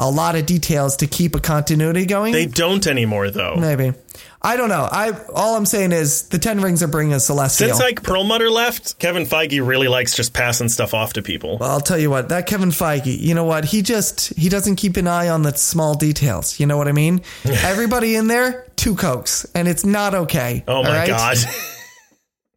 a 0.00 0.10
lot 0.10 0.34
of 0.34 0.46
details 0.46 0.96
to 0.96 1.06
keep 1.06 1.34
a 1.36 1.40
continuity 1.40 2.06
going. 2.06 2.32
they 2.32 2.46
don't 2.46 2.86
anymore 2.86 3.30
though. 3.30 3.56
maybe. 3.56 3.92
I 4.40 4.56
don't 4.56 4.68
know. 4.68 4.88
I 4.90 5.12
all 5.34 5.56
I'm 5.56 5.66
saying 5.66 5.92
is 5.92 6.28
the 6.28 6.38
Ten 6.38 6.60
Rings 6.60 6.82
are 6.82 6.88
bringing 6.88 7.12
a 7.12 7.20
Celestial. 7.20 7.68
Since 7.68 7.80
like 7.80 8.02
Perlmutter 8.02 8.50
left, 8.50 8.98
Kevin 8.98 9.24
Feige 9.24 9.66
really 9.66 9.88
likes 9.88 10.14
just 10.14 10.32
passing 10.32 10.68
stuff 10.68 10.94
off 10.94 11.14
to 11.14 11.22
people. 11.22 11.58
Well, 11.58 11.70
I'll 11.70 11.80
tell 11.80 11.98
you 11.98 12.10
what, 12.10 12.28
that 12.28 12.46
Kevin 12.46 12.70
Feige, 12.70 13.18
you 13.18 13.34
know 13.34 13.44
what? 13.44 13.64
He 13.64 13.82
just 13.82 14.28
he 14.36 14.48
doesn't 14.48 14.76
keep 14.76 14.96
an 14.96 15.08
eye 15.08 15.28
on 15.28 15.42
the 15.42 15.52
small 15.52 15.94
details. 15.94 16.60
You 16.60 16.66
know 16.66 16.76
what 16.76 16.86
I 16.86 16.92
mean? 16.92 17.22
Everybody 17.44 18.14
in 18.14 18.28
there, 18.28 18.66
two 18.76 18.94
cokes, 18.94 19.44
and 19.54 19.66
it's 19.66 19.84
not 19.84 20.14
okay. 20.14 20.62
Oh 20.68 20.82
my 20.82 20.98
right? 20.98 21.08
god. 21.08 21.36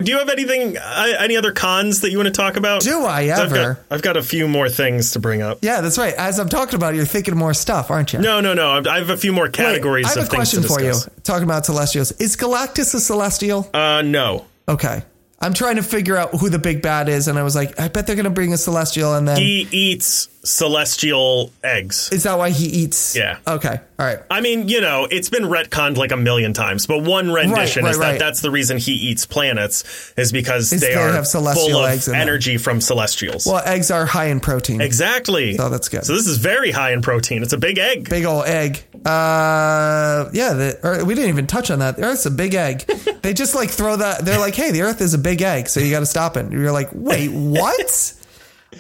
Do 0.03 0.11
you 0.11 0.19
have 0.19 0.29
anything, 0.29 0.77
uh, 0.77 1.05
any 1.19 1.37
other 1.37 1.51
cons 1.51 2.01
that 2.01 2.11
you 2.11 2.17
want 2.17 2.27
to 2.27 2.31
talk 2.33 2.57
about? 2.57 2.81
Do 2.81 3.05
I 3.05 3.27
'Cause 3.27 3.39
I've 3.39 3.53
ever? 3.53 3.73
got, 3.75 3.95
I've 3.95 4.01
got 4.01 4.17
a 4.17 4.23
few 4.23 4.47
more 4.47 4.69
things 4.69 5.11
to 5.11 5.19
bring 5.19 5.41
up. 5.41 5.59
Yeah, 5.61 5.81
that's 5.81 5.97
right. 5.97 6.13
As 6.15 6.39
I'm 6.39 6.49
talking 6.49 6.75
about, 6.75 6.93
it, 6.93 6.97
you're 6.97 7.05
thinking 7.05 7.35
more 7.37 7.53
stuff, 7.53 7.89
aren't 7.91 8.13
you? 8.13 8.19
No, 8.19 8.41
no, 8.41 8.53
no. 8.53 8.81
I 8.89 8.97
have 8.99 9.09
a 9.09 9.17
few 9.17 9.31
more 9.33 9.45
Wait, 9.45 9.53
categories 9.53 10.05
I 10.05 10.09
have 10.09 10.17
of 10.19 10.25
a 10.25 10.27
question 10.35 10.63
for 10.63 10.81
you. 10.81 10.93
Talking 11.23 11.43
about 11.43 11.65
Celestials, 11.65 12.11
is 12.13 12.35
Galactus 12.35 12.93
a 12.93 12.99
Celestial? 12.99 13.69
Uh, 13.73 14.01
no. 14.03 14.45
Okay, 14.69 15.03
I'm 15.41 15.53
trying 15.53 15.77
to 15.77 15.83
figure 15.83 16.15
out 16.15 16.35
who 16.35 16.49
the 16.49 16.59
big 16.59 16.81
bad 16.81 17.09
is, 17.09 17.27
and 17.27 17.37
I 17.37 17.43
was 17.43 17.55
like, 17.55 17.79
I 17.79 17.87
bet 17.87 18.07
they're 18.07 18.15
gonna 18.15 18.29
bring 18.29 18.53
a 18.53 18.57
Celestial, 18.57 19.15
and 19.15 19.27
then 19.27 19.37
He 19.37 19.67
eats 19.71 20.29
celestial 20.43 21.51
eggs. 21.63 22.09
is 22.11 22.23
that 22.23 22.37
why 22.37 22.49
he 22.49 22.65
eats? 22.65 23.15
Yeah. 23.15 23.37
Okay. 23.47 23.79
All 23.99 24.05
right. 24.05 24.19
I 24.29 24.41
mean, 24.41 24.67
you 24.69 24.81
know, 24.81 25.07
it's 25.09 25.29
been 25.29 25.43
retconned 25.43 25.97
like 25.97 26.11
a 26.11 26.17
million 26.17 26.53
times, 26.53 26.87
but 26.87 27.03
one 27.03 27.31
rendition 27.31 27.83
right, 27.83 27.91
is 27.91 27.97
right. 27.97 28.13
that 28.13 28.19
that's 28.19 28.41
the 28.41 28.49
reason 28.49 28.77
he 28.77 28.93
eats 28.93 29.25
planets 29.25 30.13
is 30.17 30.31
because 30.31 30.73
Is 30.73 30.81
they 30.81 30.89
they 30.89 30.93
are 30.95 31.11
have 31.11 31.27
celestial 31.27 31.69
full 31.69 31.85
eggs 31.85 32.07
of 32.07 32.15
energy 32.15 32.57
from 32.57 32.81
celestials. 32.81 33.45
Well, 33.45 33.61
eggs 33.65 33.91
are 33.91 34.05
high 34.05 34.27
in 34.27 34.39
protein. 34.39 34.81
exactly. 34.81 35.55
So 35.57 35.69
that's 35.69 35.89
good. 35.89 36.05
So 36.05 36.13
this 36.13 36.27
is 36.27 36.37
very 36.37 36.71
high 36.71 36.93
in 36.93 37.01
protein. 37.01 37.43
It's 37.43 37.53
a 37.53 37.57
big 37.59 37.77
egg. 37.77 38.09
Big 38.09 38.25
old 38.25 38.45
egg. 38.45 38.83
Uh, 39.05 40.29
yeah. 40.33 40.53
The, 40.53 41.03
we 41.05 41.15
didn't 41.15 41.29
even 41.29 41.47
touch 41.47 41.71
on 41.71 41.79
that. 41.79 41.95
The 41.97 42.03
Earth's 42.03 42.25
a 42.25 42.31
big 42.31 42.53
egg. 42.53 42.79
they 43.21 43.33
just 43.33 43.55
like 43.55 43.69
throw 43.69 43.95
that. 43.95 44.25
They're 44.25 44.39
like, 44.39 44.55
hey, 44.55 44.71
the 44.71 44.81
Earth 44.83 45.01
is 45.01 45.13
a 45.13 45.17
big 45.17 45.41
egg, 45.41 45.67
so 45.67 45.79
you 45.79 45.91
got 45.91 46.01
to 46.01 46.05
stop 46.05 46.37
it. 46.37 46.45
And 46.45 46.53
you're 46.53 46.71
like, 46.71 46.89
wait, 46.93 47.31
what? 47.31 48.13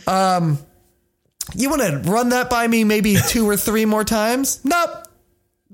um, 0.07 0.59
you 1.55 1.69
want 1.69 1.81
to 1.81 2.09
run 2.09 2.29
that 2.29 2.49
by 2.49 2.67
me 2.67 2.83
maybe 2.83 3.15
two 3.27 3.47
or 3.47 3.57
three 3.57 3.85
more 3.85 4.03
times? 4.03 4.63
Nope. 4.63 5.07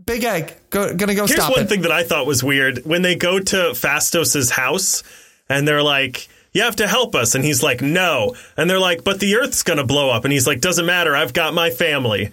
Big 0.06 0.24
egg. 0.24 0.56
Go, 0.70 0.94
gonna 0.96 1.16
go 1.16 1.28
Here's 1.28 1.42
stop 1.42 1.52
one 1.52 1.66
it. 1.66 1.70
thing 1.70 1.82
that 1.82 1.92
I 1.92 2.04
thought 2.04 2.26
was 2.26 2.44
weird. 2.44 2.86
When 2.86 3.02
they 3.02 3.16
go 3.16 3.40
to 3.40 3.56
Phastos's 3.74 4.50
house 4.50 5.04
and 5.50 5.68
they're 5.68 5.84
like, 5.84 6.30
you 6.54 6.64
have 6.64 6.78
to 6.78 6.88
help 6.88 7.14
us. 7.14 7.36
And 7.36 7.44
he's 7.44 7.62
like, 7.62 7.82
no. 7.82 8.36
And 8.56 8.70
they're 8.70 8.80
like, 8.80 9.04
but 9.04 9.20
the 9.20 9.36
earth's 9.36 9.64
going 9.64 9.78
to 9.78 9.84
blow 9.86 10.10
up. 10.10 10.24
And 10.24 10.32
he's 10.32 10.48
like, 10.48 10.62
doesn't 10.62 10.86
matter. 10.86 11.16
I've 11.16 11.34
got 11.34 11.54
my 11.54 11.70
family. 11.70 12.32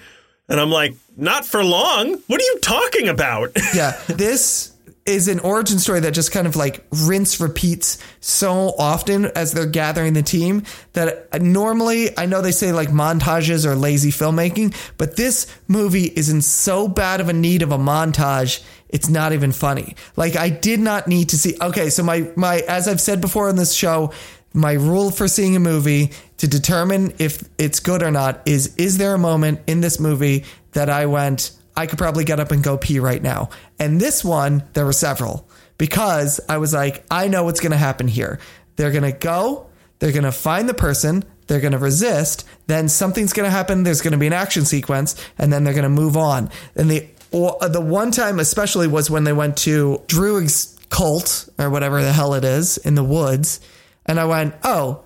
And 0.49 0.61
I'm 0.61 0.70
like, 0.70 0.95
not 1.16 1.45
for 1.45 1.64
long. 1.64 2.14
What 2.26 2.40
are 2.40 2.45
you 2.45 2.59
talking 2.61 3.09
about? 3.09 3.53
yeah, 3.74 3.99
this 4.09 4.74
is 5.07 5.28
an 5.28 5.38
origin 5.40 5.78
story 5.78 6.01
that 6.01 6.12
just 6.12 6.32
kind 6.32 6.47
of 6.47 6.57
like 6.57 6.84
rinse 6.90 7.38
repeats 7.38 7.99
so 8.20 8.74
often 8.78 9.26
as 9.26 9.53
they're 9.53 9.66
gathering 9.66 10.14
the 10.14 10.22
team 10.22 10.62
that 10.95 11.42
normally 11.42 12.16
I 12.16 12.24
know 12.24 12.40
they 12.40 12.53
say 12.53 12.72
like 12.72 12.88
montages 12.88 13.66
or 13.66 13.74
lazy 13.74 14.11
filmmaking, 14.11 14.74
but 14.97 15.16
this 15.16 15.47
movie 15.68 16.05
is 16.05 16.30
in 16.30 16.40
so 16.40 16.88
bad 16.88 17.20
of 17.20 17.28
a 17.28 17.34
need 17.34 17.61
of 17.62 17.70
a 17.70 17.78
montage. 17.78 18.64
It's 18.88 19.09
not 19.09 19.32
even 19.32 19.53
funny. 19.53 19.95
Like 20.16 20.36
I 20.36 20.49
did 20.49 20.80
not 20.80 21.07
need 21.07 21.30
to 21.30 21.38
see. 21.38 21.55
Okay, 21.61 21.90
so 21.90 22.03
my 22.03 22.30
my 22.36 22.61
as 22.66 22.88
I've 22.88 23.01
said 23.01 23.20
before 23.20 23.49
on 23.49 23.57
this 23.57 23.74
show, 23.74 24.12
my 24.55 24.72
rule 24.72 25.11
for 25.11 25.28
seeing 25.28 25.57
a 25.57 25.61
movie 25.61 26.12
to 26.38 26.48
determine 26.48 27.12
if 27.18 27.42
it's 27.59 27.80
good 27.80 28.02
or 28.02 28.11
not 28.11 28.40
is 28.46 28.74
is 28.76 28.96
there 28.96 29.14
a 29.14 29.18
moment 29.18 29.61
in 29.66 29.80
this 29.80 30.00
movie 30.00 30.44
that 30.72 30.88
I 30.88 31.07
went 31.07 31.50
I 31.76 31.86
could 31.86 31.98
probably 31.98 32.24
get 32.24 32.40
up 32.40 32.52
and 32.52 32.62
go 32.62 32.78
pee 32.78 33.00
right 33.00 33.20
now. 33.20 33.50
And 33.78 34.00
this 34.00 34.24
one, 34.24 34.62
there 34.74 34.84
were 34.84 34.92
several 34.92 35.48
because 35.76 36.40
I 36.48 36.59
was 36.59 36.72
like, 36.72 37.05
I 37.11 37.28
know 37.28 37.44
what's 37.44 37.61
going 37.61 37.72
to 37.72 37.78
happen 37.78 38.07
here. 38.07 38.38
They're 38.76 38.92
going 38.92 39.02
to 39.02 39.12
go, 39.12 39.66
they're 39.98 40.12
going 40.12 40.24
to 40.24 40.32
find 40.32 40.68
the 40.68 40.74
person, 40.74 41.24
they're 41.46 41.61
going 41.61 41.72
to 41.72 41.78
resist, 41.78 42.46
then 42.66 42.88
something's 42.88 43.32
going 43.32 43.46
to 43.46 43.50
happen. 43.50 43.82
There's 43.82 44.00
going 44.00 44.12
to 44.12 44.18
be 44.18 44.26
an 44.26 44.32
action 44.32 44.64
sequence, 44.64 45.16
and 45.36 45.52
then 45.52 45.64
they're 45.64 45.74
going 45.74 45.82
to 45.82 45.88
move 45.88 46.16
on. 46.16 46.50
And 46.76 46.90
the 46.90 47.09
the 47.30 47.82
one 47.84 48.12
time, 48.12 48.38
especially, 48.38 48.86
was 48.86 49.11
when 49.11 49.24
they 49.24 49.32
went 49.32 49.57
to 49.59 50.00
Druig's 50.07 50.78
cult 50.88 51.48
or 51.59 51.68
whatever 51.68 52.00
the 52.00 52.12
hell 52.12 52.34
it 52.34 52.44
is 52.44 52.78
in 52.78 52.94
the 52.94 53.02
woods. 53.02 53.59
And 54.07 54.20
I 54.20 54.24
went, 54.24 54.55
oh, 54.62 55.02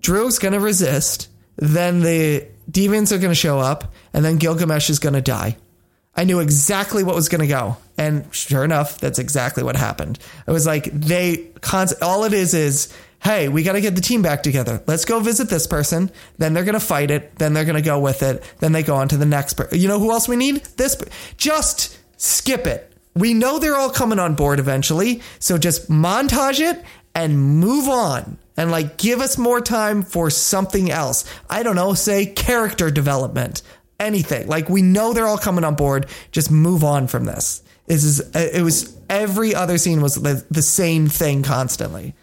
Druig's 0.00 0.38
going 0.38 0.54
to 0.54 0.60
resist. 0.60 1.28
Then 1.56 2.00
the 2.00 2.46
demons 2.70 3.12
are 3.12 3.18
going 3.18 3.30
to 3.30 3.34
show 3.34 3.58
up, 3.58 3.92
and 4.12 4.24
then 4.24 4.36
Gilgamesh 4.36 4.90
is 4.90 4.98
going 4.98 5.14
to 5.14 5.20
die. 5.22 5.56
I 6.14 6.24
knew 6.24 6.40
exactly 6.40 7.04
what 7.04 7.14
was 7.14 7.28
going 7.28 7.40
to 7.40 7.46
go. 7.46 7.76
And 7.96 8.26
sure 8.34 8.64
enough, 8.64 8.98
that's 8.98 9.18
exactly 9.18 9.62
what 9.62 9.76
happened. 9.76 10.18
It 10.46 10.50
was 10.50 10.66
like 10.66 10.84
they, 10.84 11.50
all 12.02 12.24
it 12.24 12.34
is 12.34 12.52
is, 12.52 12.92
hey, 13.22 13.48
we 13.48 13.62
got 13.62 13.72
to 13.72 13.80
get 13.80 13.94
the 13.94 14.00
team 14.02 14.20
back 14.20 14.42
together. 14.42 14.82
Let's 14.86 15.04
go 15.06 15.20
visit 15.20 15.48
this 15.48 15.66
person. 15.66 16.10
Then 16.36 16.52
they're 16.52 16.64
going 16.64 16.74
to 16.74 16.80
fight 16.80 17.10
it. 17.10 17.36
Then 17.36 17.54
they're 17.54 17.64
going 17.64 17.76
to 17.76 17.82
go 17.82 17.98
with 17.98 18.22
it. 18.22 18.42
Then 18.58 18.72
they 18.72 18.82
go 18.82 18.96
on 18.96 19.08
to 19.08 19.16
the 19.16 19.24
next 19.24 19.54
person. 19.54 19.78
You 19.78 19.88
know 19.88 19.98
who 19.98 20.10
else 20.10 20.28
we 20.28 20.36
need? 20.36 20.56
This. 20.76 20.96
per- 20.96 21.06
Just 21.36 21.98
skip 22.18 22.66
it. 22.66 22.92
We 23.14 23.32
know 23.32 23.58
they're 23.58 23.76
all 23.76 23.90
coming 23.90 24.18
on 24.18 24.34
board 24.34 24.58
eventually. 24.58 25.22
So 25.38 25.56
just 25.56 25.90
montage 25.90 26.60
it 26.60 26.82
and 27.14 27.38
move 27.38 27.88
on 27.88 28.38
and 28.56 28.70
like 28.70 28.96
give 28.96 29.20
us 29.20 29.38
more 29.38 29.60
time 29.60 30.02
for 30.02 30.30
something 30.30 30.90
else. 30.90 31.24
I 31.48 31.62
don't 31.62 31.76
know, 31.76 31.94
say 31.94 32.26
character 32.26 32.90
development 32.90 33.62
anything. 34.02 34.46
Like 34.46 34.68
we 34.68 34.82
know 34.82 35.12
they're 35.12 35.26
all 35.26 35.38
coming 35.38 35.64
on 35.64 35.74
board. 35.74 36.06
Just 36.32 36.50
move 36.50 36.84
on 36.84 37.06
from 37.06 37.24
this. 37.24 37.62
This 37.86 38.04
is 38.04 38.20
it 38.34 38.62
was 38.62 38.96
every 39.08 39.54
other 39.54 39.78
scene 39.78 40.02
was 40.02 40.16
the, 40.16 40.44
the 40.50 40.62
same 40.62 41.08
thing 41.08 41.42
constantly. 41.42 42.14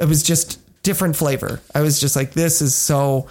It 0.00 0.06
was 0.06 0.22
just 0.22 0.60
different 0.82 1.16
flavor. 1.16 1.60
I 1.74 1.82
was 1.82 2.00
just 2.00 2.16
like, 2.16 2.32
this 2.32 2.60
is 2.62 2.74
so 2.74 3.28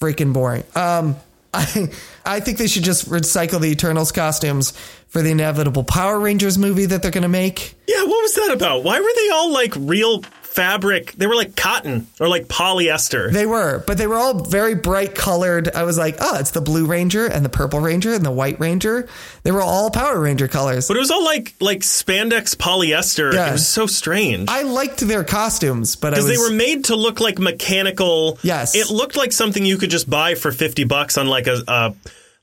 freaking 0.00 0.32
boring. 0.32 0.64
Um, 0.74 1.16
I 1.54 1.90
I 2.24 2.40
think 2.40 2.58
they 2.58 2.68
should 2.68 2.84
just 2.84 3.08
recycle 3.08 3.60
the 3.60 3.70
Eternals 3.70 4.12
costumes 4.12 4.72
for 5.08 5.20
the 5.20 5.30
inevitable 5.30 5.82
Power 5.82 6.20
Rangers 6.20 6.56
movie 6.56 6.86
that 6.86 7.02
they're 7.02 7.10
going 7.10 7.22
to 7.22 7.28
make. 7.28 7.74
yeah, 7.88 8.02
what 8.02 8.22
was 8.22 8.34
that 8.34 8.52
about? 8.52 8.84
Why 8.84 9.00
were 9.00 9.12
they 9.16 9.28
all 9.30 9.52
like 9.52 9.74
real 9.76 10.22
fabric? 10.50 11.12
They 11.12 11.26
were 11.26 11.34
like 11.36 11.56
cotton 11.56 12.06
or 12.18 12.28
like 12.28 12.48
polyester. 12.48 13.32
They 13.32 13.46
were, 13.46 13.82
but 13.86 13.98
they 13.98 14.06
were 14.06 14.16
all 14.16 14.44
very 14.44 14.74
bright 14.74 15.14
colored. 15.14 15.68
I 15.74 15.84
was 15.84 15.96
like, 15.96 16.16
oh, 16.20 16.36
it's 16.38 16.50
the 16.50 16.60
Blue 16.60 16.86
Ranger 16.86 17.26
and 17.26 17.44
the 17.44 17.48
Purple 17.48 17.80
Ranger 17.80 18.12
and 18.12 18.24
the 18.24 18.30
White 18.30 18.58
Ranger. 18.60 19.08
They 19.42 19.52
were 19.52 19.62
all 19.62 19.90
Power 19.90 20.20
Ranger 20.20 20.48
colors. 20.48 20.88
but 20.88 20.96
it 20.96 21.00
was 21.00 21.10
all 21.10 21.24
like 21.24 21.54
like 21.60 21.80
spandex 21.80 22.56
polyester. 22.56 23.32
Yeah. 23.32 23.48
It 23.48 23.52
was 23.52 23.66
so 23.68 23.86
strange. 23.86 24.48
I 24.50 24.62
liked 24.62 25.00
their 25.00 25.24
costumes, 25.24 25.96
but 25.96 26.10
because 26.10 26.26
was 26.28 26.36
they 26.36 26.42
were 26.42 26.54
made 26.56 26.86
to 26.86 26.96
look 26.96 27.20
like 27.20 27.38
mechanical. 27.38 28.38
Yes. 28.42 28.74
it 28.74 28.90
looked 28.90 29.16
like 29.16 29.32
something 29.32 29.64
you 29.64 29.78
could 29.78 29.90
just 29.90 30.10
buy 30.10 30.34
for 30.34 30.52
fifty 30.52 30.84
bucks 30.84 31.16
on 31.16 31.26
like 31.28 31.46
a 31.46 31.62
uh, 31.68 31.92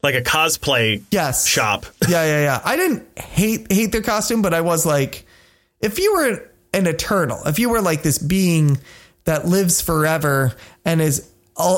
like 0.03 0.15
a 0.15 0.21
cosplay 0.21 1.03
yes 1.11 1.45
shop. 1.45 1.85
yeah, 2.07 2.23
yeah, 2.23 2.41
yeah. 2.41 2.61
I 2.63 2.75
didn't 2.77 3.05
hate 3.17 3.71
hate 3.71 3.91
their 3.91 4.01
costume, 4.01 4.41
but 4.41 4.53
I 4.53 4.61
was 4.61 4.85
like, 4.85 5.25
if 5.81 5.99
you 5.99 6.13
were 6.13 6.49
an 6.73 6.87
Eternal, 6.87 7.41
if 7.45 7.59
you 7.59 7.69
were 7.69 7.81
like 7.81 8.03
this 8.03 8.17
being 8.17 8.79
that 9.25 9.45
lives 9.45 9.81
forever 9.81 10.55
and 10.85 11.01
is 11.01 11.29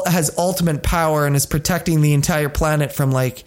has 0.06 0.32
ultimate 0.38 0.84
power 0.84 1.26
and 1.26 1.36
is 1.36 1.46
protecting 1.46 2.02
the 2.02 2.14
entire 2.14 2.50
planet 2.50 2.92
from 2.92 3.12
like 3.12 3.46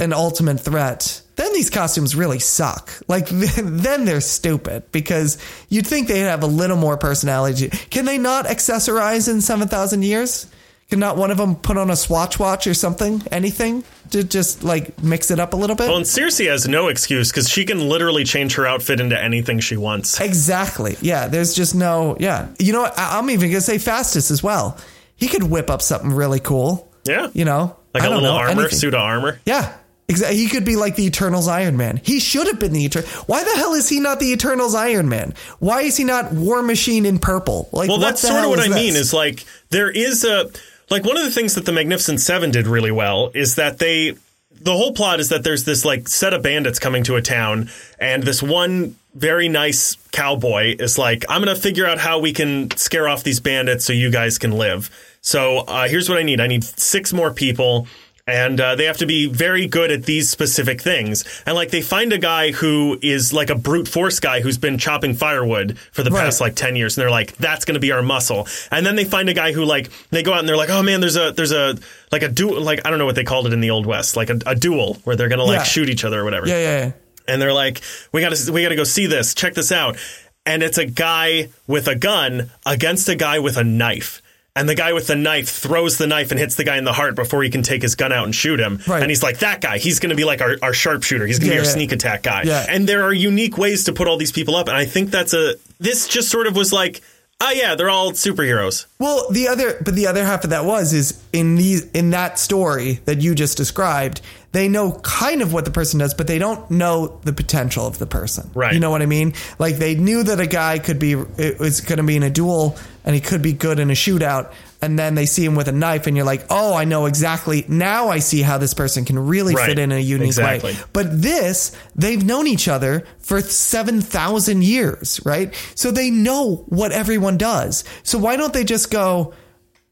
an 0.00 0.12
ultimate 0.12 0.60
threat, 0.60 1.22
then 1.36 1.52
these 1.52 1.70
costumes 1.70 2.14
really 2.14 2.38
suck. 2.38 2.92
Like 3.08 3.28
then 3.28 4.04
they're 4.04 4.20
stupid 4.20 4.90
because 4.92 5.38
you'd 5.68 5.86
think 5.86 6.08
they'd 6.08 6.20
have 6.20 6.42
a 6.42 6.48
little 6.48 6.76
more 6.76 6.96
personality. 6.96 7.68
Can 7.68 8.04
they 8.04 8.18
not 8.18 8.46
accessorize 8.46 9.28
in 9.28 9.40
seven 9.40 9.68
thousand 9.68 10.04
years? 10.04 10.46
Can 10.88 11.00
not 11.00 11.16
one 11.16 11.32
of 11.32 11.36
them 11.36 11.56
put 11.56 11.76
on 11.76 11.90
a 11.90 11.96
Swatch 11.96 12.38
watch 12.38 12.66
or 12.68 12.74
something? 12.74 13.20
Anything 13.32 13.82
to 14.10 14.22
just 14.22 14.62
like 14.62 15.02
mix 15.02 15.32
it 15.32 15.40
up 15.40 15.52
a 15.52 15.56
little 15.56 15.74
bit? 15.74 15.88
Well, 15.88 15.96
and 15.96 16.06
Cersei 16.06 16.46
has 16.48 16.68
no 16.68 16.86
excuse 16.86 17.32
because 17.32 17.48
she 17.48 17.64
can 17.64 17.88
literally 17.88 18.22
change 18.22 18.54
her 18.54 18.66
outfit 18.68 19.00
into 19.00 19.20
anything 19.20 19.58
she 19.58 19.76
wants. 19.76 20.20
Exactly. 20.20 20.96
Yeah. 21.00 21.26
There's 21.26 21.54
just 21.54 21.74
no. 21.74 22.16
Yeah. 22.20 22.48
You 22.60 22.72
know 22.72 22.82
what? 22.82 22.96
I- 22.96 23.18
I'm 23.18 23.28
even 23.30 23.50
gonna 23.50 23.60
say 23.62 23.76
Phastos 23.76 24.30
as 24.30 24.44
well. 24.44 24.78
He 25.16 25.26
could 25.26 25.42
whip 25.42 25.70
up 25.70 25.82
something 25.82 26.12
really 26.12 26.38
cool. 26.40 26.88
Yeah. 27.04 27.28
You 27.32 27.44
know, 27.44 27.76
Like 27.92 28.04
I 28.04 28.06
a 28.06 28.10
little 28.10 28.22
know, 28.24 28.32
armor, 28.36 28.60
anything. 28.62 28.78
suit 28.78 28.94
of 28.94 29.00
armor. 29.00 29.40
Yeah. 29.44 29.72
Exactly. 30.08 30.36
He 30.36 30.46
could 30.48 30.64
be 30.64 30.76
like 30.76 30.94
the 30.94 31.04
Eternals 31.06 31.48
Iron 31.48 31.76
Man. 31.76 32.00
He 32.04 32.20
should 32.20 32.46
have 32.46 32.60
been 32.60 32.72
the 32.72 32.84
Eternal. 32.84 33.08
Why 33.26 33.42
the 33.42 33.50
hell 33.56 33.74
is 33.74 33.88
he 33.88 33.98
not 33.98 34.20
the 34.20 34.30
Eternals 34.30 34.72
Iron 34.76 35.08
Man? 35.08 35.34
Why 35.58 35.80
is 35.82 35.96
he 35.96 36.04
not 36.04 36.32
War 36.32 36.62
Machine 36.62 37.04
in 37.06 37.18
purple? 37.18 37.68
Like, 37.72 37.88
Well, 37.88 37.98
that's 37.98 38.22
the 38.22 38.28
sort 38.28 38.44
of 38.44 38.50
what 38.50 38.60
I 38.60 38.68
mean 38.68 38.94
is 38.94 39.12
like 39.12 39.44
there 39.70 39.90
is 39.90 40.22
a 40.24 40.48
like 40.90 41.04
one 41.04 41.16
of 41.16 41.24
the 41.24 41.30
things 41.30 41.54
that 41.54 41.64
the 41.64 41.72
Magnificent 41.72 42.20
Seven 42.20 42.50
did 42.50 42.66
really 42.66 42.92
well 42.92 43.30
is 43.34 43.56
that 43.56 43.78
they 43.78 44.14
the 44.58 44.72
whole 44.72 44.92
plot 44.92 45.20
is 45.20 45.28
that 45.28 45.44
there's 45.44 45.64
this 45.64 45.84
like 45.84 46.08
set 46.08 46.32
of 46.32 46.42
bandits 46.42 46.78
coming 46.78 47.04
to 47.04 47.16
a 47.16 47.22
town 47.22 47.68
and 47.98 48.22
this 48.22 48.42
one 48.42 48.96
very 49.14 49.48
nice 49.48 49.96
cowboy 50.12 50.76
is 50.78 50.98
like 50.98 51.24
I'm 51.28 51.42
to 51.42 51.56
figure 51.56 51.86
out 51.86 51.98
how 51.98 52.18
we 52.18 52.32
can 52.32 52.70
scare 52.76 53.08
off 53.08 53.22
these 53.22 53.40
bandits 53.40 53.84
so 53.84 53.92
you 53.92 54.10
guys 54.10 54.38
can 54.38 54.52
live. 54.52 54.90
So 55.20 55.58
uh, 55.58 55.88
here's 55.88 56.08
what 56.08 56.18
I 56.18 56.22
need. 56.22 56.40
I 56.40 56.46
need 56.46 56.64
six 56.64 57.12
more 57.12 57.32
people 57.32 57.86
and 58.26 58.60
uh, 58.60 58.74
they 58.74 58.84
have 58.86 58.96
to 58.98 59.06
be 59.06 59.26
very 59.26 59.66
good 59.66 59.90
at 59.92 60.02
these 60.04 60.28
specific 60.28 60.80
things. 60.80 61.24
And 61.46 61.54
like 61.54 61.70
they 61.70 61.80
find 61.82 62.12
a 62.12 62.18
guy 62.18 62.50
who 62.50 62.98
is 63.00 63.32
like 63.32 63.50
a 63.50 63.54
brute 63.54 63.86
force 63.86 64.18
guy 64.18 64.40
who's 64.40 64.58
been 64.58 64.78
chopping 64.78 65.14
firewood 65.14 65.78
for 65.92 66.02
the 66.02 66.10
Right. 66.10 66.24
past 66.24 66.40
like 66.40 66.56
10 66.56 66.74
years 66.76 66.96
and 66.96 67.02
they're 67.02 67.10
like 67.10 67.36
that's 67.36 67.64
going 67.64 67.74
to 67.74 67.80
be 67.80 67.92
our 67.92 68.02
muscle. 68.02 68.48
And 68.70 68.84
then 68.84 68.96
they 68.96 69.04
find 69.04 69.28
a 69.28 69.34
guy 69.34 69.52
who 69.52 69.64
like 69.64 69.90
they 70.10 70.22
go 70.24 70.32
out 70.32 70.40
and 70.40 70.48
they're 70.48 70.56
like, 70.56 70.70
"Oh 70.70 70.82
man, 70.82 71.00
there's 71.00 71.16
a 71.16 71.30
there's 71.32 71.52
a 71.52 71.76
like 72.10 72.22
a 72.22 72.28
duel 72.28 72.60
like 72.60 72.80
I 72.84 72.90
don't 72.90 72.98
know 72.98 73.06
what 73.06 73.14
they 73.14 73.24
called 73.24 73.46
it 73.46 73.52
in 73.52 73.60
the 73.60 73.70
old 73.70 73.86
west, 73.86 74.16
like 74.16 74.30
a, 74.30 74.38
a 74.46 74.54
duel 74.56 74.94
where 75.04 75.14
they're 75.14 75.28
going 75.28 75.38
to 75.38 75.44
like 75.44 75.58
Yeah. 75.58 75.62
shoot 75.64 75.88
each 75.88 76.04
other 76.04 76.20
or 76.20 76.24
whatever." 76.24 76.48
Yeah, 76.48 76.58
yeah, 76.58 76.78
yeah. 76.86 76.92
and 77.28 77.40
they're 77.40 77.52
like, 77.54 77.80
"We 78.12 78.20
got 78.22 78.32
to 78.34 78.52
we 78.52 78.62
got 78.62 78.70
to 78.70 78.76
go 78.76 78.84
see 78.84 79.06
this. 79.06 79.34
Check 79.34 79.54
this 79.54 79.70
out." 79.70 79.96
And 80.44 80.62
it's 80.62 80.78
a 80.78 80.86
guy 80.86 81.48
with 81.66 81.88
a 81.88 81.94
gun 81.96 82.50
against 82.64 83.08
a 83.08 83.14
guy 83.16 83.38
with 83.40 83.56
a 83.56 83.64
knife. 83.64 84.22
And 84.56 84.68
the 84.68 84.74
guy 84.74 84.92
with 84.94 85.06
the 85.06 85.14
knife 85.14 85.48
throws 85.50 85.98
the 85.98 86.06
knife 86.06 86.30
and 86.30 86.40
hits 86.40 86.54
the 86.56 86.64
guy 86.64 86.78
in 86.78 86.84
the 86.84 86.92
heart 86.92 87.14
before 87.14 87.42
he 87.42 87.50
can 87.50 87.62
take 87.62 87.82
his 87.82 87.94
gun 87.94 88.12
out 88.12 88.24
and 88.24 88.34
shoot 88.34 88.58
him. 88.58 88.80
Right. 88.88 89.02
And 89.02 89.10
he's 89.10 89.22
like, 89.22 89.38
that 89.40 89.60
guy, 89.60 89.78
he's 89.78 90.00
going 90.00 90.10
to 90.10 90.16
be 90.16 90.24
like 90.24 90.40
our, 90.40 90.56
our 90.62 90.72
sharpshooter. 90.72 91.26
He's 91.26 91.38
going 91.38 91.50
to 91.50 91.54
Yeah, 91.54 91.60
be 91.62 91.66
our 91.66 91.66
yeah. 91.66 91.72
sneak 91.74 91.92
attack 91.92 92.22
guy. 92.22 92.42
Yeah. 92.44 92.64
And 92.68 92.88
there 92.88 93.04
are 93.04 93.12
unique 93.12 93.58
ways 93.58 93.84
to 93.84 93.92
put 93.92 94.08
all 94.08 94.16
these 94.16 94.32
people 94.32 94.56
up. 94.56 94.68
And 94.68 94.76
I 94.76 94.86
think 94.86 95.10
that's 95.10 95.34
a, 95.34 95.54
this 95.78 96.08
just 96.08 96.30
sort 96.30 96.46
of 96.46 96.56
was 96.56 96.72
like, 96.72 97.02
oh 97.40 97.50
yeah, 97.50 97.74
they're 97.74 97.90
all 97.90 98.12
superheroes. 98.12 98.86
Well, 98.98 99.28
the 99.30 99.48
other, 99.48 99.76
but 99.84 99.94
the 99.94 100.06
other 100.06 100.24
half 100.24 100.42
of 100.44 100.50
that 100.50 100.64
was 100.64 100.94
is 100.94 101.22
in 101.34 101.56
these 101.56 101.84
in 101.90 102.10
that 102.10 102.38
story 102.38 103.00
that 103.04 103.20
you 103.20 103.34
just 103.34 103.58
described, 103.58 104.22
they 104.52 104.68
know 104.68 104.92
kind 105.02 105.42
of 105.42 105.52
what 105.52 105.66
the 105.66 105.70
person 105.70 105.98
does, 106.00 106.14
but 106.14 106.28
they 106.28 106.38
don't 106.38 106.70
know 106.70 107.20
the 107.24 107.34
potential 107.34 107.86
of 107.86 107.98
the 107.98 108.06
person. 108.06 108.50
Right. 108.54 108.72
You 108.72 108.80
know 108.80 108.90
what 108.90 109.02
I 109.02 109.06
mean? 109.06 109.34
Like 109.58 109.76
they 109.76 109.96
knew 109.96 110.22
that 110.22 110.40
a 110.40 110.46
guy 110.46 110.78
could 110.78 110.98
be 110.98 111.12
it 111.12 111.58
was 111.58 111.82
going 111.82 111.98
to 111.98 112.04
be 112.04 112.16
in 112.16 112.22
a 112.22 112.30
duel 112.30 112.78
and 113.06 113.14
he 113.14 113.20
could 113.22 113.40
be 113.40 113.52
good 113.54 113.78
in 113.78 113.88
a 113.90 113.94
shootout, 113.94 114.52
and 114.82 114.98
then 114.98 115.14
they 115.14 115.24
see 115.24 115.44
him 115.44 115.54
with 115.54 115.68
a 115.68 115.72
knife, 115.72 116.06
and 116.06 116.16
you're 116.16 116.26
like, 116.26 116.44
oh, 116.50 116.74
I 116.74 116.84
know 116.84 117.06
exactly. 117.06 117.64
Now 117.68 118.08
I 118.08 118.18
see 118.18 118.42
how 118.42 118.58
this 118.58 118.74
person 118.74 119.04
can 119.06 119.18
really 119.18 119.54
Right. 119.54 119.66
fit 119.66 119.78
in 119.78 119.92
a 119.92 119.98
unique 119.98 120.26
Exactly. 120.26 120.72
way. 120.74 120.78
But 120.92 121.22
this, 121.22 121.72
they've 121.94 122.22
known 122.22 122.46
each 122.46 122.66
other 122.68 123.04
for 123.20 123.40
7,000 123.40 124.62
years, 124.64 125.20
right? 125.24 125.54
So 125.74 125.90
they 125.90 126.10
know 126.10 126.64
what 126.68 126.92
everyone 126.92 127.38
does. 127.38 127.84
So 128.02 128.18
why 128.18 128.36
don't 128.36 128.52
they 128.52 128.64
just 128.64 128.90
go, 128.90 129.32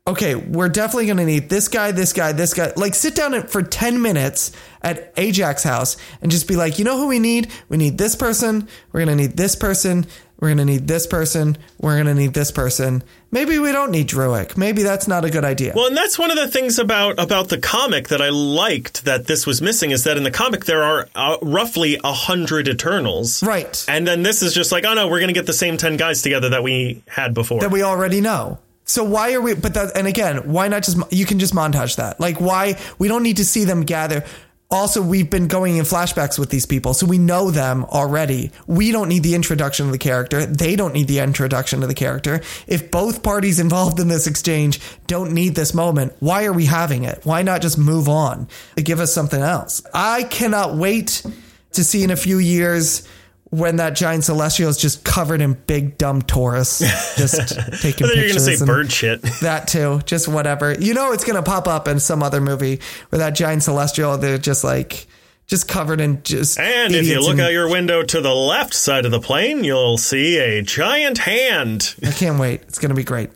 okay, 0.07 0.35
we're 0.35 0.69
definitely 0.69 1.07
going 1.07 1.17
to 1.17 1.25
need 1.25 1.49
this 1.49 1.69
guy, 1.69 1.91
this 1.93 2.13
guy, 2.13 2.33
this 2.33 2.53
guy. 2.53 2.73
Like 2.77 2.95
sit 2.95 3.15
down 3.15 3.47
for 3.47 3.63
10 3.63 4.03
minutes 4.03 4.53
at 4.83 5.15
Ajak's 5.17 5.63
house 5.63 5.97
and 6.21 6.31
just 6.31 6.47
be 6.47 6.57
like, 6.57 6.79
you 6.79 6.85
know 6.85 6.99
who 6.99 7.07
we 7.07 7.19
need? 7.21 7.51
We 7.71 7.79
need 7.79 7.97
this 7.97 8.15
person. 8.17 8.69
We're 8.93 9.05
going 9.07 9.17
to 9.17 9.23
need 9.23 9.37
this 9.39 9.57
person. 9.57 10.07
We're 10.41 10.49
going 10.49 10.59
to 10.59 10.65
need 10.65 10.89
this 10.89 11.07
person. 11.07 11.57
We're 11.81 11.95
going 11.95 12.07
to 12.07 12.15
need 12.15 12.35
this 12.35 12.51
person. 12.51 13.03
Maybe 13.31 13.59
we 13.59 13.73
don't 13.73 13.91
need 13.91 14.09
Druig. 14.09 14.57
Maybe 14.57 14.83
that's 14.83 15.09
not 15.09 15.25
a 15.25 15.31
good 15.31 15.45
idea. 15.45 15.73
Well, 15.75 15.87
and 15.87 15.97
that's 15.97 16.19
one 16.19 16.31
of 16.31 16.37
the 16.37 16.49
things 16.49 16.79
about 16.79 17.19
about 17.19 17.49
the 17.49 17.59
comic 17.59 18.09
that 18.09 18.21
I 18.21 18.29
liked 18.31 19.05
that 19.05 19.27
this 19.27 19.47
was 19.47 19.63
missing 19.63 19.91
is 19.91 20.05
that 20.05 20.17
in 20.17 20.23
the 20.23 20.31
comic 20.31 20.67
there 20.67 20.83
are 20.83 21.09
uh, 21.15 21.37
roughly 21.41 21.99
a 22.05 22.13
hundred 22.13 22.69
Eternals, 22.69 23.43
Right. 23.43 23.85
And 23.89 24.07
then 24.07 24.23
this 24.23 24.43
is 24.43 24.53
just 24.55 24.71
like, 24.73 24.85
oh 24.85 24.95
no, 24.95 25.09
we're 25.09 25.21
going 25.21 25.29
to 25.29 25.35
get 25.35 25.47
the 25.47 25.53
same 25.53 25.77
ten 25.77 25.97
guys 25.97 26.21
together 26.23 26.51
that 26.51 26.63
we 26.63 27.03
had 27.09 27.33
before. 27.33 27.61
that 27.61 27.71
we 27.71 27.83
already 27.83 28.21
know. 28.21 28.59
So 28.87 29.03
why 29.03 29.33
are 29.33 29.41
we? 29.41 29.55
But 29.55 29.73
that, 29.75 29.97
and 29.97 30.07
again, 30.07 30.53
why 30.53 30.69
not 30.69 30.83
just 30.83 30.99
you 31.11 31.25
can 31.25 31.39
just 31.39 31.55
montage 31.55 31.97
that? 31.97 32.21
Like 32.21 32.39
why 32.39 32.79
we 32.99 33.09
don't 33.09 33.23
need 33.23 33.39
to 33.39 33.45
see 33.45 33.65
them 33.65 33.83
gather. 33.85 34.25
Also, 34.71 35.03
we've 35.03 35.31
been 35.31 35.47
going 35.47 35.77
in 35.77 35.85
flashbacks 35.85 36.39
with 36.39 36.51
these 36.51 36.67
people, 36.67 36.95
so 36.95 37.07
we 37.07 37.19
know 37.19 37.51
them 37.51 37.85
already. 37.85 38.51
We 38.67 38.91
don't 38.91 39.09
need 39.09 39.23
the 39.23 39.35
introduction 39.35 39.87
of 39.87 39.93
the 39.93 39.99
character. 39.99 40.47
They 40.47 40.75
don't 40.75 40.95
need 40.95 41.07
the 41.07 41.21
introduction 41.21 41.83
of 41.83 41.89
the 41.89 41.95
character. 41.95 42.41
If 42.67 42.91
both 42.91 43.23
parties 43.23 43.61
involved 43.61 44.01
in 44.01 44.09
this 44.09 44.27
exchange 44.27 44.81
don't 45.07 45.33
need 45.33 45.55
this 45.55 45.75
moment, 45.75 46.15
why 46.19 46.45
are 46.47 46.53
we 46.53 46.65
having 46.65 47.05
it? 47.05 47.21
Why 47.25 47.43
not 47.43 47.63
just 47.63 47.79
move 47.79 48.09
on? 48.09 48.49
Give 48.77 49.01
us 49.01 49.15
something 49.15 49.41
else. 49.41 49.83
I 49.93 50.25
cannot 50.25 50.75
wait 50.75 51.25
to 51.73 51.85
see 51.85 52.03
in 52.03 52.11
a 52.11 52.17
few 52.17 52.39
years 52.39 53.07
when 53.55 53.77
that 53.77 53.95
giant 53.95 54.25
celestial 54.25 54.69
is 54.69 54.77
just 54.77 55.05
covered 55.05 55.41
in 55.41 55.53
big 55.53 55.97
dumb 55.97 56.23
Taurus, 56.23 56.81
just 57.17 57.59
taking 57.81 58.07
then 58.07 58.17
you're 58.17 58.29
going 58.29 58.35
to 58.35 58.41
say 58.41 58.65
bird 58.65 58.91
shit. 58.91 59.23
that 59.43 59.69
too, 59.69 60.01
just 60.07 60.27
whatever. 60.29 60.75
You 60.75 60.95
know, 60.95 61.13
it's 61.13 61.25
gonna 61.25 61.43
pop 61.43 61.69
up 61.69 61.87
in 61.89 62.01
some 62.01 62.23
other 62.23 62.41
movie 62.41 62.81
where 63.09 63.21
that 63.21 63.35
giant 63.35 63.63
celestial, 63.63 64.19
they're 64.19 64.39
just 64.39 64.65
like, 64.65 65.07
just 65.47 65.69
covered 65.69 66.01
in 66.01 66.23
just. 66.23 66.59
And 66.59 66.95
if 66.95 67.07
you 67.07 67.21
look 67.21 67.33
and- 67.33 67.43
out 67.43 67.53
your 67.53 67.69
window 67.69 68.03
to 68.03 68.21
the 68.21 68.35
left 68.35 68.75
side 68.75 69.05
of 69.05 69.11
the 69.11 69.21
plane, 69.21 69.63
you'll 69.63 69.99
see 69.99 70.39
a 70.39 70.63
giant 70.63 71.19
hand. 71.19 71.95
I 72.05 72.11
can't 72.11 72.41
wait. 72.41 72.63
It's 72.63 72.79
gonna 72.79 72.95
be 72.95 73.05
great. 73.05 73.31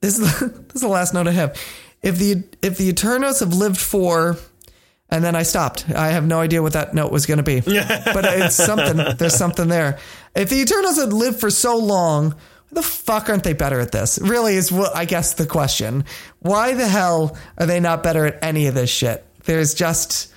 This 0.00 0.18
is 0.18 0.40
the, 0.40 0.46
this 0.66 0.76
is 0.76 0.80
the 0.80 0.88
last 0.88 1.14
note 1.14 1.28
I 1.28 1.32
have. 1.32 1.56
If 2.02 2.18
the 2.18 2.42
if 2.62 2.78
the 2.78 2.88
Eternals 2.88 3.40
have 3.40 3.52
lived 3.52 3.78
for, 3.78 4.36
and 5.10 5.22
then 5.24 5.34
I 5.36 5.42
stopped. 5.42 5.88
I 5.90 6.08
have 6.08 6.26
no 6.26 6.40
idea 6.40 6.62
what 6.62 6.72
that 6.74 6.94
note 6.94 7.10
was 7.12 7.26
gonna 7.26 7.42
be, 7.42 7.60
but 7.64 8.24
it's 8.24 8.54
something. 8.56 9.16
There's 9.16 9.34
something 9.34 9.68
there. 9.68 9.98
If 10.34 10.50
the 10.50 10.56
Eternals 10.60 10.96
had 10.98 11.12
lived 11.12 11.40
for 11.40 11.50
so 11.50 11.76
long. 11.76 12.34
The 12.72 12.82
fuck 12.82 13.28
aren't 13.28 13.42
they 13.42 13.52
better 13.52 13.80
at 13.80 13.90
this? 13.90 14.20
Really 14.22 14.54
is 14.54 14.70
what 14.70 14.94
I 14.94 15.04
guess 15.04 15.32
the 15.34 15.44
question. 15.44 16.04
Why 16.38 16.74
the 16.74 16.86
hell 16.86 17.36
are 17.58 17.66
they 17.66 17.80
not 17.80 18.04
better 18.04 18.26
at 18.26 18.44
any 18.44 18.68
of 18.68 18.74
this 18.76 18.88
shit? 18.88 19.24
There's 19.42 19.74
just 19.74 20.32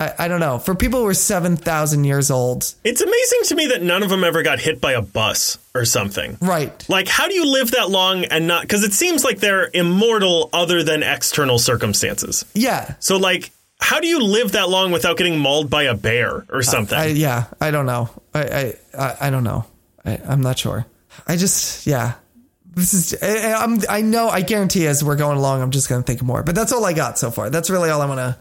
I, 0.00 0.12
I 0.18 0.26
don't 0.28 0.40
know. 0.40 0.58
For 0.58 0.74
people 0.74 0.98
who 0.98 1.06
are 1.06 1.14
seven 1.14 1.56
thousand 1.56 2.02
years 2.02 2.28
old, 2.28 2.74
It's 2.82 3.00
amazing 3.00 3.40
to 3.44 3.54
me 3.54 3.66
that 3.68 3.82
none 3.84 4.02
of 4.02 4.10
them 4.10 4.24
ever 4.24 4.42
got 4.42 4.58
hit 4.58 4.80
by 4.80 4.94
a 4.94 5.00
bus 5.00 5.58
or 5.76 5.84
something. 5.84 6.36
right? 6.40 6.84
Like, 6.88 7.06
how 7.06 7.28
do 7.28 7.34
you 7.34 7.46
live 7.52 7.70
that 7.70 7.88
long 7.88 8.24
and 8.24 8.48
not? 8.48 8.62
Because 8.62 8.82
it 8.82 8.92
seems 8.92 9.22
like 9.24 9.38
they're 9.38 9.70
immortal 9.72 10.50
other 10.52 10.82
than 10.82 11.04
external 11.04 11.60
circumstances. 11.60 12.44
Yeah, 12.52 12.94
So, 12.98 13.16
like, 13.16 13.52
how 13.80 14.00
do 14.00 14.08
you 14.08 14.20
live 14.22 14.52
that 14.52 14.68
long 14.68 14.90
without 14.92 15.16
getting 15.16 15.38
mauled 15.38 15.70
by 15.70 15.84
a 15.84 15.94
bear 15.94 16.44
or 16.48 16.62
something? 16.62 16.96
I, 16.98 17.06
yeah, 17.06 17.44
I 17.60 17.70
don't 17.70 17.86
know. 17.86 18.08
I 18.34 18.42
I, 18.42 18.74
I, 18.98 19.16
I 19.22 19.30
don't 19.30 19.44
know. 19.44 19.64
I, 20.04 20.18
I'm 20.26 20.40
not 20.40 20.58
sure. 20.58 20.86
I 21.26 21.36
just 21.36 21.86
yeah. 21.86 22.14
This 22.74 22.92
is 22.94 23.22
I, 23.22 23.54
I'm 23.54 23.80
I 23.88 24.00
know 24.02 24.28
I 24.28 24.42
guarantee 24.42 24.86
as 24.86 25.02
we're 25.02 25.16
going 25.16 25.38
along 25.38 25.62
I'm 25.62 25.70
just 25.70 25.88
gonna 25.88 26.02
think 26.02 26.22
more. 26.22 26.42
But 26.42 26.54
that's 26.54 26.72
all 26.72 26.84
I 26.84 26.92
got 26.92 27.18
so 27.18 27.30
far. 27.30 27.50
That's 27.50 27.70
really 27.70 27.90
all 27.90 28.00
I 28.02 28.06
want 28.06 28.18
to. 28.18 28.36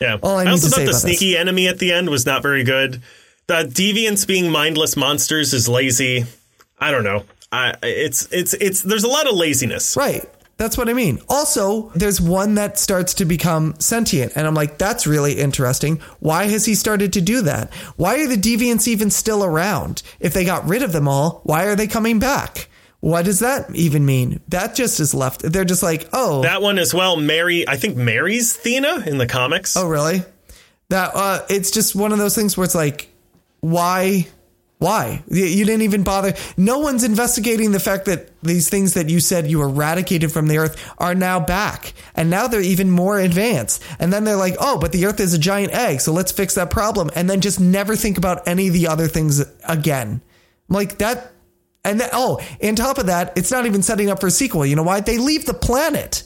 yeah. 0.00 0.18
all 0.22 0.36
I 0.36 0.42
I, 0.42 0.44
need 0.44 0.50
also 0.52 0.66
to 0.66 0.70
thought 0.70 0.76
say 0.76 0.84
the 0.84 0.90
about 0.90 1.02
this. 1.02 1.18
sneaky 1.18 1.36
enemy 1.36 1.68
at 1.68 1.78
the 1.78 1.92
end 1.92 2.08
was 2.08 2.24
not 2.26 2.42
very 2.42 2.64
good. 2.64 3.02
The 3.46 3.64
deviants 3.64 4.26
being 4.26 4.50
mindless 4.50 4.96
monsters 4.96 5.52
is 5.52 5.68
lazy. 5.68 6.24
I 6.78 6.92
don't 6.92 7.04
know. 7.04 7.24
I, 7.52 7.74
it's 7.82 8.28
it's 8.30 8.54
it's 8.54 8.82
there's 8.82 9.02
a 9.02 9.08
lot 9.08 9.26
of 9.28 9.34
laziness. 9.34 9.96
Right. 9.96 10.24
That's 10.60 10.76
what 10.76 10.90
I 10.90 10.92
mean. 10.92 11.22
Also, 11.26 11.88
there's 11.94 12.20
one 12.20 12.56
that 12.56 12.78
starts 12.78 13.14
to 13.14 13.24
become 13.24 13.80
sentient, 13.80 14.34
and 14.36 14.46
I'm 14.46 14.52
like, 14.52 14.76
that's 14.76 15.06
really 15.06 15.38
interesting. 15.38 16.02
Why 16.18 16.48
has 16.48 16.66
he 16.66 16.74
started 16.74 17.14
to 17.14 17.22
do 17.22 17.40
that? 17.40 17.72
Why 17.96 18.16
are 18.18 18.26
the 18.26 18.36
deviants 18.36 18.86
even 18.86 19.08
still 19.08 19.42
around? 19.42 20.02
If 20.20 20.34
they 20.34 20.44
got 20.44 20.68
rid 20.68 20.82
of 20.82 20.92
them 20.92 21.08
all, 21.08 21.40
why 21.44 21.64
are 21.64 21.76
they 21.76 21.86
coming 21.86 22.18
back? 22.18 22.68
What 23.00 23.24
does 23.24 23.38
that 23.38 23.74
even 23.74 24.04
mean? 24.04 24.42
That 24.48 24.74
just 24.74 25.00
is 25.00 25.14
left. 25.14 25.40
They're 25.40 25.64
just 25.64 25.82
like, 25.82 26.10
oh, 26.12 26.42
That 26.42 26.60
one 26.60 26.78
as 26.78 26.92
well. 26.92 27.16
Mary, 27.16 27.66
I 27.66 27.76
think 27.76 27.96
Mary's 27.96 28.54
Thena 28.54 29.06
in 29.06 29.16
the 29.16 29.26
comics. 29.26 29.78
oh, 29.78 29.88
really? 29.88 30.24
That 30.90 31.12
uh, 31.14 31.46
it's 31.48 31.70
just 31.70 31.96
one 31.96 32.12
of 32.12 32.18
those 32.18 32.34
things 32.34 32.58
where 32.58 32.66
it's 32.66 32.74
like, 32.74 33.08
why? 33.60 34.28
Why? 34.80 35.22
You, 35.30 35.66
didn't 35.66 35.82
even 35.82 36.04
bother. 36.04 36.32
No 36.56 36.78
one's 36.78 37.04
investigating 37.04 37.72
the 37.72 37.78
fact 37.78 38.06
that 38.06 38.30
these 38.42 38.70
things 38.70 38.94
that 38.94 39.10
you 39.10 39.20
said 39.20 39.46
you 39.46 39.60
eradicated 39.60 40.32
from 40.32 40.48
the 40.48 40.56
earth 40.56 40.94
are 40.96 41.14
now 41.14 41.38
back. 41.38 41.92
And 42.14 42.30
now 42.30 42.48
they're 42.48 42.62
even 42.62 42.90
more 42.90 43.18
advanced. 43.18 43.82
And 43.98 44.10
then 44.10 44.24
they're 44.24 44.36
like, 44.36 44.56
oh, 44.58 44.78
but 44.78 44.92
the 44.92 45.04
earth 45.04 45.20
is 45.20 45.34
a 45.34 45.38
giant 45.38 45.74
egg. 45.74 46.00
So 46.00 46.14
let's 46.14 46.32
fix 46.32 46.54
that 46.54 46.70
problem. 46.70 47.10
And 47.14 47.28
then 47.28 47.42
just 47.42 47.60
never 47.60 47.94
think 47.94 48.16
about 48.16 48.48
any 48.48 48.68
of 48.68 48.72
the 48.72 48.88
other 48.88 49.06
things 49.06 49.44
again. 49.68 50.22
Like 50.70 50.96
that. 50.96 51.30
And 51.84 52.00
oh, 52.14 52.40
on 52.64 52.74
top 52.74 52.96
of 52.96 53.06
that, 53.06 53.36
it's 53.36 53.50
not 53.50 53.66
even 53.66 53.82
setting 53.82 54.08
up 54.08 54.18
for 54.18 54.28
a 54.28 54.30
sequel. 54.30 54.64
You 54.64 54.76
know 54.76 54.82
why? 54.82 55.00
They 55.00 55.18
leave 55.18 55.44
the 55.44 55.52
planet. 55.52 56.22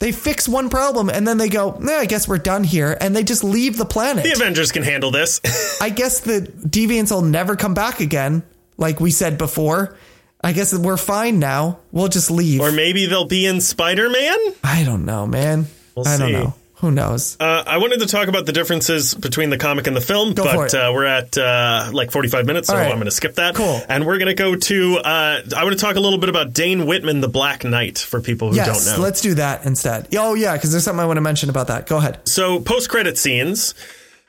They 0.00 0.12
fix 0.12 0.48
one 0.48 0.70
problem 0.70 1.08
and 1.10 1.26
then 1.26 1.38
they 1.38 1.48
go, 1.48 1.76
nah, 1.80 1.94
I 1.94 2.06
guess 2.06 2.28
we're 2.28 2.38
done 2.38 2.62
here. 2.62 2.96
And 3.00 3.16
they 3.16 3.24
just 3.24 3.42
leave 3.42 3.76
the 3.76 3.84
planet. 3.84 4.22
The 4.24 4.32
Avengers 4.32 4.70
can 4.70 4.84
handle 4.84 5.10
this. 5.10 5.40
I 5.80 5.90
guess 5.90 6.20
the 6.20 6.40
deviants 6.42 7.10
will 7.10 7.22
never 7.22 7.56
come 7.56 7.74
back 7.74 7.98
again, 8.00 8.44
like 8.76 9.00
we 9.00 9.10
said 9.10 9.38
before. 9.38 9.96
I 10.40 10.52
guess 10.52 10.72
we're 10.76 10.96
fine 10.96 11.40
now. 11.40 11.80
We'll 11.90 12.06
just 12.06 12.30
leave. 12.30 12.60
or 12.60 12.70
maybe 12.70 13.06
they'll 13.06 13.24
be 13.26 13.44
in 13.44 13.60
Spider 13.60 14.08
Man? 14.08 14.38
I 14.62 14.84
don't 14.84 15.04
know, 15.04 15.26
man. 15.26 15.66
We'll 15.96 16.06
I 16.06 16.16
don't 16.16 16.32
know. 16.32 16.54
Who 16.80 16.92
knows? 16.92 17.36
Uh, 17.40 17.64
I 17.66 17.78
wanted 17.78 18.00
to 18.00 18.06
talk 18.06 18.28
about 18.28 18.46
the 18.46 18.52
differences 18.52 19.12
between 19.12 19.50
the 19.50 19.58
comic 19.58 19.88
and 19.88 19.96
the 19.96 20.00
film, 20.00 20.34
Go 20.34 20.44
but 20.44 20.72
uh, 20.74 20.92
we're 20.94 21.06
at 21.06 21.36
uh, 21.36 21.90
like 21.92 22.12
45 22.12 22.46
minutes, 22.46 22.68
so 22.68 22.74
right. 22.74 22.86
I'm 22.86 22.94
going 22.94 23.06
to 23.06 23.10
skip 23.10 23.34
that. 23.34 23.56
Cool. 23.56 23.82
And 23.88 24.06
we're 24.06 24.18
going 24.18 24.28
to 24.28 24.34
go 24.34 24.54
to, 24.54 24.98
uh, 24.98 25.42
I 25.56 25.64
want 25.64 25.76
to 25.76 25.84
talk 25.84 25.96
a 25.96 26.00
little 26.00 26.18
bit 26.18 26.28
about 26.28 26.52
Dane 26.52 26.86
Whitman, 26.86 27.20
the 27.20 27.28
Black 27.28 27.64
Knight, 27.64 27.98
for 27.98 28.20
people 28.20 28.50
who 28.50 28.56
yes, 28.56 28.86
don't 28.86 28.96
know. 28.96 29.02
let's 29.02 29.20
do 29.20 29.34
that 29.34 29.66
instead. 29.66 30.08
Oh, 30.16 30.34
yeah, 30.34 30.54
because 30.54 30.70
there's 30.70 30.84
something 30.84 31.00
I 31.00 31.06
want 31.06 31.16
to 31.16 31.22
mention 31.22 31.50
about 31.50 31.66
that. 31.66 31.88
Go 31.88 31.96
ahead. 31.96 32.20
so 32.28 32.60
post 32.60 32.88
credit 32.88 33.18
scenes 33.18 33.74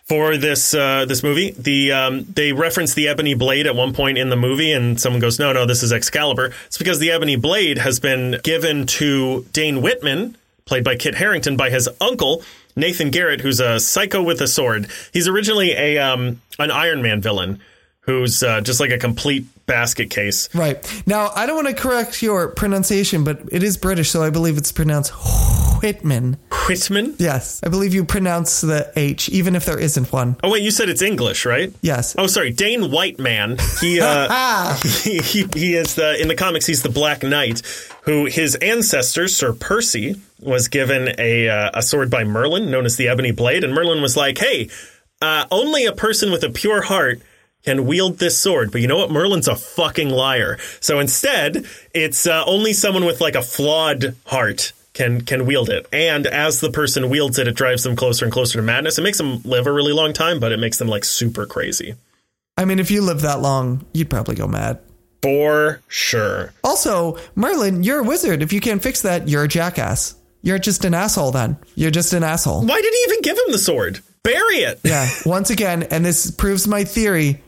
for 0.10 0.38
this 0.38 0.74
uh, 0.74 1.06
this 1.06 1.22
movie, 1.22 1.52
the 1.52 1.92
um, 1.92 2.24
they 2.24 2.52
reference 2.52 2.96
the 2.96 3.08
ebony 3.10 3.36
blade 3.36 3.68
at 3.68 3.76
one 3.76 3.94
point 3.94 4.18
in 4.18 4.30
the 4.30 4.36
movie, 4.36 4.72
and 4.72 5.00
someone 5.00 5.22
goes, 5.22 5.38
"No, 5.38 5.54
no, 5.54 5.68
this 5.68 5.84
is 5.84 5.94
Excalibur." 5.94 6.52
It's 6.66 6.80
because 6.80 6.98
the 6.98 7.12
ebony 7.12 7.36
blade 7.36 7.78
has 7.78 8.00
been 8.00 8.40
given 8.44 8.88
to 8.88 9.46
Dane 9.54 9.84
Whitman, 9.84 10.36
played 10.70 10.84
by 10.84 10.96
Kit 10.96 11.16
Harington, 11.16 11.58
by 11.58 11.72
his 11.72 11.90
uncle 12.00 12.44
Nathan 12.76 13.10
Garrett, 13.10 13.42
who's 13.42 13.60
a 13.60 13.80
psycho 13.80 14.22
with 14.22 14.40
a 14.40 14.48
sword. 14.48 14.88
He's 15.12 15.28
originally 15.28 15.72
a 15.72 15.98
um, 15.98 16.42
an 16.60 16.70
Iron 16.70 17.02
Man 17.02 17.22
villain 17.22 17.60
who's 18.02 18.44
uh, 18.44 18.62
just 18.62 18.80
like 18.80 18.92
a 18.92 18.98
complete 19.00 19.46
basket 19.70 20.10
case. 20.10 20.54
Right. 20.54 20.78
Now, 21.06 21.32
I 21.36 21.46
don't 21.46 21.56
want 21.56 21.70
to 21.70 21.74
correct 21.74 22.22
your 22.22 22.50
pronunciation, 22.50 23.24
but 23.24 23.42
it 23.52 23.64
is 23.64 23.78
British, 23.78 24.10
so 24.10 24.24
I 24.24 24.32
believe 24.32 24.58
it's 24.58 24.72
pronounced 24.72 25.14
Whitman. 25.82 26.38
Whitman. 26.68 27.16
Yes. 27.20 27.62
I 27.64 27.70
believe 27.70 27.94
you 27.94 28.04
pronounce 28.04 28.62
the 28.62 28.92
H, 28.96 29.30
even 29.30 29.56
if 29.56 29.66
there 29.66 29.80
isn't 29.80 30.12
one. 30.12 30.36
Oh 30.44 30.50
wait, 30.52 30.64
you 30.64 30.72
said 30.72 30.90
it's 30.90 31.02
English, 31.02 31.46
right? 31.46 31.72
Yes. 31.82 32.16
Oh, 32.18 32.28
sorry, 32.28 32.52
Dane 32.52 32.92
Whiteman. 32.92 33.58
He 33.80 34.02
uh, 34.02 34.76
he, 35.04 35.20
he 35.20 35.48
he 35.54 35.76
is 35.76 35.96
the 35.96 36.20
in 36.20 36.28
the 36.28 36.36
comics. 36.36 36.66
He's 36.66 36.82
the 36.82 36.90
Black 36.90 37.24
Knight, 37.24 37.62
who 38.04 38.26
his 38.26 38.56
ancestor 38.56 39.28
Sir 39.28 39.54
Percy 39.54 40.16
was 40.42 40.68
given 40.68 41.14
a 41.18 41.48
uh, 41.48 41.72
a 41.76 41.82
sword 41.82 42.10
by 42.10 42.24
Merlin, 42.24 42.72
known 42.72 42.86
as 42.86 42.98
the 42.98 43.08
Ebony 43.08 43.32
Blade, 43.32 43.64
and 43.64 43.74
Merlin 43.74 44.02
was 44.02 44.18
like, 44.18 44.38
"Hey, 44.40 44.70
uh, 45.22 45.46
only 45.52 45.86
a 45.86 45.94
person 45.94 46.32
with 46.32 46.44
a 46.44 46.50
pure 46.50 46.82
heart." 46.82 47.22
Can 47.70 47.86
wield 47.86 48.18
this 48.18 48.36
sword, 48.36 48.72
but 48.72 48.82
you 48.82 48.88
know 48.88 48.98
what? 48.98 49.12
Merlin's 49.12 49.48
a 49.48 49.56
fucking 49.56 50.10
liar. 50.10 50.58
So 50.80 51.00
instead, 51.00 51.68
it's 51.94 52.26
uh, 52.26 52.44
only 52.48 52.74
someone 52.74 53.06
with 53.06 53.22
like 53.22 53.36
a 53.36 53.44
flawed 53.44 54.16
heart 54.26 54.74
can 54.94 55.22
can 55.22 55.46
wield 55.46 55.70
it. 55.70 55.86
And 55.94 56.26
as 56.26 56.62
the 56.62 56.72
person 56.72 57.12
wields 57.12 57.38
it, 57.38 57.48
it 57.48 57.54
drives 57.54 57.84
them 57.84 57.96
closer 57.96 58.26
and 58.26 58.34
closer 58.34 58.58
to 58.58 58.64
madness. 58.64 58.98
It 58.98 59.04
makes 59.04 59.20
them 59.20 59.44
live 59.44 59.68
a 59.68 59.72
really 59.72 59.94
long 59.94 60.14
time, 60.14 60.40
but 60.40 60.52
it 60.52 60.58
makes 60.58 60.80
them 60.80 60.88
like 60.88 61.06
super 61.06 61.46
crazy. 61.46 61.94
I 62.58 62.66
mean, 62.66 62.80
if 62.80 62.90
you 62.90 63.04
live 63.04 63.22
that 63.22 63.40
long, 63.40 63.86
you'd 63.94 64.10
probably 64.10 64.34
go 64.34 64.48
mad. 64.48 64.80
For 65.22 65.80
sure. 65.88 66.52
Also, 66.64 67.20
Merlin, 67.36 67.84
you're 67.84 68.00
a 68.00 68.04
wizard. 68.04 68.42
If 68.42 68.52
you 68.52 68.62
can't 68.62 68.82
fix 68.82 69.04
that, 69.04 69.28
you're 69.28 69.44
a 69.44 69.48
jackass. 69.48 70.16
You're 70.42 70.58
just 70.58 70.86
an 70.86 70.96
asshole 70.96 71.34
then. 71.34 71.60
You're 71.76 71.92
just 71.92 72.14
an 72.14 72.24
asshole. 72.24 72.66
Why 72.66 72.82
did 72.82 72.92
he 72.92 73.06
even 73.10 73.22
give 73.22 73.38
him 73.38 73.52
the 73.52 73.60
sword? 73.60 74.00
Bury 74.24 74.58
it. 74.58 74.80
Yeah. 74.84 75.08
Once 75.24 75.52
again, 75.52 75.84
and 75.84 76.04
this 76.04 76.32
proves 76.32 76.68
my 76.68 76.84
theory 76.84 77.44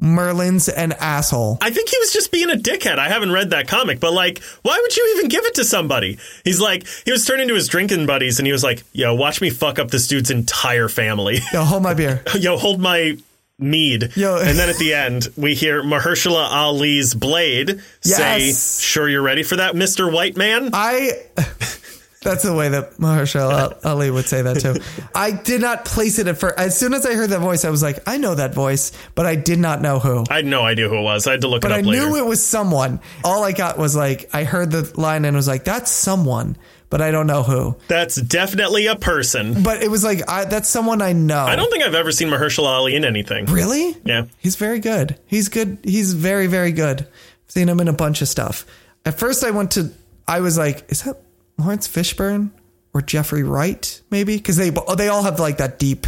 Merlin's 0.00 0.68
an 0.68 0.92
asshole. 0.92 1.58
I 1.60 1.70
think 1.70 1.88
he 1.88 1.98
was 1.98 2.12
just 2.12 2.30
being 2.30 2.50
a 2.50 2.54
dickhead. 2.54 2.98
I 2.98 3.08
haven't 3.08 3.32
read 3.32 3.50
that 3.50 3.66
comic, 3.66 3.98
but 4.00 4.12
like, 4.12 4.42
why 4.62 4.78
would 4.80 4.96
you 4.96 5.14
even 5.16 5.28
give 5.28 5.44
it 5.44 5.54
to 5.56 5.64
somebody? 5.64 6.18
He's 6.44 6.60
like, 6.60 6.86
he 7.04 7.10
was 7.12 7.24
turning 7.26 7.48
to 7.48 7.54
his 7.54 7.66
drinking 7.68 8.06
buddies 8.06 8.38
and 8.38 8.46
he 8.46 8.52
was 8.52 8.62
like, 8.62 8.84
yo, 8.92 9.14
watch 9.14 9.40
me 9.40 9.50
fuck 9.50 9.78
up 9.78 9.90
this 9.90 10.06
dude's 10.06 10.30
entire 10.30 10.88
family. 10.88 11.38
Yo, 11.52 11.64
hold 11.64 11.82
my 11.82 11.94
beer. 11.94 12.22
yo, 12.38 12.56
hold 12.56 12.80
my 12.80 13.16
mead. 13.58 14.12
Yo. 14.16 14.36
and 14.38 14.56
then 14.58 14.68
at 14.68 14.76
the 14.76 14.94
end, 14.94 15.26
we 15.36 15.54
hear 15.54 15.82
Mahershala 15.82 16.48
Ali's 16.48 17.14
blade 17.14 17.80
Yes. 18.04 18.16
say, 18.56 18.84
sure 18.84 19.08
you're 19.08 19.22
ready 19.22 19.42
for 19.42 19.56
that, 19.56 19.74
Mr. 19.74 20.12
White 20.12 20.36
Man? 20.36 20.70
I. 20.72 21.10
That's 22.20 22.42
the 22.42 22.52
way 22.52 22.68
that 22.70 22.94
Mahershala 22.94 23.78
Ali 23.84 24.10
would 24.10 24.24
say 24.26 24.42
that 24.42 24.58
too. 24.60 24.74
I 25.14 25.30
did 25.30 25.60
not 25.60 25.84
place 25.84 26.18
it 26.18 26.26
at 26.26 26.36
first. 26.36 26.58
As 26.58 26.76
soon 26.76 26.92
as 26.92 27.06
I 27.06 27.14
heard 27.14 27.30
that 27.30 27.40
voice, 27.40 27.64
I 27.64 27.70
was 27.70 27.82
like, 27.82 28.00
I 28.08 28.18
know 28.18 28.34
that 28.34 28.54
voice, 28.54 28.90
but 29.14 29.24
I 29.24 29.36
did 29.36 29.58
not 29.60 29.80
know 29.80 29.98
who. 30.00 30.24
I 30.28 30.36
had 30.36 30.46
no 30.46 30.62
idea 30.62 30.88
who 30.88 30.96
it 30.98 31.02
was. 31.02 31.26
I 31.28 31.32
had 31.32 31.42
to 31.42 31.48
look 31.48 31.62
But 31.62 31.70
it 31.70 31.74
I 31.74 31.78
up 31.80 31.86
later. 31.86 32.02
I 32.02 32.08
knew 32.08 32.16
it 32.16 32.26
was 32.26 32.44
someone. 32.44 33.00
All 33.22 33.44
I 33.44 33.52
got 33.52 33.78
was 33.78 33.94
like, 33.94 34.28
I 34.32 34.42
heard 34.44 34.70
the 34.72 34.92
line 35.00 35.24
and 35.24 35.36
was 35.36 35.46
like, 35.46 35.62
that's 35.64 35.92
someone, 35.92 36.56
but 36.90 37.00
I 37.00 37.12
don't 37.12 37.28
know 37.28 37.44
who. 37.44 37.76
That's 37.86 38.16
definitely 38.16 38.86
a 38.86 38.96
person. 38.96 39.62
But 39.62 39.82
it 39.84 39.90
was 39.90 40.02
like, 40.02 40.28
I, 40.28 40.44
that's 40.44 40.68
someone 40.68 41.00
I 41.00 41.12
know. 41.12 41.44
I 41.44 41.54
don't 41.54 41.70
think 41.70 41.84
I've 41.84 41.94
ever 41.94 42.10
seen 42.10 42.28
Mahershala 42.30 42.66
Ali 42.66 42.96
in 42.96 43.04
anything. 43.04 43.44
Really? 43.46 43.96
Yeah. 44.04 44.24
He's 44.38 44.56
very 44.56 44.80
good. 44.80 45.16
He's 45.26 45.48
good. 45.48 45.78
He's 45.84 46.14
very, 46.14 46.48
very 46.48 46.72
good. 46.72 47.02
I've 47.02 47.08
seen 47.46 47.68
him 47.68 47.78
in 47.78 47.86
a 47.86 47.92
bunch 47.92 48.22
of 48.22 48.28
stuff. 48.28 48.66
At 49.04 49.20
first, 49.20 49.44
I 49.44 49.52
went 49.52 49.70
to, 49.72 49.92
I 50.26 50.40
was 50.40 50.58
like, 50.58 50.90
is 50.90 51.02
that 51.04 51.16
Laurence 51.58 51.86
Fishburne 51.88 52.50
or 52.94 53.02
Jeffrey 53.02 53.42
Wright? 53.42 54.00
Maybe 54.10 54.36
because 54.36 54.56
they 54.56 54.70
they 54.96 55.08
all 55.08 55.22
have 55.24 55.38
like 55.40 55.58
that 55.58 55.78
deep, 55.78 56.06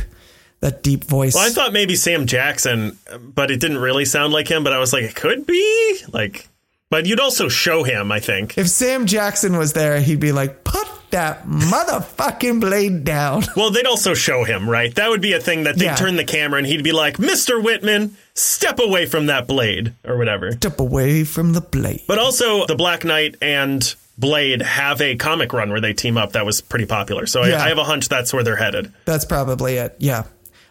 that 0.60 0.82
deep 0.82 1.04
voice. 1.04 1.34
Well, 1.34 1.46
I 1.46 1.50
thought 1.50 1.72
maybe 1.72 1.96
Sam 1.96 2.26
Jackson, 2.26 2.96
but 3.20 3.50
it 3.50 3.60
didn't 3.60 3.78
really 3.78 4.04
sound 4.04 4.32
like 4.32 4.48
him. 4.48 4.64
But 4.64 4.72
I 4.72 4.78
was 4.78 4.92
like, 4.92 5.02
it 5.04 5.14
could 5.16 5.46
be 5.46 5.98
like, 6.12 6.48
but 6.90 7.06
you'd 7.06 7.20
also 7.20 7.48
show 7.48 7.82
him. 7.84 8.10
I 8.12 8.20
think. 8.20 8.56
if 8.56 8.68
Sam 8.68 9.06
Jackson 9.06 9.56
was 9.56 9.72
there, 9.74 10.00
he'd 10.00 10.20
be 10.20 10.32
like, 10.32 10.64
put 10.64 10.86
that 11.10 11.44
motherfucking 11.44 12.60
blade 12.60 13.02
down. 13.04 13.42
Well, 13.56 13.70
they'd 13.70 13.84
also 13.86 14.14
show 14.14 14.44
him, 14.44 14.70
right? 14.70 14.94
That 14.94 15.10
would 15.10 15.20
be 15.20 15.32
a 15.32 15.40
thing 15.40 15.64
that 15.64 15.76
they'd 15.76 15.86
Yeah. 15.86 15.94
turn 15.96 16.14
the 16.16 16.24
camera 16.24 16.58
and 16.58 16.66
he'd 16.66 16.84
be 16.84 16.92
like, 16.92 17.16
"Mr. 17.16 17.60
Whitman, 17.62 18.16
step 18.34 18.78
away 18.78 19.06
from 19.06 19.26
that 19.26 19.48
blade," 19.48 19.92
or 20.04 20.16
whatever. 20.16 20.52
Step 20.52 20.78
away 20.78 21.24
from 21.24 21.52
the 21.52 21.60
blade. 21.60 22.02
But 22.06 22.18
also, 22.18 22.64
the 22.66 22.76
Black 22.76 23.04
Knight 23.04 23.34
and 23.42 23.92
Blade 24.20 24.62
have 24.62 25.00
a 25.00 25.16
comic 25.16 25.52
run 25.52 25.70
where 25.70 25.80
they 25.80 25.94
team 25.94 26.16
up. 26.18 26.32
That 26.32 26.44
was 26.46 26.60
pretty 26.60 26.86
popular. 26.86 27.26
So 27.26 27.44
Yeah. 27.44 27.56
I, 27.62 27.64
I 27.64 27.68
have 27.70 27.78
a 27.78 27.84
hunch 27.84 28.08
that's 28.08 28.32
where 28.32 28.44
they're 28.44 28.56
headed. 28.56 28.92
That's 29.06 29.24
probably 29.24 29.76
it. 29.76 29.96
Yeah. 29.98 30.24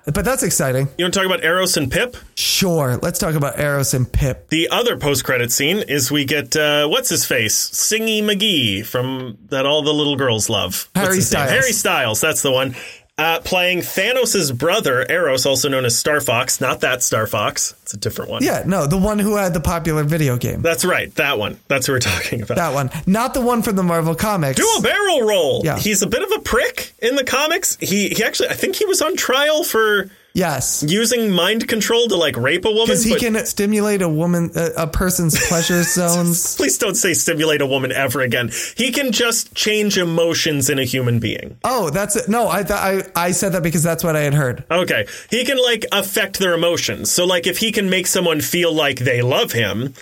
But 0.06 0.26
that's 0.26 0.42
exciting. 0.44 0.88
You 0.98 1.06
want 1.06 1.14
to 1.14 1.20
talk 1.20 1.26
about 1.28 1.44
Eros 1.44 1.78
and 1.78 1.92
Pip? 1.92 2.16
Sure. 2.34 2.98
Let's 2.98 3.20
talk 3.20 3.36
about 3.36 3.60
Eros 3.60 3.94
and 3.94 4.12
Pip. 4.12 4.48
The 4.50 4.70
other 4.70 4.98
post-credit 4.98 5.52
scene 5.52 5.78
is 5.80 6.10
we 6.10 6.26
get 6.26 6.56
uh, 6.56 6.88
what's 6.88 7.10
his 7.10 7.26
face, 7.26 7.70
Singy 7.70 8.24
McGee 8.24 8.84
from 8.86 9.38
that 9.50 9.66
all 9.68 9.84
the 9.84 9.94
little 9.94 10.16
girls 10.16 10.50
love. 10.50 10.90
Harry 10.96 11.18
his 11.18 11.32
name? 11.32 11.42
Styles. 11.46 11.52
Harry 11.52 11.72
Styles. 11.74 12.22
That's 12.22 12.42
the 12.42 12.52
one. 12.52 12.76
Uh, 13.20 13.40
playing 13.42 13.80
Thanos' 13.80 14.58
brother, 14.58 15.06
Eros, 15.10 15.46
also 15.46 15.68
known 15.70 15.86
as 15.86 15.98
Star 15.98 16.22
Fox. 16.22 16.62
Not 16.62 16.82
that 16.82 17.04
Star 17.04 17.28
Fox. 17.28 17.76
It's 17.84 17.94
a 17.94 17.98
different 17.98 18.32
one. 18.32 18.44
Yeah. 18.44 18.64
No, 18.66 18.88
the 18.88 18.98
one 18.98 19.20
who 19.20 19.36
had 19.36 19.54
the 19.54 19.60
popular 19.60 20.04
video 20.04 20.38
game. 20.38 20.62
That's 20.62 20.86
right. 20.86 21.14
That 21.16 21.38
one. 21.38 21.60
That's 21.68 21.88
who 21.88 21.94
we're 21.94 22.00
talking 22.14 22.42
about. 22.42 22.56
That 22.58 22.74
one. 22.74 22.90
Not 23.06 23.34
the 23.34 23.42
one 23.42 23.62
from 23.62 23.76
the 23.76 23.84
Marvel 23.84 24.16
Comics. 24.16 24.58
Do 24.58 24.68
a 24.78 24.82
barrel 24.82 25.22
roll. 25.24 25.62
Yeah. 25.66 25.78
He's 25.78 26.02
a 26.02 26.08
bit 26.08 26.24
of 26.24 26.32
a 26.32 26.40
prick 26.42 26.94
in 27.00 27.16
the 27.16 27.24
comics. 27.24 27.78
He 27.80 28.10
he 28.10 28.24
actually 28.24 28.50
I 28.50 28.54
think 28.54 28.76
he 28.76 28.86
was 28.86 29.02
on 29.02 29.16
trial 29.16 29.64
for 29.64 30.10
Yes. 30.34 30.84
using 30.88 31.32
mind 31.32 31.68
control 31.68 32.08
to 32.08 32.16
like 32.16 32.38
rape 32.38 32.64
a 32.66 32.70
woman. 32.70 32.86
Because 32.86 33.04
he 33.04 33.12
but- 33.12 33.20
can 33.20 33.46
stimulate 33.46 34.02
a 34.02 34.08
woman, 34.10 34.52
a, 34.56 34.84
a 34.84 34.88
person's 34.88 35.38
pleasure 35.48 35.84
zones. 35.84 36.56
Please 36.56 36.78
don't 36.78 36.96
say 36.96 37.14
stimulate 37.14 37.62
a 37.62 37.66
woman 37.66 37.92
ever 37.92 38.22
again. 38.22 38.52
He 38.78 38.92
can 38.92 39.12
just 39.12 39.54
change 39.56 39.98
emotions 39.98 40.70
in 40.70 40.80
a 40.80 40.84
human 40.86 41.20
being. 41.20 41.58
Oh, 41.64 41.90
that's 41.90 42.16
it. 42.16 42.30
No, 42.30 42.48
I 42.48 42.64
thought 42.64 42.80
I, 42.84 43.04
I 43.16 43.32
said 43.32 43.54
that 43.54 43.64
because 43.64 43.84
that's 43.84 44.04
what 44.04 44.16
I 44.16 44.22
had 44.22 44.34
heard. 44.34 44.64
Okay. 44.72 45.08
He 45.30 45.44
can 45.46 45.58
like 45.58 45.86
affect 45.92 46.40
their 46.40 46.54
emotions. 46.54 47.12
So 47.12 47.26
like 47.26 47.48
if 47.48 47.58
he 47.58 47.72
can 47.72 47.90
make 47.90 48.08
someone 48.08 48.40
feel 48.42 48.72
like 48.74 49.00
they 49.00 49.22
love 49.22 49.52
him, 49.52 49.94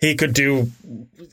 he 0.00 0.14
could 0.14 0.34
do 0.34 0.70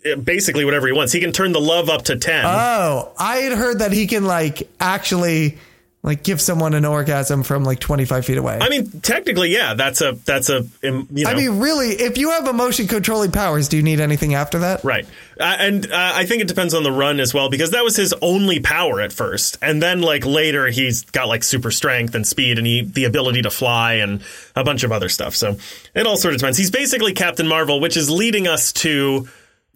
uh, 0.09 0.15
basically 0.15 0.63
whatever 0.63 0.87
he 0.87 0.93
wants. 0.93 1.11
He 1.11 1.19
can 1.19 1.31
turn 1.33 1.51
the 1.51 1.59
love 1.59 1.89
up 1.89 2.03
to 2.03 2.15
10. 2.17 2.45
Oh, 2.45 3.11
I 3.17 3.37
had 3.37 3.53
heard 3.57 3.79
that 3.79 3.91
he 3.91 4.07
can 4.07 4.23
like 4.25 4.69
actually 4.79 5.57
like 6.03 6.21
give 6.21 6.41
someone 6.41 6.73
an 6.73 6.83
orgasm 6.83 7.43
from 7.43 7.63
like 7.63 7.79
25 7.79 8.25
feet 8.25 8.37
away. 8.37 8.59
I 8.61 8.67
mean, 8.67 8.99
technically, 8.99 9.51
yeah, 9.53 9.73
that's 9.73 10.01
a 10.01 10.11
that's 10.25 10.49
a 10.49 10.67
you 10.81 11.07
know 11.09 11.29
I 11.29 11.33
mean, 11.33 11.59
really, 11.59 11.91
if 11.91 12.17
you 12.17 12.31
have 12.31 12.45
emotion 12.45 12.87
controlling 12.87 13.31
powers, 13.31 13.69
do 13.69 13.77
you 13.77 13.83
need 13.83 14.01
anything 14.01 14.33
after 14.33 14.59
that? 14.59 14.83
Right. 14.83 15.05
Uh, 15.39 15.55
and 15.59 15.89
uh, 15.89 16.11
I 16.13 16.25
think 16.25 16.41
it 16.41 16.49
depends 16.49 16.73
on 16.73 16.83
the 16.83 16.91
run 16.91 17.21
as 17.21 17.33
well 17.33 17.49
because 17.49 17.71
that 17.71 17.85
was 17.85 17.95
his 17.95 18.13
only 18.21 18.59
power 18.59 18.99
at 18.99 19.13
first. 19.13 19.57
And 19.61 19.81
then 19.81 20.01
like 20.01 20.25
later 20.25 20.67
he's 20.67 21.03
got 21.05 21.29
like 21.29 21.41
super 21.41 21.71
strength 21.71 22.15
and 22.15 22.27
speed 22.27 22.57
and 22.57 22.67
he 22.67 22.81
the 22.81 23.05
ability 23.05 23.43
to 23.43 23.49
fly 23.49 23.93
and 23.93 24.21
a 24.57 24.63
bunch 24.65 24.83
of 24.83 24.91
other 24.91 25.07
stuff. 25.07 25.35
So 25.35 25.55
it 25.95 26.05
all 26.05 26.17
sort 26.17 26.33
of 26.33 26.41
depends. 26.41 26.57
He's 26.57 26.71
basically 26.71 27.13
Captain 27.13 27.47
Marvel, 27.47 27.79
which 27.79 27.95
is 27.95 28.09
leading 28.09 28.45
us 28.45 28.73
to 28.73 29.29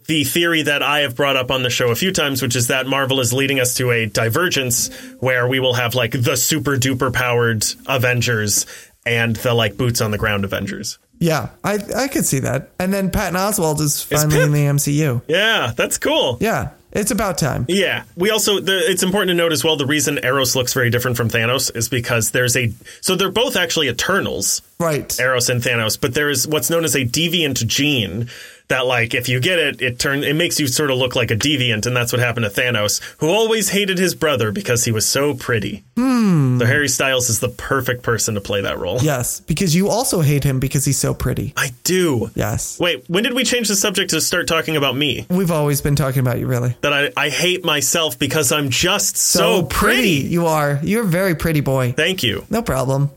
the 0.08 0.24
theory 0.24 0.62
that 0.64 0.82
I 0.82 0.99
have 0.99 1.16
brought 1.16 1.36
up 1.36 1.51
on 1.51 1.64
the 1.64 1.70
show 1.70 1.89
a 1.91 1.95
few 1.95 2.12
times, 2.12 2.41
which 2.41 2.55
is 2.55 2.68
that 2.68 2.88
Marvel 2.88 3.20
is 3.20 3.34
leading 3.34 3.60
us 3.60 3.76
to 3.76 3.91
a 3.91 4.05
divergence 4.05 4.93
where 5.20 5.47
we 5.47 5.60
will 5.60 5.74
have 5.74 5.95
like 5.95 6.12
the 6.12 6.36
super 6.38 6.76
duper 6.78 7.14
powered 7.14 7.66
Avengers 7.88 8.66
and 9.05 9.36
the 9.38 9.53
like 9.53 9.78
boots 9.78 10.01
on 10.01 10.12
the 10.12 10.18
ground 10.18 10.45
Avengers. 10.45 10.97
Yeah, 11.20 11.49
I 11.64 11.80
I 11.95 12.08
could 12.08 12.26
see 12.26 12.39
that. 12.39 12.70
And 12.80 12.93
then 12.93 13.10
Patton 13.10 13.36
Oswalt 13.36 13.82
is 13.82 14.03
finally 14.03 14.41
in 14.43 14.51
the 14.51 14.66
MCU. 14.66 15.22
Yeah, 15.28 15.74
that's 15.76 15.97
cool. 15.97 16.38
Yeah, 16.39 16.70
It's 16.91 17.10
about 17.12 17.38
time. 17.39 17.66
Yeah. 17.68 18.03
We 18.16 18.30
also, 18.30 18.60
the, 18.60 18.78
it's 18.89 19.01
important 19.03 19.30
to 19.30 19.34
note 19.34 19.51
as 19.51 19.64
well 19.64 19.78
the 19.78 19.86
reason 19.88 20.20
Eros 20.24 20.55
looks 20.55 20.74
very 20.74 20.89
different 20.91 21.18
from 21.18 21.30
Thanos 21.30 21.76
is 21.76 21.89
because 21.89 22.32
there's 22.32 22.55
a, 22.55 22.72
so 23.01 23.16
they're 23.16 23.32
both 23.32 23.55
actually 23.55 23.89
Eternals, 23.89 24.62
Right. 24.80 25.20
Eros 25.20 25.49
and 25.49 25.62
Thanos, 25.62 25.99
but 25.99 26.14
there 26.14 26.30
is 26.30 26.47
what's 26.47 26.70
known 26.70 26.86
as 26.86 26.95
a 26.95 26.99
deviant 27.03 27.66
gene 27.66 28.30
that 28.68 28.86
like 28.86 29.13
if 29.13 29.30
you 29.30 29.39
get 29.39 29.59
it, 29.59 29.82
it 29.82 29.99
turn 29.99 30.24
it 30.24 30.36
makes 30.36 30.59
you 30.59 30.68
sort 30.68 30.91
of 30.91 30.97
look 30.97 31.15
like 31.15 31.32
a 31.32 31.36
deviant, 31.36 31.86
and 31.86 31.95
that's 31.95 32.11
what 32.11 32.20
happened 32.20 32.45
to 32.45 32.61
Thanos, 32.61 33.01
who 33.20 33.30
always 33.30 33.70
hated 33.70 33.97
his 33.97 34.15
brother 34.15 34.51
because 34.51 34.86
he 34.86 34.91
was 34.91 35.07
so 35.07 35.34
pretty. 35.34 35.84
Hmm. 35.95 36.59
So 36.59 36.65
Harry 36.65 36.89
Styles 36.89 37.30
is 37.30 37.39
the 37.39 37.49
perfect 37.49 38.03
person 38.03 38.36
to 38.36 38.41
play 38.41 38.61
that 38.61 38.80
role. 38.80 38.99
Yes, 39.01 39.39
because 39.41 39.76
you 39.76 39.89
also 39.89 40.22
hate 40.22 40.43
him 40.43 40.59
because 40.59 40.86
he's 40.86 40.97
so 40.97 41.13
pretty. 41.13 41.53
I 41.55 41.72
do. 41.84 42.32
Yes. 42.36 42.80
Wait, 42.80 43.05
when 43.07 43.24
did 43.24 43.34
we 43.34 43.43
change 43.43 43.68
the 43.68 43.76
subject 43.76 44.11
to 44.11 44.22
start 44.22 44.47
talking 44.47 44.76
about 44.76 44.95
me? 44.95 45.26
We've 45.30 45.51
always 45.51 45.82
been 45.82 45.95
talking 45.95 46.20
about 46.20 46.39
you, 46.39 46.47
really. 46.47 46.76
That 46.82 46.93
I, 46.93 47.11
I 47.15 47.30
hate 47.30 47.63
myself 47.63 48.20
because 48.20 48.51
I'm 48.51 48.70
just 48.70 49.18
so, 49.18 49.63
pretty. 49.63 50.09
You 50.09 50.47
are. 50.47 50.80
You're 50.84 51.03
a 51.03 51.07
very 51.07 51.36
pretty 51.36 51.61
boy. 51.61 51.93
Thank 51.93 52.24
you. 52.24 52.45
No 52.49 52.61
problem. 52.61 53.11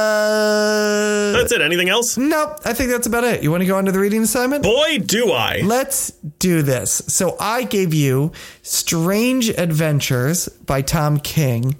Uh, 0.00 1.32
That's 1.32 1.52
it. 1.52 1.60
Anything 1.60 1.88
else? 1.88 2.16
nope. 2.18 2.58
I 2.64 2.72
think 2.72 2.90
that's 2.90 3.06
about 3.06 3.24
it. 3.24 3.42
You 3.42 3.50
want 3.50 3.62
to 3.62 3.66
go 3.66 3.76
on 3.76 3.84
to 3.86 3.92
the 3.92 3.98
reading 3.98 4.22
assignment? 4.22 4.62
Boy, 4.62 4.98
do 4.98 5.32
I. 5.32 5.60
Let's 5.64 6.10
do 6.38 6.62
this. 6.62 7.02
So 7.08 7.36
I 7.40 7.62
gave 7.64 7.94
you 7.94 8.32
Strange 8.62 9.48
Adventures 9.50 10.48
by 10.48 10.82
Tom 10.82 11.18
King. 11.18 11.76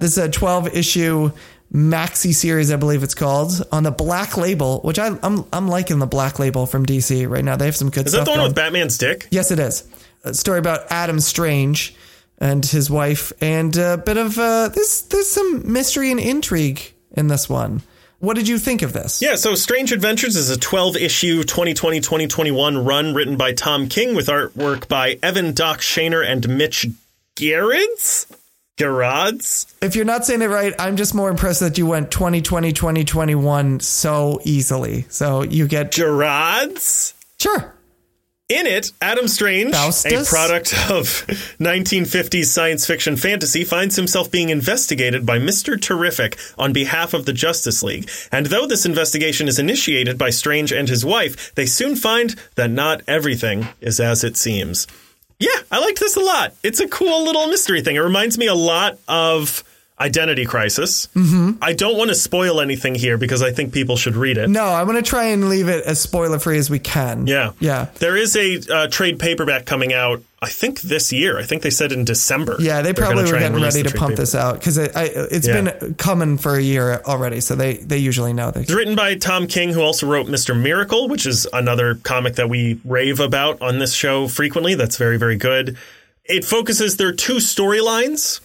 This 0.00 0.12
is 0.12 0.18
a 0.18 0.28
12 0.30 0.76
issue 0.76 1.30
maxi 1.72 2.32
series, 2.34 2.70
I 2.72 2.76
believe 2.76 3.02
it's 3.02 3.14
called, 3.14 3.62
on 3.72 3.82
the 3.82 3.90
Black 3.90 4.36
Label, 4.36 4.80
which 4.82 4.98
I, 4.98 5.18
I'm 5.22 5.44
I'm 5.52 5.68
liking 5.68 5.98
the 5.98 6.06
Black 6.06 6.38
Label 6.38 6.66
from 6.66 6.86
DC 6.86 7.28
right 7.28 7.44
now. 7.44 7.56
They 7.56 7.66
have 7.66 7.76
some 7.76 7.90
good 7.90 8.06
Is 8.06 8.12
that 8.12 8.18
stuff. 8.18 8.24
the 8.26 8.30
one 8.32 8.38
going. 8.40 8.48
with 8.50 8.56
Batman's 8.56 8.96
dick? 8.98 9.26
Yes, 9.30 9.50
it 9.50 9.58
is. 9.58 9.84
A 10.24 10.32
story 10.34 10.58
about 10.58 10.80
Adam 10.90 11.20
Strange 11.20 11.94
and 12.38 12.64
his 12.64 12.90
wife, 12.90 13.32
and 13.40 13.76
a 13.76 13.98
bit 13.98 14.16
of 14.16 14.38
uh, 14.38 14.68
there's 14.68 15.02
there's 15.02 15.28
some 15.28 15.70
mystery 15.70 16.10
and 16.10 16.20
intrigue 16.20 16.94
in 17.12 17.28
this 17.28 17.48
one. 17.48 17.82
What 18.20 18.34
did 18.34 18.48
you 18.48 18.58
think 18.58 18.82
of 18.82 18.92
this? 18.92 19.22
Yeah, 19.22 19.36
so 19.36 19.54
Strange 19.54 19.92
Adventures 19.92 20.34
is 20.34 20.50
a 20.50 20.58
12 20.58 20.96
issue 20.96 21.44
2020 21.44 22.00
2021 22.00 22.84
run 22.84 23.14
written 23.14 23.36
by 23.36 23.52
Tom 23.52 23.88
King 23.88 24.16
with 24.16 24.26
artwork 24.26 24.88
by 24.88 25.18
Evan 25.22 25.54
Doc 25.54 25.78
Shaner 25.78 26.26
and 26.26 26.48
Mitch 26.48 26.86
Gerrits? 27.36 28.26
Gerards? 28.76 29.74
If 29.82 29.96
you're 29.96 30.04
not 30.04 30.24
saying 30.24 30.40
it 30.40 30.46
right, 30.46 30.72
I'm 30.78 30.96
just 30.96 31.14
more 31.14 31.30
impressed 31.30 31.60
that 31.60 31.78
you 31.78 31.86
went 31.86 32.10
2020 32.10 32.72
2021 32.72 33.80
so 33.80 34.40
easily. 34.44 35.04
So 35.08 35.42
you 35.42 35.66
get 35.66 35.92
Gerards? 35.92 37.14
sure. 37.38 37.74
In 38.48 38.66
it, 38.66 38.92
Adam 39.02 39.28
Strange, 39.28 39.74
Faustus? 39.74 40.26
a 40.26 40.34
product 40.34 40.72
of 40.90 41.04
1950s 41.60 42.46
science 42.46 42.86
fiction 42.86 43.14
fantasy, 43.18 43.62
finds 43.62 43.94
himself 43.94 44.30
being 44.30 44.48
investigated 44.48 45.26
by 45.26 45.38
Mr. 45.38 45.78
Terrific 45.78 46.38
on 46.56 46.72
behalf 46.72 47.12
of 47.12 47.26
the 47.26 47.34
Justice 47.34 47.82
League. 47.82 48.08
And 48.32 48.46
though 48.46 48.66
this 48.66 48.86
investigation 48.86 49.48
is 49.48 49.58
initiated 49.58 50.16
by 50.16 50.30
Strange 50.30 50.72
and 50.72 50.88
his 50.88 51.04
wife, 51.04 51.54
they 51.56 51.66
soon 51.66 51.94
find 51.94 52.36
that 52.54 52.70
not 52.70 53.02
everything 53.06 53.68
is 53.82 54.00
as 54.00 54.24
it 54.24 54.38
seems. 54.38 54.86
Yeah, 55.38 55.50
I 55.70 55.78
liked 55.80 56.00
this 56.00 56.16
a 56.16 56.20
lot. 56.20 56.54
It's 56.62 56.80
a 56.80 56.88
cool 56.88 57.24
little 57.24 57.48
mystery 57.48 57.82
thing. 57.82 57.96
It 57.96 58.00
reminds 58.00 58.38
me 58.38 58.46
a 58.46 58.54
lot 58.54 58.98
of 59.06 59.62
Identity 60.00 60.44
Crisis. 60.46 61.08
Mm-hmm. 61.14 61.58
I 61.60 61.72
don't 61.72 61.96
want 61.98 62.10
to 62.10 62.14
spoil 62.14 62.60
anything 62.60 62.94
here 62.94 63.18
because 63.18 63.42
I 63.42 63.50
think 63.52 63.72
people 63.72 63.96
should 63.96 64.14
read 64.14 64.38
it. 64.38 64.48
No, 64.48 64.64
I'm 64.64 64.86
going 64.86 65.02
to 65.02 65.08
try 65.08 65.24
and 65.24 65.48
leave 65.48 65.68
it 65.68 65.84
as 65.84 66.00
spoiler 66.00 66.38
free 66.38 66.56
as 66.58 66.70
we 66.70 66.78
can. 66.78 67.26
Yeah. 67.26 67.50
Yeah. 67.58 67.86
There 67.98 68.16
is 68.16 68.36
a 68.36 68.60
uh, 68.72 68.86
trade 68.88 69.18
paperback 69.18 69.66
coming 69.66 69.92
out, 69.92 70.22
I 70.40 70.48
think 70.50 70.82
this 70.82 71.12
year. 71.12 71.36
I 71.36 71.42
think 71.42 71.62
they 71.62 71.70
said 71.70 71.90
in 71.90 72.04
December. 72.04 72.56
Yeah, 72.60 72.82
they 72.82 72.92
probably 72.92 73.24
were 73.24 73.38
getting 73.40 73.60
ready 73.60 73.82
to 73.82 73.88
pump 73.90 74.10
paperback. 74.12 74.16
this 74.16 74.34
out 74.36 74.54
because 74.60 74.78
it, 74.78 74.94
I, 74.96 75.04
it's 75.14 75.48
Yeah. 75.48 75.62
been 75.62 75.94
coming 75.96 76.38
for 76.38 76.54
a 76.54 76.62
year 76.62 77.00
already. 77.04 77.40
So 77.40 77.56
they, 77.56 77.78
they 77.78 77.98
usually 77.98 78.32
know. 78.32 78.52
They, 78.52 78.60
It's 78.60 78.72
written 78.72 78.94
by 78.94 79.16
Tom 79.16 79.48
King, 79.48 79.70
who 79.72 79.82
also 79.82 80.06
wrote 80.06 80.28
Mr. 80.28 80.56
Miracle, 80.56 81.08
which 81.08 81.26
is 81.26 81.48
another 81.52 81.96
comic 81.96 82.36
that 82.36 82.48
we 82.48 82.80
rave 82.84 83.18
about 83.18 83.60
on 83.60 83.80
this 83.80 83.94
show 83.94 84.28
frequently. 84.28 84.76
That's 84.76 84.96
very, 84.96 85.18
very 85.18 85.36
good. 85.36 85.76
It 86.24 86.44
focuses, 86.44 86.98
there 86.98 87.08
are 87.08 87.12
two 87.12 87.36
storylines 87.36 88.40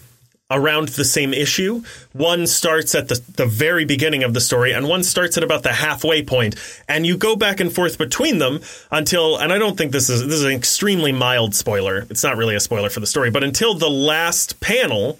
around 0.50 0.88
the 0.88 1.04
same 1.04 1.32
issue. 1.32 1.82
One 2.12 2.46
starts 2.46 2.94
at 2.94 3.08
the, 3.08 3.20
the 3.36 3.46
very 3.46 3.84
beginning 3.84 4.22
of 4.22 4.34
the 4.34 4.40
story, 4.40 4.72
and 4.72 4.88
one 4.88 5.02
starts 5.02 5.36
at 5.36 5.42
about 5.42 5.62
the 5.62 5.72
halfway 5.72 6.22
point. 6.22 6.56
And 6.88 7.06
you 7.06 7.16
go 7.16 7.36
back 7.36 7.60
and 7.60 7.72
forth 7.72 7.98
between 7.98 8.38
them 8.38 8.60
until, 8.90 9.38
and 9.38 9.52
I 9.52 9.58
don't 9.58 9.76
think 9.76 9.92
this 9.92 10.10
is 10.10 10.24
this 10.24 10.34
is 10.34 10.44
an 10.44 10.52
extremely 10.52 11.12
mild 11.12 11.54
spoiler. 11.54 12.06
It's 12.10 12.22
not 12.22 12.36
really 12.36 12.54
a 12.54 12.60
spoiler 12.60 12.90
for 12.90 13.00
the 13.00 13.06
story, 13.06 13.30
but 13.30 13.44
until 13.44 13.74
the 13.74 13.90
last 13.90 14.60
panel 14.60 15.18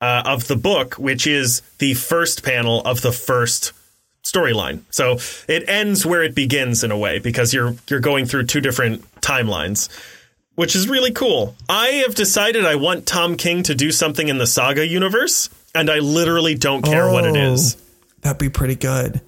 uh, 0.00 0.22
of 0.26 0.48
the 0.48 0.56
book, 0.56 0.94
which 0.94 1.26
is 1.26 1.60
the 1.78 1.94
first 1.94 2.42
panel 2.42 2.80
of 2.82 3.02
the 3.02 3.12
first 3.12 3.72
storyline. 4.24 4.82
So 4.90 5.18
it 5.48 5.68
ends 5.68 6.04
where 6.04 6.22
it 6.22 6.34
begins 6.34 6.82
in 6.82 6.90
a 6.90 6.98
way 6.98 7.18
because 7.18 7.54
you're 7.54 7.74
you're 7.88 8.00
going 8.00 8.26
through 8.26 8.46
two 8.46 8.60
different 8.60 9.08
timelines, 9.20 9.88
which 10.56 10.74
is 10.74 10.88
really 10.88 11.12
cool. 11.12 11.54
I 11.68 12.02
have 12.06 12.14
decided 12.14 12.66
I 12.66 12.74
want 12.74 13.06
Tom 13.06 13.36
King 13.36 13.62
to 13.64 13.74
do 13.74 13.92
something 13.92 14.28
in 14.28 14.38
the 14.38 14.46
Saga 14.46 14.86
universe, 14.86 15.48
and 15.74 15.88
I 15.88 16.00
literally 16.00 16.54
don't 16.56 16.82
care 16.82 17.08
what 17.10 17.24
it 17.24 17.36
Oh. 17.36 17.76
That'd 18.22 18.38
be 18.38 18.48
pretty 18.48 18.74
good. 18.74 19.20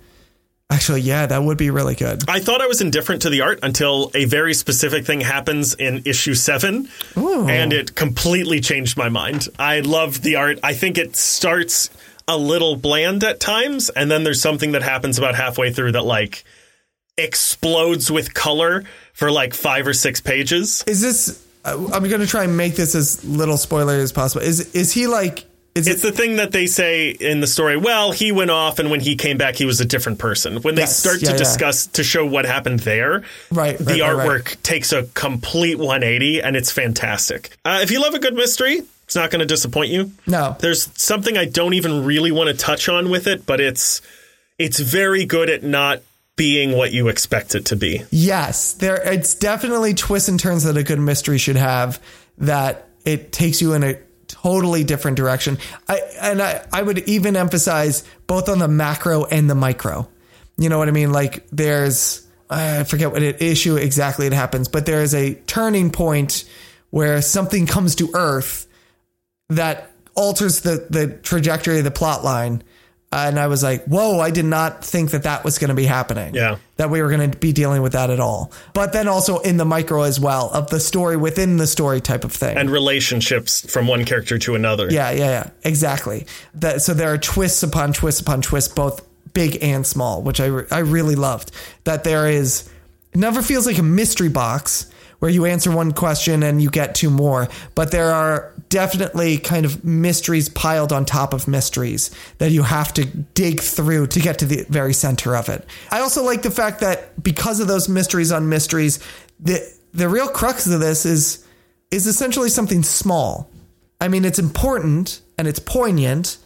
Actually, 0.70 1.00
yeah, 1.00 1.24
that 1.24 1.42
would 1.42 1.56
be 1.56 1.70
really 1.70 1.94
good. 1.94 2.28
I 2.28 2.40
thought 2.40 2.60
I 2.60 2.66
was 2.66 2.82
indifferent 2.82 3.22
to 3.22 3.30
the 3.30 3.40
art 3.40 3.60
until 3.62 4.10
a 4.14 4.26
very 4.26 4.52
specific 4.52 5.06
thing 5.06 5.22
happens 5.22 5.74
in 5.74 6.02
issue 6.04 6.34
seven, 6.34 6.88
and 7.16 7.72
it 7.72 7.94
completely 7.94 8.60
changed 8.60 8.96
my 8.98 9.08
mind. 9.08 9.48
I 9.58 9.80
love 9.80 10.20
the 10.20 10.36
art. 10.36 10.58
I 10.62 10.74
think 10.74 10.98
it 10.98 11.16
starts 11.16 11.88
a 12.26 12.36
little 12.36 12.76
bland 12.76 13.24
at 13.24 13.40
times, 13.40 13.88
and 13.88 14.10
then 14.10 14.24
there's 14.24 14.42
something 14.42 14.72
that 14.72 14.82
happens 14.82 15.16
about 15.16 15.34
halfway 15.34 15.72
through 15.72 15.92
that 15.92 16.04
like 16.04 16.44
explodes 17.16 18.10
with 18.10 18.34
color 18.34 18.84
for 19.18 19.30
like 19.32 19.52
five 19.52 19.86
or 19.86 19.92
six 19.94 20.20
pages. 20.20 20.84
Is 20.86 21.00
this? 21.02 21.44
uh, 21.64 21.74
I'm 21.92 22.08
going 22.08 22.20
to 22.20 22.26
try 22.26 22.44
and 22.44 22.56
make 22.56 22.76
this 22.76 22.94
as 22.94 23.24
little 23.24 23.56
spoiler 23.56 23.94
as 23.94 24.12
possible. 24.12 24.44
Is 24.44 24.74
is 24.74 24.92
he 24.92 25.06
like? 25.08 25.44
Is 25.74 25.86
It's 25.86 26.02
it? 26.02 26.10
the 26.10 26.12
thing 26.16 26.36
that 26.36 26.50
they 26.52 26.66
say 26.66 27.10
in 27.10 27.40
the 27.40 27.46
story. 27.46 27.76
Well, 27.76 28.10
he 28.12 28.32
went 28.32 28.50
off, 28.50 28.78
and 28.78 28.90
when 28.90 29.00
he 29.00 29.16
came 29.16 29.36
back, 29.38 29.54
he 29.56 29.64
was 29.64 29.80
a 29.80 29.84
different 29.84 30.18
person. 30.18 30.62
When 30.62 30.74
they 30.76 30.82
Yes, 30.82 30.96
start 30.96 31.20
yeah, 31.20 31.28
to 31.30 31.34
yeah. 31.34 31.38
discuss 31.38 31.86
to 31.88 32.02
show 32.04 32.24
what 32.26 32.46
happened 32.46 32.80
there, 32.80 33.22
Right, 33.52 33.76
the 33.78 33.84
right, 33.84 34.00
artwork 34.00 34.46
right. 34.46 34.56
takes 34.64 34.92
a 34.92 35.02
complete 35.14 35.78
180, 35.78 36.40
and 36.42 36.56
it's 36.56 36.72
fantastic. 36.72 37.50
Uh, 37.64 37.80
if 37.82 37.90
you 37.90 38.00
love 38.00 38.14
a 38.14 38.18
good 38.18 38.34
mystery, 38.34 38.82
it's 39.04 39.14
not 39.16 39.30
going 39.30 39.40
to 39.40 39.46
disappoint 39.46 39.90
you. 39.90 40.10
No. 40.26 40.56
There's 40.58 40.90
something 41.00 41.36
I 41.38 41.44
don't 41.44 41.74
even 41.74 42.04
really 42.04 42.32
want 42.32 42.48
to 42.50 42.56
touch 42.56 42.88
on 42.88 43.08
with 43.10 43.26
it, 43.26 43.46
but 43.46 43.60
it's 43.60 44.00
it's 44.58 44.80
very 44.80 45.24
good 45.26 45.48
at 45.50 45.62
not 45.62 46.02
being 46.38 46.72
what 46.72 46.92
you 46.92 47.08
expect 47.08 47.54
it 47.54 47.66
to 47.66 47.76
be. 47.76 48.02
Yes, 48.10 48.72
there. 48.72 49.02
It's 49.12 49.34
definitely 49.34 49.92
twists 49.92 50.30
and 50.30 50.40
turns 50.40 50.64
that 50.64 50.78
a 50.78 50.82
good 50.82 50.98
mystery 50.98 51.36
should 51.36 51.56
have. 51.56 52.00
That 52.38 52.88
it 53.04 53.32
takes 53.32 53.60
you 53.60 53.74
in 53.74 53.82
a 53.82 53.98
totally 54.28 54.84
different 54.84 55.16
direction. 55.18 55.58
I 55.88 56.00
and 56.22 56.40
I, 56.40 56.64
I 56.72 56.80
would 56.80 56.98
even 57.08 57.36
emphasize 57.36 58.04
both 58.26 58.48
on 58.48 58.58
the 58.58 58.68
macro 58.68 59.24
and 59.24 59.50
the 59.50 59.54
micro. 59.54 60.08
You 60.56 60.68
know 60.68 60.78
what 60.78 60.88
I 60.88 60.92
mean? 60.92 61.12
Like 61.12 61.46
there's 61.50 62.26
I 62.48 62.84
forget 62.84 63.12
what 63.12 63.22
it, 63.22 63.42
issue 63.42 63.76
exactly 63.76 64.26
it 64.26 64.32
happens, 64.32 64.68
but 64.68 64.86
there 64.86 65.02
is 65.02 65.14
a 65.14 65.34
turning 65.34 65.90
point 65.90 66.44
where 66.90 67.20
something 67.20 67.66
comes 67.66 67.96
to 67.96 68.10
Earth 68.14 68.66
that 69.50 69.90
alters 70.14 70.60
the 70.60 70.86
the 70.88 71.08
trajectory 71.08 71.78
of 71.78 71.84
the 71.84 71.90
plot 71.90 72.24
line. 72.24 72.62
And 73.10 73.38
I 73.38 73.46
was 73.46 73.62
like, 73.62 73.84
"Whoa! 73.86 74.20
I 74.20 74.30
did 74.30 74.44
not 74.44 74.84
think 74.84 75.12
that 75.12 75.22
that 75.22 75.42
was 75.42 75.58
going 75.58 75.70
to 75.70 75.74
be 75.74 75.86
happening. 75.86 76.34
Yeah. 76.34 76.58
that 76.76 76.90
we 76.90 77.00
were 77.00 77.08
going 77.08 77.30
to 77.30 77.38
be 77.38 77.52
dealing 77.52 77.80
with 77.80 77.92
that 77.92 78.10
at 78.10 78.20
all. 78.20 78.52
But 78.74 78.92
then 78.92 79.08
also 79.08 79.38
in 79.38 79.56
the 79.56 79.64
micro 79.64 80.02
as 80.02 80.20
well 80.20 80.50
of 80.50 80.68
the 80.68 80.78
story 80.78 81.16
within 81.16 81.56
the 81.56 81.66
story 81.66 82.00
type 82.02 82.22
of 82.24 82.32
thing. 82.32 82.56
And 82.56 82.70
relationships 82.70 83.68
from 83.72 83.86
one 83.88 84.04
character 84.04 84.38
to 84.38 84.54
another. 84.54 84.90
yeah, 84.90 85.10
yeah, 85.10 85.24
yeah, 85.26 85.50
exactly. 85.64 86.26
That 86.54 86.82
so 86.82 86.92
there 86.92 87.10
are 87.12 87.18
twists 87.18 87.62
upon 87.62 87.94
twists 87.94 88.20
upon 88.20 88.42
twists, 88.42 88.72
both 88.72 89.02
big 89.32 89.58
and 89.62 89.86
small, 89.86 90.20
which 90.22 90.40
I 90.40 90.46
re- 90.46 90.66
I 90.70 90.80
really 90.80 91.14
loved. 91.14 91.50
That 91.84 92.04
there 92.04 92.28
is 92.28 92.68
it 93.14 93.18
never 93.18 93.40
feels 93.40 93.66
like 93.66 93.78
a 93.78 93.82
mystery 93.82 94.28
box 94.28 94.90
where 95.18 95.30
you 95.30 95.44
answer 95.46 95.70
one 95.70 95.92
question 95.92 96.42
and 96.42 96.62
you 96.62 96.70
get 96.70 96.94
two 96.94 97.10
more, 97.10 97.48
but 97.74 97.90
there 97.90 98.12
are 98.12 98.52
definitely 98.68 99.38
kind 99.38 99.64
of 99.64 99.84
mysteries 99.84 100.48
piled 100.48 100.92
on 100.92 101.04
top 101.04 101.32
of 101.32 101.48
mysteries 101.48 102.10
that 102.38 102.50
you 102.50 102.62
have 102.62 102.92
to 102.94 103.04
dig 103.04 103.60
through 103.60 104.06
to 104.06 104.20
get 104.20 104.38
to 104.38 104.44
the 104.46 104.64
very 104.68 104.92
center 104.92 105.36
of 105.36 105.48
it. 105.48 105.66
I 105.90 106.00
also 106.00 106.22
like 106.22 106.42
the 106.42 106.50
fact 106.50 106.80
that 106.80 107.22
because 107.22 107.60
of 107.60 107.68
those 107.68 107.88
mysteries 107.88 108.30
on 108.30 108.48
mysteries, 108.48 109.00
the 109.40 109.60
the 109.92 110.08
real 110.08 110.28
crux 110.28 110.66
of 110.66 110.80
this 110.80 111.04
is 111.04 111.44
is 111.90 112.06
essentially 112.06 112.50
something 112.50 112.82
small. 112.82 113.50
I 114.00 114.08
mean, 114.08 114.24
it's 114.24 114.38
important 114.38 115.20
and 115.38 115.48
it's 115.48 115.58
poignant, 115.58 116.36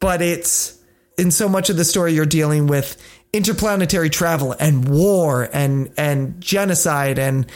but 0.00 0.22
it's 0.22 0.78
in 1.18 1.30
so 1.30 1.48
much 1.48 1.70
of 1.70 1.76
the 1.76 1.84
story 1.84 2.14
you're 2.14 2.26
dealing 2.26 2.66
with 2.66 2.96
interplanetary 3.32 4.08
travel 4.08 4.54
and 4.60 4.88
war 4.88 5.48
and 5.52 5.90
and 5.96 6.40
genocide 6.40 7.18
and 7.18 7.46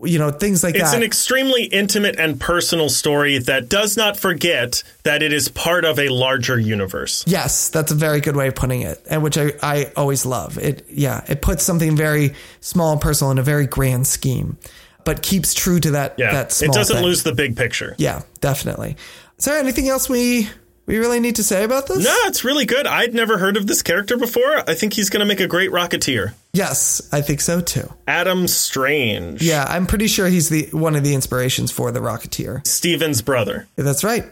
you 0.00 0.18
know, 0.18 0.30
things 0.30 0.62
like 0.62 0.74
It's 0.74 0.82
that. 0.84 0.86
It's 0.88 0.96
an 0.96 1.02
extremely 1.02 1.64
intimate 1.64 2.18
and 2.20 2.40
personal 2.40 2.88
story 2.88 3.38
that 3.38 3.68
does 3.68 3.96
not 3.96 4.16
forget 4.16 4.82
that 5.02 5.22
it 5.22 5.32
is 5.32 5.48
part 5.48 5.84
of 5.84 5.98
a 5.98 6.08
larger 6.08 6.58
universe. 6.58 7.24
Yes, 7.26 7.68
that's 7.70 7.90
a 7.90 7.96
very 7.96 8.20
good 8.20 8.36
way 8.36 8.48
of 8.48 8.54
putting 8.54 8.82
it, 8.82 9.04
and 9.10 9.22
which 9.22 9.36
I, 9.36 9.52
I 9.62 9.90
always 9.96 10.24
love. 10.24 10.56
It 10.58 10.86
yeah, 10.88 11.24
it 11.28 11.42
puts 11.42 11.64
something 11.64 11.96
very 11.96 12.34
small 12.60 12.92
and 12.92 13.00
personal 13.00 13.30
in 13.32 13.38
a 13.38 13.42
very 13.42 13.66
grand 13.66 14.06
scheme, 14.06 14.56
but 15.04 15.20
keeps 15.22 15.52
true 15.52 15.80
to 15.80 15.90
that 15.92 16.14
Yeah. 16.16 16.32
that 16.32 16.52
small 16.52 16.70
it 16.70 16.74
doesn't 16.74 16.96
thing. 16.96 17.04
lose 17.04 17.24
the 17.24 17.34
big 17.34 17.56
picture. 17.56 17.94
Yeah, 17.98 18.22
definitely. 18.40 18.96
Is 19.38 19.46
there 19.46 19.58
anything 19.58 19.88
else 19.88 20.08
we 20.08 20.48
we 20.88 20.98
really 20.98 21.20
need 21.20 21.36
to 21.36 21.44
say 21.44 21.64
about 21.64 21.86
this? 21.86 22.02
No, 22.02 22.16
it's 22.24 22.44
really 22.44 22.64
good. 22.64 22.86
I'd 22.86 23.14
never 23.14 23.36
heard 23.36 23.58
of 23.58 23.66
this 23.66 23.82
character 23.82 24.16
before. 24.16 24.68
I 24.68 24.74
think 24.74 24.94
he's 24.94 25.10
going 25.10 25.20
to 25.20 25.26
make 25.26 25.38
a 25.38 25.46
great 25.46 25.70
Rocketeer. 25.70 26.32
Yes, 26.54 27.06
I 27.12 27.20
think 27.20 27.42
so 27.42 27.60
too. 27.60 27.92
Adam 28.08 28.48
Strange. 28.48 29.42
Yeah, 29.42 29.66
I'm 29.68 29.86
pretty 29.86 30.06
sure 30.06 30.26
he's 30.28 30.48
the 30.48 30.66
one 30.72 30.96
of 30.96 31.04
the 31.04 31.14
inspirations 31.14 31.70
for 31.70 31.92
the 31.92 32.00
Rocketeer. 32.00 32.66
Steven's 32.66 33.20
brother. 33.20 33.68
That's 33.76 34.02
right. 34.02 34.24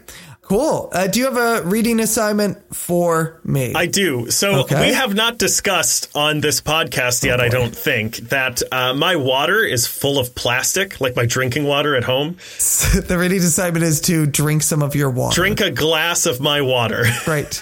Cool. 0.47 0.89
Uh, 0.93 1.07
do 1.07 1.19
you 1.19 1.25
have 1.25 1.35
a 1.35 1.67
reading 1.67 1.99
assignment 1.99 2.73
for 2.73 3.41
me? 3.43 3.73
I 3.75 3.85
do. 3.85 4.31
So 4.31 4.61
Okay. 4.61 4.87
we 4.87 4.93
have 4.93 5.13
not 5.13 5.37
discussed 5.37 6.09
on 6.15 6.39
this 6.39 6.61
podcast 6.61 7.25
yet, 7.25 7.41
I 7.41 7.49
don't 7.49 7.75
think, 7.75 8.15
that 8.29 8.61
uh, 8.71 8.93
my 8.93 9.17
water 9.17 9.61
is 9.61 9.87
full 9.87 10.17
of 10.17 10.35
plastic, 10.35 11.01
like 11.01 11.17
my 11.17 11.25
drinking 11.25 11.65
water 11.65 11.97
at 11.97 12.05
home. 12.05 12.37
the 13.07 13.17
reading 13.19 13.39
assignment 13.39 13.83
is 13.83 13.99
to 14.01 14.25
drink 14.25 14.63
some 14.63 14.81
of 14.81 14.95
your 14.95 15.09
water. 15.09 15.35
Drink 15.35 15.59
a 15.59 15.69
glass 15.69 16.25
of 16.25 16.39
my 16.39 16.61
water. 16.61 17.03
Right. 17.27 17.61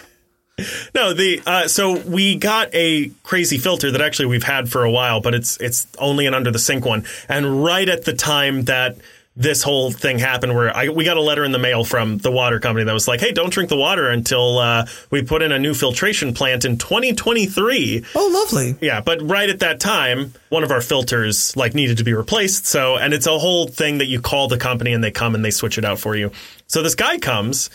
No, 0.93 1.11
the 1.13 1.41
uh, 1.45 1.67
so 1.67 1.97
we 1.99 2.35
got 2.37 2.69
a 2.73 3.09
crazy 3.23 3.57
filter 3.57 3.91
that 3.91 3.99
actually 4.01 4.27
we've 4.27 4.43
had 4.43 4.69
for 4.69 4.85
a 4.85 4.91
while, 4.91 5.19
but 5.19 5.33
it's 5.33 5.57
it's 5.57 5.85
only 5.97 6.27
an 6.27 6.33
under 6.33 6.49
the 6.49 6.59
sink 6.59 6.85
one. 6.85 7.03
And 7.27 7.61
right 7.65 7.89
at 7.89 8.05
the 8.05 8.13
time 8.13 8.63
that 8.65 8.95
this 9.37 9.61
whole 9.63 9.91
thing 9.91 10.17
happened, 10.17 10.55
where 10.55 10.75
I 10.75 10.89
we 10.89 11.03
got 11.03 11.17
a 11.17 11.21
letter 11.21 11.43
in 11.43 11.51
the 11.51 11.59
mail 11.59 11.83
from 11.83 12.17
the 12.19 12.31
water 12.31 12.59
company 12.59 12.85
that 12.85 12.93
was 12.93 13.07
like, 13.07 13.19
"Hey, 13.19 13.31
don't 13.31 13.51
drink 13.51 13.69
the 13.69 13.77
water 13.77 14.09
until 14.09 14.59
uh, 14.59 14.87
we 15.09 15.23
put 15.23 15.41
in 15.41 15.51
a 15.51 15.59
new 15.59 15.73
filtration 15.73 16.33
plant 16.33 16.63
in 16.63 16.77
2023." 16.77 18.05
Oh, 18.15 18.29
lovely. 18.33 18.75
Yeah, 18.81 19.01
but 19.01 19.21
right 19.21 19.49
at 19.49 19.59
that 19.59 19.79
time, 19.79 20.33
one 20.49 20.63
of 20.63 20.71
our 20.71 20.81
filters 20.81 21.55
like 21.57 21.75
needed 21.75 21.97
to 21.97 22.03
be 22.03 22.13
replaced. 22.13 22.65
So, 22.65 22.95
and 22.97 23.13
it's 23.13 23.27
a 23.27 23.37
whole 23.37 23.67
thing 23.67 23.97
that 23.97 24.07
you 24.07 24.21
call 24.21 24.47
the 24.47 24.57
company 24.57 24.93
and 24.93 25.03
they 25.03 25.11
come 25.11 25.35
and 25.35 25.43
they 25.43 25.51
switch 25.51 25.77
it 25.77 25.85
out 25.85 25.99
for 25.99 26.15
you. 26.15 26.31
So 26.67 26.81
this 26.81 26.95
guy 26.95 27.17
comes 27.17 27.69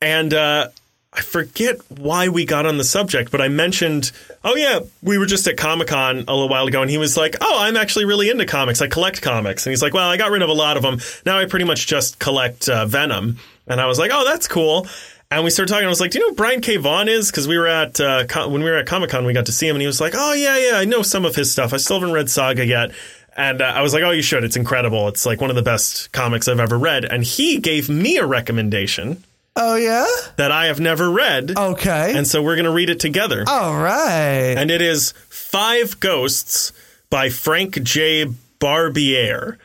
and 0.00 0.34
uh 0.34 0.68
I 1.14 1.20
forget 1.20 1.76
why 1.90 2.28
we 2.28 2.46
got 2.46 2.64
on 2.64 2.78
the 2.78 2.84
subject, 2.84 3.30
but 3.30 3.42
I 3.42 3.48
mentioned, 3.48 4.12
oh 4.44 4.56
yeah, 4.56 4.80
we 5.02 5.18
were 5.18 5.26
just 5.26 5.46
at 5.46 5.58
Comic 5.58 5.88
Con 5.88 6.16
a 6.16 6.32
little 6.32 6.48
while 6.48 6.66
ago, 6.66 6.80
and 6.80 6.90
he 6.90 6.96
was 6.96 7.18
like, 7.18 7.36
oh, 7.42 7.58
I'm 7.60 7.76
actually 7.76 8.06
really 8.06 8.30
into 8.30 8.46
comics. 8.46 8.80
I 8.80 8.86
collect 8.86 9.20
comics, 9.20 9.66
and 9.66 9.72
he's 9.72 9.82
like, 9.82 9.92
well, 9.92 10.08
I 10.08 10.16
got 10.16 10.30
rid 10.30 10.40
of 10.40 10.48
a 10.48 10.54
lot 10.54 10.78
of 10.78 10.82
them. 10.82 11.00
Now 11.26 11.38
I 11.38 11.44
pretty 11.44 11.66
much 11.66 11.86
just 11.86 12.18
collect 12.18 12.66
uh, 12.68 12.86
Venom, 12.86 13.38
and 13.66 13.78
I 13.78 13.86
was 13.86 13.98
like, 13.98 14.10
oh, 14.12 14.24
that's 14.24 14.48
cool. 14.48 14.86
And 15.30 15.44
we 15.44 15.50
started 15.50 15.72
talking. 15.72 15.86
I 15.86 15.88
was 15.88 16.00
like, 16.00 16.10
"Do 16.10 16.18
you 16.18 16.28
know 16.28 16.34
Brian 16.34 16.60
K. 16.60 16.76
Vaughan 16.76 17.08
is?" 17.08 17.30
Because 17.30 17.48
we 17.48 17.56
were 17.56 17.66
at 17.66 17.98
uh, 17.98 18.26
when 18.48 18.62
we 18.62 18.70
were 18.70 18.76
at 18.76 18.84
Comic 18.84 19.08
Con, 19.08 19.24
we 19.24 19.32
got 19.32 19.46
to 19.46 19.52
see 19.52 19.66
him, 19.66 19.76
and 19.76 19.80
he 19.80 19.86
was 19.86 19.98
like, 19.98 20.12
"Oh 20.14 20.34
yeah, 20.34 20.58
yeah, 20.58 20.76
I 20.76 20.84
know 20.84 21.00
some 21.00 21.24
of 21.24 21.34
his 21.34 21.50
stuff. 21.50 21.72
I 21.72 21.78
still 21.78 21.98
haven't 22.00 22.14
read 22.14 22.28
Saga 22.28 22.66
yet." 22.66 22.90
And 23.34 23.62
uh, 23.62 23.64
I 23.64 23.80
was 23.80 23.94
like, 23.94 24.02
"Oh, 24.02 24.10
you 24.10 24.20
should. 24.20 24.44
It's 24.44 24.56
incredible. 24.56 25.08
It's 25.08 25.24
like 25.24 25.40
one 25.40 25.48
of 25.48 25.56
the 25.56 25.62
best 25.62 26.12
comics 26.12 26.48
I've 26.48 26.60
ever 26.60 26.76
read." 26.78 27.06
And 27.06 27.24
he 27.24 27.60
gave 27.60 27.88
me 27.88 28.18
a 28.18 28.26
recommendation 28.26 29.24
Oh 29.54 29.76
yeah. 29.76 30.06
that 30.36 30.50
I 30.50 30.66
have 30.66 30.80
never 30.80 31.10
read, 31.10 31.56
Okay. 31.56 32.14
and 32.16 32.26
so 32.26 32.42
we're 32.42 32.56
going 32.56 32.64
to 32.64 32.72
read 32.72 32.88
it 32.90 33.00
together. 33.00 33.44
All 33.46 33.74
right. 33.80 34.54
And 34.56 34.70
it 34.70 34.80
is 34.80 35.12
Five 35.28 36.00
Ghosts 36.00 36.72
by 37.10 37.28
Frank 37.28 37.82
J. 37.82 38.26
Barbiere. 38.58 39.58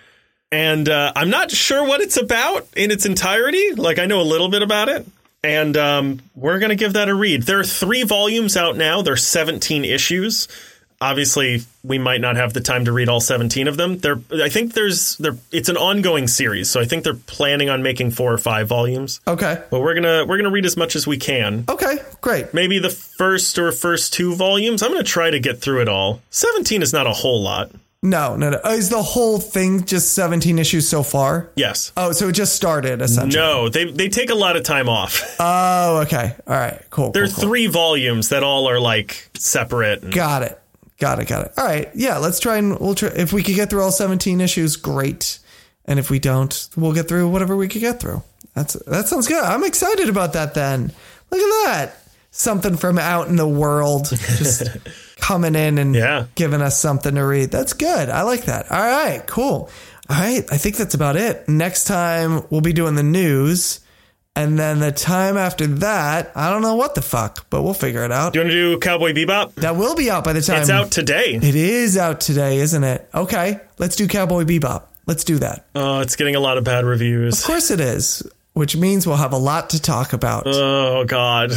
And 0.52 0.88
uh, 0.90 1.12
I'm 1.16 1.30
not 1.30 1.52
sure 1.52 1.86
what 1.86 2.02
it's 2.02 2.18
about 2.18 2.68
in 2.76 2.92
its 2.92 3.06
entirety. 3.06 3.74
Like, 3.74 4.00
I 4.00 4.06
know 4.06 4.22
a 4.22 4.24
little 4.24 4.50
bit 4.50 4.62
about 4.62 4.90
it. 4.90 5.06
And 5.44 5.78
um, 5.78 6.22
we're 6.36 6.60
going 6.60 6.70
to 6.70 6.76
give 6.76 6.94
that 6.94 7.10
a 7.10 7.14
read. 7.16 7.44
There 7.44 7.60
are 7.60 7.64
three 7.66 8.04
volumes 8.04 8.58
out 8.58 8.76
now, 8.76 9.02
there 9.02 9.14
are 9.14 9.18
17 9.18 9.86
issues. 9.86 10.48
Obviously, 11.00 11.62
we 11.84 12.00
might 12.00 12.22
not 12.22 12.38
have 12.38 12.54
the 12.54 12.62
time 12.62 12.86
to 12.86 12.92
read 12.92 13.08
all 13.08 13.20
17 13.20 13.68
of 13.68 13.78
them. 13.78 14.00
There, 14.00 14.20
I 14.32 14.50
think 14.50 14.74
there's 14.74 15.16
there. 15.18 15.38
It's 15.52 15.70
an 15.70 15.78
ongoing 15.78 16.28
series, 16.28 16.72
so 16.72 16.82
I 16.82 16.86
think 16.86 17.04
they're 17.04 17.14
planning 17.14 17.70
on 17.70 17.84
making 17.84 18.12
four 18.12 18.34
or 18.34 18.40
five 18.40 18.68
volumes. 18.68 19.22
okay. 19.28 19.62
But 19.70 19.82
we're 19.82 19.94
gonna 19.94 20.26
we're 20.26 20.38
gonna 20.38 20.50
read 20.50 20.66
as 20.66 20.76
much 20.76 20.96
as 20.96 21.06
we 21.06 21.18
can 21.18 21.66
Okay. 21.70 21.98
Great. 22.22 22.52
maybe 22.54 22.80
the 22.80 22.90
first 22.90 23.60
or 23.60 23.72
first 23.72 24.12
two 24.14 24.34
volumes. 24.36 24.82
I'm 24.82 24.92
going 24.92 25.04
to 25.04 25.10
try 25.10 25.30
to 25.30 25.40
get 25.40 25.62
through 25.62 25.82
it 25.82 25.88
all. 25.90 26.22
17 26.32 26.82
is 26.82 26.94
not 26.94 27.06
a 27.08 27.14
whole 27.14 27.42
lot. 27.44 27.72
No, 28.04 28.36
no, 28.36 28.50
no. 28.52 28.60
Uh, 28.64 28.70
is 28.70 28.90
the 28.90 29.02
whole 29.02 29.40
thing 29.40 29.84
just 29.86 30.14
17 30.14 30.60
issues 30.60 30.88
so 30.88 31.02
far? 31.04 31.50
Yes. 31.56 31.92
Oh, 31.98 32.12
so 32.12 32.30
it 32.30 32.34
just 32.34 32.56
started 32.56 33.02
essentially. 33.02 33.40
No, 33.40 33.70
they 33.70 33.86
they 33.86 34.10
take 34.10 34.30
a 34.32 34.36
lot 34.36 34.56
of 34.56 34.64
time 34.64 34.90
off. 34.90 35.36
Oh, 35.40 36.02
okay. 36.06 36.36
All 36.48 36.56
right. 36.56 36.82
Cool. 36.90 37.12
There 37.12 37.24
are 37.24 37.28
cool, 37.28 37.36
cool. 37.36 37.44
three 37.44 37.68
volumes 37.68 38.30
that 38.30 38.42
all 38.44 38.68
are 38.68 38.80
like 38.80 39.30
separate. 39.36 40.10
Got 40.12 40.42
it. 40.44 40.60
Got 41.00 41.20
it. 41.20 41.28
Got 41.28 41.46
it. 41.48 41.54
All 41.58 41.66
right. 41.66 41.90
Yeah. 41.94 42.18
Let's 42.18 42.40
try 42.40 42.58
and 42.58 42.80
we'll 42.80 42.96
try. 42.96 43.10
If 43.10 43.32
we 43.34 43.44
could 43.44 43.56
get 43.56 43.70
through 43.70 43.84
all 43.84 43.92
17 43.92 44.42
issues, 44.42 44.76
great. 44.78 45.40
And 45.86 46.00
if 46.00 46.10
we 46.10 46.20
don't, 46.20 46.68
we'll 46.76 46.94
get 46.94 47.08
through 47.08 47.30
whatever 47.30 47.56
we 47.56 47.68
could 47.68 47.82
get 47.82 48.00
through. 48.00 48.24
That's 48.56 48.74
that 48.86 49.08
sounds 49.08 49.28
good. 49.28 49.44
I'm 49.44 49.64
excited 49.64 50.10
about 50.10 50.34
that. 50.34 50.54
Then 50.54 50.92
look 51.32 51.40
at 51.40 51.66
that. 51.66 51.96
Something 52.32 52.76
from 52.78 53.00
out 53.00 53.28
in 53.30 53.36
the 53.36 53.48
world 53.48 54.08
just 54.10 54.64
coming 55.18 55.56
in 55.56 55.78
and 55.78 55.96
Yeah. 55.96 56.26
giving 56.36 56.62
us 56.62 56.80
something 56.80 57.16
to 57.16 57.22
read. 57.22 57.52
That's 57.52 57.74
good. 57.74 58.10
I 58.10 58.24
like 58.24 58.46
that. 58.46 58.72
All 58.72 58.80
right. 58.80 59.26
Cool. 59.28 59.70
All 60.10 60.18
right. 60.18 60.44
I 60.52 60.58
think 60.58 60.76
that's 60.78 60.94
about 60.94 61.16
it. 61.16 61.48
Next 61.48 61.86
time 61.86 62.44
we'll 62.50 62.62
be 62.62 62.74
doing 62.74 62.96
the 62.96 63.04
news. 63.04 63.80
And 64.38 64.60
then 64.60 64.78
the 64.78 64.92
time 64.92 65.36
after 65.36 65.66
that, 65.66 66.32
I 66.36 66.52
don't 66.52 66.62
know 66.62 66.76
what 66.76 66.94
the 66.94 67.02
fuck, 67.02 67.50
but 67.50 67.64
we'll 67.64 67.74
figure 67.74 68.06
it 68.06 68.12
out. 68.12 68.34
Do 68.34 68.40
you 68.40 68.46
want 68.46 68.52
to 68.52 68.76
do 68.76 68.80
Cowboy 68.80 69.12
Bebop? 69.12 69.56
That 69.56 69.76
will 69.78 69.96
be 69.96 70.12
out 70.12 70.24
by 70.24 70.34
the 70.34 70.44
time 70.44 70.62
It's 70.62 70.70
out 70.70 70.92
today. 70.92 71.34
It 71.42 71.56
is 71.56 71.98
out 71.98 72.22
today, 72.22 72.58
isn't 72.60 72.84
it? 72.84 73.10
Okay, 73.16 73.60
let's 73.80 73.96
do 73.96 74.08
Cowboy 74.08 74.44
Bebop. 74.44 74.84
Let's 75.08 75.24
do 75.24 75.40
that. 75.40 75.66
Oh, 75.74 76.02
it's 76.02 76.16
getting 76.16 76.36
a 76.36 76.40
lot 76.40 76.60
of 76.60 76.64
bad 76.64 76.86
reviews. 76.86 77.40
Of 77.40 77.46
course 77.46 77.72
it 77.72 77.80
is, 77.80 78.22
which 78.54 78.78
means 78.78 79.08
we'll 79.08 79.16
have 79.16 79.34
a 79.34 79.38
lot 79.40 79.72
to 79.72 79.82
talk 79.82 80.14
about. 80.14 80.44
Oh 80.46 81.04
God. 81.04 81.52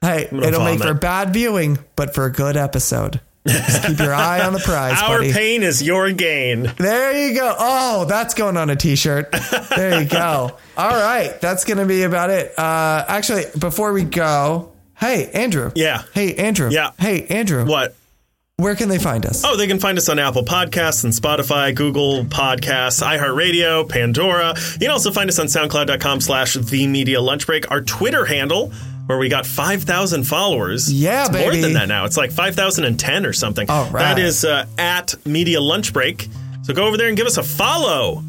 hey, 0.00 0.28
it'll 0.32 0.62
make 0.62 0.80
for 0.80 0.94
bad 0.94 1.32
viewing, 1.32 1.80
but 1.96 2.14
for 2.14 2.26
a 2.26 2.30
good 2.30 2.56
episode. 2.56 3.20
Just 3.46 3.84
keep 3.86 3.98
your 3.98 4.14
eye 4.14 4.40
on 4.46 4.52
the 4.54 4.58
prize, 4.58 5.00
Our 5.02 5.18
buddy. 5.18 5.32
pain 5.32 5.62
is 5.62 5.82
your 5.82 6.10
gain. 6.12 6.62
There 6.78 7.28
you 7.28 7.34
go. 7.34 7.54
Oh, 7.58 8.04
that's 8.06 8.32
going 8.34 8.56
on 8.56 8.70
a 8.70 8.76
t-shirt. 8.76 9.34
There 9.76 10.00
you 10.02 10.08
go. 10.08 10.56
All 10.76 10.90
right, 10.90 11.38
that's 11.40 11.64
going 11.64 11.78
to 11.78 11.84
be 11.86 12.04
about 12.04 12.30
it. 12.30 12.58
Uh, 12.58 13.04
actually, 13.06 13.44
before 13.58 13.92
we 13.92 14.04
go, 14.04 14.72
hey 14.98 15.30
Andrew. 15.32 15.72
Yeah. 15.74 16.02
Hey 16.14 16.34
Andrew. 16.36 16.70
Yeah. 16.70 16.92
Hey 16.98 17.26
Andrew. 17.26 17.66
What? 17.66 17.94
Where 18.56 18.76
can 18.76 18.88
they 18.88 18.98
find 19.00 19.26
us? 19.26 19.44
Oh, 19.44 19.56
they 19.56 19.66
can 19.66 19.80
find 19.80 19.98
us 19.98 20.08
on 20.08 20.20
Apple 20.20 20.44
Podcasts 20.44 21.02
and 21.02 21.12
Spotify, 21.12 21.74
Google 21.74 22.24
Podcasts, 22.24 23.02
iHeartRadio, 23.02 23.88
Pandora. 23.88 24.54
You 24.74 24.78
can 24.78 24.90
also 24.90 25.10
find 25.10 25.28
us 25.28 25.40
on 25.40 25.46
SoundCloud.com 25.46 26.20
slash 26.20 26.54
The 26.54 26.86
Media 26.86 27.20
Lunch 27.20 27.46
Break. 27.46 27.68
Our 27.72 27.80
Twitter 27.80 28.24
handle, 28.24 28.72
where 29.06 29.18
we 29.18 29.28
got 29.28 29.46
5,000 29.46 30.24
followers. 30.24 30.92
Yeah, 30.92 31.26
it's 31.26 31.32
More 31.32 31.54
than 31.54 31.74
that 31.74 31.88
now. 31.88 32.04
It's 32.04 32.16
like 32.16 32.32
5,010 32.32 33.26
or 33.26 33.32
something. 33.32 33.68
All 33.68 33.84
right. 33.90 34.00
That 34.14 34.18
is 34.18 34.44
uh, 34.44 34.66
at 34.78 35.14
Media 35.26 35.60
Lunch 35.60 35.92
Break. 35.92 36.28
So 36.62 36.72
go 36.72 36.86
over 36.86 36.96
there 36.96 37.08
and 37.08 37.16
give 37.16 37.26
us 37.26 37.36
a 37.36 37.42
follow 37.42 38.22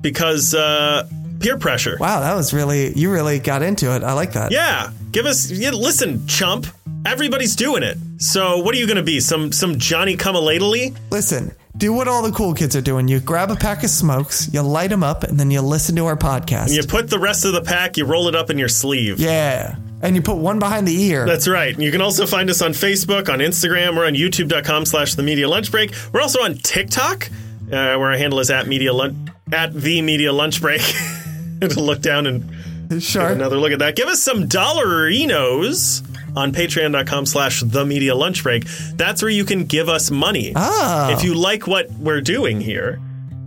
because 0.00 0.54
uh, 0.54 1.06
peer 1.40 1.58
pressure. 1.58 1.96
Wow, 2.00 2.20
that 2.20 2.34
was 2.34 2.54
really 2.54 2.92
you 2.94 3.12
really 3.12 3.38
got 3.38 3.62
into 3.62 3.94
it. 3.94 4.02
I 4.02 4.14
like 4.14 4.32
that. 4.32 4.52
Yeah, 4.52 4.90
give 5.10 5.26
us. 5.26 5.50
Yeah, 5.50 5.70
listen, 5.70 6.26
chump. 6.26 6.66
Everybody's 7.04 7.56
doing 7.56 7.82
it. 7.82 7.98
So 8.18 8.58
what 8.58 8.74
are 8.74 8.78
you 8.78 8.86
going 8.86 8.96
to 8.96 9.02
be? 9.02 9.20
Some 9.20 9.52
some 9.52 9.78
Johnny 9.78 10.16
come 10.16 10.36
a 10.36 10.40
lately? 10.40 10.94
Listen, 11.10 11.52
do 11.76 11.92
what 11.92 12.08
all 12.08 12.22
the 12.22 12.32
cool 12.32 12.54
kids 12.54 12.76
are 12.76 12.80
doing. 12.80 13.08
You 13.08 13.20
grab 13.20 13.50
a 13.50 13.56
pack 13.56 13.82
of 13.84 13.90
smokes, 13.90 14.48
you 14.54 14.62
light 14.62 14.90
them 14.90 15.02
up, 15.02 15.24
and 15.24 15.38
then 15.38 15.50
you 15.50 15.60
listen 15.60 15.96
to 15.96 16.06
our 16.06 16.16
podcast. 16.16 16.72
You 16.74 16.82
put 16.84 17.10
the 17.10 17.18
rest 17.18 17.44
of 17.44 17.52
the 17.52 17.62
pack, 17.62 17.96
you 17.96 18.04
roll 18.06 18.28
it 18.28 18.34
up 18.34 18.50
in 18.50 18.58
your 18.58 18.68
sleeve. 18.68 19.20
yeah. 19.20 19.76
And 20.02 20.16
you 20.16 20.22
put 20.22 20.36
one 20.36 20.58
behind 20.58 20.86
the 20.86 21.00
ear. 21.00 21.24
That's 21.24 21.46
right. 21.46 21.78
You 21.78 21.92
can 21.92 22.00
also 22.00 22.26
find 22.26 22.50
us 22.50 22.60
on 22.60 22.72
Facebook, 22.72 23.32
on 23.32 23.38
Instagram, 23.38 23.96
we're 23.96 24.06
on 24.06 24.14
youtube.com 24.14 24.84
slash 24.84 25.14
the 25.14 25.22
media 25.22 25.48
lunch 25.48 25.70
break. 25.70 25.94
We're 26.12 26.20
also 26.20 26.42
on 26.42 26.56
TikTok, 26.56 27.28
uh, 27.28 27.68
where 27.68 28.10
our 28.10 28.16
handle 28.16 28.40
is 28.40 28.50
at 28.50 28.66
media 28.66 28.92
lunch 28.92 29.16
at 29.52 29.72
the 29.72 30.02
media 30.02 30.32
lunch 30.32 30.60
break. 30.60 30.82
to 31.70 31.80
look 31.80 32.00
down 32.00 32.26
and 32.26 33.02
sure. 33.02 33.28
another 33.28 33.56
look 33.56 33.72
at 33.72 33.78
that. 33.78 33.96
Give 33.96 34.08
us 34.08 34.22
some 34.22 34.48
dollarinos 34.48 36.06
on 36.36 36.52
patreon.com 36.52 37.26
slash 37.26 37.60
the 37.60 37.84
media 37.84 38.14
lunch 38.14 38.42
break. 38.42 38.66
That's 38.94 39.22
where 39.22 39.30
you 39.30 39.44
can 39.44 39.64
give 39.64 39.88
us 39.88 40.10
money. 40.10 40.52
Ah. 40.56 41.10
If 41.12 41.24
you 41.24 41.34
like 41.34 41.66
what 41.66 41.90
we're 41.92 42.20
doing 42.20 42.60
here, 42.60 43.00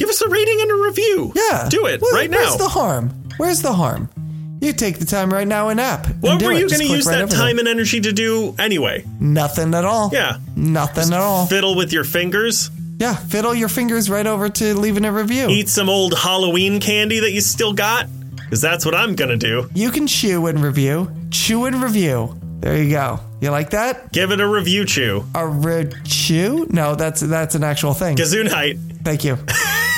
Give 0.00 0.08
us 0.08 0.20
a 0.22 0.28
rating 0.28 0.58
and 0.62 0.70
a 0.70 0.74
review. 0.74 1.32
Yeah. 1.36 1.68
Do 1.68 1.86
it 1.86 2.00
Where- 2.00 2.12
right 2.14 2.28
Where's 2.30 2.30
now. 2.30 2.48
Where's 2.48 2.56
the 2.58 2.68
harm? 2.68 3.10
Where's 3.36 3.62
the 3.62 3.72
harm? 3.74 4.08
You 4.62 4.72
take 4.72 4.98
the 4.98 5.04
time 5.06 5.32
right 5.32 5.46
now 5.46 5.68
and 5.68 5.78
app. 5.80 6.06
and 6.06 6.20
what 6.22 6.38
do 6.40 6.46
were 6.46 6.52
you 6.52 6.68
going 6.68 6.80
to 6.80 6.86
use 6.86 7.06
right 7.06 7.18
that 7.20 7.30
there. 7.30 7.38
time 7.38 7.58
and 7.58 7.68
energy 7.68 8.00
to 8.00 8.12
do 8.12 8.54
anyway? 8.58 9.04
Nothing 9.20 9.74
at 9.74 9.84
all. 9.84 10.10
Yeah. 10.12 10.38
Nothing 10.56 11.12
at 11.14 11.20
all. 11.20 11.46
Fiddle 11.46 11.76
with 11.76 11.92
your 11.92 12.04
fingers, 12.04 12.70
Yeah. 12.98 13.14
Fiddle 13.14 13.54
your 13.54 13.68
fingers 13.70 14.10
right 14.10 14.26
over 14.26 14.48
to 14.50 14.74
leaving 14.78 15.04
a 15.06 15.12
review. 15.12 15.48
eat 15.48 15.68
some 15.70 15.88
old 15.88 16.18
Halloween 16.18 16.80
candy 16.80 17.20
that 17.20 17.30
you 17.32 17.40
still 17.40 17.72
got, 17.72 18.06
because 18.36 18.60
that's 18.60 18.84
what 18.84 18.94
I'm 18.94 19.14
going 19.14 19.30
to 19.30 19.36
do. 19.38 19.70
You 19.74 19.90
can 19.90 20.06
chew 20.06 20.46
and 20.46 20.62
review. 20.62 21.10
Chew 21.30 21.64
and 21.64 21.82
review. 21.82 22.36
There 22.60 22.76
you 22.82 22.90
go. 22.90 23.20
You 23.40 23.50
like 23.50 23.70
that? 23.70 24.12
Give 24.12 24.30
it 24.32 24.40
a 24.40 24.46
review 24.46 24.84
chew. 24.84 25.24
A 25.34 25.46
re- 25.46 25.90
chew? 26.04 26.66
No, 26.70 26.94
that's 26.94 27.20
that's 27.20 27.54
an 27.54 27.64
actual 27.64 27.94
thing. 27.94 28.16
Gesundheit. 28.16 28.78
Thank 29.04 29.24
you. 29.24 29.38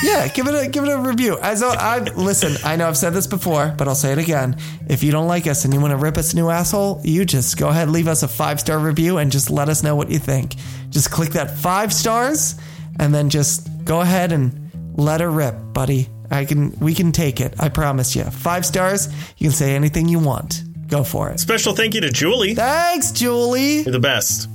Yeah, 0.03 0.27
give 0.27 0.47
it 0.47 0.53
a 0.53 0.69
give 0.69 0.83
it 0.83 0.89
a 0.89 0.97
review. 0.97 1.37
As 1.39 1.63
I, 1.63 1.75
I 1.75 1.99
listen, 1.99 2.57
I 2.65 2.75
know 2.75 2.89
I've 2.89 2.97
said 2.97 3.13
this 3.13 3.25
before, 3.25 3.73
but 3.77 3.87
I'll 3.87 3.95
say 3.95 4.11
it 4.11 4.17
again. 4.17 4.57
If 4.89 5.01
you 5.01 5.13
don't 5.13 5.29
like 5.29 5.47
us 5.47 5.63
and 5.63 5.73
you 5.73 5.79
want 5.79 5.91
to 5.91 5.97
rip 5.97 6.17
us 6.17 6.33
a 6.33 6.35
new 6.35 6.49
asshole, 6.49 6.99
you 7.05 7.23
just 7.23 7.57
go 7.57 7.69
ahead, 7.69 7.89
leave 7.89 8.09
us 8.09 8.21
a 8.21 8.27
five 8.27 8.59
star 8.59 8.79
review, 8.79 9.17
and 9.17 9.31
just 9.31 9.49
let 9.49 9.69
us 9.69 9.81
know 9.81 9.95
what 9.95 10.09
you 10.09 10.19
think. 10.19 10.55
Just 10.89 11.09
click 11.09 11.29
that 11.31 11.51
five 11.57 11.93
stars, 11.93 12.55
and 12.99 13.15
then 13.15 13.29
just 13.29 13.69
go 13.85 14.01
ahead 14.01 14.33
and 14.33 14.71
let 14.97 15.21
her 15.21 15.31
rip, 15.31 15.55
buddy. 15.71 16.09
I 16.29 16.43
can 16.43 16.77
we 16.79 16.93
can 16.93 17.13
take 17.13 17.39
it. 17.39 17.53
I 17.57 17.69
promise 17.69 18.13
you. 18.13 18.25
Five 18.25 18.65
stars. 18.65 19.07
You 19.37 19.47
can 19.47 19.51
say 19.55 19.73
anything 19.73 20.09
you 20.09 20.19
want. 20.19 20.62
Go 20.93 21.03
for 21.03 21.31
it. 21.31 21.39
Special 21.39 21.73
thank 21.73 21.95
you 21.95 22.01
to 22.01 22.11
Julie. 22.11 22.53
Thanks, 22.53 23.11
Julie. 23.11 23.81
You're 23.81 23.91
the 23.93 23.99
best. 23.99 24.47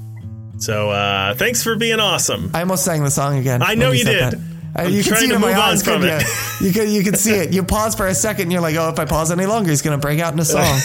So, 0.58 0.88
uh, 0.88 1.34
thanks 1.34 1.64
for 1.64 1.74
being 1.74 1.98
awesome. 1.98 2.52
I 2.54 2.60
almost 2.60 2.84
sang 2.84 3.02
the 3.02 3.10
song 3.10 3.38
again. 3.38 3.60
I 3.60 3.74
know 3.74 3.90
you 3.90 4.04
did. 4.04 4.34
that. 4.34 4.34
Uh, 4.78 4.82
you 4.82 5.02
can 5.02 5.16
see 5.16 5.24
it 5.26 5.32
in 5.32 5.40
my 5.40 5.52
eyes, 5.52 5.82
from 5.82 6.04
it. 6.04 6.22
you? 6.60 6.68
You 6.68 6.72
can 6.72 6.90
you 6.90 7.02
can 7.02 7.16
see 7.16 7.32
it. 7.32 7.52
You 7.52 7.64
pause 7.64 7.96
for 7.96 8.06
a 8.06 8.14
second, 8.14 8.42
and 8.42 8.52
you're 8.52 8.60
like, 8.60 8.76
"Oh, 8.76 8.88
if 8.88 9.00
I 9.00 9.04
pause 9.04 9.32
any 9.32 9.46
longer, 9.46 9.70
he's 9.70 9.82
going 9.82 9.98
to 9.98 10.00
break 10.00 10.20
out 10.20 10.32
in 10.32 10.38
a 10.38 10.44
song." 10.44 10.78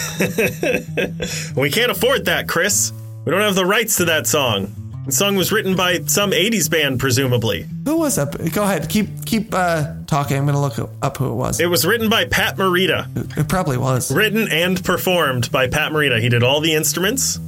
We 1.56 1.70
can't 1.70 1.92
afford 1.92 2.24
that, 2.24 2.48
Chris. 2.48 2.92
We 3.24 3.30
don't 3.30 3.40
have 3.42 3.54
the 3.54 3.64
rights 3.64 3.98
to 3.98 4.06
that 4.06 4.26
song. 4.26 4.74
The 5.06 5.12
song 5.12 5.36
was 5.36 5.52
written 5.52 5.76
by 5.76 5.98
some 6.06 6.30
80s 6.30 6.70
band, 6.70 6.98
presumably. 6.98 7.66
who 7.84 7.98
was 7.98 8.16
that? 8.16 8.52
Go 8.54 8.62
ahead, 8.62 8.88
keep 8.88 9.26
keep 9.26 9.52
uh, 9.52 9.92
talking. 10.06 10.36
I'm 10.38 10.44
going 10.46 10.54
to 10.54 10.60
look 10.60 10.90
up 11.02 11.16
who 11.18 11.30
it 11.30 11.34
was. 11.34 11.60
It 11.60 11.66
was 11.66 11.84
written 11.84 12.08
by 12.08 12.24
Pat 12.24 12.56
Morita, 12.56 13.36
It 13.38 13.48
probably 13.48 13.76
was. 13.76 14.10
written 14.14 14.48
and 14.50 14.82
performed 14.82 15.52
by 15.52 15.68
Pat 15.68 15.92
Morita. 15.92 16.20
He 16.20 16.30
did 16.30 16.42
all 16.42 16.60
the 16.60 16.74
instruments, 16.74 17.38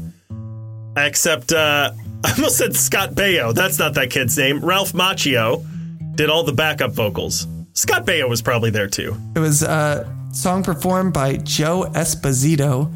except, 0.96 1.52
uh, 1.52 1.92
I 2.24 2.32
almost 2.32 2.58
said 2.58 2.76
Scott 2.76 3.12
Baio. 3.14 3.54
That's 3.54 3.78
not 3.78 3.94
that 3.94 4.10
kid's 4.10 4.36
name. 4.36 4.60
Ralph 4.64 4.92
Macchio 4.92 5.64
did 6.14 6.28
all 6.28 6.42
the 6.42 6.52
backup 6.52 6.92
vocals. 6.92 7.46
Scott 7.72 8.06
Baio 8.06 8.28
was 8.28 8.42
probably 8.42 8.70
there 8.70 8.88
too. 8.88 9.16
It 9.34 9.38
was 9.38 9.62
a 9.62 10.10
song 10.32 10.62
performed 10.62 11.12
by 11.14 11.36
Joe 11.38 11.86
Esposito, 11.94 12.92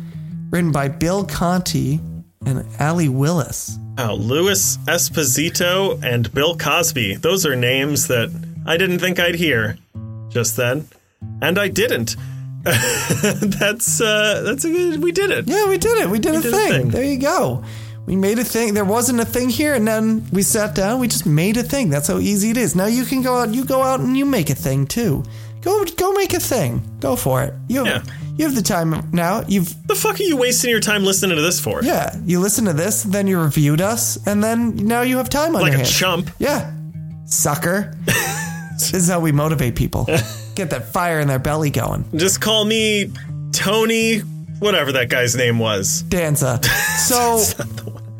written 0.50 0.72
by 0.72 0.88
Bill 0.88 1.24
Conti 1.24 2.00
and 2.46 2.66
Allee 2.78 3.08
Willis. 3.08 3.78
Oh, 4.02 4.14
Louis 4.14 4.78
Esposito 4.86 6.02
and 6.02 6.32
Bill 6.32 6.56
Cosby. 6.56 7.16
Those 7.16 7.44
are 7.44 7.54
names 7.54 8.08
that 8.08 8.30
I 8.64 8.78
didn't 8.78 8.98
think 8.98 9.20
I'd 9.20 9.34
hear 9.34 9.76
just 10.30 10.56
then. 10.56 10.88
And 11.42 11.58
I 11.58 11.68
didn't. 11.68 12.16
that's 12.64 14.00
uh 14.00 14.42
that's 14.44 14.64
a 14.64 14.70
good 14.70 15.02
we 15.02 15.12
did 15.12 15.30
it. 15.30 15.46
Yeah, 15.48 15.68
we 15.68 15.76
did 15.76 15.98
it. 15.98 16.08
We 16.08 16.18
did, 16.18 16.34
a, 16.34 16.40
did 16.40 16.52
a 16.52 16.56
thing. 16.56 16.72
thing. 16.72 16.88
There 16.90 17.04
you 17.04 17.18
go. 17.18 17.62
We 18.06 18.16
made 18.16 18.38
a 18.38 18.44
thing. 18.44 18.72
There 18.72 18.86
wasn't 18.86 19.20
a 19.20 19.24
thing 19.26 19.50
here, 19.50 19.74
and 19.74 19.86
then 19.86 20.26
we 20.32 20.42
sat 20.42 20.74
down. 20.74 20.98
We 20.98 21.06
just 21.06 21.26
made 21.26 21.58
a 21.58 21.62
thing. 21.62 21.90
That's 21.90 22.08
how 22.08 22.18
easy 22.18 22.50
it 22.50 22.56
is. 22.56 22.74
Now 22.74 22.86
you 22.86 23.04
can 23.04 23.20
go 23.20 23.36
out. 23.36 23.52
You 23.54 23.66
go 23.66 23.82
out 23.82 24.00
and 24.00 24.16
you 24.16 24.24
make 24.24 24.48
a 24.48 24.54
thing 24.54 24.86
too. 24.86 25.24
Go, 25.60 25.84
go 25.84 26.12
make 26.12 26.32
a 26.32 26.40
thing. 26.40 26.82
Go 27.00 27.16
for 27.16 27.42
it. 27.42 27.52
You, 27.68 27.84
Yeah. 27.84 28.02
You 28.40 28.46
have 28.46 28.54
the 28.56 28.62
time 28.62 29.08
now. 29.12 29.44
You've 29.46 29.86
The 29.86 29.94
fuck 29.94 30.18
are 30.18 30.22
you 30.22 30.36
wasting 30.36 30.70
your 30.70 30.80
time 30.80 31.04
listening 31.04 31.36
to 31.36 31.42
this 31.42 31.60
for? 31.60 31.82
yeah. 31.82 32.14
You 32.24 32.40
listen 32.40 32.64
to 32.64 32.72
this, 32.72 33.02
then 33.02 33.26
you 33.26 33.38
reviewed 33.40 33.80
us, 33.80 34.18
and 34.26 34.42
then 34.42 34.74
now 34.76 35.02
you 35.02 35.18
have 35.18 35.28
time 35.28 35.54
on 35.54 35.62
Like 35.62 35.72
your 35.72 35.74
a 35.74 35.84
hands. 35.84 35.96
chump. 35.98 36.30
Yeah, 36.38 36.72
sucker. 37.26 37.94
this 38.06 38.94
is 38.94 39.08
how 39.08 39.20
we 39.20 39.32
motivate 39.32 39.76
people. 39.76 40.06
Get 40.54 40.70
that 40.70 40.92
fire 40.92 41.20
in 41.20 41.28
their 41.28 41.38
belly 41.38 41.70
going. 41.70 42.04
Just 42.16 42.40
call 42.40 42.64
me 42.64 43.12
Tony 43.52 44.18
whatever 44.58 44.92
that 44.92 45.08
guy's 45.08 45.36
name 45.36 45.58
was. 45.58 46.02
Danza. 46.02 46.60
So, 47.00 47.42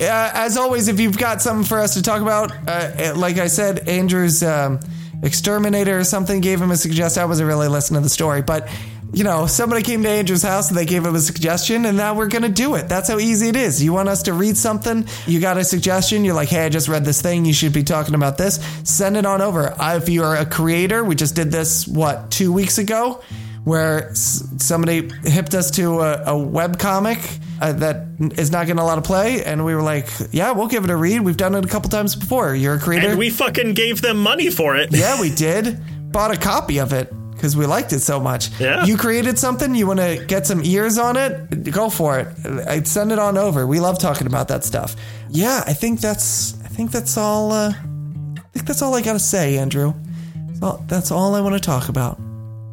uh, 0.01 0.31
as 0.35 0.57
always, 0.57 0.89
if 0.89 0.99
you've 0.99 1.19
got 1.19 1.43
something 1.43 1.65
for 1.67 1.79
us 1.79 1.95
to 1.95 2.03
talk 2.03 2.23
about, 2.23 2.51
uh, 2.67 3.13
like 3.15 3.37
I 3.39 3.47
said, 3.47 3.89
Andrew's 3.89 4.43
um, 4.43 4.81
exterminator 5.23 5.99
or 5.99 6.05
something 6.05 6.41
gave 6.41 6.61
him 6.61 6.71
a 6.71 6.77
suggestion. 6.77 7.23
I 7.23 7.27
wasn't 7.27 7.47
really 7.49 7.69
listening 7.69 8.01
to 8.01 8.03
the 8.03 8.09
story, 8.11 8.41
but 8.43 8.69
you 9.13 9.25
know, 9.25 9.47
somebody 9.47 9.83
came 9.83 10.03
to 10.03 10.09
Andrew's 10.09 10.43
house 10.43 10.69
and 10.69 10.79
they 10.79 10.87
gave 10.87 11.05
him 11.05 11.15
a 11.15 11.21
suggestion, 11.21 11.85
and 11.87 11.97
now 11.97 12.15
we're 12.15 12.29
going 12.29 12.43
to 12.43 12.49
do 12.49 12.75
it. 12.77 12.89
That's 12.89 13.09
how 13.09 13.19
easy 13.19 13.49
it 13.49 13.57
is. 13.57 13.83
You 13.83 13.93
want 13.93 14.09
us 14.09 14.23
to 14.25 14.33
read 14.33 14.57
something, 14.57 15.07
you 15.27 15.41
got 15.41 15.59
a 15.59 15.65
suggestion, 15.65 16.25
you're 16.25 16.35
like, 16.35 16.49
hey, 16.49 16.65
I 16.67 16.69
just 16.69 16.89
read 16.89 17.05
this 17.05 17.21
thing, 17.21 17.45
you 17.45 17.53
should 17.53 17.73
be 17.73 17.83
talking 17.83 18.15
about 18.15 18.39
this. 18.39 18.57
Send 18.85 19.17
it 19.17 19.27
on 19.27 19.41
over. 19.41 19.75
If 19.81 20.09
you're 20.09 20.37
a 20.37 20.47
creator, 20.47 21.03
we 21.05 21.15
just 21.15 21.35
did 21.35 21.51
this, 21.51 21.87
what, 21.89 22.31
two 22.31 22.53
weeks 22.53 22.79
ago? 22.79 23.23
where 23.63 24.11
somebody 24.15 25.11
hipped 25.23 25.53
us 25.55 25.71
to 25.73 26.01
a, 26.01 26.33
a 26.33 26.39
web 26.39 26.79
comic 26.79 27.19
uh, 27.61 27.71
that 27.75 28.07
is 28.39 28.51
not 28.51 28.67
getting 28.67 28.81
a 28.81 28.85
lot 28.85 28.97
of 28.97 29.05
play, 29.05 29.45
and 29.45 29.67
we 29.67 29.75
were 29.75 29.83
like, 29.83 30.09
"Yeah, 30.33 30.53
we'll 30.53 30.67
give 30.67 30.83
it 30.83 30.89
a 30.91 30.97
read. 30.97 31.21
We've 31.21 31.37
done 31.37 31.55
it 31.55 31.63
a 31.63 31.69
couple 31.69 31.91
times 31.91 32.17
before. 32.17 32.55
You're 32.55 32.77
a 32.77 32.81
creator, 32.81 33.11
And 33.11 33.19
we 33.19 33.29
fucking 33.29 33.75
gave 33.75 34.01
them 34.01 34.17
money 34.17 34.49
for 34.49 34.77
it. 34.77 34.89
yeah, 34.93 35.21
we 35.21 35.29
did. 35.31 35.79
Bought 36.11 36.31
a 36.31 36.39
copy 36.39 36.79
of 36.81 36.95
it 36.95 37.13
because 37.41 37.57
we 37.57 37.65
liked 37.65 37.95
it 37.95 38.01
so 38.01 38.21
much. 38.21 38.51
Yeah. 38.61 38.85
you 38.85 38.99
created 38.99 39.39
something. 39.39 39.75
You 39.75 39.87
want 39.87 40.01
to 40.01 40.23
get 40.27 40.47
some 40.47 40.63
ears 40.63 40.99
on 40.99 41.17
it? 41.17 41.73
Go 41.73 41.89
for 41.89 42.19
it. 42.19 42.29
I'd 42.69 42.87
send 42.87 43.13
it 43.13 43.19
on 43.19 43.39
over. 43.39 43.67
We 43.67 43.81
love 43.81 43.99
talking 43.99 44.27
about 44.27 44.49
that 44.49 44.63
stuff. 44.63 44.95
Yeah, 45.31 45.65
I 45.67 45.73
think 45.73 46.01
that's. 46.01 46.61
I 46.63 46.69
think 46.69 46.91
that's 46.91 47.17
all. 47.17 47.51
Uh, 47.53 47.73
I 47.73 48.49
think 48.53 48.67
that's 48.67 48.83
all 48.83 48.95
I 48.95 49.01
got 49.01 49.15
to 49.15 49.19
say, 49.19 49.57
Andrew. 49.57 49.95
That's 50.35 50.63
all, 50.63 50.85
that's 50.87 51.11
all 51.11 51.35
I 51.35 51.41
want 51.41 51.55
to 51.55 51.61
talk 51.61 51.89
about. 51.89 52.21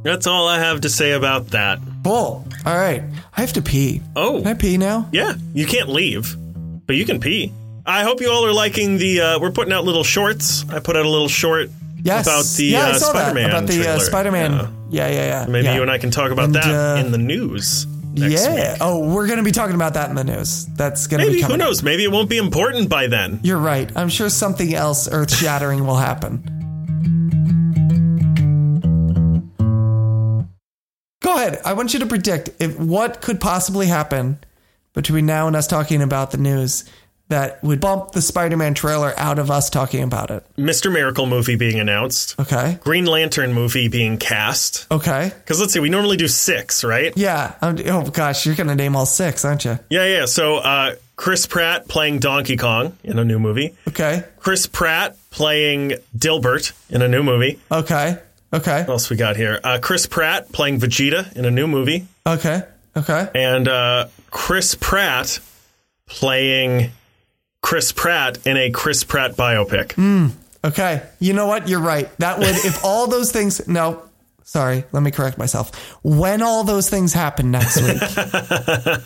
That's 0.03 0.27
all 0.27 0.49
I 0.49 0.59
have 0.59 0.81
to 0.81 0.89
say 0.89 1.13
about 1.13 1.47
that. 1.51 1.79
Cool. 2.03 2.45
All 2.65 2.77
right. 2.77 3.03
I 3.35 3.41
have 3.41 3.53
to 3.53 3.61
pee. 3.61 4.01
Oh. 4.17 4.39
Can 4.39 4.47
I 4.47 4.53
pee 4.53 4.77
now? 4.77 5.07
Yeah, 5.13 5.35
you 5.53 5.65
can't 5.65 5.87
leave, 5.87 6.35
but 6.85 6.97
you 6.97 7.05
can 7.05 7.21
pee. 7.21 7.53
I 7.85 8.03
hope 8.03 8.19
you 8.19 8.29
all 8.29 8.45
are 8.45 8.53
liking 8.53 8.97
the. 8.97 9.21
Uh, 9.21 9.39
we're 9.39 9.51
putting 9.51 9.71
out 9.71 9.85
little 9.85 10.03
shorts. 10.03 10.65
I 10.69 10.79
put 10.79 10.97
out 10.97 11.05
a 11.05 11.09
little 11.09 11.29
short 11.29 11.69
Yes. 12.03 12.25
about 12.27 12.45
the 12.57 12.65
yeah, 12.65 12.87
uh, 12.87 12.93
saw 12.93 13.13
that. 13.13 13.31
Spider-Man 13.31 13.49
About 13.49 13.67
the 13.67 13.79
uh, 13.79 13.83
trailer. 13.83 13.99
Spider-Man. 13.99 14.51
Yeah. 14.51 14.69
Yeah, 14.89 15.07
yeah, 15.09 15.25
yeah. 15.25 15.45
Maybe 15.49 15.65
yeah. 15.65 15.75
you 15.75 15.81
and 15.81 15.91
I 15.91 15.97
can 15.97 16.11
talk 16.11 16.31
about 16.31 16.45
And, 16.45 16.55
that 16.55 16.65
uh, 16.65 16.99
in 16.99 17.11
the 17.11 17.17
news. 17.17 17.85
Next 18.13 18.45
yeah. 18.45 18.71
week. 18.71 18.77
Oh, 18.81 19.13
we're 19.13 19.27
going 19.27 19.37
to 19.37 19.43
be 19.43 19.51
talking 19.51 19.75
about 19.75 19.93
that 19.95 20.09
in 20.09 20.15
the 20.15 20.23
news. 20.23 20.65
That's 20.75 21.05
going 21.07 21.19
to 21.19 21.27
be 21.27 21.33
Maybe 21.33 21.43
who 21.43 21.53
up. 21.53 21.59
knows? 21.59 21.83
Maybe 21.83 22.03
it 22.03 22.11
won't 22.11 22.29
be 22.29 22.37
important 22.37 22.89
by 22.89 23.07
then. 23.07 23.39
You're 23.43 23.59
right. 23.59 23.91
I'm 23.95 24.09
sure 24.09 24.29
something 24.29 24.73
else 24.73 25.07
earth 25.11 25.35
shattering 25.35 25.85
will 25.85 25.97
happen. 25.97 26.43
Go 31.21 31.35
ahead. 31.35 31.59
I 31.65 31.73
want 31.73 31.93
you 31.93 31.99
to 31.99 32.05
predict 32.05 32.49
if 32.59 32.79
what 32.79 33.21
could 33.21 33.39
possibly 33.39 33.87
happen 33.87 34.39
between 34.93 35.25
now 35.25 35.47
and 35.47 35.55
us 35.55 35.67
talking 35.67 36.01
about 36.01 36.31
the 36.31 36.37
news 36.37 36.85
that 37.29 37.61
would 37.63 37.81
bump 37.81 38.11
the 38.11 38.21
Spider-Man 38.21 38.73
trailer 38.73 39.13
out 39.17 39.39
of 39.39 39.51
us 39.51 39.69
talking 39.69 40.03
about 40.03 40.31
it. 40.31 40.45
Mr. 40.57 40.91
Miracle 40.91 41.25
movie 41.25 41.55
being 41.55 41.79
announced. 41.79 42.39
Okay. 42.39 42.79
Green 42.81 43.05
Lantern 43.05 43.53
movie 43.53 43.87
being 43.87 44.17
cast. 44.17 44.87
Okay. 44.91 45.31
Because 45.35 45.59
let's 45.59 45.73
see, 45.73 45.79
we 45.79 45.89
normally 45.89 46.17
do 46.17 46.27
six, 46.27 46.83
right? 46.83 47.13
Yeah. 47.17 47.55
I'm, 47.61 47.77
oh 47.87 48.09
gosh, 48.09 48.45
you're 48.45 48.55
gonna 48.55 48.75
name 48.75 48.95
all 48.95 49.05
six, 49.05 49.43
aren't 49.43 49.65
you? 49.65 49.77
Yeah, 49.89 50.05
yeah. 50.05 50.25
So 50.25 50.57
uh, 50.57 50.95
Chris 51.15 51.45
Pratt 51.47 51.87
playing 51.87 52.19
Donkey 52.19 52.57
Kong 52.57 52.97
in 53.03 53.19
a 53.19 53.25
new 53.25 53.39
movie. 53.39 53.75
Okay. 53.87 54.23
Chris 54.39 54.67
Pratt 54.67 55.17
playing 55.31 55.93
Dilbert 56.17 56.71
in 56.89 57.01
a 57.01 57.07
new 57.07 57.23
movie. 57.23 57.59
Okay. 57.71 58.17
Okay. 58.53 58.79
What 58.81 58.89
else 58.89 59.09
we 59.09 59.17
got 59.17 59.35
here? 59.35 59.59
Uh, 59.63 59.79
Chris 59.81 60.05
Pratt 60.05 60.51
playing 60.53 60.79
Vegeta 60.79 61.35
in 61.35 61.43
a 61.43 61.51
new 61.51 61.67
movie. 61.67 62.07
Okay. 62.25 62.63
Okay. 62.95 63.29
And 63.35 63.67
uh, 63.67 64.07
Chris 64.31 64.75
Pratt 64.75 65.39
playing 66.07 66.91
Chris 67.61 67.91
Pratt 67.91 68.45
in 68.45 68.57
a 68.57 68.69
Chris 68.71 69.03
Pratt 69.03 69.35
biopic. 69.35 69.93
Hmm. 69.93 70.27
Okay. 70.63 71.03
You 71.19 71.33
know 71.33 71.47
what? 71.47 71.67
You're 71.67 71.79
right. 71.81 72.09
That 72.17 72.39
would 72.39 72.47
if 72.49 72.83
all 72.85 73.07
those 73.07 73.31
things. 73.31 73.67
No. 73.67 74.03
Sorry. 74.43 74.85
Let 74.91 75.03
me 75.03 75.11
correct 75.11 75.37
myself. 75.37 75.75
When 76.03 76.41
all 76.41 76.63
those 76.63 76.89
things 76.89 77.11
happen 77.13 77.51
next 77.51 77.77
week, 77.81 78.01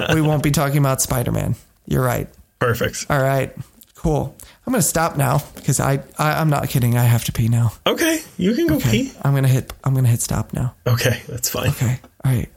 we 0.14 0.22
won't 0.22 0.44
be 0.44 0.52
talking 0.52 0.78
about 0.78 1.02
Spider-Man. 1.02 1.56
You're 1.88 2.04
right. 2.04 2.28
Perfect. 2.60 3.08
All 3.10 3.22
right. 3.22 3.56
Cool. 3.96 4.36
I'm 4.66 4.74
gonna 4.74 4.82
stop 4.84 5.18
now 5.18 5.40
because 5.56 5.80
I, 5.80 6.04
I 6.18 6.34
I'm 6.40 6.50
not 6.50 6.70
kidding. 6.70 6.96
I 6.98 7.04
have 7.04 7.24
to 7.26 7.32
pee 7.32 7.48
now. 7.50 7.74
Okay, 7.86 8.22
you 8.38 8.54
can 8.56 8.68
go 8.68 8.76
Okay. 8.76 8.90
pee. 9.06 9.12
I'm 9.24 9.34
gonna 9.36 9.48
hit 9.48 9.74
I'm 9.84 9.94
gonna 9.96 10.08
hit 10.08 10.22
stop 10.22 10.54
now. 10.54 10.74
Okay, 10.88 11.22
that's 11.28 11.50
fine. 11.50 11.70
Okay. 11.70 12.00
All 12.24 12.32
right. 12.32 12.50